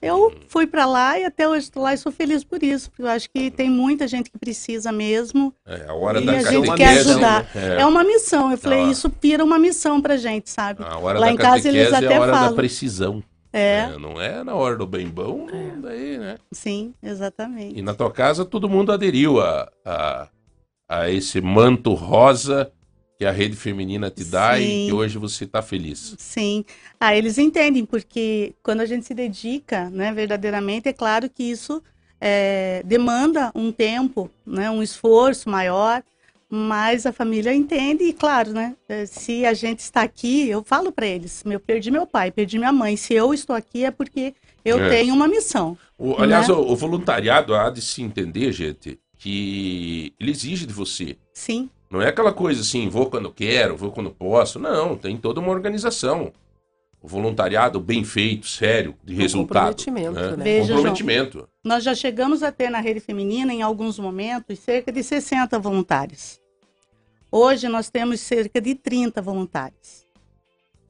eu 0.01 0.33
fui 0.47 0.65
para 0.65 0.85
lá 0.85 1.19
e 1.19 1.25
até 1.25 1.47
hoje 1.47 1.65
estou 1.65 1.83
lá 1.83 1.93
e 1.93 1.97
sou 1.97 2.11
feliz 2.11 2.41
por 2.41 2.63
isso, 2.63 2.89
porque 2.89 3.01
eu 3.01 3.09
acho 3.09 3.29
que 3.29 3.51
tem 3.51 3.69
muita 3.69 4.07
gente 4.07 4.31
que 4.31 4.37
precisa 4.37 4.91
mesmo. 4.91 5.53
É 5.65 5.89
a 5.89 5.93
hora 5.93 6.21
e 6.21 6.25
da 6.25 6.31
a 6.31 6.41
gente 6.41 6.73
quer 6.75 6.99
ajudar. 6.99 7.45
É. 7.53 7.81
é. 7.81 7.85
uma 7.85 8.03
missão. 8.03 8.49
Eu 8.49 8.57
falei, 8.57 8.83
isso 8.83 9.09
pira 9.09 9.43
uma 9.43 9.59
missão 9.59 10.01
pra 10.01 10.15
gente, 10.15 10.49
sabe? 10.49 10.83
A 10.83 10.97
hora 10.97 11.19
lá 11.19 11.25
da 11.25 11.33
em 11.33 11.35
casa 11.35 11.67
eles 11.67 11.91
até 11.91 12.05
é 12.05 12.15
a 12.15 12.21
hora 12.21 12.31
falam. 12.31 12.49
da 12.51 12.55
precisão. 12.55 13.21
É. 13.51 13.89
é. 13.93 13.97
Não 13.97 14.21
é 14.21 14.43
na 14.43 14.53
hora 14.53 14.77
do 14.77 14.85
bem 14.85 15.07
bom, 15.07 15.47
é. 15.49 15.75
daí, 15.81 16.17
né? 16.17 16.37
Sim, 16.51 16.93
exatamente. 17.01 17.77
E 17.77 17.81
na 17.81 17.93
tua 17.93 18.11
casa 18.11 18.45
todo 18.45 18.69
mundo 18.69 18.91
aderiu 18.91 19.41
a, 19.41 19.71
a, 19.83 20.27
a 20.87 21.09
esse 21.09 21.41
manto 21.41 21.93
rosa 21.93 22.71
que 23.17 23.25
a 23.25 23.31
rede 23.31 23.55
feminina 23.57 24.09
te 24.09 24.23
dá 24.23 24.55
Sim. 24.55 24.85
e 24.85 24.87
que 24.87 24.93
hoje 24.93 25.17
você 25.17 25.43
está 25.43 25.61
feliz. 25.61 26.15
Sim. 26.17 26.63
Ah, 26.97 27.13
eles 27.13 27.37
entendem, 27.37 27.85
porque 27.85 28.55
quando 28.63 28.79
a 28.79 28.85
gente 28.85 29.05
se 29.05 29.13
dedica, 29.13 29.89
né, 29.89 30.13
verdadeiramente, 30.13 30.87
é 30.87 30.93
claro 30.93 31.29
que 31.29 31.43
isso 31.43 31.83
é, 32.21 32.81
demanda 32.85 33.51
um 33.53 33.73
tempo, 33.73 34.31
né, 34.45 34.71
um 34.71 34.81
esforço 34.81 35.49
maior, 35.49 36.01
mas 36.49 37.05
a 37.05 37.13
família 37.13 37.53
entende 37.53 38.03
e, 38.03 38.13
claro, 38.13 38.51
né, 38.51 38.75
é, 38.87 39.05
se 39.05 39.45
a 39.45 39.53
gente 39.53 39.79
está 39.79 40.01
aqui, 40.01 40.49
eu 40.49 40.63
falo 40.63 40.91
para 40.91 41.05
eles, 41.05 41.43
eu 41.45 41.59
perdi 41.59 41.91
meu 41.91 42.07
pai, 42.07 42.31
perdi 42.31 42.57
minha 42.57 42.71
mãe, 42.71 42.97
se 42.97 43.13
eu 43.13 43.33
estou 43.33 43.55
aqui 43.55 43.85
é 43.85 43.91
porque 43.91 44.33
eu 44.65 44.79
é. 44.79 44.89
tenho 44.89 45.13
uma 45.13 45.27
missão. 45.27 45.77
O, 45.97 46.15
aliás, 46.19 46.47
né? 46.47 46.53
o, 46.53 46.71
o 46.71 46.75
voluntariado 46.75 47.53
há 47.53 47.69
de 47.69 47.81
se 47.81 48.01
entender, 48.01 48.51
gente, 48.51 48.99
que 49.17 50.13
ele 50.19 50.31
exige 50.31 50.65
de 50.65 50.73
você. 50.73 51.17
Sim. 51.33 51.69
Não 51.89 52.01
é 52.01 52.07
aquela 52.07 52.31
coisa 52.31 52.61
assim, 52.61 52.87
vou 52.87 53.09
quando 53.09 53.31
quero, 53.31 53.75
vou 53.75 53.91
quando 53.91 54.11
posso. 54.11 54.59
Não, 54.59 54.95
tem 54.95 55.17
toda 55.17 55.39
uma 55.39 55.51
organização. 55.51 56.31
O 57.01 57.07
voluntariado 57.07 57.79
bem 57.79 58.03
feito, 58.03 58.47
sério, 58.47 58.93
de 59.03 59.13
um 59.13 59.17
resultado. 59.17 59.75
Comprometimento, 59.75 60.19
né? 60.19 60.37
né? 60.37 60.43
Veja, 60.43 60.73
comprometimento. 60.73 61.37
João, 61.37 61.47
nós 61.63 61.83
já 61.83 61.95
chegamos 61.95 62.43
a 62.43 62.51
ter 62.51 62.69
na 62.69 62.79
rede 62.79 62.99
feminina, 62.99 63.53
em 63.53 63.61
alguns 63.61 63.97
momentos, 63.97 64.59
cerca 64.59 64.91
de 64.91 65.01
60 65.01 65.57
voluntários. 65.59 66.38
Hoje 67.31 67.67
nós 67.67 67.89
temos 67.89 68.19
cerca 68.21 68.59
de 68.59 68.75
30 68.75 69.21
voluntários. 69.21 70.05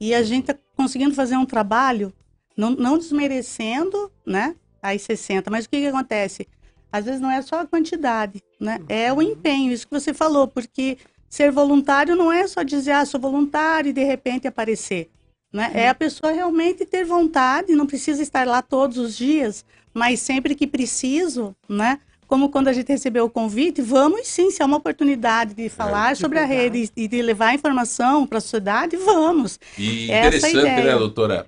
E 0.00 0.14
a 0.14 0.22
gente 0.22 0.50
está 0.50 0.62
conseguindo 0.74 1.14
fazer 1.14 1.36
um 1.36 1.44
trabalho, 1.44 2.12
não, 2.56 2.70
não 2.70 2.96
desmerecendo 2.96 4.10
né, 4.24 4.56
as 4.82 5.02
60, 5.02 5.50
mas 5.50 5.66
o 5.66 5.68
que, 5.68 5.80
que 5.80 5.86
acontece? 5.86 6.48
Às 6.90 7.04
vezes 7.04 7.20
não 7.20 7.30
é 7.30 7.42
só 7.42 7.60
a 7.60 7.66
quantidade, 7.66 8.42
né? 8.58 8.80
É 8.88 9.12
o 9.12 9.22
empenho, 9.22 9.72
isso 9.72 9.86
que 9.86 9.92
você 9.92 10.12
falou, 10.12 10.48
porque 10.48 10.98
ser 11.28 11.52
voluntário 11.52 12.16
não 12.16 12.32
é 12.32 12.46
só 12.48 12.62
dizer, 12.62 12.92
ah, 12.92 13.04
sou 13.04 13.20
voluntário 13.20 13.90
e 13.90 13.92
de 13.92 14.02
repente 14.02 14.48
aparecer. 14.48 15.10
Né? 15.52 15.70
É 15.74 15.88
a 15.88 15.94
pessoa 15.94 16.32
realmente 16.32 16.84
ter 16.84 17.04
vontade, 17.04 17.74
não 17.74 17.86
precisa 17.86 18.22
estar 18.22 18.46
lá 18.46 18.62
todos 18.62 18.98
os 18.98 19.16
dias, 19.16 19.64
mas 19.92 20.20
sempre 20.20 20.54
que 20.54 20.66
preciso, 20.66 21.54
né? 21.68 22.00
Como 22.30 22.48
quando 22.48 22.68
a 22.68 22.72
gente 22.72 22.86
recebeu 22.86 23.24
o 23.24 23.28
convite, 23.28 23.82
vamos 23.82 24.28
sim, 24.28 24.52
se 24.52 24.62
é 24.62 24.64
uma 24.64 24.76
oportunidade 24.76 25.52
de 25.52 25.68
falar 25.68 26.12
é, 26.12 26.14
sobre 26.14 26.38
a 26.38 26.44
rede 26.44 26.88
e 26.96 27.08
de 27.08 27.20
levar 27.20 27.56
informação 27.56 28.24
para 28.24 28.38
a 28.38 28.40
sociedade, 28.40 28.96
vamos. 28.96 29.58
E 29.76 30.08
Essa 30.12 30.36
interessante, 30.36 30.54
né, 30.54 30.60
ideia. 30.60 30.92
né, 30.92 30.98
doutora? 30.98 31.46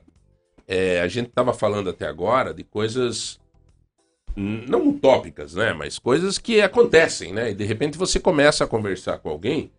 É, 0.67 1.01
a 1.01 1.07
gente 1.07 1.29
estava 1.29 1.55
falando 1.55 1.89
até 1.89 2.09
agora 2.09 2.53
de 2.53 2.65
coisas 2.65 3.39
não 4.37 4.89
utópicas, 4.89 5.55
né? 5.55 5.73
Mas 5.73 6.01
coisas 6.01 6.37
que 6.37 6.61
acontecem, 6.61 7.33
né? 7.33 7.53
E 7.53 7.55
de 7.55 7.65
repente 7.65 7.97
você 7.97 8.19
começa 8.19 8.65
a 8.65 8.67
conversar 8.67 9.19
com 9.19 9.29
alguém 9.29 9.71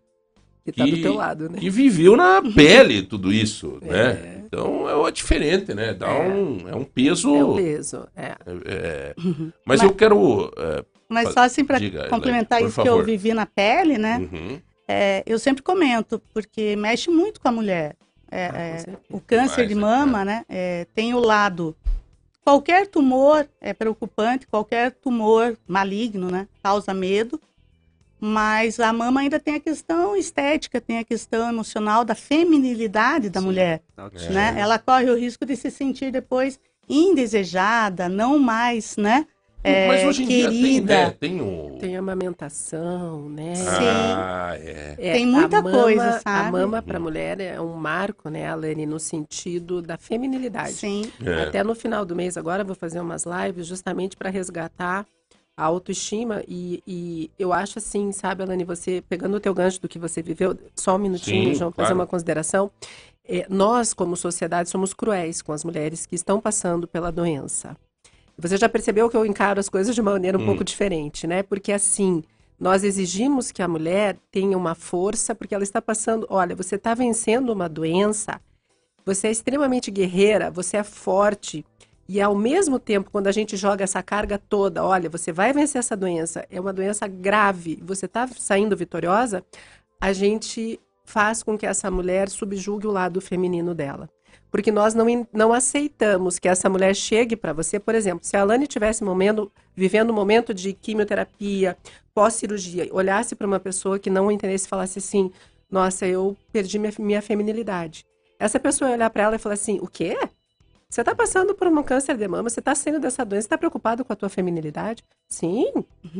que, 0.63 0.71
que 0.71 0.77
tá 0.77 0.85
do 0.85 1.01
teu 1.01 1.15
lado, 1.15 1.49
né? 1.49 1.59
Que 1.59 1.69
viveu 1.69 2.15
na 2.15 2.41
pele 2.55 3.03
tudo 3.03 3.33
isso, 3.33 3.77
é. 3.81 3.91
né? 3.91 4.43
Então 4.45 4.87
é 5.05 5.11
diferente, 5.11 5.73
né? 5.73 5.93
Dá 5.93 6.07
é. 6.07 6.29
um 6.29 6.69
é 6.69 6.75
um 6.75 6.85
peso. 6.85 7.35
É 7.35 7.43
um 7.43 7.55
peso, 7.55 8.07
é. 8.15 8.25
é, 8.25 8.35
é. 8.65 9.13
Mas, 9.17 9.53
mas, 9.65 9.83
eu 9.83 9.93
quero. 9.93 10.49
É, 11.19 11.23
mas 11.23 11.33
só 11.33 11.41
assim 11.41 11.63
para 11.63 11.79
complementar 12.09 12.61
isso 12.61 12.71
favor. 12.71 12.83
que 12.83 12.89
eu 12.89 13.05
vivi 13.05 13.33
na 13.33 13.45
pele, 13.45 13.97
né? 13.97 14.17
Uhum. 14.17 14.61
É, 14.87 15.23
eu 15.25 15.39
sempre 15.39 15.63
comento 15.63 16.21
porque 16.33 16.75
mexe 16.75 17.09
muito 17.09 17.39
com 17.39 17.47
a 17.47 17.51
mulher. 17.51 17.95
Ah, 18.31 18.97
o 19.11 19.19
câncer 19.19 19.67
de 19.67 19.75
mama, 19.75 20.25
né? 20.25 20.43
tem 20.95 21.13
o 21.13 21.19
lado 21.19 21.75
Qualquer 22.43 22.87
tumor 22.87 23.47
é 23.61 23.73
preocupante, 23.73 24.45
qualquer 24.45 24.91
tumor 24.91 25.57
maligno, 25.65 26.29
né? 26.29 26.47
Causa 26.61 26.93
medo. 26.93 27.39
Mas 28.19 28.79
a 28.79 28.91
mama 28.91 29.21
ainda 29.21 29.39
tem 29.39 29.55
a 29.55 29.59
questão 29.59 30.15
estética, 30.15 30.79
tem 30.79 30.97
a 30.97 31.03
questão 31.03 31.49
emocional 31.49 32.05
da 32.05 32.15
feminilidade 32.15 33.29
da 33.29 33.39
Sim. 33.39 33.45
mulher. 33.45 33.81
É. 33.97 34.29
Né? 34.29 34.55
Ela 34.57 34.77
corre 34.77 35.09
o 35.09 35.17
risco 35.17 35.45
de 35.45 35.55
se 35.55 35.71
sentir 35.71 36.11
depois 36.11 36.59
indesejada, 36.87 38.09
não 38.09 38.37
mais, 38.37 38.97
né? 38.97 39.25
É, 39.63 39.87
Mas 39.87 40.03
hoje 40.03 40.23
em 40.23 40.27
querida. 40.27 40.51
dia 40.51 40.61
tem, 40.61 40.81
né? 40.81 41.11
tem, 41.11 41.41
o... 41.41 41.77
tem 41.79 41.95
amamentação, 41.95 43.29
né? 43.29 43.55
Sim. 43.55 43.65
Ah, 43.69 44.57
é. 44.57 44.95
é 44.97 45.13
tem 45.13 45.25
muita 45.25 45.61
mama, 45.61 45.81
coisa, 45.81 46.19
sabe? 46.19 46.47
A 46.47 46.51
mama 46.51 46.81
para 46.81 46.97
a 46.97 46.99
mulher 46.99 47.39
é 47.39 47.61
um 47.61 47.73
marco, 47.75 48.29
né, 48.29 48.49
Alane, 48.49 48.85
no 48.85 48.99
sentido 48.99 49.81
da 49.81 49.97
feminilidade. 49.97 50.73
Sim. 50.73 51.09
É. 51.25 51.43
Até 51.43 51.63
no 51.63 51.73
final 51.73 52.03
do 52.03 52.13
mês 52.13 52.35
agora 52.35 52.63
eu 52.63 52.65
vou 52.65 52.75
fazer 52.75 52.99
umas 52.99 53.25
lives 53.25 53.65
justamente 53.65 54.17
para 54.17 54.29
resgatar 54.29 55.05
a 55.55 55.63
autoestima 55.63 56.43
e, 56.47 56.83
e, 56.85 57.31
eu 57.39 57.53
acho 57.53 57.79
assim, 57.79 58.11
sabe, 58.11 58.43
Alane, 58.43 58.65
você 58.65 59.03
pegando 59.07 59.37
o 59.37 59.39
teu 59.39 59.53
gancho 59.53 59.79
do 59.79 59.87
que 59.87 59.99
você 59.99 60.21
viveu, 60.21 60.57
só 60.75 60.95
um 60.95 60.99
minutinho, 60.99 61.53
Sim, 61.53 61.55
João, 61.55 61.71
claro. 61.71 61.87
fazer 61.87 61.93
uma 61.93 62.07
consideração. 62.07 62.69
É, 63.25 63.45
nós, 63.49 63.93
como 63.93 64.17
sociedade, 64.17 64.69
somos 64.69 64.93
cruéis 64.93 65.41
com 65.41 65.53
as 65.53 65.63
mulheres 65.63 66.05
que 66.05 66.15
estão 66.15 66.41
passando 66.41 66.85
pela 66.85 67.11
doença. 67.11 67.77
Você 68.37 68.57
já 68.57 68.67
percebeu 68.67 69.09
que 69.09 69.17
eu 69.17 69.25
encaro 69.25 69.59
as 69.59 69.69
coisas 69.69 69.93
de 69.93 70.01
uma 70.01 70.11
maneira 70.11 70.37
um 70.37 70.41
hum. 70.41 70.45
pouco 70.45 70.63
diferente, 70.63 71.27
né? 71.27 71.43
Porque 71.43 71.71
assim, 71.71 72.23
nós 72.59 72.83
exigimos 72.83 73.51
que 73.51 73.61
a 73.61 73.67
mulher 73.67 74.17
tenha 74.31 74.57
uma 74.57 74.75
força, 74.75 75.35
porque 75.35 75.53
ela 75.53 75.63
está 75.63 75.81
passando. 75.81 76.25
Olha, 76.29 76.55
você 76.55 76.75
está 76.75 76.93
vencendo 76.93 77.51
uma 77.51 77.67
doença, 77.67 78.39
você 79.05 79.27
é 79.27 79.31
extremamente 79.31 79.91
guerreira, 79.91 80.49
você 80.49 80.77
é 80.77 80.83
forte. 80.83 81.65
E 82.07 82.21
ao 82.21 82.35
mesmo 82.35 82.79
tempo, 82.79 83.09
quando 83.11 83.27
a 83.27 83.31
gente 83.31 83.55
joga 83.55 83.83
essa 83.83 84.03
carga 84.03 84.37
toda, 84.37 84.83
olha, 84.83 85.09
você 85.09 85.31
vai 85.31 85.53
vencer 85.53 85.79
essa 85.79 85.95
doença, 85.95 86.45
é 86.49 86.59
uma 86.59 86.73
doença 86.73 87.07
grave, 87.07 87.79
você 87.81 88.05
está 88.05 88.27
saindo 88.27 88.75
vitoriosa, 88.75 89.43
a 90.01 90.11
gente 90.11 90.79
faz 91.05 91.41
com 91.41 91.57
que 91.57 91.65
essa 91.65 91.89
mulher 91.89 92.29
subjugue 92.29 92.87
o 92.87 92.91
lado 92.91 93.21
feminino 93.21 93.73
dela. 93.73 94.09
Porque 94.53 94.71
nós 94.71 94.93
não, 94.93 95.27
não 95.33 95.51
aceitamos 95.51 96.37
que 96.37 96.47
essa 96.47 96.69
mulher 96.69 96.95
chegue 96.95 97.35
para 97.35 97.53
você. 97.53 97.79
Por 97.79 97.95
exemplo, 97.95 98.23
se 98.23 98.37
a 98.37 98.41
Alane 98.41 98.67
tivesse 98.67 99.03
momento, 99.03 99.51
vivendo 99.75 100.11
um 100.11 100.13
momento 100.13 100.53
de 100.53 100.73
quimioterapia, 100.73 101.75
pós-cirurgia, 102.13 102.87
olhasse 102.91 103.35
para 103.35 103.47
uma 103.47 103.59
pessoa 103.59 103.97
que 103.97 104.11
não 104.11 104.31
entendesse 104.31 104.67
e 104.67 104.69
falasse 104.69 104.99
assim: 104.99 105.31
Nossa, 105.71 106.05
eu 106.05 106.37
perdi 106.51 106.77
minha, 106.77 106.93
minha 106.99 107.19
feminilidade. 107.19 108.05
Essa 108.37 108.59
pessoa 108.59 108.91
ia 108.91 108.95
olhar 108.95 109.09
para 109.09 109.23
ela 109.23 109.35
e 109.37 109.39
falar 109.39 109.55
assim: 109.55 109.79
O 109.81 109.87
quê? 109.87 110.15
Você 110.93 111.01
está 111.01 111.15
passando 111.15 111.55
por 111.55 111.67
um 111.67 111.81
câncer 111.81 112.15
de 112.15 112.27
mama, 112.27 112.51
você 112.51 112.59
está 112.59 112.75
saindo 112.75 112.99
dessa 112.99 113.25
doença, 113.25 113.47
está 113.47 113.57
preocupado 113.57 114.05
com 114.05 114.13
a 114.13 114.15
tua 114.15 114.29
feminilidade? 114.29 115.03
Sim, 115.27 115.65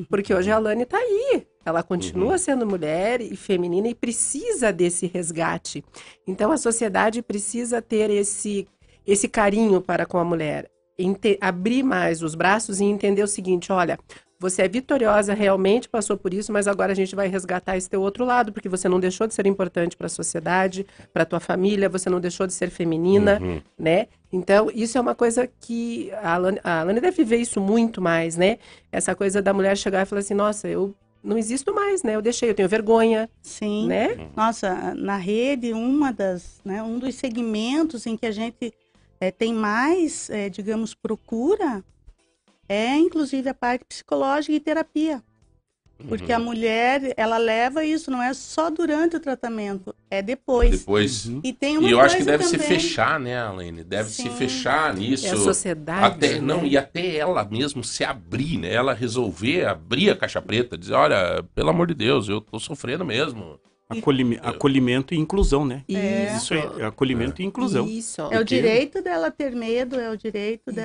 porque 0.10 0.34
hoje 0.34 0.50
a 0.50 0.56
Alane 0.56 0.82
está 0.82 0.98
aí. 0.98 1.46
Ela 1.64 1.84
continua 1.84 2.32
uhum. 2.32 2.38
sendo 2.40 2.66
mulher 2.66 3.22
e 3.22 3.36
feminina 3.36 3.88
e 3.88 3.94
precisa 3.94 4.74
desse 4.74 5.06
resgate. 5.06 5.86
Então 6.26 6.52
a 6.52 6.58
sociedade 6.58 7.22
precisa 7.22 7.84
ter 7.84 8.10
esse, 8.10 8.68
esse 9.06 9.28
carinho 9.28 9.80
para 9.80 10.08
com 10.08 10.18
a 10.18 10.26
mulher. 10.26 10.68
abrir 11.40 11.84
mais 11.84 12.24
os 12.24 12.34
braços 12.34 12.80
e 12.80 12.86
entender 12.86 13.22
o 13.22 13.28
seguinte: 13.28 13.72
olha, 13.72 14.00
você 14.40 14.64
é 14.64 14.68
vitoriosa, 14.68 15.36
realmente 15.36 15.88
passou 15.88 16.18
por 16.18 16.34
isso, 16.34 16.52
mas 16.52 16.68
agora 16.68 16.94
a 16.94 16.96
gente 16.96 17.16
vai 17.16 17.28
resgatar 17.28 17.78
esse 17.78 17.88
teu 17.88 18.02
outro 18.02 18.26
lado, 18.26 18.52
porque 18.52 18.68
você 18.68 18.90
não 18.90 19.00
deixou 19.00 19.28
de 19.28 19.36
ser 19.36 19.46
importante 19.46 19.96
para 19.96 20.08
a 20.08 20.10
sociedade, 20.10 20.84
para 21.14 21.22
a 21.22 21.26
tua 21.28 21.40
família, 21.40 21.88
você 21.88 22.10
não 22.10 22.20
deixou 22.20 22.48
de 22.48 22.54
ser 22.54 22.72
feminina, 22.72 23.40
uhum. 23.40 23.62
né? 23.78 24.08
Então, 24.34 24.72
isso 24.74 24.98
é 24.98 25.02
uma 25.02 25.14
coisa 25.14 25.48
que 25.62 26.12
a 26.14 26.34
Alane, 26.34 26.60
a 26.64 26.80
Alane 26.82 27.00
deve 27.00 27.24
ver 27.24 27.38
isso 27.38 27.62
muito 27.62 28.02
mais, 28.02 28.36
né? 28.36 28.58
Essa 28.92 29.14
coisa 29.14 29.44
da 29.44 29.54
mulher 29.54 29.78
chegar 29.78 30.02
e 30.02 30.06
falar 30.06 30.22
assim, 30.22 30.34
nossa, 30.34 30.68
eu 30.68 30.96
não 31.24 31.38
existo 31.38 31.72
mais, 31.72 32.02
né? 32.02 32.16
Eu 32.16 32.22
deixei, 32.22 32.50
eu 32.50 32.56
tenho 32.56 32.68
vergonha. 32.68 33.30
Sim. 33.44 33.88
Né? 33.88 34.30
Nossa, 34.36 34.96
na 34.96 35.18
rede, 35.18 35.72
uma 35.72 36.12
das, 36.12 36.60
né, 36.66 36.82
um 36.82 36.98
dos 36.98 37.14
segmentos 37.14 38.08
em 38.08 38.18
que 38.18 38.26
a 38.26 38.32
gente 38.32 38.74
é, 39.22 39.30
tem 39.30 39.54
mais, 39.54 40.32
é, 40.32 40.50
digamos, 40.50 40.96
procura 40.96 41.84
é 42.68 42.98
inclusive 42.98 43.48
a 43.50 43.54
parte 43.54 43.86
psicológica 43.86 44.54
e 44.54 44.60
terapia. 44.60 45.24
Porque 46.08 46.32
uhum. 46.32 46.38
a 46.38 46.40
mulher, 46.40 47.14
ela 47.16 47.38
leva 47.38 47.86
isso, 47.86 48.12
não 48.12 48.22
é 48.22 48.34
só 48.34 48.70
durante 48.70 49.16
o 49.16 49.20
tratamento, 49.20 49.96
é 50.10 50.22
depois. 50.22 50.80
Depois. 50.80 51.26
Uhum. 51.26 51.40
E 51.44 51.54
tem 51.54 51.78
uma 51.78 51.88
E 51.88 51.92
eu 51.92 52.00
acho 52.00 52.18
que 52.18 52.24
deve 52.24 52.44
também... 52.44 52.60
se 52.60 52.66
fechar, 52.66 53.20
né, 53.20 53.40
Alene? 53.40 53.84
Deve 53.84 54.10
Sim. 54.10 54.24
se 54.24 54.30
fechar 54.32 54.94
nisso. 54.94 55.28
É 55.28 55.32
a 55.32 55.38
sociedade. 55.38 56.06
Até, 56.06 56.34
né? 56.36 56.42
Não, 56.42 56.66
e 56.66 56.78
até 56.78 57.16
ela 57.16 57.46
mesmo 57.46 57.84
se 57.84 58.04
abrir, 58.04 58.58
né? 58.58 58.74
Ela 58.74 58.94
resolver 58.94 59.66
abrir 59.66 60.10
a 60.10 60.16
caixa 60.16 60.42
preta, 60.42 60.78
dizer, 60.78 60.94
olha, 60.94 61.44
pelo 61.56 61.70
amor 61.70 61.88
de 61.88 61.94
Deus, 61.94 62.28
eu 62.28 62.42
tô 62.42 62.60
sofrendo 62.60 63.06
mesmo. 63.06 63.60
Acolhime, 63.88 64.40
acolhimento 64.42 65.14
e 65.14 65.18
inclusão, 65.18 65.66
né? 65.66 65.84
É. 65.88 66.36
Isso 66.36 66.54
é, 66.54 66.86
acolhimento 66.86 67.42
é. 67.42 67.46
e 67.46 67.48
inclusão. 67.48 67.88
Isso. 67.88 68.22
É 68.32 68.40
o 68.40 68.44
direito 68.44 69.02
dela 69.02 69.30
ter 69.30 69.52
medo, 69.56 70.00
é 70.00 70.10
o 70.10 70.18
direito 70.18 70.70
uhum. 70.70 70.76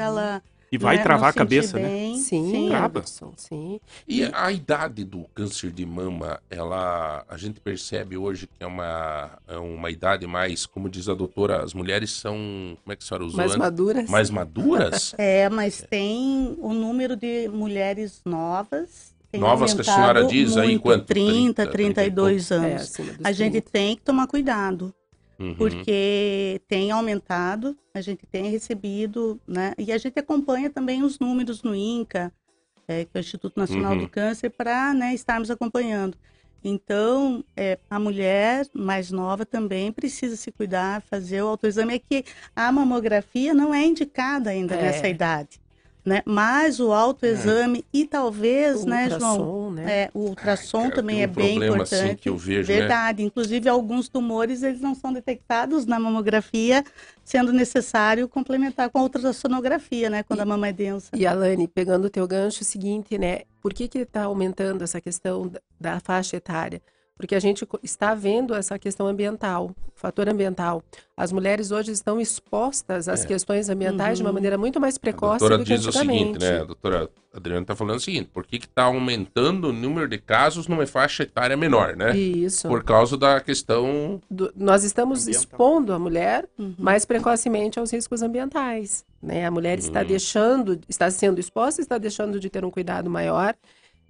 E 0.71 0.79
vai 0.79 0.97
né? 0.97 1.03
travar 1.03 1.31
a 1.31 1.33
cabeça, 1.33 1.79
né? 1.79 1.89
bem. 1.89 2.13
né? 2.13 2.19
Sim, 2.19 2.51
sim. 2.51 2.69
Trava. 2.69 3.03
sim. 3.37 3.81
E 4.07 4.25
a 4.25 4.53
idade 4.53 5.05
do 5.05 5.25
câncer 5.35 5.71
de 5.71 5.85
mama, 5.85 6.41
ela, 6.51 7.25
a 7.29 7.37
gente 7.37 7.61
percebe 7.61 8.17
hoje 8.17 8.47
que 8.47 8.63
é 8.63 8.67
uma, 8.67 9.31
é 9.47 9.57
uma 9.57 9.91
idade 9.91 10.27
mais, 10.27 10.67
como 10.67 10.89
diz 10.89 11.09
a 11.09 11.15
doutora, 11.15 11.63
as 11.63 11.75
mulheres 11.75 12.11
são, 12.13 12.37
como 12.83 12.93
é 12.93 12.97
que 12.97 13.05
a 13.05 13.07
senhora 13.07 13.25
usou? 13.25 13.39
Mais 13.39 13.51
antes? 13.51 13.61
maduras. 13.61 14.11
Mais 14.11 14.31
maduras? 14.31 15.15
é, 15.19 15.49
mas 15.49 15.85
tem 15.89 16.57
o 16.59 16.73
número 16.73 17.17
de 17.17 17.49
mulheres 17.49 18.21
novas 18.25 19.17
Novas 19.37 19.75
que 19.75 19.83
a 19.83 19.85
senhora 19.85 20.25
diz 20.25 20.57
muito, 20.57 20.61
aí 20.61 20.79
quanto? 20.79 21.05
30, 21.05 21.67
30 21.67 21.71
32 21.71 22.51
anos. 22.51 22.99
É, 22.99 23.03
a 23.25 23.31
gente 23.31 23.61
tem 23.61 23.95
que 23.95 24.03
tomar 24.03 24.27
cuidado. 24.27 24.95
Uhum. 25.39 25.55
Porque 25.55 26.61
tem 26.67 26.91
aumentado, 26.91 27.77
a 27.95 28.01
gente 28.01 28.27
tem 28.27 28.51
recebido, 28.51 29.41
né? 29.47 29.73
E 29.79 29.93
a 29.93 29.99
gente 29.99 30.19
acompanha 30.19 30.69
também 30.69 31.03
os 31.03 31.19
números 31.19 31.63
no 31.63 31.75
INCA, 31.75 32.33
é, 32.89 33.05
que 33.05 33.11
é 33.15 33.19
o 33.19 33.21
Instituto 33.21 33.57
Nacional 33.57 33.93
uhum. 33.93 34.01
do 34.01 34.09
Câncer, 34.09 34.51
para 34.51 34.93
né, 34.93 35.15
estarmos 35.15 35.51
acompanhando. 35.51 36.19
Então, 36.65 37.45
é, 37.57 37.79
a 37.89 38.01
mulher 38.01 38.67
mais 38.75 39.13
nova 39.13 39.47
também 39.47 39.93
precisa 39.93 40.35
se 40.35 40.51
cuidar, 40.51 41.03
fazer 41.03 41.41
o 41.41 41.47
autoexame. 41.47 41.95
É 41.95 41.99
que 42.01 42.25
a 42.57 42.73
mamografia 42.73 43.55
não 43.55 43.73
é 43.73 43.85
indicada 43.85 44.51
ainda 44.51 44.75
é. 44.75 44.83
nessa 44.83 45.09
idade 45.09 45.61
né? 46.09 46.23
Mas 46.25 46.81
o 46.81 46.93
autoexame 46.93 47.81
é. 47.81 47.83
e 47.93 48.07
talvez, 48.07 48.83
o 48.83 48.89
né, 48.89 49.09
João? 49.11 49.71
Né? 49.71 49.93
É, 49.93 50.11
o 50.15 50.21
ultrassom 50.31 50.91
também 50.91 51.23
é 51.23 51.27
um 51.27 51.31
bem 51.31 51.57
importante. 51.57 51.95
Assim, 51.95 52.15
que 52.17 52.29
eu 52.29 52.37
vejo, 52.37 52.73
né? 52.73 52.79
Verdade. 52.81 53.23
Né? 53.23 53.29
Inclusive, 53.29 53.69
alguns 53.69 54.09
tumores 54.09 54.63
eles 54.63 54.81
não 54.81 54.95
são 54.95 55.13
detectados 55.13 55.87
na 55.87 55.99
mamografia, 56.01 56.83
sendo 57.25 57.53
necessário 57.53 58.27
complementar 58.27 58.89
com 58.91 58.99
a 58.99 59.03
ultrassonografia, 59.03 60.11
né? 60.11 60.23
Quando 60.23 60.41
e, 60.41 60.43
a 60.43 60.47
mama 60.47 60.69
é 60.69 60.73
densa. 60.73 61.11
E, 61.15 61.27
Alane, 61.27 61.69
pegando 61.69 62.07
o 62.07 62.11
teu 62.11 62.27
gancho, 62.27 62.61
é 62.61 62.63
o 62.63 62.67
seguinte, 62.67 63.19
né? 63.19 63.43
Por 63.61 63.75
que 63.75 63.87
que 63.87 63.99
está 63.99 64.25
aumentando 64.25 64.83
essa 64.83 65.01
questão 65.01 65.47
da, 65.47 65.61
da 65.79 66.01
faixa 66.01 66.37
etária? 66.37 66.81
Porque 67.19 67.35
a 67.35 67.41
gente 67.41 67.67
está 67.83 68.15
vendo 68.15 68.55
essa 68.55 68.79
questão 68.79 69.09
ambiental, 69.09 69.75
fator 69.93 70.29
ambiental. 70.29 70.83
As 71.17 71.33
mulheres 71.33 71.73
hoje 71.73 71.91
estão 71.91 72.21
expostas 72.21 73.09
às 73.09 73.25
é. 73.25 73.27
questões 73.27 73.69
ambientais 73.69 74.11
uhum. 74.11 74.15
de 74.15 74.23
uma 74.23 74.29
uhum. 74.31 74.35
maneira 74.35 74.57
muito 74.57 74.81
mais 74.81 74.97
precoce 74.97 75.47
do 75.47 75.59
que 75.59 75.65
diz 75.65 75.85
o 75.85 75.91
seguinte, 75.91 76.39
né? 76.39 76.61
A 76.61 76.65
doutora 76.65 77.11
Adriana 77.35 77.63
está 77.63 77.75
falando 77.75 77.97
o 77.97 78.01
seguinte, 78.01 78.31
por 78.33 78.47
que 78.47 78.57
está 78.57 78.85
aumentando 78.85 79.69
o 79.69 79.73
número 79.73 80.09
de 80.09 80.19
casos 80.19 80.69
numa 80.69 80.87
faixa 80.87 81.25
etária 81.25 81.57
menor, 81.57 81.97
né? 81.97 82.17
Isso. 82.17 82.69
Por 82.69 82.85
causa 82.85 83.17
da 83.17 83.41
questão... 83.41 84.21
Do, 84.31 84.53
nós 84.55 84.85
estamos 84.85 85.23
ambiental. 85.23 85.43
expondo 85.43 85.93
a 85.93 85.99
mulher 85.99 86.49
uhum. 86.57 86.75
mais 86.79 87.05
precocemente 87.05 87.81
aos 87.81 87.93
riscos 87.93 88.23
ambientais, 88.23 89.05
né? 89.21 89.45
A 89.45 89.51
mulher 89.51 89.81
está 89.81 90.03
uhum. 90.03 90.07
deixando, 90.07 90.81
está 90.89 91.11
sendo 91.11 91.41
exposta, 91.41 91.83
está 91.83 91.99
deixando 91.99 92.39
de 92.39 92.49
ter 92.49 92.65
um 92.65 92.71
cuidado 92.71 93.11
maior 93.11 93.57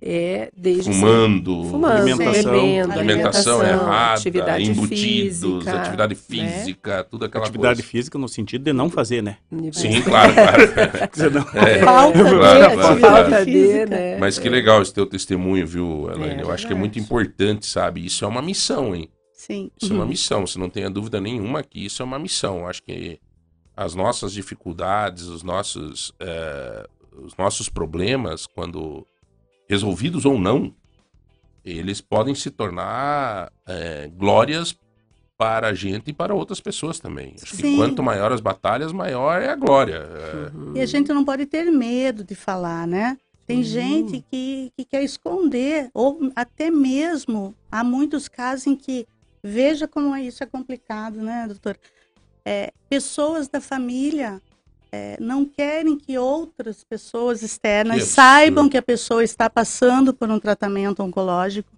é 0.00 0.50
desde 0.56 0.92
fumando, 0.92 1.64
fumando 1.64 1.92
alimentação, 1.92 2.52
bebendo, 2.52 2.92
alimentação, 2.92 3.62
errada, 3.62 4.14
atividade 4.14 4.64
embutidos, 4.70 4.98
física, 4.98 5.80
atividade 5.80 6.14
né? 6.14 6.20
física, 6.20 6.96
né? 6.98 7.02
tudo 7.02 7.24
aquela 7.24 7.44
atividade 7.44 7.82
coisa. 7.82 7.90
física 7.90 8.18
no 8.18 8.28
sentido 8.28 8.62
de 8.62 8.72
não 8.72 8.88
fazer, 8.88 9.22
né? 9.22 9.38
Sim, 9.72 10.00
claro, 10.02 10.32
claro. 10.34 10.62
é, 11.66 11.78
falta 11.84 12.24
de, 12.24 12.30
claro, 12.30 12.74
claro, 12.78 13.00
falta 13.00 13.44
de, 13.44 13.86
né? 13.86 14.18
Mas 14.18 14.38
que 14.38 14.48
legal 14.48 14.80
esse 14.82 14.94
teu 14.94 15.04
testemunho, 15.04 15.66
viu, 15.66 16.08
Elaine? 16.12 16.42
É, 16.42 16.44
Eu 16.44 16.52
acho 16.52 16.66
que 16.66 16.72
é 16.72 16.76
muito 16.76 16.98
importante, 16.98 17.66
sabe? 17.66 18.06
Isso 18.06 18.24
é 18.24 18.28
uma 18.28 18.40
missão, 18.40 18.94
hein? 18.94 19.10
Sim. 19.32 19.70
Isso 19.80 19.92
uhum. 19.92 19.98
é 19.98 20.02
uma 20.02 20.08
missão, 20.08 20.46
você 20.46 20.58
não 20.58 20.70
tenha 20.70 20.88
dúvida 20.88 21.20
nenhuma 21.20 21.62
que 21.62 21.84
isso 21.84 22.02
é 22.02 22.04
uma 22.04 22.18
missão. 22.18 22.58
Eu 22.58 22.66
acho 22.68 22.82
que 22.84 23.18
as 23.76 23.94
nossas 23.94 24.32
dificuldades, 24.32 25.24
os 25.24 25.42
nossos, 25.42 26.12
é, 26.20 26.88
os 27.20 27.36
nossos 27.36 27.68
problemas, 27.68 28.46
quando 28.46 29.04
resolvidos 29.68 30.24
ou 30.24 30.38
não, 30.38 30.74
eles 31.64 32.00
podem 32.00 32.34
se 32.34 32.50
tornar 32.50 33.52
é, 33.66 34.08
glórias 34.08 34.76
para 35.36 35.68
a 35.68 35.74
gente 35.74 36.08
e 36.08 36.12
para 36.12 36.34
outras 36.34 36.60
pessoas 36.60 36.98
também. 36.98 37.34
Acho 37.40 37.54
Sim. 37.54 37.62
que 37.62 37.76
quanto 37.76 38.02
maior 38.02 38.32
as 38.32 38.40
batalhas, 38.40 38.92
maior 38.92 39.40
é 39.40 39.48
a 39.48 39.54
glória. 39.54 40.02
Uhum. 40.52 40.76
E 40.76 40.80
a 40.80 40.86
gente 40.86 41.12
não 41.12 41.24
pode 41.24 41.46
ter 41.46 41.70
medo 41.70 42.24
de 42.24 42.34
falar, 42.34 42.86
né? 42.86 43.16
Tem 43.46 43.58
uhum. 43.58 43.64
gente 43.64 44.24
que, 44.30 44.72
que 44.76 44.84
quer 44.84 45.02
esconder, 45.02 45.90
ou 45.94 46.32
até 46.34 46.70
mesmo 46.70 47.54
há 47.70 47.84
muitos 47.84 48.28
casos 48.28 48.66
em 48.66 48.74
que, 48.74 49.06
veja 49.42 49.86
como 49.86 50.16
isso 50.16 50.42
é 50.42 50.46
complicado, 50.46 51.22
né, 51.22 51.46
doutor? 51.46 51.78
É, 52.44 52.72
pessoas 52.90 53.48
da 53.48 53.60
família 53.60 54.42
é, 54.90 55.16
não 55.20 55.44
querem 55.44 55.96
que 55.96 56.16
outras 56.18 56.84
pessoas 56.84 57.42
externas 57.42 58.04
saibam 58.04 58.68
que 58.68 58.76
a 58.76 58.82
pessoa 58.82 59.22
está 59.22 59.48
passando 59.50 60.14
por 60.14 60.30
um 60.30 60.38
tratamento 60.38 61.02
oncológico. 61.02 61.70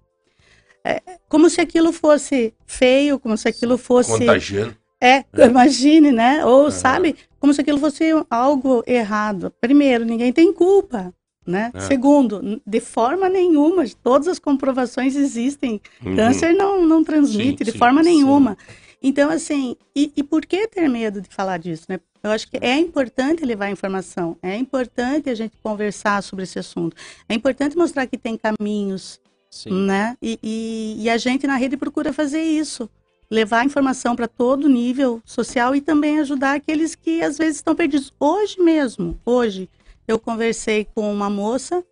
É, 0.83 1.01
como 1.29 1.49
se 1.49 1.61
aquilo 1.61 1.91
fosse 1.91 2.53
feio, 2.65 3.19
como 3.19 3.37
se 3.37 3.47
aquilo 3.47 3.77
fosse. 3.77 4.17
Contagiando. 4.17 4.75
É, 4.99 5.25
é. 5.33 5.45
imagine, 5.45 6.11
né? 6.11 6.45
Ou, 6.45 6.65
uhum. 6.65 6.71
sabe, 6.71 7.15
como 7.39 7.53
se 7.53 7.61
aquilo 7.61 7.79
fosse 7.79 8.03
algo 8.29 8.83
errado. 8.85 9.51
Primeiro, 9.59 10.05
ninguém 10.05 10.31
tem 10.31 10.53
culpa. 10.53 11.13
Né? 11.45 11.71
É. 11.73 11.79
Segundo, 11.81 12.61
de 12.65 12.79
forma 12.79 13.27
nenhuma, 13.27 13.83
todas 14.03 14.27
as 14.27 14.37
comprovações 14.37 15.15
existem. 15.15 15.81
Uhum. 16.05 16.15
Câncer 16.15 16.53
não, 16.53 16.85
não 16.85 17.03
transmite 17.03 17.59
sim, 17.59 17.65
de 17.65 17.71
sim, 17.71 17.77
forma 17.79 18.03
nenhuma. 18.03 18.55
Então, 19.01 19.31
assim, 19.31 19.75
e, 19.95 20.11
e, 20.15 20.23
por 20.23 20.45
que 20.45 20.67
ter 20.67 20.87
medo 20.87 21.21
de 21.21 21.29
falar 21.29 21.57
disso, 21.57 21.85
né? 21.89 21.99
Eu 22.21 22.29
acho 22.29 22.47
que 22.47 22.57
é 22.61 22.77
importante 22.77 23.43
levar 23.43 23.71
informação, 23.71 24.37
é 24.43 24.55
importante 24.55 25.27
a 25.27 25.33
gente 25.33 25.57
conversar 25.63 26.21
sobre 26.21 26.43
esse 26.43 26.59
assunto, 26.59 26.95
é 27.27 27.33
importante 27.33 27.75
mostrar 27.75 28.05
que 28.05 28.15
tem 28.15 28.37
caminhos, 28.37 29.19
Sim. 29.49 29.87
né? 29.87 30.15
E, 30.21 30.37
e, 30.43 30.95
e, 30.99 31.09
a 31.09 31.17
gente 31.17 31.47
na 31.47 31.55
rede 31.55 31.75
procura 31.77 32.13
fazer 32.13 32.43
isso, 32.43 32.87
levar 33.29 33.65
informação 33.65 34.15
para 34.15 34.27
todo 34.27 34.69
nível 34.69 35.19
social 35.25 35.75
e 35.75 35.81
também 35.81 36.19
ajudar 36.19 36.53
aqueles 36.53 36.93
que 36.93 37.23
às 37.23 37.39
vezes 37.39 37.55
estão 37.55 37.73
perdidos. 37.73 38.13
Hoje 38.19 38.61
mesmo, 38.61 39.19
hoje, 39.25 39.67
eu 40.07 40.19
conversei 40.19 40.85
com 40.93 41.11
uma 41.11 41.29
moça 41.29 41.83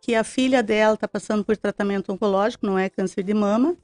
que 0.00 0.14
a 0.14 0.22
filha 0.22 0.62
dela 0.62 0.94
está 0.94 1.08
passando 1.08 1.42
por 1.42 1.56
tratamento 1.56 2.12
oncológico, 2.12 2.64
não 2.64 2.78
é 2.78 2.88
câncer 2.88 3.24
de 3.24 3.34
mama, 3.34 3.74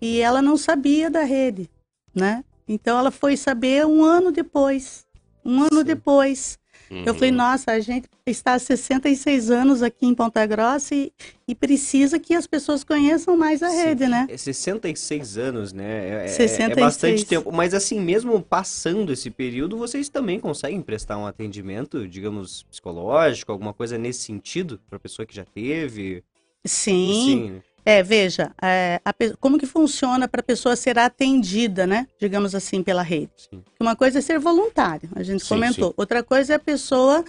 e 0.00 0.20
ela 0.20 0.42
não 0.42 0.56
sabia 0.56 1.08
da 1.08 1.22
rede, 1.22 1.70
né? 2.14 2.44
Então 2.66 2.98
ela 2.98 3.10
foi 3.10 3.36
saber 3.36 3.86
um 3.86 4.02
ano 4.04 4.30
depois. 4.30 5.04
Um 5.44 5.60
ano 5.62 5.78
Sim. 5.78 5.84
depois. 5.84 6.58
Uhum. 6.90 7.02
Eu 7.06 7.14
falei, 7.14 7.30
uhum. 7.30 7.36
nossa, 7.36 7.72
a 7.72 7.80
gente 7.80 8.08
está 8.26 8.54
há 8.54 8.58
66 8.58 9.50
anos 9.50 9.82
aqui 9.82 10.06
em 10.06 10.14
Ponta 10.14 10.44
Grossa 10.46 10.94
e, 10.94 11.12
e 11.48 11.54
precisa 11.54 12.18
que 12.18 12.34
as 12.34 12.46
pessoas 12.46 12.84
conheçam 12.84 13.36
mais 13.36 13.62
a 13.62 13.70
Sim. 13.70 13.76
rede, 13.76 14.06
né? 14.06 14.26
É 14.28 14.36
66 14.36 15.38
anos, 15.38 15.72
né? 15.72 16.24
É, 16.24 16.28
66. 16.28 16.70
é 16.70 16.80
bastante 16.80 17.26
tempo. 17.26 17.50
Mas 17.52 17.74
assim, 17.74 18.00
mesmo 18.00 18.40
passando 18.40 19.12
esse 19.12 19.30
período, 19.30 19.76
vocês 19.76 20.08
também 20.08 20.38
conseguem 20.38 20.80
prestar 20.82 21.18
um 21.18 21.26
atendimento, 21.26 22.06
digamos, 22.06 22.62
psicológico, 22.64 23.50
alguma 23.50 23.72
coisa 23.72 23.98
nesse 23.98 24.20
sentido, 24.20 24.80
para 24.88 24.96
a 24.96 25.00
pessoa 25.00 25.26
que 25.26 25.34
já 25.34 25.44
teve? 25.44 26.22
Sim. 26.64 27.12
Sim. 27.12 27.62
É, 27.84 28.02
veja, 28.02 28.50
é, 28.62 29.00
a, 29.04 29.12
como 29.38 29.58
que 29.58 29.66
funciona 29.66 30.26
para 30.26 30.40
a 30.40 30.44
pessoa 30.44 30.74
ser 30.74 30.98
atendida, 30.98 31.86
né? 31.86 32.06
Digamos 32.18 32.54
assim, 32.54 32.82
pela 32.82 33.02
rede. 33.02 33.32
Sim. 33.36 33.62
Uma 33.78 33.94
coisa 33.94 34.20
é 34.20 34.22
ser 34.22 34.38
voluntário, 34.38 35.10
a 35.14 35.22
gente 35.22 35.42
sim, 35.42 35.48
comentou. 35.50 35.88
Sim. 35.88 35.94
Outra 35.96 36.22
coisa 36.22 36.54
é 36.54 36.56
a 36.56 36.60
pessoa 36.60 37.22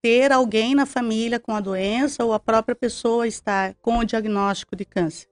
ter 0.00 0.32
alguém 0.32 0.74
na 0.74 0.86
família 0.86 1.38
com 1.38 1.54
a 1.54 1.60
doença 1.60 2.24
ou 2.24 2.32
a 2.32 2.40
própria 2.40 2.74
pessoa 2.74 3.26
estar 3.26 3.74
com 3.82 3.98
o 3.98 4.04
diagnóstico 4.04 4.74
de 4.74 4.84
câncer. 4.84 5.28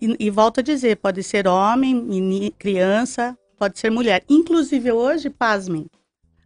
E, 0.00 0.26
e 0.26 0.30
volto 0.30 0.60
a 0.60 0.62
dizer, 0.62 0.96
pode 0.96 1.22
ser 1.22 1.48
homem, 1.48 2.52
criança, 2.58 3.36
pode 3.56 3.78
ser 3.78 3.90
mulher. 3.90 4.22
Inclusive 4.28 4.92
hoje, 4.92 5.30
pasmem, 5.30 5.86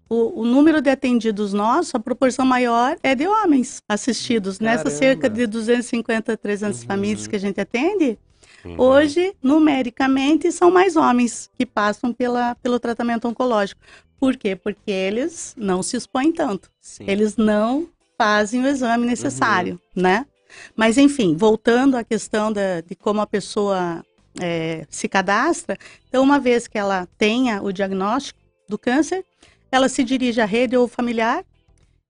o, 0.08 0.40
o, 0.40 0.44
número 0.44 0.80
de 0.80 0.90
atendidos 0.90 1.52
nossos, 1.52 1.94
a 1.94 2.00
proporção 2.00 2.46
maior 2.46 2.96
é 3.02 3.14
de 3.14 3.26
homens 3.26 3.82
assistidos. 3.88 4.58
Caramba. 4.58 4.76
Nessas 4.76 4.98
cerca 4.98 5.28
de 5.28 5.46
250, 5.46 6.36
300 6.36 6.80
uhum. 6.80 6.86
famílias 6.86 7.26
que 7.26 7.36
a 7.36 7.40
gente 7.40 7.60
atende, 7.60 8.18
uhum. 8.64 8.80
hoje, 8.80 9.34
numericamente, 9.42 10.50
são 10.50 10.70
mais 10.70 10.96
homens 10.96 11.50
que 11.58 11.66
passam 11.66 12.12
pela, 12.12 12.54
pelo 12.56 12.80
tratamento 12.80 13.28
oncológico. 13.28 13.80
Por 14.18 14.36
quê? 14.36 14.56
Porque 14.56 14.90
eles 14.90 15.54
não 15.56 15.82
se 15.82 15.96
expõem 15.96 16.32
tanto. 16.32 16.70
Sim. 16.80 17.04
Eles 17.06 17.36
não 17.36 17.88
fazem 18.16 18.62
o 18.62 18.66
exame 18.66 19.06
necessário, 19.06 19.80
uhum. 19.94 20.02
né? 20.02 20.26
Mas, 20.74 20.96
enfim, 20.96 21.36
voltando 21.36 21.96
à 21.96 22.02
questão 22.02 22.52
da, 22.52 22.80
de 22.80 22.94
como 22.96 23.20
a 23.20 23.26
pessoa 23.26 24.04
é, 24.40 24.86
se 24.88 25.08
cadastra, 25.08 25.76
então, 26.08 26.22
uma 26.22 26.38
vez 26.38 26.66
que 26.66 26.78
ela 26.78 27.06
tenha 27.18 27.62
o 27.62 27.70
diagnóstico 27.70 28.40
do 28.68 28.78
câncer, 28.78 29.24
ela 29.70 29.88
se 29.88 30.02
dirige 30.02 30.40
à 30.40 30.44
rede 30.44 30.76
ou 30.76 30.88
familiar 30.88 31.44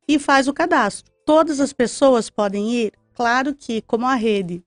e 0.06 0.18
faz 0.18 0.48
o 0.48 0.52
cadastro. 0.52 1.12
Todas 1.24 1.60
as 1.60 1.72
pessoas 1.72 2.30
podem 2.30 2.70
ir? 2.70 2.93
Claro 3.14 3.55
que, 3.55 3.82
como 3.82 4.06
a 4.06 4.14
rede, 4.14 4.62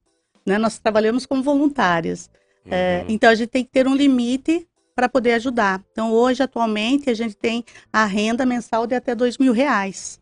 né, 0.45 0.57
nós 0.57 0.77
trabalhamos 0.77 1.25
como 1.25 1.41
voluntárias. 1.41 2.29
É, 2.65 2.67
uhum. 2.67 2.71
É, 2.71 3.05
então, 3.07 3.29
a 3.29 3.35
gente 3.35 3.49
tem 3.49 3.63
que 3.63 3.71
ter 3.71 3.87
um 3.87 3.95
limite 3.95 4.67
para 4.95 5.09
poder 5.09 5.33
ajudar. 5.33 5.81
Então, 5.91 6.11
hoje, 6.11 6.43
atualmente, 6.43 7.09
a 7.09 7.13
gente 7.13 7.35
tem 7.35 7.63
a 7.91 8.05
renda 8.05 8.45
mensal 8.45 8.85
de 8.85 8.93
até 8.93 9.15
dois 9.15 9.37
mil 9.37 9.53
reais. 9.53 10.19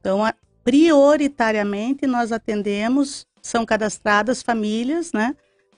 Então, 0.00 0.24
a, 0.24 0.34
prioritariamente, 0.62 2.06
nós 2.06 2.30
atendemos, 2.30 3.26
são 3.40 3.66
cadastradas 3.66 4.42
famílias, 4.42 5.12
né, 5.12 5.34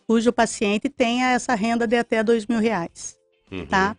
cujo 0.06 0.32
paciente 0.32 0.89
tenha 0.89 1.31
essa 1.31 1.55
renda 1.55 1.86
de 1.86 1.97
até 1.97 2.23
dois 2.23 2.47
mil 2.47 2.59
reais, 2.59 3.16
uhum. 3.51 3.65
tá? 3.66 3.97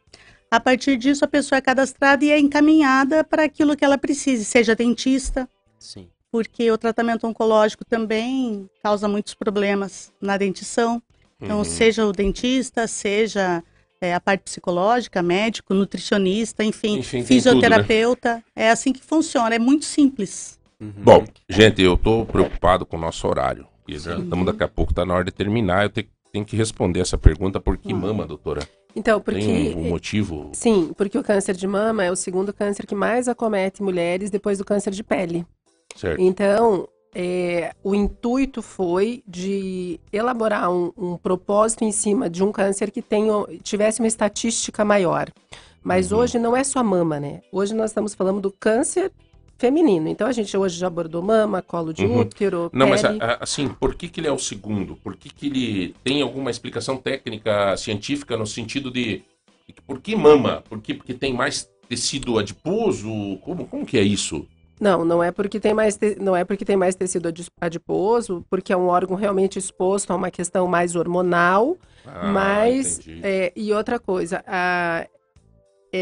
A 0.50 0.60
partir 0.60 0.98
disso, 0.98 1.26
a 1.26 1.28
pessoa 1.28 1.58
é 1.58 1.62
cadastrada 1.62 2.24
e 2.24 2.32
é 2.32 2.40
encaminhada 2.40 3.24
para 3.24 3.44
aquilo 3.44 3.76
que 3.76 3.84
ela 3.84 3.98
precise, 3.98 4.46
seja 4.46 4.76
dentista, 4.76 5.50
Sim. 5.80 6.08
porque 6.32 6.72
o 6.72 6.78
tratamento 6.78 7.28
oncológico 7.28 7.84
também 7.84 8.70
causa 8.82 9.08
muitos 9.08 9.34
problemas 9.34 10.14
na 10.22 10.38
dentição. 10.38 11.02
Então, 11.42 11.58
uhum. 11.60 11.64
seja 11.66 12.06
o 12.06 12.12
dentista, 12.12 12.88
seja 12.88 13.64
é, 14.00 14.14
a 14.14 14.20
parte 14.20 14.44
psicológica, 14.44 15.22
médico, 15.22 15.74
nutricionista, 15.74 16.64
enfim, 16.64 17.00
enfim 17.00 17.24
fisioterapeuta. 17.24 18.36
Tudo, 18.36 18.44
né? 18.56 18.64
É 18.68 18.70
assim 18.70 18.94
que 18.94 19.02
funciona, 19.02 19.56
é 19.56 19.60
muito 19.60 19.86
simples. 19.86 20.60
Uhum. 20.80 20.94
Bom, 20.98 21.26
gente, 21.50 21.82
eu 21.82 21.96
estou 21.96 22.26
preocupado 22.26 22.86
com 22.86 22.98
o 22.98 23.00
nosso 23.00 23.28
horário. 23.28 23.68
Estamos 23.88 24.46
daqui 24.46 24.64
a 24.64 24.68
pouco, 24.68 24.92
está 24.92 25.06
na 25.06 25.14
hora 25.14 25.24
de 25.24 25.32
terminar. 25.32 25.84
Eu 25.84 25.90
tenho, 25.90 26.08
tenho 26.32 26.46
que 26.46 26.56
responder 26.56 27.02
essa 27.02 27.18
pergunta 27.18 27.60
por 27.60 27.78
que 27.78 27.94
uhum. 27.94 28.00
mama, 28.00 28.26
doutora? 28.26 28.68
Então, 28.96 29.20
porque. 29.20 29.42
Tem 29.42 29.76
um, 29.76 29.90
motivo? 29.90 30.50
Sim, 30.54 30.94
porque 30.96 31.18
o 31.18 31.24
câncer 31.24 31.56
de 31.56 31.68
mama 31.68 32.04
é 32.04 32.12
o 32.12 32.16
segundo 32.16 32.54
câncer 32.54 32.86
que 32.86 32.96
mais 32.96 33.28
acomete 33.28 33.84
mulheres 33.84 34.30
depois 34.30 34.58
do 34.58 34.66
câncer 34.66 34.92
de 34.92 35.04
pele. 35.04 35.46
Certo. 35.96 36.22
Então, 36.22 36.88
é, 37.14 37.74
o 37.84 37.94
intuito 37.94 38.62
foi 38.62 39.24
de 39.28 40.00
elaborar 40.12 40.72
um, 40.72 40.92
um, 40.98 41.18
propósito 41.18 41.84
em 41.84 41.92
cima 41.92 42.30
de 42.30 42.44
um 42.44 42.52
câncer 42.52 42.92
que 42.92 43.02
tenha, 43.02 43.34
tivesse 43.64 44.02
uma 44.02 44.08
estatística 44.08 44.84
maior. 44.84 45.30
Mas 45.84 46.12
uhum. 46.12 46.20
hoje 46.20 46.40
não 46.40 46.58
é 46.58 46.64
só 46.64 46.84
mama, 46.84 47.20
né? 47.20 47.42
Hoje 47.52 47.74
nós 47.74 47.92
estamos 47.92 48.16
falando 48.16 48.42
do 48.42 48.52
câncer 48.52 49.12
feminino. 49.58 50.08
Então 50.08 50.28
a 50.28 50.32
gente 50.32 50.56
hoje 50.56 50.78
já 50.78 50.88
abordou 50.88 51.22
mama, 51.22 51.62
colo 51.62 51.94
de 51.94 52.06
uhum. 52.06 52.20
útero. 52.20 52.70
Não, 52.74 52.90
pele. 52.90 53.02
mas 53.02 53.40
assim, 53.40 53.70
por 53.70 53.96
que, 53.96 54.08
que 54.08 54.20
ele 54.20 54.28
é 54.28 54.32
o 54.32 54.40
segundo? 54.40 54.96
Por 54.96 55.16
que, 55.16 55.30
que 55.30 55.48
ele 55.48 55.96
tem 56.04 56.22
alguma 56.22 56.52
explicação 56.52 56.98
técnica, 56.98 57.76
científica, 57.78 58.38
no 58.38 58.46
sentido 58.46 58.92
de. 58.92 59.24
Por 59.88 60.00
que 60.00 60.16
mama? 60.16 60.64
Por 60.70 60.80
que, 60.80 60.94
porque 60.94 61.14
tem 61.14 61.34
mais 61.34 61.70
tecido 61.88 62.38
adiposo? 62.38 63.38
Como, 63.42 63.66
como 63.66 63.86
que 63.86 63.98
é 63.98 64.02
isso? 64.02 64.48
Não, 64.80 65.06
não 65.06 65.24
é 65.24 65.32
porque 65.32 65.60
tem 65.60 65.74
mais 65.74 65.96
te... 65.96 66.18
não 66.20 66.36
é 66.36 66.44
porque 66.44 66.66
tem 66.66 66.76
mais 66.76 66.96
tecido 66.96 67.32
adiposo, 67.62 68.46
porque 68.50 68.74
é 68.74 68.78
um 68.78 68.88
órgão 68.88 69.16
realmente 69.16 69.58
exposto 69.58 70.12
a 70.12 70.16
uma 70.16 70.30
questão 70.30 70.68
mais 70.68 70.96
hormonal, 70.96 71.78
ah, 72.06 72.28
mas 72.28 73.00
é, 73.24 73.54
e 73.56 73.72
outra 73.72 74.00
coisa, 74.00 74.44
a, 74.46 75.08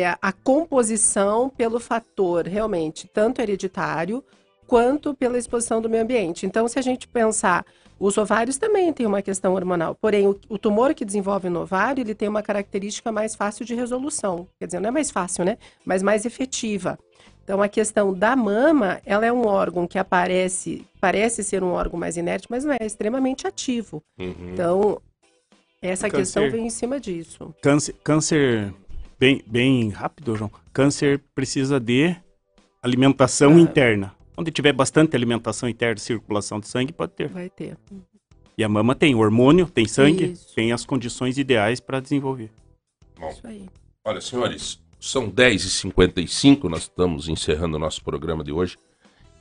é 0.02 0.18
a 0.22 0.32
composição 0.32 1.50
pelo 1.50 1.80
fator 1.80 2.48
realmente 2.48 3.08
tanto 3.08 3.42
hereditário 3.42 4.24
quanto 4.66 5.14
pela 5.14 5.38
exposição 5.38 5.82
do 5.82 5.90
meio 5.90 6.04
ambiente. 6.04 6.46
Então, 6.46 6.68
se 6.68 6.80
a 6.80 6.82
gente 6.82 7.08
pensar, 7.08 7.66
os 8.00 8.18
ovários 8.18 8.58
também 8.58 8.92
têm 8.92 9.06
uma 9.06 9.22
questão 9.22 9.54
hormonal, 9.54 9.94
porém 9.96 10.28
o, 10.28 10.40
o, 10.50 10.58
tumor 10.58 10.94
que 10.94 11.06
desenvolve 11.06 11.50
no 11.50 11.62
ovário, 11.62 12.02
ele 12.02 12.16
tem 12.16 12.28
uma 12.28 12.42
característica 12.42 13.12
mais 13.12 13.36
fácil 13.36 13.66
de 13.66 13.76
resolução. 13.76 14.48
Quer 14.58 14.66
dizer, 14.66 14.80
não 14.80 14.90
é 14.90 14.92
mais 14.92 15.12
fácil, 15.12 15.46
né? 15.46 15.58
Mas 15.86 16.02
mais 16.02 16.26
efetiva. 16.26 16.98
Então, 17.44 17.62
a 17.62 17.68
questão 17.68 18.14
da 18.14 18.36
mama, 18.36 19.02
ela 19.06 19.26
é 19.26 19.32
um 19.32 19.46
órgão 19.46 19.86
que 19.86 20.00
aparece, 20.00 20.88
parece 21.00 21.44
ser 21.44 21.62
um 21.62 21.72
órgão 21.72 22.00
mais 22.00 22.16
inerte, 22.16 22.48
mas 22.50 22.64
não 22.64 22.72
é, 22.72 22.78
é 22.80 22.86
extremamente 22.86 23.46
ativo. 23.46 24.02
Uhum. 24.18 24.54
Então, 24.54 25.02
essa 25.82 26.10
câncer, 26.10 26.18
questão 26.18 26.50
vem 26.50 26.66
em 26.66 26.70
cima 26.70 27.00
disso. 27.00 27.54
Câncer, 27.62 27.94
câncer 28.02 28.74
bem, 29.24 29.42
bem 29.48 29.90
rápido, 29.90 30.36
João. 30.36 30.52
Câncer 30.74 31.24
precisa 31.34 31.80
de 31.80 32.14
alimentação 32.82 33.56
ah. 33.56 33.60
interna. 33.60 34.14
Onde 34.36 34.52
tiver 34.52 34.74
bastante 34.74 35.16
alimentação 35.16 35.70
interna, 35.70 35.98
circulação 35.98 36.60
de 36.60 36.68
sangue, 36.68 36.92
pode 36.92 37.14
ter. 37.14 37.30
Vai 37.30 37.50
ter. 37.50 37.78
E 38.58 38.64
a 38.64 38.68
mama 38.68 38.94
tem 38.94 39.16
hormônio, 39.16 39.66
tem 39.68 39.88
sangue, 39.88 40.34
Isso. 40.34 40.54
tem 40.54 40.74
as 40.74 40.86
condições 40.86 41.38
ideais 41.38 41.80
para 41.80 42.02
desenvolver. 42.02 42.52
Bom, 43.18 43.30
Isso 43.30 43.48
aí. 43.48 43.66
Olha, 44.04 44.20
senhores, 44.20 44.82
são 45.00 45.32
10h55, 45.32 46.64
nós 46.66 46.82
estamos 46.82 47.30
encerrando 47.30 47.78
o 47.78 47.80
nosso 47.80 48.04
programa 48.04 48.44
de 48.44 48.52
hoje. 48.52 48.78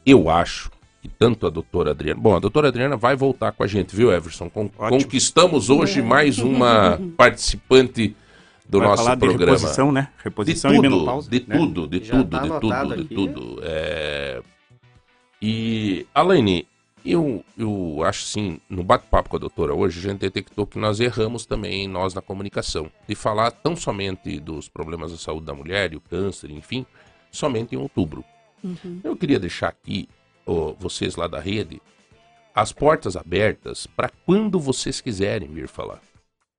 Eu 0.07 0.31
acho 0.31 0.71
que 1.01 1.09
tanto 1.09 1.45
a 1.47 1.51
doutora 1.51 1.91
Adriana. 1.91 2.21
Bom, 2.21 2.37
a 2.37 2.39
doutora 2.39 2.69
Adriana 2.69 2.97
vai 2.97 3.17
voltar 3.17 3.51
com 3.51 3.65
a 3.65 3.67
gente, 3.67 3.97
viu, 3.97 4.13
Everson? 4.13 4.49
Con 4.49 4.71
Ótimo. 4.79 5.03
Conquistamos 5.03 5.71
hoje 5.71 5.99
é. 5.99 6.03
mais 6.03 6.39
uma 6.39 7.01
participante 7.17 8.15
do 8.69 8.79
Vai 8.79 8.89
nosso 8.89 9.05
falar 9.05 9.17
programa. 9.17 9.39
De 9.39 9.45
reposição, 9.45 9.93
né? 9.93 10.09
Reposição 10.23 10.71
de 10.71 10.77
tudo, 10.77 10.87
e 10.87 10.91
menopausa. 10.91 11.31
De 11.31 11.45
né? 11.47 11.57
tudo, 11.57 11.89
de 11.89 12.05
Já 12.05 12.17
tudo, 12.17 12.31
tá 12.31 12.43
de 12.43 12.61
tudo, 12.61 12.97
de 12.97 13.15
tudo. 13.15 13.61
É... 13.63 14.43
E, 15.41 16.07
Alaine, 16.15 16.67
eu, 17.05 17.45
eu 17.59 18.03
acho 18.05 18.25
assim, 18.25 18.61
no 18.71 18.85
bate-papo 18.85 19.29
com 19.29 19.37
a 19.37 19.41
doutora 19.41 19.75
hoje, 19.75 19.99
a 19.99 20.11
gente 20.11 20.21
detectou 20.21 20.67
que 20.67 20.79
nós 20.79 21.01
erramos 21.01 21.45
também, 21.45 21.89
nós 21.89 22.15
na 22.15 22.23
comunicação, 22.23 22.91
de 23.09 23.15
falar 23.15 23.51
tão 23.51 23.75
somente 23.75 24.39
dos 24.39 24.69
problemas 24.69 25.11
da 25.11 25.19
saúde 25.19 25.47
da 25.47 25.55
mulher 25.55 25.93
e 25.93 25.97
o 25.97 26.01
câncer, 26.01 26.51
enfim, 26.51 26.87
somente 27.31 27.75
em 27.75 27.79
outubro. 27.79 28.25
Uhum. 28.63 29.01
Eu 29.03 29.17
queria 29.17 29.41
deixar 29.41 29.69
aqui, 29.69 30.09
oh, 30.47 30.75
vocês 30.79 31.17
lá 31.17 31.27
da 31.27 31.41
rede, 31.41 31.83
as 32.55 32.73
portas 32.73 33.17
abertas 33.17 33.87
para 33.87 34.11
quando 34.25 34.61
vocês 34.61 35.01
quiserem 35.01 35.49
vir 35.49 35.67
falar. 35.67 36.01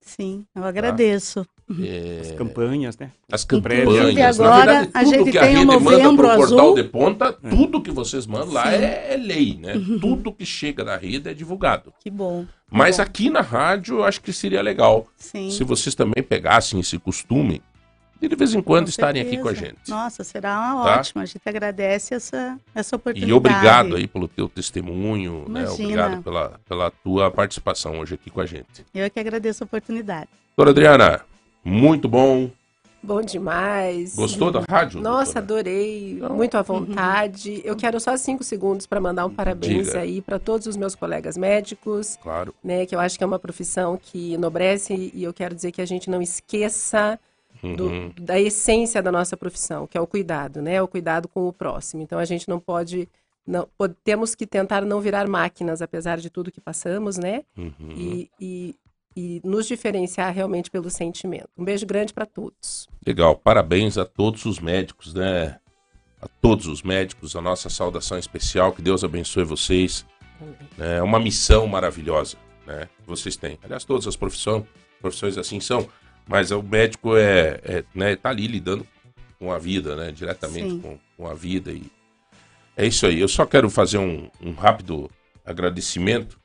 Sim, 0.04 0.46
eu 0.54 0.64
agradeço. 0.66 1.48
É... 1.82 2.20
As 2.22 2.32
campanhas, 2.34 2.98
né? 2.98 3.12
As 3.32 3.46
campanhas. 3.46 3.84
Inclusive 3.84 4.22
agora 4.22 4.66
verdade, 4.66 4.92
a 4.94 5.04
gente 5.06 5.32
que 5.32 5.40
tem 5.40 5.56
a 5.56 5.62
o 5.62 5.66
novembro 5.66 6.28
manda 6.28 6.34
azul. 6.34 6.58
portal 6.58 6.76
de 6.76 6.84
ponta, 6.84 7.38
é. 7.42 7.50
tudo 7.50 7.82
que 7.82 7.90
vocês 7.90 8.28
mandam 8.28 8.50
Sim. 8.50 8.54
lá 8.54 8.74
é, 8.74 9.14
é, 9.14 9.18
lei, 9.18 9.58
né? 9.60 9.76
Uhum. 9.76 10.00
Tudo 10.00 10.34
que 10.34 10.46
chega 10.46 10.84
da 10.84 10.98
rede 10.98 11.30
é 11.30 11.34
divulgado. 11.34 11.94
Que 12.02 12.10
bom. 12.10 12.46
Mas 12.70 12.98
bom. 12.98 13.04
aqui 13.04 13.30
na 13.30 13.42
rádio 13.42 14.00
eu 14.00 14.04
acho 14.04 14.22
que 14.22 14.34
seria 14.34 14.62
legal 14.62 15.08
Sim. 15.16 15.50
se 15.50 15.64
vocês 15.64 15.96
também 15.96 16.22
pegassem 16.22 16.80
esse 16.82 17.00
costume 17.00 17.62
e 18.24 18.28
de 18.30 18.36
vez 18.38 18.56
em 18.56 18.62
quando 18.62 18.86
com 18.86 18.90
estarem 18.90 19.22
certeza. 19.22 19.42
aqui 19.42 19.44
com 19.44 19.50
a 19.50 19.68
gente. 19.68 19.90
Nossa, 19.90 20.24
será 20.24 20.58
uma 20.58 20.86
tá? 20.86 21.00
ótima. 21.00 21.24
A 21.24 21.26
gente 21.26 21.42
agradece 21.46 22.16
essa, 22.16 22.58
essa 22.74 22.96
oportunidade. 22.96 23.30
E 23.30 23.34
obrigado 23.34 23.98
aí 23.98 24.08
pelo 24.08 24.30
teu 24.30 24.48
testemunho, 24.48 25.46
né? 25.50 25.68
Obrigado 25.70 26.24
pela, 26.24 26.60
pela 26.66 26.90
tua 26.90 27.30
participação 27.30 28.00
hoje 28.00 28.14
aqui 28.14 28.30
com 28.30 28.40
a 28.40 28.46
gente. 28.46 28.86
Eu 28.94 29.04
é 29.04 29.10
que 29.10 29.20
agradeço 29.20 29.64
a 29.64 29.66
oportunidade. 29.66 30.30
Doutora 30.56 30.72
Adriana, 30.72 31.22
muito 31.66 32.08
bom. 32.08 32.50
Bom 33.02 33.22
demais. 33.22 34.16
Gostou 34.16 34.50
da 34.50 34.62
rádio? 34.62 35.02
Nossa, 35.02 35.42
doutora? 35.42 35.60
adorei. 35.60 36.14
Então, 36.14 36.34
muito 36.34 36.58
à 36.58 36.62
vontade. 36.62 37.56
Uhum. 37.56 37.62
Eu 37.66 37.76
quero 37.76 38.00
só 38.00 38.16
cinco 38.16 38.46
segundos 38.46 38.88
para 38.88 39.02
mandar 39.02 39.26
um 39.26 39.30
parabéns 39.30 39.88
Diga. 39.88 40.00
aí 40.00 40.22
para 40.22 40.40
todos 40.40 40.66
os 40.66 40.78
meus 40.78 40.96
colegas 40.96 41.36
médicos. 41.36 42.18
Claro. 42.24 42.56
Né, 42.64 42.86
que 42.86 42.96
eu 42.96 43.02
acho 43.02 43.18
que 43.18 43.24
é 43.26 43.28
uma 43.28 43.40
profissão 43.40 44.00
que 44.02 44.32
enobrece 44.32 45.12
e 45.14 45.22
eu 45.22 45.34
quero 45.34 45.54
dizer 45.54 45.74
que 45.74 45.82
a 45.82 45.86
gente 45.86 46.10
não 46.10 46.22
esqueça 46.22 47.20
do, 47.76 47.88
uhum. 47.88 48.12
da 48.20 48.40
essência 48.40 49.02
da 49.02 49.12
nossa 49.12 49.38
profissão, 49.38 49.88
que 49.88 49.98
é 49.98 50.02
o 50.02 50.08
cuidado, 50.08 50.62
né? 50.62 50.82
O 50.82 50.88
cuidado 50.88 51.28
com 51.28 51.48
o 51.48 51.54
próximo. 51.54 52.02
Então 52.04 52.20
a 52.20 52.26
gente 52.26 52.50
não 52.50 52.60
pode 52.60 53.08
não, 53.46 53.68
temos 54.04 54.36
que 54.36 54.48
tentar 54.48 54.86
não 54.86 55.02
virar 55.02 55.28
máquinas, 55.28 55.82
apesar 55.82 56.18
de 56.18 56.30
tudo 56.30 56.52
que 56.52 56.62
passamos, 56.62 57.18
né? 57.18 57.44
Uhum. 57.58 57.92
E, 57.96 58.30
e, 58.40 58.76
e, 59.16 59.42
nos 59.44 59.68
diferenciar 59.68 60.34
realmente 60.34 60.72
pelo 60.72 60.90
sentimento. 60.90 61.50
Um 61.58 61.66
beijo 61.66 61.86
grande 61.86 62.14
para 62.14 62.26
todos. 62.26 62.88
Legal, 63.06 63.36
parabéns 63.36 63.98
a 63.98 64.06
todos 64.06 64.46
os 64.46 64.60
médicos, 64.60 65.14
né? 65.14 65.60
A 66.22 66.28
todos 66.42 66.68
os 66.68 66.82
médicos, 66.82 67.36
a 67.36 67.42
nossa 67.42 67.70
saudação 67.70 68.18
especial, 68.18 68.72
que 68.72 68.82
Deus 68.82 69.04
abençoe 69.04 69.44
vocês. 69.44 70.06
É 70.80 71.02
uma 71.04 71.20
missão 71.20 71.68
maravilhosa, 71.68 72.38
né? 72.66 72.88
Que 73.02 73.08
vocês 73.08 73.36
têm. 73.36 73.60
Aliás, 73.62 73.84
todas 73.84 74.08
as 74.08 74.16
profissões, 74.16 74.64
profissões 75.02 75.38
assim 75.38 75.60
são. 75.60 75.88
Mas 76.28 76.52
o 76.52 76.62
médico 76.62 77.16
é, 77.18 77.60
é 77.64 77.84
né, 77.94 78.16
tá 78.16 78.30
ali 78.30 78.48
lidando 78.48 78.88
com 79.38 79.52
a 79.52 79.60
vida, 79.60 79.96
né? 79.96 80.12
Diretamente 80.12 80.80
com, 80.80 80.98
com, 81.18 81.28
a 81.28 81.34
vida. 81.34 81.72
E 81.72 81.84
é 82.78 82.86
isso 82.86 83.06
aí. 83.06 83.20
Eu 83.20 83.28
só 83.28 83.46
quero 83.46 83.70
fazer 83.70 83.98
um, 83.98 84.30
um 84.42 84.54
rápido 84.54 85.10
agradecimento. 85.46 86.40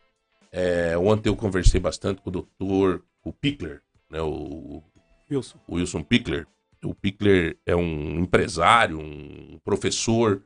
É, 0.50 0.96
ontem 0.98 1.28
eu 1.28 1.36
conversei 1.36 1.78
bastante 1.78 2.20
com 2.20 2.30
o 2.30 2.32
doutor, 2.32 3.05
o 3.24 3.32
Pickler, 3.32 3.82
né? 4.10 4.20
O 4.20 4.82
Wilson. 5.30 5.59
O 5.66 5.76
Wilson 5.76 6.02
Pickler. 6.02 6.46
O 6.84 6.94
Pickler 6.94 7.56
é 7.66 7.74
um 7.74 8.20
empresário, 8.20 8.98
um 8.98 9.59
professor 9.64 10.42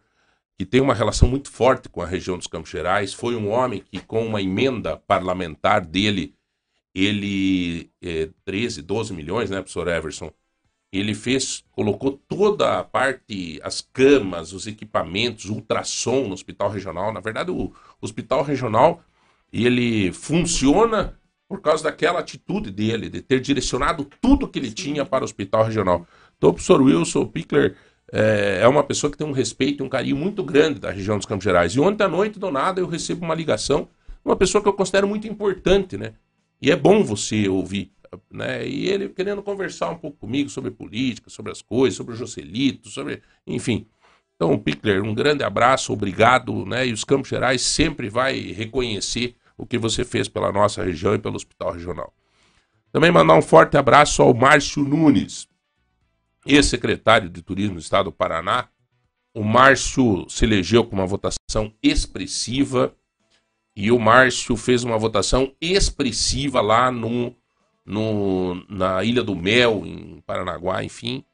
que 0.58 0.66
tem 0.66 0.80
uma 0.80 0.94
relação 0.94 1.28
muito 1.28 1.50
forte 1.50 1.88
com 1.88 2.00
a 2.00 2.06
região 2.06 2.38
dos 2.38 2.46
Campos 2.46 2.70
Gerais. 2.70 3.12
Foi 3.12 3.34
um 3.34 3.50
homem 3.50 3.82
que, 3.90 4.00
com 4.00 4.24
uma 4.24 4.40
emenda 4.40 4.96
parlamentar 4.96 5.84
dele, 5.84 6.34
ele, 6.94 7.90
é, 8.02 8.28
13, 8.44 8.82
12 8.82 9.12
milhões, 9.12 9.50
né, 9.50 9.58
professor 9.58 9.88
Everson? 9.88 10.32
Ele 10.92 11.14
fez, 11.14 11.64
colocou 11.72 12.20
toda 12.28 12.78
a 12.78 12.84
parte, 12.84 13.58
as 13.62 13.80
camas, 13.80 14.52
os 14.52 14.66
equipamentos, 14.66 15.46
ultrassom 15.46 16.28
no 16.28 16.34
hospital 16.34 16.68
regional. 16.68 17.12
Na 17.12 17.20
verdade, 17.20 17.50
o 17.50 17.72
hospital 18.00 18.42
regional, 18.42 19.02
ele 19.50 20.12
funciona 20.12 21.18
por 21.48 21.60
causa 21.60 21.84
daquela 21.84 22.20
atitude 22.20 22.70
dele, 22.70 23.08
de 23.08 23.20
ter 23.20 23.40
direcionado 23.40 24.06
tudo 24.20 24.48
que 24.48 24.58
ele 24.58 24.68
Sim. 24.68 24.74
tinha 24.74 25.04
para 25.04 25.22
o 25.22 25.24
hospital 25.24 25.64
regional. 25.64 26.06
Então, 26.36 26.50
o 26.50 26.52
professor 26.54 26.80
Wilson 26.80 27.26
Pickler 27.26 27.76
é, 28.12 28.60
é, 28.62 28.68
uma 28.68 28.84
pessoa 28.84 29.10
que 29.10 29.16
tem 29.16 29.26
um 29.26 29.32
respeito 29.32 29.82
e 29.82 29.86
um 29.86 29.88
carinho 29.88 30.16
muito 30.16 30.42
grande 30.42 30.78
da 30.78 30.90
região 30.90 31.16
dos 31.16 31.26
Campos 31.26 31.44
Gerais. 31.44 31.72
E 31.72 31.80
ontem 31.80 32.04
à 32.04 32.08
noite, 32.08 32.38
do 32.38 32.50
nada, 32.50 32.80
eu 32.80 32.86
recebo 32.86 33.24
uma 33.24 33.34
ligação 33.34 33.88
de 34.06 34.26
uma 34.26 34.36
pessoa 34.36 34.60
que 34.62 34.68
eu 34.68 34.72
considero 34.74 35.08
muito 35.08 35.26
importante, 35.26 35.96
né? 35.96 36.12
E 36.62 36.70
é 36.70 36.76
bom 36.76 37.02
você 37.02 37.48
ouvir, 37.48 37.90
né? 38.30 38.64
E 38.64 38.86
ele 38.86 39.08
querendo 39.08 39.42
conversar 39.42 39.90
um 39.90 39.98
pouco 39.98 40.16
comigo 40.18 40.48
sobre 40.48 40.70
política, 40.70 41.28
sobre 41.28 41.50
as 41.50 41.60
coisas, 41.60 41.96
sobre 41.96 42.14
o 42.14 42.16
Joselito, 42.16 42.88
sobre. 42.88 43.20
Enfim. 43.44 43.88
Então, 44.36 44.56
Pickler, 44.56 45.02
um 45.02 45.12
grande 45.12 45.42
abraço, 45.42 45.92
obrigado, 45.92 46.64
né? 46.64 46.86
E 46.86 46.92
os 46.92 47.02
Campos 47.02 47.28
Gerais 47.28 47.62
sempre 47.62 48.08
vai 48.08 48.38
reconhecer 48.38 49.34
o 49.58 49.66
que 49.66 49.76
você 49.76 50.04
fez 50.04 50.28
pela 50.28 50.52
nossa 50.52 50.84
região 50.84 51.14
e 51.14 51.18
pelo 51.18 51.34
Hospital 51.34 51.72
Regional. 51.72 52.14
Também 52.92 53.10
mandar 53.10 53.34
um 53.34 53.42
forte 53.42 53.76
abraço 53.76 54.22
ao 54.22 54.32
Márcio 54.32 54.84
Nunes, 54.84 55.48
ex-secretário 56.46 57.28
de 57.28 57.42
Turismo 57.42 57.74
do 57.74 57.80
Estado 57.80 58.04
do 58.06 58.12
Paraná. 58.12 58.68
O 59.34 59.42
Márcio 59.42 60.28
se 60.28 60.44
elegeu 60.44 60.84
com 60.84 60.94
uma 60.94 61.06
votação 61.06 61.74
expressiva 61.82 62.94
e 63.74 63.90
o 63.90 63.98
Márcio 63.98 64.56
fez 64.56 64.84
uma 64.84 64.98
votação 64.98 65.52
expressiva 65.60 66.60
lá 66.60 66.90
no, 66.90 67.34
no, 67.84 68.64
na 68.68 69.02
Ilha 69.02 69.22
do 69.22 69.34
Mel, 69.34 69.82
em 69.86 70.22
Paranaguá, 70.26 70.84
enfim. 70.84 71.24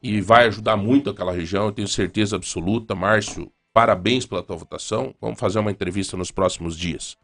E 0.00 0.20
vai 0.20 0.46
ajudar 0.46 0.76
muito 0.76 1.10
aquela 1.10 1.32
região, 1.32 1.66
eu 1.66 1.72
tenho 1.72 1.88
certeza 1.88 2.36
absoluta. 2.36 2.94
Márcio, 2.94 3.50
parabéns 3.72 4.24
pela 4.24 4.42
tua 4.42 4.56
votação. 4.56 5.12
Vamos 5.20 5.40
fazer 5.40 5.58
uma 5.58 5.72
entrevista 5.72 6.16
nos 6.16 6.30
próximos 6.30 6.76
dias. 6.76 7.16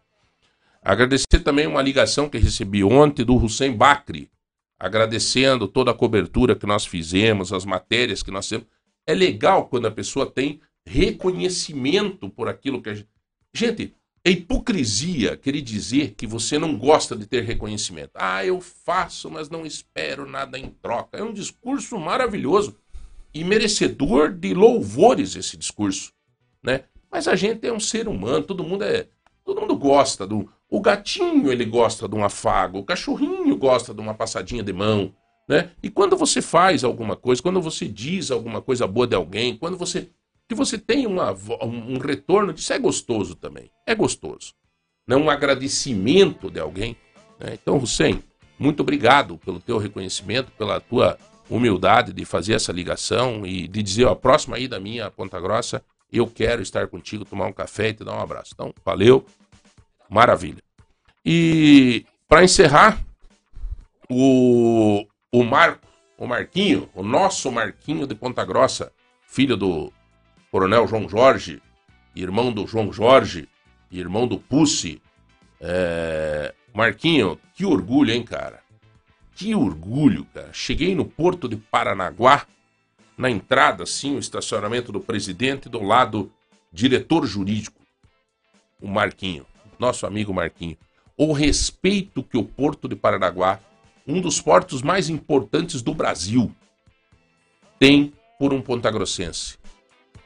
Agradecer 0.82 1.40
também 1.42 1.66
uma 1.66 1.80
ligação 1.80 2.28
que 2.28 2.36
recebi 2.36 2.82
ontem 2.82 3.24
do 3.24 3.36
Hussein 3.36 3.72
Bakri, 3.72 4.30
agradecendo 4.78 5.68
toda 5.68 5.92
a 5.92 5.94
cobertura 5.94 6.56
que 6.56 6.66
nós 6.66 6.84
fizemos, 6.84 7.52
as 7.52 7.64
matérias 7.64 8.22
que 8.22 8.30
nós 8.30 8.48
temos. 8.48 8.66
É 9.06 9.14
legal 9.14 9.68
quando 9.68 9.86
a 9.86 9.90
pessoa 9.90 10.26
tem 10.26 10.60
reconhecimento 10.84 12.28
por 12.28 12.48
aquilo 12.48 12.82
que 12.82 12.90
a 12.90 12.94
gente. 12.94 13.08
Gente, 13.54 13.94
é 14.24 14.30
hipocrisia 14.30 15.36
querer 15.36 15.60
dizer 15.60 16.14
que 16.16 16.26
você 16.26 16.58
não 16.58 16.78
gosta 16.78 17.14
de 17.14 17.26
ter 17.26 17.44
reconhecimento. 17.44 18.12
Ah, 18.14 18.44
eu 18.44 18.58
faço, 18.58 19.30
mas 19.30 19.50
não 19.50 19.66
espero 19.66 20.26
nada 20.26 20.58
em 20.58 20.70
troca. 20.82 21.18
É 21.18 21.22
um 21.22 21.32
discurso 21.32 21.98
maravilhoso 21.98 22.74
e 23.34 23.44
merecedor 23.44 24.32
de 24.32 24.54
louvores 24.54 25.36
esse 25.36 25.58
discurso, 25.58 26.10
né? 26.62 26.84
Mas 27.10 27.28
a 27.28 27.36
gente 27.36 27.66
é 27.66 27.72
um 27.72 27.78
ser 27.78 28.08
humano, 28.08 28.44
todo 28.44 28.64
mundo 28.64 28.82
é, 28.82 29.08
todo 29.44 29.60
mundo 29.60 29.76
gosta 29.76 30.26
do 30.26 30.50
o 30.70 30.80
gatinho, 30.80 31.52
ele 31.52 31.64
gosta 31.64 32.08
de 32.08 32.14
um 32.16 32.24
afago, 32.24 32.78
o 32.78 32.84
cachorrinho 32.84 33.56
gosta 33.56 33.92
de 33.92 34.00
uma 34.00 34.14
passadinha 34.14 34.62
de 34.62 34.72
mão, 34.72 35.14
né? 35.46 35.70
E 35.82 35.90
quando 35.90 36.16
você 36.16 36.40
faz 36.40 36.82
alguma 36.82 37.14
coisa, 37.14 37.42
quando 37.42 37.60
você 37.60 37.86
diz 37.86 38.30
alguma 38.30 38.62
coisa 38.62 38.86
boa 38.86 39.06
de 39.06 39.14
alguém, 39.14 39.56
quando 39.56 39.76
você 39.76 40.08
que 40.48 40.54
você 40.54 40.78
tenha 40.78 41.08
uma, 41.08 41.32
um 41.62 41.98
retorno 41.98 42.52
disso 42.52 42.72
é 42.72 42.78
gostoso 42.78 43.34
também. 43.34 43.70
É 43.86 43.94
gostoso. 43.94 44.54
Não 45.06 45.22
um 45.22 45.30
agradecimento 45.30 46.50
de 46.50 46.60
alguém. 46.60 46.96
Né? 47.38 47.54
Então, 47.54 47.76
Hussein, 47.76 48.22
muito 48.58 48.80
obrigado 48.80 49.38
pelo 49.38 49.60
teu 49.60 49.78
reconhecimento, 49.78 50.50
pela 50.52 50.80
tua 50.80 51.18
humildade 51.48 52.12
de 52.12 52.24
fazer 52.24 52.54
essa 52.54 52.72
ligação 52.72 53.46
e 53.46 53.68
de 53.68 53.82
dizer, 53.82 54.04
ó, 54.04 54.14
próxima 54.14 54.58
ida 54.58 54.80
minha 54.80 55.06
a 55.06 55.10
Ponta 55.10 55.38
Grossa, 55.40 55.84
eu 56.12 56.26
quero 56.26 56.62
estar 56.62 56.86
contigo, 56.86 57.24
tomar 57.24 57.46
um 57.46 57.52
café 57.52 57.88
e 57.88 57.94
te 57.94 58.04
dar 58.04 58.16
um 58.16 58.20
abraço. 58.20 58.52
Então, 58.54 58.72
valeu, 58.84 59.26
maravilha. 60.08 60.62
E 61.24 62.06
para 62.28 62.44
encerrar, 62.44 63.02
o, 64.08 65.06
o 65.32 65.42
Marco, 65.42 65.86
o 66.16 66.26
Marquinho, 66.26 66.88
o 66.94 67.02
nosso 67.02 67.50
Marquinho 67.50 68.06
de 68.06 68.14
Ponta 68.14 68.44
Grossa, 68.44 68.92
filho 69.26 69.56
do 69.56 69.92
Coronel 70.54 70.86
João 70.86 71.08
Jorge, 71.08 71.60
irmão 72.14 72.52
do 72.52 72.64
João 72.64 72.92
Jorge, 72.92 73.48
irmão 73.90 74.24
do 74.24 74.38
Pucci. 74.38 75.02
É... 75.60 76.54
Marquinho, 76.72 77.40
que 77.56 77.66
orgulho, 77.66 78.12
hein, 78.12 78.22
cara? 78.22 78.60
Que 79.34 79.52
orgulho, 79.52 80.24
cara. 80.26 80.52
Cheguei 80.52 80.94
no 80.94 81.04
porto 81.04 81.48
de 81.48 81.56
Paranaguá, 81.56 82.46
na 83.18 83.28
entrada, 83.28 83.82
assim, 83.82 84.14
o 84.14 84.20
estacionamento 84.20 84.92
do 84.92 85.00
presidente, 85.00 85.68
do 85.68 85.82
lado, 85.82 86.30
diretor 86.72 87.26
jurídico, 87.26 87.80
o 88.80 88.86
Marquinho, 88.86 89.44
nosso 89.76 90.06
amigo 90.06 90.32
Marquinho. 90.32 90.76
O 91.16 91.32
respeito 91.32 92.22
que 92.22 92.38
o 92.38 92.44
porto 92.44 92.86
de 92.88 92.94
Paranaguá, 92.94 93.58
um 94.06 94.20
dos 94.20 94.40
portos 94.40 94.82
mais 94.82 95.08
importantes 95.08 95.82
do 95.82 95.92
Brasil, 95.92 96.54
tem 97.76 98.12
por 98.38 98.52
um 98.52 98.62
pontagrossense 98.62 99.63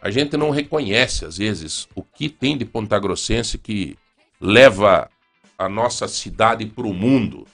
a 0.01 0.11
gente 0.11 0.37
não 0.37 0.51
reconhece, 0.51 1.25
às 1.25 1.39
vezes, 1.39 1.89
o 1.95 2.03
que 2.03 2.29
tem 2.29 2.57
de 2.57 2.65
Pontagrossense 2.65 3.59
que 3.59 3.97
leva 4.41 5.11
a 5.59 5.69
nossa 5.69 6.07
cidade 6.07 6.65
para 6.67 6.87
o 6.87 6.95
mundo. 6.95 7.47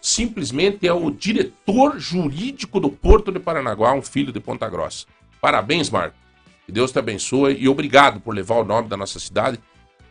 Simplesmente 0.00 0.86
é 0.86 0.92
o 0.92 1.10
diretor 1.10 1.98
jurídico 1.98 2.80
do 2.80 2.90
Porto 2.90 3.30
de 3.30 3.38
Paranaguá, 3.38 3.92
um 3.92 4.02
filho 4.02 4.32
de 4.32 4.40
Ponta 4.40 4.68
Grossa. 4.68 5.06
Parabéns, 5.40 5.90
Marco. 5.90 6.16
Que 6.64 6.72
Deus 6.72 6.90
te 6.90 6.98
abençoe 6.98 7.56
e 7.58 7.68
obrigado 7.68 8.20
por 8.20 8.34
levar 8.34 8.56
o 8.56 8.64
nome 8.64 8.88
da 8.88 8.96
nossa 8.96 9.18
cidade 9.18 9.58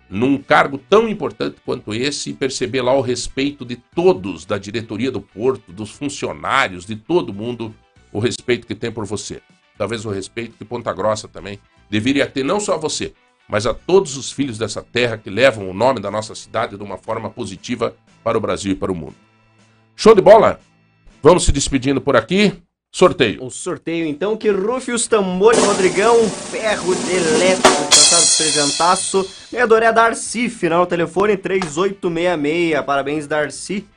num 0.10 0.38
cargo 0.38 0.78
tão 0.78 1.08
importante 1.08 1.58
quanto 1.66 1.94
esse 1.94 2.30
e 2.30 2.34
perceber 2.34 2.82
lá 2.82 2.94
o 2.94 3.02
respeito 3.02 3.66
de 3.66 3.78
todos 3.78 4.46
da 4.46 4.58
diretoria 4.58 5.10
do 5.10 5.22
Porto, 5.22 5.72
dos 5.72 5.90
funcionários, 5.90 6.86
de 6.86 6.98
todo 6.98 7.34
mundo, 7.34 7.74
o 8.12 8.20
respeito 8.20 8.68
que 8.68 8.76
tem 8.76 8.92
por 8.92 9.06
você 9.06 9.42
talvez 9.82 10.06
o 10.06 10.12
respeito 10.12 10.56
que 10.60 10.64
Ponta 10.64 10.94
Grossa 10.94 11.28
também 11.28 11.60
deveria 11.90 12.28
ter, 12.28 12.44
não 12.44 12.60
só 12.60 12.76
a 12.76 12.78
você, 12.78 13.14
mas 13.50 13.66
a 13.66 13.74
todos 13.74 14.16
os 14.16 14.32
filhos 14.32 14.56
dessa 14.56 14.80
terra 14.80 15.18
que 15.18 15.28
levam 15.28 15.68
o 15.68 15.74
nome 15.74 16.00
da 16.00 16.12
nossa 16.12 16.36
cidade 16.36 16.78
de 16.78 16.84
uma 16.84 17.00
forma 17.00 17.32
positiva 17.32 17.96
para 18.24 18.38
o 18.38 18.42
Brasil 18.42 18.74
e 18.74 18.76
para 18.76 18.92
o 18.92 18.96
mundo. 18.96 19.16
Show 19.96 20.14
de 20.14 20.22
bola? 20.22 20.60
Vamos 21.24 21.46
se 21.46 21.52
despedindo 21.52 22.00
por 22.00 22.16
aqui. 22.16 22.54
Sorteio. 22.92 23.44
O 23.44 23.50
sorteio, 23.50 24.06
então, 24.06 24.38
que 24.38 24.52
rufe 24.52 24.92
os 24.92 25.08
tambores, 25.08 25.66
Rodrigão, 25.66 26.30
ferro 26.30 26.94
de 26.94 27.16
elétrico, 27.16 27.90
de 27.90 28.38
presentaço. 28.38 29.28
Ganhador 29.52 29.82
é 29.82 29.92
Darcy, 29.92 30.48
final 30.48 30.86
telefone 30.86 31.38
3866. 31.38 32.86
Parabéns, 32.86 33.26
Darcy. 33.26 33.88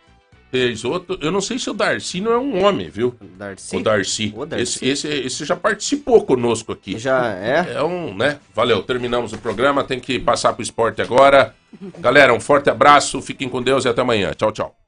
Fez 0.55 0.85
outro. 0.85 1.19
Eu 1.21 1.33
não 1.33 1.41
sei 1.41 1.59
se 1.59 1.69
o 1.69 1.75
Darcy 1.75 2.21
não 2.21 2.33
é 2.33 2.39
um 2.39 2.65
homem, 2.65 2.89
viu? 2.89 3.13
Darcy? 3.37 3.77
O 3.77 3.83
Darcy. 3.83 4.35
O 4.37 4.47
Darcy. 4.47 4.63
Esse, 4.63 4.87
esse, 4.87 5.09
esse 5.09 5.45
já 5.45 5.57
participou 5.57 6.25
conosco 6.25 6.71
aqui. 6.71 6.97
Já 6.97 7.27
é? 7.33 7.73
É 7.75 7.83
um, 7.83 8.15
né? 8.15 8.39
Valeu, 8.55 8.81
terminamos 8.85 9.33
o 9.33 9.39
programa. 9.39 9.83
Tem 9.83 9.99
que 9.99 10.17
passar 10.21 10.53
pro 10.53 10.63
esporte 10.63 11.03
agora. 11.03 11.53
Galera, 11.99 12.33
um 12.33 12.39
forte 12.39 12.71
abraço, 12.71 13.21
fiquem 13.21 13.49
com 13.49 13.61
Deus 13.61 13.85
e 13.85 13.89
até 13.89 14.03
amanhã. 14.03 14.33
Tchau, 14.33 14.53
tchau. 14.53 14.84